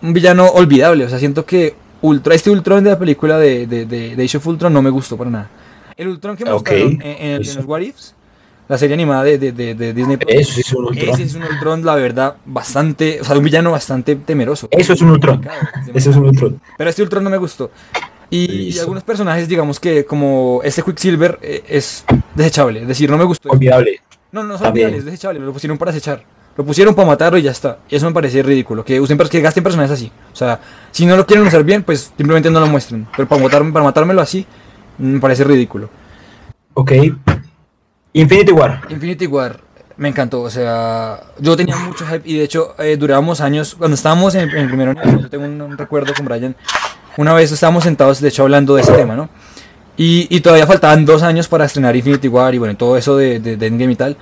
un 0.01 0.13
villano 0.13 0.45
olvidable. 0.47 1.05
O 1.05 1.09
sea, 1.09 1.17
siento 1.19 1.45
que 1.45 1.75
Ultron, 2.01 2.35
este 2.35 2.49
Ultron 2.51 2.83
de 2.83 2.89
la 2.91 2.99
película 2.99 3.37
de, 3.39 3.65
de, 3.65 3.85
de, 3.85 4.15
de 4.15 4.23
Age 4.23 4.37
of 4.37 4.45
Ultron 4.47 4.71
no 4.73 4.81
me 4.81 4.89
gustó 4.89 5.17
para 5.17 5.29
nada. 5.29 5.49
El 5.97 6.07
Ultron 6.09 6.35
que 6.35 6.45
mostraron 6.45 6.93
en, 6.93 7.01
en, 7.01 7.17
en 7.33 7.39
listo. 7.39 7.59
los 7.59 7.65
What 7.67 7.81
Ifs, 7.81 8.13
la 8.67 8.77
serie 8.77 8.95
animada 8.95 9.23
de, 9.23 9.37
de, 9.37 9.51
de, 9.51 9.75
de 9.75 9.93
Disney 9.93 10.17
Eso 10.27 10.59
es 10.59 10.73
un 10.73 10.85
Ultron. 10.85 11.09
ese 11.09 11.23
es 11.23 11.35
un 11.35 11.43
Ultron, 11.43 11.85
la 11.85 11.95
verdad, 11.95 12.35
bastante, 12.45 13.21
o 13.21 13.23
sea, 13.23 13.37
un 13.37 13.43
villano 13.43 13.71
bastante 13.71 14.15
temeroso. 14.15 14.67
Eso 14.71 14.93
es 14.93 15.01
un 15.01 15.11
Ultron. 15.11 15.41
Eso 15.93 16.09
es 16.09 16.15
un 16.15 16.25
Ultron. 16.25 16.59
Pero 16.77 16.89
este 16.89 17.01
Ultron 17.03 17.23
no 17.23 17.29
me 17.29 17.37
gustó. 17.37 17.71
Y, 18.29 18.69
y 18.75 18.79
algunos 18.79 19.03
personajes, 19.03 19.47
digamos 19.47 19.79
que 19.79 20.03
como 20.05 20.61
este 20.63 20.81
Quicksilver 20.81 21.37
eh, 21.41 21.63
es 21.69 22.03
desechable, 22.33 22.81
es 22.81 22.87
decir, 22.87 23.09
no 23.09 23.17
me 23.17 23.23
gustó. 23.23 23.49
Olvidable. 23.51 24.01
No, 24.31 24.43
no 24.43 24.55
son 24.57 24.63
También. 24.63 24.87
olvidables, 24.87 24.99
es 24.99 25.05
desechable, 25.05 25.39
lo 25.39 25.53
pusieron 25.53 25.77
para 25.77 25.91
acechar. 25.91 26.23
Lo 26.57 26.65
pusieron 26.65 26.95
para 26.95 27.07
matarlo 27.07 27.37
y 27.37 27.41
ya 27.43 27.51
está. 27.51 27.79
Eso 27.89 28.07
me 28.07 28.13
parece 28.13 28.41
ridículo, 28.41 28.83
que 28.83 28.99
usen 28.99 29.17
que 29.17 29.41
gasten 29.41 29.61
personajes 29.63 29.91
así. 29.91 30.11
O 30.31 30.35
sea, 30.35 30.59
si 30.91 31.05
no 31.05 31.15
lo 31.17 31.25
quieren 31.25 31.45
usar 31.45 31.63
bien, 31.63 31.83
pues 31.83 32.13
simplemente 32.17 32.49
no 32.49 32.59
lo 32.61 32.67
muestren. 32.67 33.07
Pero 33.15 33.27
para, 33.27 33.43
matar, 33.43 33.71
para 33.73 33.83
matármelo 33.85 34.21
así, 34.21 34.45
me 34.97 35.19
parece 35.19 35.43
ridículo. 35.43 35.89
Ok. 36.73 36.91
Infinity 38.13 38.51
War. 38.51 38.81
Infinity 38.89 39.27
War 39.27 39.59
me 39.97 40.09
encantó, 40.09 40.41
o 40.41 40.49
sea, 40.49 41.21
yo 41.39 41.55
tenía 41.55 41.77
mucho 41.77 42.05
hype 42.05 42.29
y 42.29 42.37
de 42.37 42.43
hecho 42.43 42.75
eh, 42.79 42.97
durábamos 42.97 43.39
años, 43.39 43.75
cuando 43.75 43.95
estábamos 43.95 44.35
en, 44.35 44.49
en 44.49 44.57
el 44.57 44.67
primer 44.67 44.89
universo, 44.89 45.21
yo 45.21 45.29
tengo 45.29 45.45
un, 45.45 45.61
un 45.61 45.77
recuerdo 45.77 46.13
con 46.13 46.25
Brian, 46.25 46.53
una 47.15 47.33
vez 47.33 47.51
estábamos 47.53 47.85
sentados 47.85 48.19
de 48.19 48.27
hecho 48.27 48.43
hablando 48.43 48.75
de 48.75 48.81
ese 48.81 48.91
tema, 48.91 49.15
¿no? 49.15 49.29
Y, 49.95 50.27
y 50.29 50.41
todavía 50.41 50.67
faltaban 50.67 51.05
dos 51.05 51.23
años 51.23 51.47
para 51.47 51.63
estrenar 51.63 51.95
Infinity 51.95 52.27
War 52.27 52.53
y 52.53 52.57
bueno, 52.57 52.75
todo 52.75 52.97
eso 52.97 53.15
de, 53.15 53.39
de, 53.39 53.55
de 53.55 53.67
Endgame 53.67 53.93
y 53.93 53.95
tal. 53.95 54.17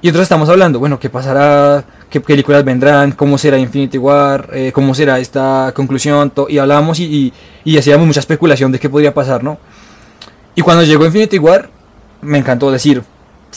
Y 0.00 0.08
entonces 0.08 0.22
estamos 0.24 0.48
hablando, 0.48 0.78
bueno, 0.78 0.98
¿qué 0.98 1.10
pasará? 1.10 1.84
¿Qué 2.08 2.22
películas 2.22 2.64
vendrán? 2.64 3.12
¿Cómo 3.12 3.36
será 3.36 3.58
Infinity 3.58 3.98
War? 3.98 4.48
Eh, 4.54 4.72
¿Cómo 4.72 4.94
será 4.94 5.18
esta 5.18 5.72
conclusión? 5.74 6.32
Y 6.48 6.56
hablábamos 6.56 7.00
y, 7.00 7.04
y, 7.04 7.32
y 7.64 7.76
hacíamos 7.76 8.06
mucha 8.06 8.20
especulación 8.20 8.72
de 8.72 8.78
qué 8.78 8.88
podría 8.88 9.12
pasar, 9.12 9.44
¿no? 9.44 9.58
Y 10.58 10.60
cuando 10.60 10.82
llegó 10.82 11.06
Infinity 11.06 11.38
War, 11.38 11.70
me 12.20 12.38
encantó 12.38 12.68
decir, 12.72 13.04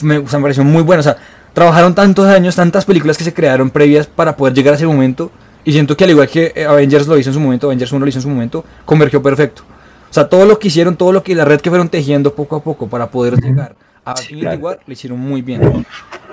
me, 0.02 0.18
o 0.18 0.28
sea, 0.28 0.38
me 0.38 0.44
pareció 0.44 0.62
muy 0.62 0.84
bueno. 0.84 1.00
O 1.00 1.02
sea, 1.02 1.16
trabajaron 1.52 1.96
tantos 1.96 2.28
años, 2.28 2.54
tantas 2.54 2.84
películas 2.84 3.18
que 3.18 3.24
se 3.24 3.34
crearon 3.34 3.70
previas 3.70 4.06
para 4.06 4.36
poder 4.36 4.54
llegar 4.54 4.74
a 4.74 4.76
ese 4.76 4.86
momento. 4.86 5.32
Y 5.64 5.72
siento 5.72 5.96
que 5.96 6.04
al 6.04 6.10
igual 6.10 6.28
que 6.28 6.52
eh, 6.54 6.64
Avengers 6.64 7.08
lo 7.08 7.18
hizo 7.18 7.30
en 7.30 7.34
su 7.34 7.40
momento, 7.40 7.66
Avengers 7.66 7.90
1 7.90 8.04
lo 8.04 8.08
hizo 8.08 8.18
en 8.20 8.22
su 8.22 8.28
momento, 8.28 8.64
convergió 8.84 9.20
perfecto. 9.20 9.64
O 10.08 10.14
sea, 10.14 10.28
todo 10.28 10.46
lo 10.46 10.60
que 10.60 10.68
hicieron, 10.68 10.94
todo 10.94 11.10
lo 11.10 11.24
que 11.24 11.34
la 11.34 11.44
red 11.44 11.60
que 11.60 11.70
fueron 11.70 11.88
tejiendo 11.88 12.36
poco 12.36 12.54
a 12.54 12.62
poco 12.62 12.86
para 12.86 13.10
poder 13.10 13.34
llegar 13.42 13.74
a 14.04 14.16
Sí, 14.16 14.34
Infinity 14.34 14.42
claro. 14.46 14.60
War, 14.60 14.80
lo 14.86 14.92
hicieron 14.92 15.18
muy 15.18 15.42
bien. 15.42 15.84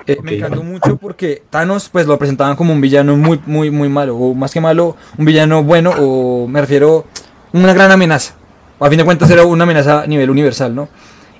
Eh, 0.06 0.18
Me 0.22 0.36
encantó 0.36 0.62
mucho 0.62 0.96
porque 0.98 1.42
Thanos 1.50 1.88
pues 1.88 2.06
lo 2.06 2.16
presentaban 2.16 2.54
como 2.54 2.72
un 2.72 2.80
villano 2.80 3.16
muy, 3.16 3.40
muy, 3.44 3.72
muy 3.72 3.88
malo. 3.88 4.16
O 4.16 4.34
más 4.34 4.52
que 4.52 4.60
malo, 4.60 4.96
un 5.18 5.24
villano 5.24 5.64
bueno, 5.64 5.90
o 5.98 6.46
me 6.46 6.60
refiero 6.60 7.06
una 7.52 7.74
gran 7.74 7.90
amenaza. 7.90 8.34
A 8.80 8.88
fin 8.88 8.98
de 8.98 9.04
cuentas 9.04 9.30
era 9.30 9.44
una 9.44 9.64
amenaza 9.64 10.02
a 10.02 10.06
nivel 10.06 10.30
universal, 10.30 10.74
¿no? 10.74 10.88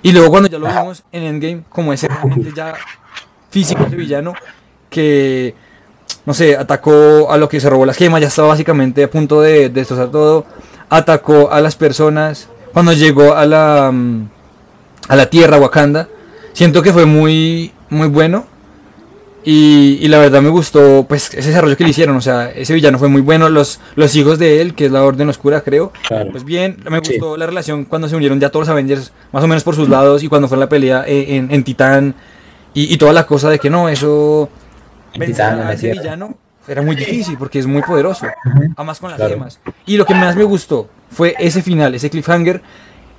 Y 0.03 0.13
luego 0.13 0.31
cuando 0.31 0.49
ya 0.49 0.59
lo 0.59 0.69
vimos 0.69 1.03
en 1.11 1.23
Endgame, 1.25 1.63
como 1.69 1.93
ese 1.93 2.09
realmente 2.09 2.53
ya 2.55 2.75
físico 3.51 3.85
ese 3.87 3.97
villano, 3.97 4.35
que 4.89 5.55
no 6.27 6.35
sé, 6.35 6.57
atacó 6.57 7.31
a 7.31 7.37
lo 7.39 7.49
que 7.49 7.61
se 7.61 7.71
robó 7.71 7.87
las 7.87 7.97
gemas, 7.97 8.21
ya 8.21 8.29
estaba 8.29 8.49
básicamente 8.49 9.05
a 9.05 9.11
punto 9.11 9.41
de, 9.41 9.53
de 9.53 9.71
destrozar 9.71 10.11
todo, 10.11 10.47
atacó 10.89 11.51
a 11.51 11.61
las 11.61 11.77
personas, 11.77 12.49
cuando 12.73 12.93
llegó 12.93 13.35
a 13.35 13.47
la, 13.47 13.91
mm, 13.93 14.29
a 15.09 15.17
la 15.17 15.27
tierra, 15.27 15.59
Wakanda, 15.59 16.09
siento 16.53 16.83
que 16.83 16.93
fue 16.93 17.07
muy, 17.07 17.73
muy 17.89 18.09
bueno. 18.09 18.47
Y, 19.43 19.99
y, 20.03 20.09
la 20.09 20.19
verdad 20.19 20.43
me 20.43 20.51
gustó 20.51 21.07
pues 21.09 21.33
ese 21.33 21.49
desarrollo 21.49 21.75
que 21.75 21.85
le 21.85 21.91
hicieron, 21.91 22.15
o 22.15 22.21
sea, 22.21 22.51
ese 22.51 22.75
villano 22.75 22.99
fue 22.99 23.09
muy 23.09 23.23
bueno, 23.23 23.49
los, 23.49 23.81
los 23.97 24.15
hijos 24.15 24.39
de 24.39 24.61
él, 24.61 24.75
que 24.75 24.85
es 24.85 24.93
la 24.93 25.03
Orden 25.03 25.31
Oscura 25.31 25.63
creo, 25.63 25.93
Claro. 26.07 26.31
pues 26.31 26.45
bien, 26.45 26.77
me 26.91 26.99
gustó 26.99 27.35
Sí. 27.35 27.41
la 27.41 27.47
relación 27.47 27.87
cuando 27.87 28.07
se 28.07 28.17
unieron 28.17 28.39
ya 28.39 28.51
todos 28.51 28.67
los 28.67 28.73
Avengers, 28.73 29.13
más 29.33 29.43
o 29.43 29.47
menos 29.47 29.65
por 29.65 29.75
sus 29.75 29.89
lados, 29.89 30.23
y 30.23 30.29
cuando 30.29 30.47
fue 30.47 30.59
la 30.59 30.69
pelea 30.69 31.05
eh, 31.07 31.37
en, 31.37 31.51
en 31.51 31.65
Titán, 31.65 32.15
y, 32.75 32.93
y 32.93 32.99
toda 32.99 33.15
la 33.15 33.25
cosa 33.27 33.49
de 33.49 33.59
que 33.59 33.71
no, 33.71 33.89
eso, 33.89 34.51
En 35.15 35.25
Titán, 35.25 35.61
en 35.61 35.67
a 35.69 35.73
ese 35.73 35.87
Tierra. 35.91 36.03
villano 36.03 36.35
era 36.69 36.83
muy 36.83 36.95
difícil, 36.95 37.39
porque 37.39 37.61
es 37.61 37.67
muy 37.67 37.81
poderoso, 37.81 38.27
además 38.77 39.01
con 39.01 39.09
las 39.11 39.17
Claro. 39.19 39.35
gemas. 39.37 39.59
Y 39.87 39.97
lo 39.97 40.05
que 40.05 40.15
más 40.15 40.37
me 40.37 40.45
gustó 40.45 40.91
fue 41.11 41.35
ese 41.39 41.63
final, 41.63 41.95
ese 41.95 42.11
cliffhanger, 42.11 42.61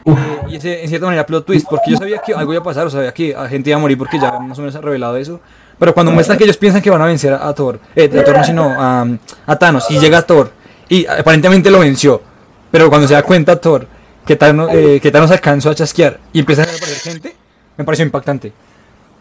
eh, 0.05 0.13
y 0.49 0.55
ese, 0.57 0.83
en 0.83 0.87
cierta 0.89 1.07
manera, 1.07 1.25
plot 1.25 1.47
twist, 1.47 1.65
porque 1.67 1.89
yo 1.91 1.97
sabía 1.97 2.19
que 2.23 2.33
algo 2.35 2.53
iba 2.53 2.61
a 2.61 2.63
pasar, 2.63 2.85
o 2.85 2.91
sabía 2.91 3.11
que 3.11 3.33
la 3.33 3.49
gente 3.49 3.71
iba 3.71 3.77
a 3.77 3.81
morir 3.81 3.97
porque 3.97 4.19
ya 4.19 4.37
más 4.39 4.57
o 4.59 4.61
menos 4.61 4.75
ha 4.75 4.81
revelado 4.81 5.17
eso. 5.17 5.41
Pero 5.81 5.95
cuando 5.95 6.11
muestran 6.11 6.37
que 6.37 6.43
ellos 6.43 6.57
piensan 6.57 6.79
que 6.79 6.91
van 6.91 7.01
a 7.01 7.05
vencer 7.05 7.33
a, 7.33 7.47
a 7.47 7.55
Thor, 7.55 7.79
eh, 7.95 8.05
a 8.05 8.23
Thor 8.23 8.37
no, 8.37 8.43
sino 8.43 8.65
a, 8.69 9.07
a 9.47 9.55
Thanos, 9.55 9.89
y 9.89 9.97
llega 9.97 10.21
Thor, 10.21 10.51
y 10.87 11.07
aparentemente 11.07 11.71
lo 11.71 11.79
venció, 11.79 12.21
pero 12.69 12.87
cuando 12.87 13.07
se 13.07 13.15
da 13.15 13.23
cuenta 13.23 13.59
Thor 13.59 13.87
que 14.23 14.35
Thanos, 14.35 14.69
eh, 14.71 14.99
que 15.01 15.09
Thanos 15.09 15.31
alcanzó 15.31 15.71
a 15.71 15.73
chasquear 15.73 16.19
y 16.33 16.41
empieza 16.41 16.61
a 16.61 16.65
aparecer 16.65 17.13
gente, 17.13 17.35
me 17.77 17.83
pareció 17.83 18.05
impactante. 18.05 18.53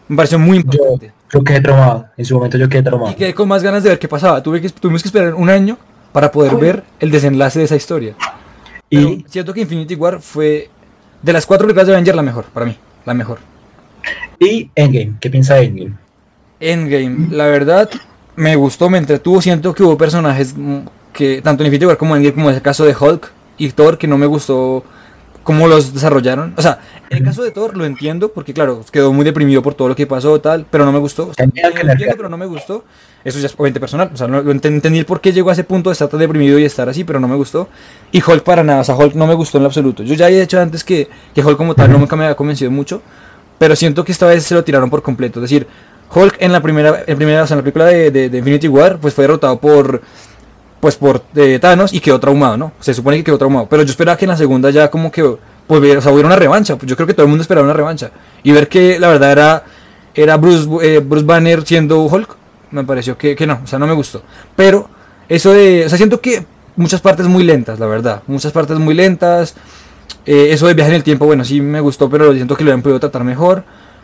Me 0.07 0.15
pareció 0.15 0.37
muy 0.37 0.57
impactante. 0.57 1.11
yo 1.33 1.43
quedé 1.43 1.61
traumado. 1.61 2.05
En 2.15 2.25
su 2.25 2.35
momento 2.35 2.59
yo 2.59 2.69
quedé 2.69 2.83
traumado. 2.83 3.11
Y 3.11 3.15
quedé 3.15 3.33
con 3.33 3.47
más 3.47 3.63
ganas 3.63 3.81
de 3.81 3.89
ver 3.89 3.97
qué 3.97 4.07
pasaba. 4.07 4.43
Tuve 4.43 4.61
que, 4.61 4.69
tuvimos 4.69 5.01
que 5.01 5.07
esperar 5.09 5.33
un 5.33 5.49
año 5.49 5.79
para 6.11 6.31
poder 6.31 6.57
ver 6.57 6.83
el 6.99 7.09
desenlace 7.09 7.57
de 7.57 7.65
esa 7.65 7.75
historia. 7.75 8.13
Pero 8.87 9.01
Y 9.01 9.25
siento 9.27 9.51
que 9.51 9.61
Infinity 9.61 9.95
War 9.95 10.21
fue 10.21 10.69
de 11.23 11.33
las 11.33 11.47
cuatro 11.47 11.65
películas 11.65 11.87
de 11.87 11.93
Avengers 11.93 12.15
la 12.15 12.21
mejor, 12.21 12.45
para 12.53 12.67
mí, 12.67 12.77
la 13.03 13.15
mejor. 13.15 13.39
Y 14.37 14.69
Endgame, 14.75 15.15
¿qué 15.19 15.31
piensa 15.31 15.55
de 15.55 15.63
Endgame? 15.63 16.10
Endgame, 16.61 17.27
la 17.31 17.47
verdad, 17.47 17.89
me 18.35 18.55
gustó, 18.55 18.89
me 18.89 18.97
entretuvo. 18.97 19.41
Siento 19.41 19.73
que 19.73 19.83
hubo 19.83 19.97
personajes 19.97 20.55
que, 21.11 21.41
tanto 21.41 21.63
en 21.63 21.67
Infinity 21.67 21.85
War 21.87 21.97
como 21.97 22.15
en 22.15 22.21
Endgame, 22.21 22.35
como 22.35 22.49
en 22.49 22.55
el 22.55 22.61
caso 22.61 22.85
de 22.85 22.95
Hulk 22.97 23.31
y 23.57 23.69
Thor, 23.71 23.97
que 23.97 24.07
no 24.07 24.17
me 24.17 24.25
gustó 24.27 24.83
cómo 25.43 25.67
los 25.67 25.93
desarrollaron. 25.93 26.53
O 26.55 26.61
sea, 26.61 26.79
en 27.09 27.17
el 27.17 27.23
caso 27.23 27.43
de 27.43 27.51
Thor 27.51 27.75
lo 27.75 27.85
entiendo, 27.85 28.31
porque 28.31 28.53
claro, 28.53 28.85
quedó 28.91 29.11
muy 29.11 29.25
deprimido 29.25 29.61
por 29.63 29.73
todo 29.73 29.89
lo 29.89 29.95
que 29.95 30.05
pasó, 30.07 30.39
tal, 30.39 30.65
pero 30.69 30.85
no 30.85 30.91
me 30.91 30.99
gustó. 30.99 31.29
O 31.29 31.33
sea, 31.33 31.45
lo 31.45 31.91
entiendo, 31.91 32.13
pero 32.15 32.29
no 32.29 32.37
me 32.37 32.45
gustó. 32.45 32.85
Eso 33.23 33.37
ya 33.39 33.45
es 33.47 33.53
obviamente 33.53 33.79
personal. 33.79 34.09
O 34.13 34.17
sea, 34.17 34.27
no, 34.27 34.41
lo 34.41 34.51
ent- 34.53 34.65
entendí 34.65 34.99
el 34.99 35.05
por 35.05 35.19
qué 35.21 35.31
llegó 35.31 35.49
a 35.49 35.53
ese 35.53 35.63
punto 35.63 35.89
de 35.89 35.93
estar 35.93 36.07
tan 36.07 36.19
deprimido 36.19 36.57
y 36.57 36.63
estar 36.65 36.87
así, 36.89 37.03
pero 37.03 37.19
no 37.19 37.27
me 37.27 37.35
gustó. 37.35 37.69
Y 38.11 38.21
Hulk 38.25 38.43
para 38.43 38.63
nada, 38.63 38.81
o 38.81 38.83
sea, 38.83 38.95
Hulk 38.95 39.13
no 39.15 39.27
me 39.27 39.33
gustó 39.33 39.57
en 39.57 39.63
lo 39.63 39.67
absoluto. 39.67 40.03
Yo 40.03 40.13
ya 40.15 40.29
he 40.29 40.39
dicho 40.39 40.59
antes 40.59 40.83
que, 40.83 41.07
que 41.33 41.41
Hulk 41.43 41.57
como 41.57 41.75
tal 41.75 41.91
nunca 41.91 42.15
me 42.15 42.23
había 42.25 42.35
convencido 42.35 42.71
mucho, 42.71 43.01
pero 43.59 43.75
siento 43.75 44.03
que 44.03 44.11
esta 44.11 44.25
vez 44.27 44.43
se 44.43 44.55
lo 44.55 44.63
tiraron 44.63 44.89
por 44.89 45.01
completo. 45.03 45.39
Es 45.39 45.43
decir, 45.49 45.67
Hulk 46.13 46.37
en 46.39 46.51
la 46.51 46.61
primera, 46.61 47.03
en 47.05 47.17
primera, 47.17 47.43
en 47.43 47.49
la 47.49 47.57
película 47.57 47.85
de, 47.85 48.25
Infinity 48.33 48.67
War, 48.67 48.97
pues 48.99 49.13
fue 49.13 49.23
derrotado 49.23 49.59
por 49.59 50.01
pues 50.79 50.95
por 50.95 51.23
eh, 51.35 51.59
Thanos 51.61 51.93
y 51.93 51.99
quedó 51.99 52.19
traumado, 52.19 52.57
¿no? 52.57 52.71
Se 52.79 52.93
supone 52.93 53.17
que 53.17 53.23
quedó 53.23 53.37
traumado. 53.37 53.67
Pero 53.69 53.83
yo 53.83 53.91
esperaba 53.91 54.17
que 54.17 54.25
en 54.25 54.29
la 54.29 54.37
segunda 54.37 54.71
ya 54.71 54.89
como 54.89 55.11
que 55.11 55.37
pues, 55.67 55.97
o 55.97 56.01
sea, 56.01 56.11
hubiera 56.11 56.27
una 56.27 56.35
revancha. 56.35 56.77
Yo 56.81 56.95
creo 56.95 57.07
que 57.07 57.13
todo 57.13 57.23
el 57.23 57.29
mundo 57.29 57.43
esperaba 57.43 57.63
una 57.63 57.73
revancha. 57.73 58.11
Y 58.43 58.51
ver 58.51 58.67
que 58.67 58.99
la 58.99 59.09
verdad 59.09 59.31
era, 59.31 59.63
era 60.15 60.37
Bruce, 60.37 60.67
eh, 60.81 60.99
Bruce 60.99 61.25
Banner 61.25 61.63
siendo 61.65 62.01
Hulk, 62.01 62.35
me 62.71 62.83
pareció 62.83 63.17
que, 63.17 63.35
que 63.35 63.45
no, 63.45 63.61
o 63.63 63.67
sea, 63.67 63.77
no 63.77 63.85
me 63.85 63.93
gustó. 63.93 64.23
Pero 64.55 64.89
eso 65.29 65.53
de, 65.53 65.85
o 65.85 65.89
sea, 65.89 65.97
siento 65.97 66.19
que 66.19 66.45
muchas 66.75 66.99
partes 66.99 67.27
muy 67.27 67.43
lentas, 67.43 67.79
la 67.79 67.85
verdad. 67.85 68.23
Muchas 68.27 68.51
partes 68.51 68.77
muy 68.79 68.93
lentas. 68.93 69.55
Eh, 70.25 70.49
eso 70.51 70.67
de 70.67 70.73
viaje 70.73 70.91
en 70.91 70.97
el 70.97 71.03
tiempo, 71.03 71.25
bueno, 71.25 71.43
sí 71.45 71.61
me 71.61 71.79
gustó, 71.79 72.09
pero 72.09 72.33
siento 72.33 72.55
que 72.55 72.63
lo 72.63 72.71
habían 72.71 72.81
podido 72.81 72.99
tratar 72.99 73.23
mejor. 73.23 73.63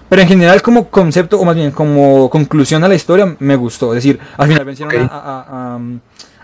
Pero 0.09 0.21
en 0.21 0.27
general 0.27 0.61
como 0.61 0.87
concepto, 0.89 1.39
o 1.39 1.45
más 1.45 1.55
bien 1.55 1.71
como 1.71 2.29
conclusión 2.29 2.83
a 2.83 2.87
la 2.87 2.95
historia, 2.95 3.35
me 3.39 3.55
gustó. 3.55 3.91
Es 3.93 4.03
decir, 4.03 4.19
al 4.37 4.47
final 4.47 4.63
vencieron 4.65 4.95
a, 4.95 5.05
a- 5.05 5.19
a- 5.19 5.75
a- 5.75 5.79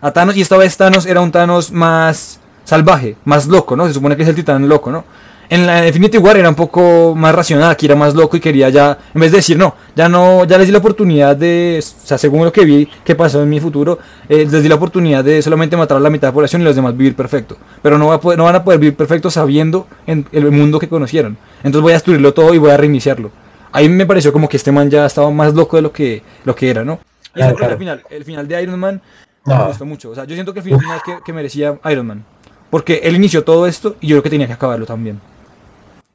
a 0.07 0.11
Thanos 0.11 0.35
y 0.35 0.41
esta 0.41 0.57
vez 0.57 0.75
Thanos 0.75 1.05
era 1.05 1.21
un 1.21 1.31
Thanos 1.31 1.71
más 1.71 2.39
salvaje, 2.65 3.15
más 3.25 3.47
loco, 3.47 3.75
¿no? 3.75 3.87
Se 3.87 3.93
supone 3.93 4.15
que 4.17 4.23
es 4.23 4.29
el 4.29 4.35
titán 4.35 4.67
loco, 4.67 4.91
¿no? 4.91 5.03
En 5.49 5.67
la 5.67 5.85
Infinity 5.85 6.17
War 6.17 6.35
era 6.37 6.49
un 6.49 6.55
poco 6.55 7.13
más 7.15 7.35
racional, 7.35 7.69
aquí 7.69 7.85
era 7.85 7.95
más 7.95 8.15
loco 8.15 8.35
y 8.35 8.39
quería 8.39 8.69
ya, 8.69 8.97
en 9.13 9.21
vez 9.21 9.31
de 9.31 9.37
decir, 9.37 9.57
no, 9.57 9.75
ya 9.95 10.09
no, 10.09 10.45
ya 10.45 10.57
les 10.57 10.67
di 10.67 10.71
la 10.71 10.79
oportunidad 10.79 11.35
de, 11.35 11.79
o 11.79 12.07
sea, 12.07 12.17
según 12.17 12.43
lo 12.45 12.51
que 12.51 12.65
vi 12.65 12.87
que 13.03 13.13
pasó 13.13 13.43
en 13.43 13.49
mi 13.49 13.59
futuro, 13.59 13.99
eh, 14.29 14.47
les 14.49 14.63
di 14.63 14.69
la 14.69 14.75
oportunidad 14.75 15.23
de 15.23 15.41
solamente 15.41 15.77
matar 15.77 15.97
a 15.97 15.99
la 15.99 16.09
mitad 16.09 16.27
de 16.27 16.31
la 16.31 16.33
población 16.33 16.61
y 16.63 16.65
los 16.65 16.75
demás 16.75 16.97
vivir 16.97 17.15
perfecto. 17.15 17.57
Pero 17.81 17.97
no, 17.97 18.07
va 18.07 18.15
a 18.15 18.19
poder- 18.21 18.37
no 18.37 18.45
van 18.45 18.55
a 18.55 18.63
poder 18.63 18.79
vivir 18.79 18.95
perfecto 18.95 19.29
sabiendo 19.29 19.85
en 20.07 20.25
el 20.31 20.49
mundo 20.49 20.79
que 20.79 20.87
conocieron. 20.89 21.37
Entonces 21.57 21.81
voy 21.81 21.91
a 21.91 21.95
destruirlo 21.95 22.33
todo 22.33 22.53
y 22.53 22.57
voy 22.57 22.71
a 22.71 22.77
reiniciarlo. 22.77 23.29
Ahí 23.73 23.89
me 23.89 24.05
pareció 24.05 24.31
como 24.31 24.47
que 24.47 24.57
este 24.57 24.71
man 24.71 24.89
ya 24.89 25.05
estaba 25.05 25.29
más 25.31 25.53
loco 25.53 25.75
de 25.75 25.81
lo 25.81 25.91
que, 25.91 26.21
lo 26.45 26.55
que 26.55 26.69
era, 26.69 26.83
¿no? 26.85 26.99
Y 27.25 27.33
Claro, 27.33 27.49
eso 27.49 27.57
fue 27.57 27.57
claro. 27.57 27.73
el 27.73 27.79
final, 27.79 28.03
el 28.09 28.23
final 28.25 28.47
de 28.47 28.63
Iron 28.63 28.79
Man 28.79 29.01
me 29.45 29.53
No. 29.55 29.67
gustó 29.67 29.85
mucho. 29.85 30.11
O 30.11 30.15
sea, 30.15 30.25
yo 30.25 30.35
siento 30.35 30.53
que 30.53 30.59
el 30.59 30.63
final 30.65 31.01
que, 31.03 31.17
que 31.25 31.33
merecía 31.33 31.79
Iron 31.91 32.05
Man. 32.07 32.23
Porque 32.69 33.01
él 33.03 33.15
inició 33.15 33.43
todo 33.43 33.67
esto 33.67 33.95
y 33.99 34.07
yo 34.07 34.15
creo 34.15 34.23
que 34.23 34.29
tenía 34.29 34.47
que 34.47 34.53
acabarlo 34.53 34.85
también. 34.85 35.19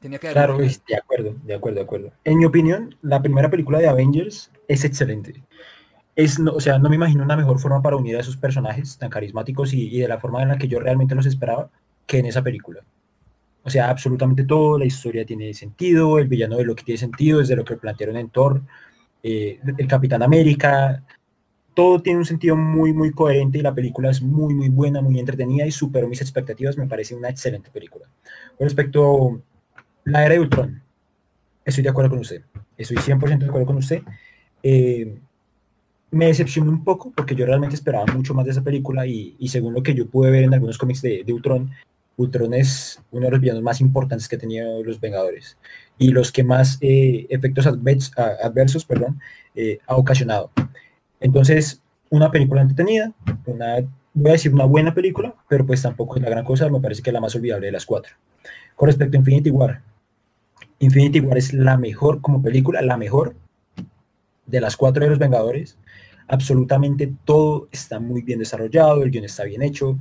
Tenía 0.01 0.17
que 0.17 0.29
Claro, 0.31 0.57
de 0.57 0.95
acuerdo, 0.95 1.35
de 1.43 1.53
acuerdo, 1.53 1.75
de 1.75 1.81
acuerdo. 1.83 2.11
En 2.23 2.37
mi 2.37 2.45
opinión, 2.45 2.95
la 3.01 3.21
primera 3.21 3.49
película 3.49 3.79
de 3.79 3.87
Avengers 3.89 4.49
es 4.67 4.85
excelente. 4.85 5.41
Es, 6.15 6.39
no- 6.39 6.53
o 6.53 6.61
sea, 6.61 6.79
no 6.79 6.89
me 6.89 6.95
imagino 6.95 7.23
una 7.23 7.35
mejor 7.35 7.59
forma 7.59 7.81
para 7.81 7.97
unir 7.97 8.15
a 8.15 8.21
esos 8.21 8.37
personajes 8.37 8.97
tan 8.97 9.09
carismáticos 9.09 9.73
y, 9.73 9.87
y 9.93 9.99
de 9.99 10.07
la 10.07 10.17
forma 10.19 10.41
en 10.41 10.49
la 10.49 10.57
que 10.57 10.67
yo 10.69 10.79
realmente 10.79 11.15
los 11.15 11.25
esperaba 11.25 11.69
que 12.05 12.19
en 12.19 12.25
esa 12.27 12.41
película. 12.41 12.81
O 13.63 13.69
sea, 13.69 13.89
absolutamente 13.89 14.45
todo, 14.45 14.79
la 14.79 14.85
historia 14.85 15.25
tiene 15.25 15.53
sentido, 15.53 16.17
el 16.17 16.27
villano 16.27 16.57
de 16.57 16.63
Loki 16.63 16.83
tiene 16.83 16.97
sentido, 16.97 17.39
desde 17.39 17.55
lo 17.55 17.65
que 17.65 17.77
plantearon 17.77 18.17
en 18.17 18.29
Thor, 18.29 18.61
eh, 19.21 19.59
el 19.77 19.87
Capitán 19.87 20.23
América, 20.23 21.03
todo 21.73 22.01
tiene 22.01 22.19
un 22.19 22.25
sentido 22.25 22.55
muy, 22.55 22.93
muy 22.93 23.11
coherente 23.11 23.57
y 23.59 23.61
la 23.61 23.73
película 23.73 24.09
es 24.09 24.21
muy, 24.21 24.53
muy 24.53 24.69
buena, 24.69 25.01
muy 25.01 25.19
entretenida 25.19 25.65
y 25.65 25.71
superó 25.71 26.07
mis 26.07 26.21
expectativas, 26.21 26.77
me 26.77 26.87
parece 26.87 27.15
una 27.15 27.29
excelente 27.29 27.69
película. 27.69 28.05
Con 28.57 28.65
respecto 28.65 29.41
a 30.05 30.09
la 30.09 30.25
era 30.25 30.33
de 30.33 30.39
Ultron, 30.39 30.81
estoy 31.63 31.83
de 31.83 31.89
acuerdo 31.89 32.11
con 32.11 32.19
usted, 32.19 32.41
estoy 32.77 32.97
100% 32.97 33.39
de 33.39 33.45
acuerdo 33.45 33.67
con 33.67 33.77
usted. 33.77 34.01
Eh, 34.63 35.19
me 36.11 36.25
decepcionó 36.25 36.71
un 36.71 36.83
poco 36.83 37.11
porque 37.15 37.35
yo 37.35 37.45
realmente 37.45 37.75
esperaba 37.75 38.05
mucho 38.13 38.33
más 38.33 38.45
de 38.45 38.51
esa 38.51 38.63
película 38.63 39.05
y, 39.05 39.35
según 39.47 39.73
lo 39.73 39.83
que 39.83 39.93
yo 39.93 40.09
pude 40.09 40.31
ver 40.31 40.45
en 40.45 40.53
algunos 40.53 40.77
cómics 40.77 41.01
de 41.01 41.31
Ultron, 41.31 41.71
Ultron 42.19 42.53
es 42.53 43.01
uno 43.11 43.25
de 43.25 43.31
los 43.31 43.39
villanos 43.39 43.63
más 43.63 43.79
importantes 43.79 44.27
que 44.27 44.35
ha 44.35 44.39
tenido 44.39 44.83
los 44.83 44.99
Vengadores 44.99 45.57
y 45.97 46.09
los 46.09 46.33
que 46.33 46.43
más 46.43 46.77
eh, 46.81 47.25
efectos 47.29 47.65
adversos 47.65 48.83
perdón, 48.83 49.21
eh, 49.55 49.79
ha 49.87 49.95
ocasionado. 49.95 50.51
Entonces, 51.21 51.81
una 52.09 52.29
película 52.29 52.61
entretenida, 52.61 53.13
una, 53.45 53.75
voy 54.13 54.29
a 54.29 54.33
decir 54.33 54.53
una 54.53 54.65
buena 54.65 54.93
película, 54.93 55.33
pero 55.47 55.65
pues 55.65 55.81
tampoco 55.81 56.17
es 56.17 56.21
la 56.21 56.29
gran 56.29 56.43
cosa, 56.43 56.69
me 56.69 56.81
parece 56.81 57.01
que 57.01 57.09
es 57.09 57.13
la 57.13 57.21
más 57.21 57.35
olvidable 57.35 57.67
de 57.67 57.71
las 57.71 57.85
cuatro. 57.85 58.13
Con 58.75 58.87
respecto 58.87 59.15
a 59.15 59.19
Infinity 59.19 59.49
War, 59.49 59.81
Infinity 60.79 61.21
War 61.21 61.37
es 61.37 61.53
la 61.53 61.77
mejor 61.77 62.19
como 62.19 62.41
película, 62.41 62.81
la 62.81 62.97
mejor 62.97 63.33
de 64.45 64.59
las 64.59 64.75
cuatro 64.75 65.03
de 65.03 65.09
los 65.09 65.19
Vengadores. 65.19 65.77
Absolutamente 66.27 67.13
todo 67.23 67.69
está 67.71 67.99
muy 67.99 68.23
bien 68.23 68.39
desarrollado, 68.39 69.03
el 69.03 69.09
guion 69.09 69.23
está 69.23 69.45
bien 69.45 69.61
hecho, 69.61 69.97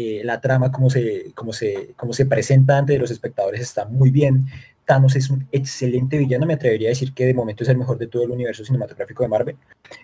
eh, 0.00 0.22
la 0.22 0.40
trama 0.40 0.70
como 0.70 0.88
se, 0.90 1.32
como, 1.34 1.52
se, 1.52 1.90
como 1.96 2.12
se 2.12 2.24
presenta 2.24 2.78
ante 2.78 2.96
los 3.00 3.10
espectadores 3.10 3.60
está 3.60 3.84
muy 3.86 4.12
bien. 4.12 4.46
Thanos 4.84 5.16
es 5.16 5.28
un 5.28 5.48
excelente 5.50 6.18
villano, 6.18 6.46
me 6.46 6.54
atrevería 6.54 6.86
a 6.86 6.90
decir 6.90 7.12
que 7.12 7.26
de 7.26 7.34
momento 7.34 7.64
es 7.64 7.68
el 7.68 7.78
mejor 7.78 7.98
de 7.98 8.06
todo 8.06 8.22
el 8.22 8.30
universo 8.30 8.64
cinematográfico 8.64 9.24
de 9.24 9.28
Marvel. 9.28 9.56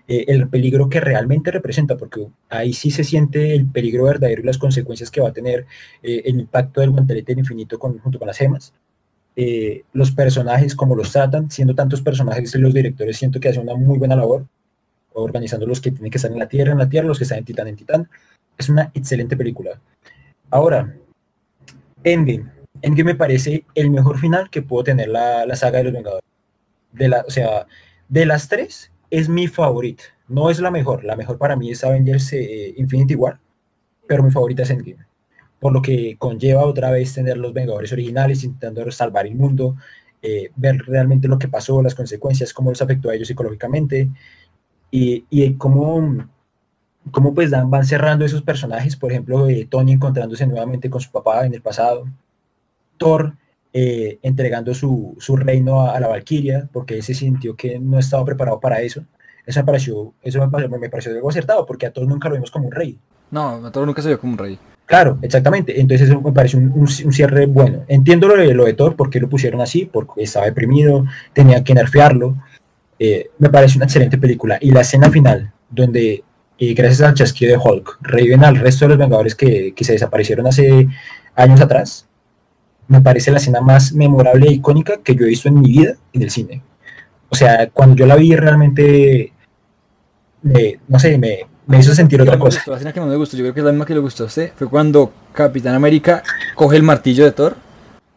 Eh, 0.05 0.25
el 0.27 0.49
peligro 0.49 0.89
que 0.89 0.99
realmente 0.99 1.49
representa, 1.49 1.95
porque 1.95 2.27
ahí 2.49 2.73
sí 2.73 2.91
se 2.91 3.05
siente 3.05 3.55
el 3.55 3.67
peligro 3.67 4.03
verdadero 4.03 4.41
y 4.41 4.45
las 4.45 4.57
consecuencias 4.57 5.09
que 5.09 5.21
va 5.21 5.29
a 5.29 5.33
tener 5.33 5.65
eh, 6.03 6.23
el 6.25 6.41
impacto 6.41 6.81
del 6.81 6.89
guantelete 6.89 7.31
del 7.31 7.39
infinito 7.39 7.79
junto 7.79 8.19
con 8.19 8.27
las 8.27 8.37
gemas. 8.37 8.73
Los 9.93 10.11
personajes, 10.11 10.75
como 10.75 10.97
los 10.97 11.13
tratan, 11.13 11.49
siendo 11.49 11.73
tantos 11.73 12.01
personajes, 12.01 12.53
los 12.55 12.73
directores 12.73 13.15
siento 13.15 13.39
que 13.39 13.47
hacen 13.47 13.61
una 13.61 13.75
muy 13.75 13.97
buena 13.97 14.17
labor, 14.17 14.45
organizando 15.13 15.65
los 15.65 15.79
que 15.79 15.91
tienen 15.91 16.11
que 16.11 16.17
estar 16.17 16.31
en 16.33 16.39
la 16.39 16.49
Tierra, 16.49 16.73
en 16.73 16.79
la 16.79 16.89
Tierra, 16.89 17.07
los 17.07 17.17
que 17.17 17.23
están 17.23 17.37
en 17.37 17.45
Titán, 17.45 17.69
en 17.69 17.75
Titán. 17.77 18.09
Es 18.57 18.69
una 18.69 18.91
excelente 18.93 19.35
película. 19.35 19.79
Ahora, 20.49 20.95
Endgame. 22.03 22.51
Endgame 22.81 23.13
me 23.13 23.15
parece 23.15 23.65
el 23.73 23.89
mejor 23.89 24.19
final 24.19 24.49
que 24.49 24.61
pudo 24.61 24.83
tener 24.83 25.09
la, 25.09 25.45
la 25.45 25.55
saga 25.55 25.79
de 25.79 25.85
los 25.85 25.93
Vengadores. 25.93 26.29
De 26.91 27.09
la, 27.09 27.25
o 27.27 27.31
sea, 27.31 27.67
de 28.07 28.25
las 28.25 28.47
tres, 28.47 28.91
es 29.09 29.29
mi 29.29 29.47
favorita. 29.47 30.03
No 30.27 30.49
es 30.49 30.59
la 30.59 30.71
mejor. 30.71 31.03
La 31.03 31.15
mejor 31.15 31.37
para 31.37 31.55
mí 31.55 31.71
es 31.71 31.83
Avengers 31.83 32.33
eh, 32.33 32.73
Infinity 32.77 33.15
War, 33.15 33.39
pero 34.07 34.23
mi 34.23 34.31
favorita 34.31 34.63
es 34.63 34.69
Endgame. 34.69 35.05
Por 35.59 35.73
lo 35.73 35.81
que 35.81 36.15
conlleva 36.17 36.65
otra 36.65 36.91
vez 36.91 37.13
tener 37.13 37.37
los 37.37 37.53
Vengadores 37.53 37.91
originales 37.91 38.43
intentando 38.43 38.89
salvar 38.91 39.25
el 39.25 39.35
mundo, 39.35 39.75
eh, 40.21 40.51
ver 40.55 40.77
realmente 40.85 41.27
lo 41.27 41.39
que 41.39 41.47
pasó, 41.47 41.81
las 41.81 41.95
consecuencias, 41.95 42.53
cómo 42.53 42.69
los 42.69 42.81
afectó 42.81 43.09
a 43.09 43.15
ellos 43.15 43.27
psicológicamente 43.27 44.09
y, 44.91 45.25
y 45.29 45.53
cómo 45.55 46.27
cómo 47.11 47.33
pues 47.33 47.51
dan, 47.51 47.69
van 47.69 47.85
cerrando 47.85 48.25
esos 48.25 48.41
personajes, 48.41 48.95
por 48.95 49.11
ejemplo, 49.11 49.47
eh, 49.47 49.67
Tony 49.69 49.93
encontrándose 49.93 50.47
nuevamente 50.47 50.89
con 50.89 51.01
su 51.01 51.11
papá 51.11 51.45
en 51.45 51.53
el 51.53 51.61
pasado, 51.61 52.05
Thor 52.97 53.33
eh, 53.73 54.19
entregando 54.21 54.73
su, 54.73 55.15
su 55.19 55.35
reino 55.35 55.81
a, 55.81 55.95
a, 55.95 55.99
la 55.99 56.07
Valkyria, 56.07 56.69
porque 56.71 56.97
ese 56.97 57.13
sintió 57.13 57.55
que 57.55 57.79
no 57.79 57.99
estaba 57.99 58.23
preparado 58.23 58.59
para 58.59 58.81
eso. 58.81 59.03
Eso 59.45 59.59
me 59.59 59.65
pareció, 59.65 60.13
eso 60.21 60.39
me 60.39 60.49
pareció, 60.49 60.77
me 60.79 60.89
pareció 60.89 61.11
algo 61.11 61.29
acertado, 61.29 61.65
porque 61.65 61.85
a 61.85 61.91
Thor 61.91 62.07
nunca 62.07 62.29
lo 62.29 62.35
vimos 62.35 62.51
como 62.51 62.67
un 62.67 62.71
rey. 62.71 62.97
No, 63.31 63.65
a 63.65 63.71
Thor 63.71 63.85
nunca 63.85 64.01
se 64.01 64.07
vio 64.07 64.19
como 64.19 64.33
un 64.33 64.39
rey. 64.39 64.59
Claro, 64.85 65.17
exactamente. 65.21 65.79
Entonces 65.79 66.07
eso 66.07 66.21
me 66.21 66.31
parece 66.31 66.57
un, 66.57 66.71
un, 66.71 66.81
un, 66.81 67.13
cierre 67.13 67.47
bueno. 67.47 67.83
Entiendo 67.87 68.27
lo 68.27 68.37
de, 68.37 68.53
lo 68.53 68.65
de 68.65 68.73
Thor, 68.73 68.95
porque 68.95 69.19
lo 69.19 69.27
pusieron 69.27 69.61
así, 69.61 69.85
porque 69.85 70.23
estaba 70.23 70.45
deprimido, 70.45 71.05
tenía 71.33 71.63
que 71.63 71.73
nerfearlo. 71.73 72.35
Eh, 72.99 73.31
me 73.39 73.49
parece 73.49 73.77
una 73.77 73.85
excelente 73.85 74.17
película. 74.17 74.57
Y 74.61 74.71
la 74.71 74.81
escena 74.81 75.09
final, 75.09 75.51
donde 75.69 76.23
eh, 76.57 76.73
gracias 76.73 77.01
al 77.01 77.13
chasquido 77.13 77.51
de 77.51 77.57
Hulk 77.57 77.97
reviven 78.01 78.43
al 78.43 78.55
resto 78.55 78.85
de 78.85 78.89
los 78.89 78.97
Vengadores 78.97 79.35
que, 79.35 79.73
que, 79.75 79.83
se 79.83 79.93
desaparecieron 79.93 80.47
hace 80.47 80.87
años 81.35 81.61
atrás, 81.61 82.07
me 82.87 83.01
parece 83.01 83.31
la 83.31 83.37
escena 83.37 83.61
más 83.61 83.93
memorable 83.93 84.47
e 84.47 84.53
icónica 84.53 84.97
que 85.03 85.15
yo 85.15 85.25
he 85.25 85.29
visto 85.29 85.49
en 85.49 85.59
mi 85.59 85.67
vida 85.67 85.95
en 86.13 86.21
el 86.21 86.31
cine. 86.31 86.61
O 87.29 87.35
sea, 87.35 87.69
cuando 87.69 87.95
yo 87.95 88.05
la 88.05 88.15
vi 88.15 88.35
realmente, 88.35 89.33
me, 90.43 90.79
no 90.87 90.99
sé, 90.99 91.17
me, 91.17 91.39
me 91.67 91.79
hizo 91.79 91.93
sentir 91.95 92.21
otra 92.21 92.37
cosa. 92.37 92.59
Gustó, 92.59 92.71
la 92.71 92.77
escena 92.77 92.93
que 92.93 92.99
más 92.99 93.09
me 93.09 93.15
gustó, 93.15 93.37
yo 93.37 93.43
creo 93.43 93.53
que 93.53 93.59
es 93.61 93.65
la 93.65 93.71
misma 93.71 93.85
que 93.85 93.93
le 93.93 93.99
gustó 93.99 94.23
a 94.23 94.27
usted, 94.27 94.51
fue 94.55 94.69
cuando 94.69 95.11
Capitán 95.33 95.75
América 95.75 96.23
coge 96.55 96.77
el 96.77 96.83
martillo 96.83 97.25
de 97.25 97.31
Thor 97.31 97.55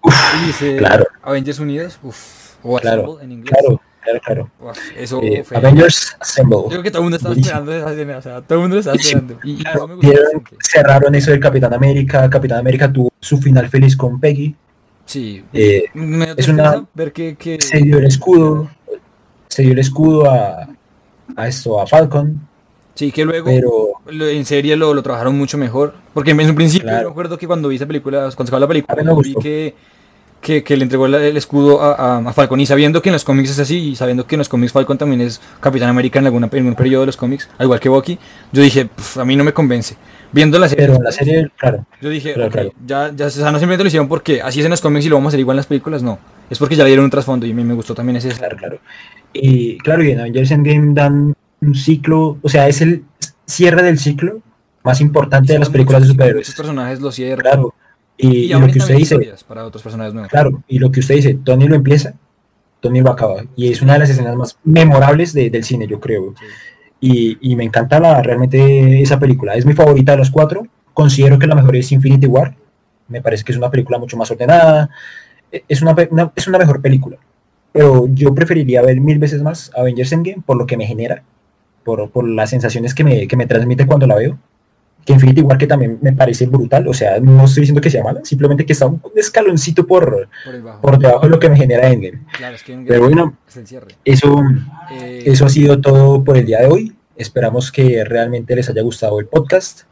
Uf, 0.03 0.15
y 0.43 0.47
dice 0.47 0.77
claro. 0.77 1.07
Avengers 1.23 1.59
Unidos, 1.59 1.99
uf, 2.03 2.57
o 2.63 2.79
claro, 2.79 3.21
en 3.21 3.33
inglés. 3.33 3.55
Claro, 3.59 3.81
claro, 4.21 4.51
claro. 4.59 4.73
Eso 4.97 5.21
Eh. 5.23 5.45
Avengers 5.55 6.17
Assemble. 6.21 6.59
Yo 6.65 6.69
creo 6.69 6.83
que 6.83 6.91
todo 6.91 7.01
el 7.01 7.05
mundo 7.05 7.17
estaba 7.17 7.35
Buenísimo. 7.35 7.59
esperando 7.59 7.73
esa 7.87 7.93
escena, 7.93 8.19
o 8.19 8.23
sea, 8.23 8.41
todo 8.43 8.55
el 8.65 8.69
mundo 8.69 8.83
Sí, 8.83 8.89
esperando. 8.91 9.39
Y, 9.45 9.57
Claro, 9.59 9.99
cerraron 10.63 11.15
eso 11.15 11.31
del 11.31 11.41
Capitán 11.41 11.75
América. 11.75 12.29
Capitán 12.31 12.59
América 12.59 12.93
tuvo 12.93 13.13
su 13.21 13.39
final 13.39 13.69
feliz 13.69 13.97
con 13.97 14.19
Peggy. 14.21 14.55
Sí, 15.07 15.43
Eh, 15.53 15.85
me 15.95 16.33
es 16.37 16.49
una- 16.49 16.87
ver 16.95 17.13
que, 17.13 17.35
que 17.37 17.61
se 17.61 17.79
dio 17.79 17.99
el 17.99 18.05
escudo. 18.07 18.71
Se 19.49 19.63
dio 19.63 19.73
el 19.73 19.79
escudo 19.79 20.31
a, 20.31 20.69
a 21.37 21.49
esto, 21.49 21.81
a 21.81 21.87
Falcon. 21.87 22.47
sí, 22.95 23.11
que 23.13 23.25
luego 23.25 23.47
Pero 23.47 24.29
en 24.29 24.45
serie 24.45 24.77
lo, 24.77 24.93
lo 24.93 25.03
trabajaron 25.03 25.37
mucho 25.39 25.57
mejor. 25.57 25.95
Porque 26.13 26.33
en 26.33 26.41
un 26.41 26.55
principio 26.55 26.89
Claro. 26.89 27.03
yo 27.05 27.09
me 27.09 27.13
acuerdo 27.13 27.39
que 27.39 27.47
cuando 27.47 27.69
vi 27.69 27.77
esa 27.77 27.87
película, 27.87 28.19
cuando 28.35 28.45
sacaba 28.47 28.61
la 28.61 28.65
A 28.67 28.69
mí 28.69 28.83
película, 28.83 29.15
vi 29.23 29.35
que, 29.37 29.75
que, 30.41 30.63
que 30.63 30.77
le 30.77 30.85
entregó 30.85 31.07
el, 31.07 31.15
el 31.15 31.37
escudo 31.37 31.83
a, 31.83 31.95
a, 31.95 32.19
a 32.19 32.33
Falcon 32.33 32.61
y 32.61 32.67
sabiendo 32.67 33.03
que 33.03 33.09
en 33.09 33.15
los 33.15 33.25
cómics 33.25 33.51
es 33.51 33.59
así 33.59 33.91
y 33.91 33.97
sabiendo 33.97 34.27
que 34.27 34.35
en 34.37 34.39
los 34.39 34.49
cómics 34.49 34.73
Falcon 34.73 34.97
también 34.99 35.21
es 35.21 35.41
Capitán 35.61 35.89
América 35.89 36.19
en, 36.19 36.27
alguna, 36.27 36.49
en 36.53 36.67
un 36.67 36.75
periodo 36.75 37.03
de 37.03 37.07
los 37.07 37.17
cómics, 37.17 37.49
al 37.59 37.65
igual 37.65 37.81
que 37.81 37.89
Bucky, 37.89 38.19
yo 38.53 38.63
dije, 38.63 38.87
"Pf, 38.87 39.21
a 39.21 39.25
mí 39.25 39.37
no 39.37 39.45
me 39.45 39.53
convence. 39.53 39.97
Viendo 40.31 40.59
la 40.59 40.69
serie, 40.69 40.85
pero 40.87 40.99
en 40.99 41.05
la 41.05 41.11
después, 41.11 41.27
serie, 41.29 41.51
claro. 41.57 41.87
yo 42.03 42.11
dije, 42.11 42.35
claro, 42.35 42.49
ok, 42.49 42.53
claro. 42.53 42.73
ya, 42.87 43.13
ya, 43.17 43.27
o 43.27 43.31
sea, 43.31 43.51
no 43.51 43.59
simplemente 43.59 43.85
lo 43.85 43.89
hicieron 43.89 44.09
porque 44.09 44.43
así 44.43 44.61
es 44.61 44.67
en 44.67 44.71
los 44.71 44.81
cómics 44.83 45.07
y 45.07 45.09
lo 45.09 45.17
vamos 45.17 45.29
a 45.29 45.31
hacer 45.31 45.41
igual 45.41 45.55
en 45.55 45.59
las 45.59 45.67
películas, 45.67 46.03
no. 46.03 46.19
Es 46.51 46.59
porque 46.59 46.77
ya 46.77 46.85
le 46.85 46.89
dieron 46.91 47.05
un 47.07 47.11
trasfondo 47.11 47.47
y 47.47 47.51
a 47.51 47.55
mí 47.55 47.65
me 47.65 47.75
gustó 47.75 47.95
también 47.95 48.17
ese. 48.17 48.29
Claro, 48.31 48.57
claro. 48.57 48.79
Y 49.33 49.79
claro, 49.79 50.05
y 50.05 50.11
en 50.11 50.21
Avengers 50.21 50.51
Endgame 50.51 50.95
dan 50.95 51.35
un 51.61 51.75
ciclo, 51.75 52.39
o 52.43 52.49
sea, 52.49 52.69
es 52.69 52.81
el 52.83 53.05
cierre 53.47 53.83
del 53.83 53.99
ciclo 53.99 54.41
más 54.85 55.01
importante 55.01 55.55
de 55.55 55.59
las 55.59 55.71
películas 55.71 56.03
de 56.03 56.09
superhéroes. 56.09 56.47
Muchos 56.47 56.55
personajes 56.55 57.01
lo 57.01 57.11
cierran. 57.11 57.43
Claro. 57.43 57.75
Y, 58.19 58.29
y 58.37 58.49
lo 58.49 58.67
que 58.67 58.79
usted 58.81 58.97
dice, 58.97 59.17
para 59.47 59.65
otros 59.65 59.83
personajes 59.83 60.13
nuevos. 60.13 60.31
claro, 60.31 60.63
y 60.69 60.79
lo 60.81 60.91
que 60.91 61.01
usted 61.01 61.15
dice, 61.15 61.39
Tony 61.45 61.69
lo 61.69 61.77
empieza, 61.77 62.15
Tony 62.81 63.01
lo 63.01 63.11
acaba. 63.11 63.45
Y 63.57 63.71
es 63.71 63.81
una 63.81 63.93
de 63.95 64.01
las 64.01 64.11
escenas 64.11 64.35
más 64.37 64.59
memorables 64.65 65.33
de- 65.33 65.51
del 65.51 65.63
cine, 65.65 65.87
yo 65.87 66.01
creo. 66.01 66.35
Sí. 66.39 66.45
Y, 67.01 67.53
y 67.53 67.55
me 67.57 67.63
encanta 67.65 68.01
la, 68.01 68.21
realmente 68.23 69.01
esa 69.01 69.21
película. 69.21 69.55
Es 69.55 69.65
mi 69.65 69.73
favorita 69.73 70.13
de 70.13 70.19
los 70.19 70.31
cuatro. 70.33 70.67
Considero 70.93 71.39
que 71.39 71.47
la 71.47 71.55
mejor 71.55 71.77
es 71.77 71.93
Infinity 71.93 72.27
War. 72.27 72.57
Me 73.07 73.23
parece 73.23 73.45
que 73.45 73.53
es 73.53 73.59
una 73.59 73.71
película 73.71 73.99
mucho 73.99 74.17
más 74.17 74.31
ordenada. 74.33 74.91
E- 75.53 75.63
Es 75.69 75.81
una, 75.81 75.95
una- 76.11 76.33
es 76.35 76.49
una 76.49 76.59
mejor 76.59 76.83
película. 76.83 77.17
Pero 77.71 78.09
yo 78.09 78.35
preferiría 78.35 78.83
ver 78.83 79.01
mil 79.01 79.19
veces 79.21 79.43
más 79.43 79.71
Avengers 79.77 80.11
Endgame 80.11 80.43
por 80.45 80.57
lo 80.57 80.67
que 80.67 80.77
me 80.77 80.87
genera, 80.87 81.23
por, 81.85 82.11
por 82.11 82.27
las 82.29 82.51
sensaciones 82.51 82.95
que 82.95 83.05
me, 83.05 83.29
que 83.29 83.37
me 83.37 83.47
transmite 83.47 83.87
cuando 83.87 84.07
la 84.09 84.17
veo. 84.17 84.39
Que 85.09 85.15
Infinity 85.15 85.41
War 85.41 85.57
que 85.57 85.67
también 85.67 85.99
me 86.03 86.13
parece 86.13 86.45
brutal. 86.47 86.87
O 86.87 86.93
sea, 86.93 87.19
no 87.19 87.47
estoy 87.47 87.63
diciendo 87.63 87.81
que 87.81 87.89
sea 87.89 88.05
mala, 88.05 88.21
simplemente 88.25 88.67
que 88.67 88.75
está 88.75 88.85
un 88.87 89.01
escaloncito 89.17 89.87
por, 89.87 90.29
Por 90.45 90.53
debajo. 90.53 90.81
por 90.83 90.99
debajo 90.99 91.21
de 91.23 91.29
lo 91.31 91.39
que 91.39 91.49
me 91.49 91.57
genera 91.57 91.89
Endgame. 91.89 92.21
Claro, 92.37 92.55
es 92.57 92.63
que 92.63 92.75
en- 92.75 92.85
Pero 92.85 93.01
bueno, 93.05 93.35
eso, 94.05 94.43
Eh, 94.93 95.23
eso 95.25 95.47
ha 95.47 95.49
sido 95.49 95.81
todo 95.81 96.23
por 96.23 96.37
el 96.37 96.45
día 96.45 96.61
de 96.61 96.67
hoy. 96.67 96.95
Esperamos 97.17 97.73
que 97.73 98.05
realmente 98.05 98.55
les 98.55 98.69
haya 98.69 98.83
gustado 98.83 99.19
el 99.19 99.25
podcast. 99.27 99.85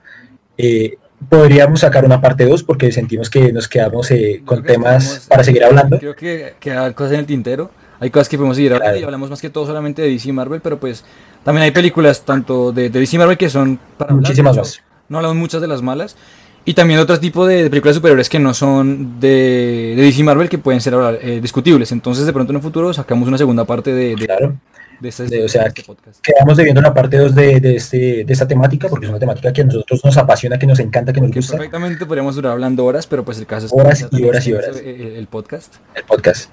Eh, 0.58 0.98
podríamos 1.30 1.80
sacar 1.80 2.04
una 2.04 2.20
parte 2.20 2.44
2 2.44 2.62
porque 2.62 2.92
sentimos 2.92 3.30
que 3.30 3.52
nos 3.54 3.68
quedamos 3.68 4.10
eh, 4.10 4.42
con 4.44 4.62
que 4.62 4.72
temas 4.74 5.02
estamos- 5.04 5.26
para 5.28 5.44
seguir 5.44 5.64
hablando. 5.64 5.98
Creo 5.98 6.14
que 6.14 6.54
quedan 6.60 6.92
cosas 6.92 7.14
en 7.14 7.20
el 7.20 7.26
tintero. 7.26 7.70
Hay 8.00 8.10
cosas 8.10 8.28
que 8.28 8.36
podemos 8.36 8.56
seguir 8.56 8.72
hablando 8.74 8.90
Claro. 8.92 9.00
y 9.00 9.04
hablamos 9.04 9.30
más 9.30 9.40
que 9.40 9.48
todo 9.48 9.64
solamente 9.66 10.02
de 10.02 10.08
DC 10.10 10.28
y 10.28 10.32
Marvel, 10.32 10.60
pero 10.60 10.78
pues 10.78 11.02
también 11.42 11.62
hay 11.62 11.70
películas 11.70 12.22
tanto 12.26 12.70
de, 12.70 12.90
de 12.90 13.00
DC 13.00 13.16
y 13.16 13.18
Marvel 13.18 13.38
que 13.38 13.48
son 13.48 13.78
para 13.96 14.12
Muchísimas 14.14 14.54
más. 14.58 14.82
No 15.08 15.18
hablamos 15.18 15.36
muchas 15.36 15.60
de 15.60 15.68
las 15.68 15.82
malas. 15.82 16.16
Y 16.68 16.74
también 16.74 16.98
otro 16.98 17.18
tipo 17.20 17.46
de, 17.46 17.62
de 17.62 17.70
películas 17.70 17.94
superiores 17.94 18.28
que 18.28 18.40
no 18.40 18.52
son 18.52 19.20
de, 19.20 19.94
de 19.96 20.02
DC 20.02 20.24
Marvel 20.24 20.48
que 20.48 20.58
pueden 20.58 20.80
ser 20.80 20.94
ahora, 20.94 21.16
eh, 21.22 21.40
discutibles. 21.40 21.92
Entonces 21.92 22.26
de 22.26 22.32
pronto 22.32 22.50
en 22.50 22.56
un 22.56 22.62
futuro 22.62 22.92
sacamos 22.92 23.28
una 23.28 23.38
segunda 23.38 23.64
parte 23.64 23.92
de, 23.92 24.16
de, 24.16 24.26
Claro, 24.26 24.56
de 25.00 25.44
o 25.44 25.48
sea, 25.48 25.66
este 25.66 25.84
podcast. 25.84 26.20
quedamos 26.20 26.56
debiendo 26.56 26.80
la 26.80 26.92
parte 26.92 27.18
2 27.18 27.36
de, 27.36 27.60
de, 27.60 27.76
este, 27.76 28.24
de 28.24 28.32
esta 28.32 28.48
temática 28.48 28.88
porque 28.88 29.06
es 29.06 29.10
una 29.10 29.20
temática 29.20 29.52
que 29.52 29.60
a 29.60 29.64
nosotros 29.64 30.04
nos 30.04 30.16
apasiona, 30.16 30.58
que 30.58 30.66
nos 30.66 30.80
encanta, 30.80 31.12
que 31.12 31.20
nos 31.20 31.30
gusta. 31.30 31.52
perfectamente 31.52 32.04
podríamos 32.04 32.34
durar 32.34 32.52
hablando 32.54 32.84
horas, 32.84 33.06
pero 33.06 33.24
pues 33.24 33.38
el 33.38 33.46
caso 33.46 33.66
es 33.66 33.72
que 33.72 33.78
Horas 33.80 34.08
y 34.10 34.24
horas 34.24 34.46
y 34.48 34.52
horas. 34.52 34.76
El 34.84 35.28
podcast. 35.28 35.76
el 35.94 36.02
podcast. 36.02 36.50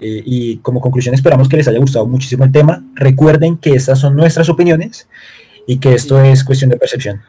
Eh, 0.00 0.22
y 0.26 0.56
como 0.58 0.82
conclusión 0.82 1.14
esperamos 1.14 1.48
que 1.48 1.56
les 1.56 1.68
haya 1.68 1.78
gustado 1.78 2.06
muchísimo 2.06 2.44
el 2.44 2.52
tema. 2.52 2.84
Recuerden 2.94 3.56
que 3.56 3.70
estas 3.70 3.98
son 3.98 4.14
nuestras 4.14 4.50
opiniones 4.50 5.08
y 5.66 5.78
que 5.78 5.94
esto 5.94 6.20
es 6.22 6.44
cuestión 6.44 6.68
de 6.70 6.76
percepción. 6.76 7.22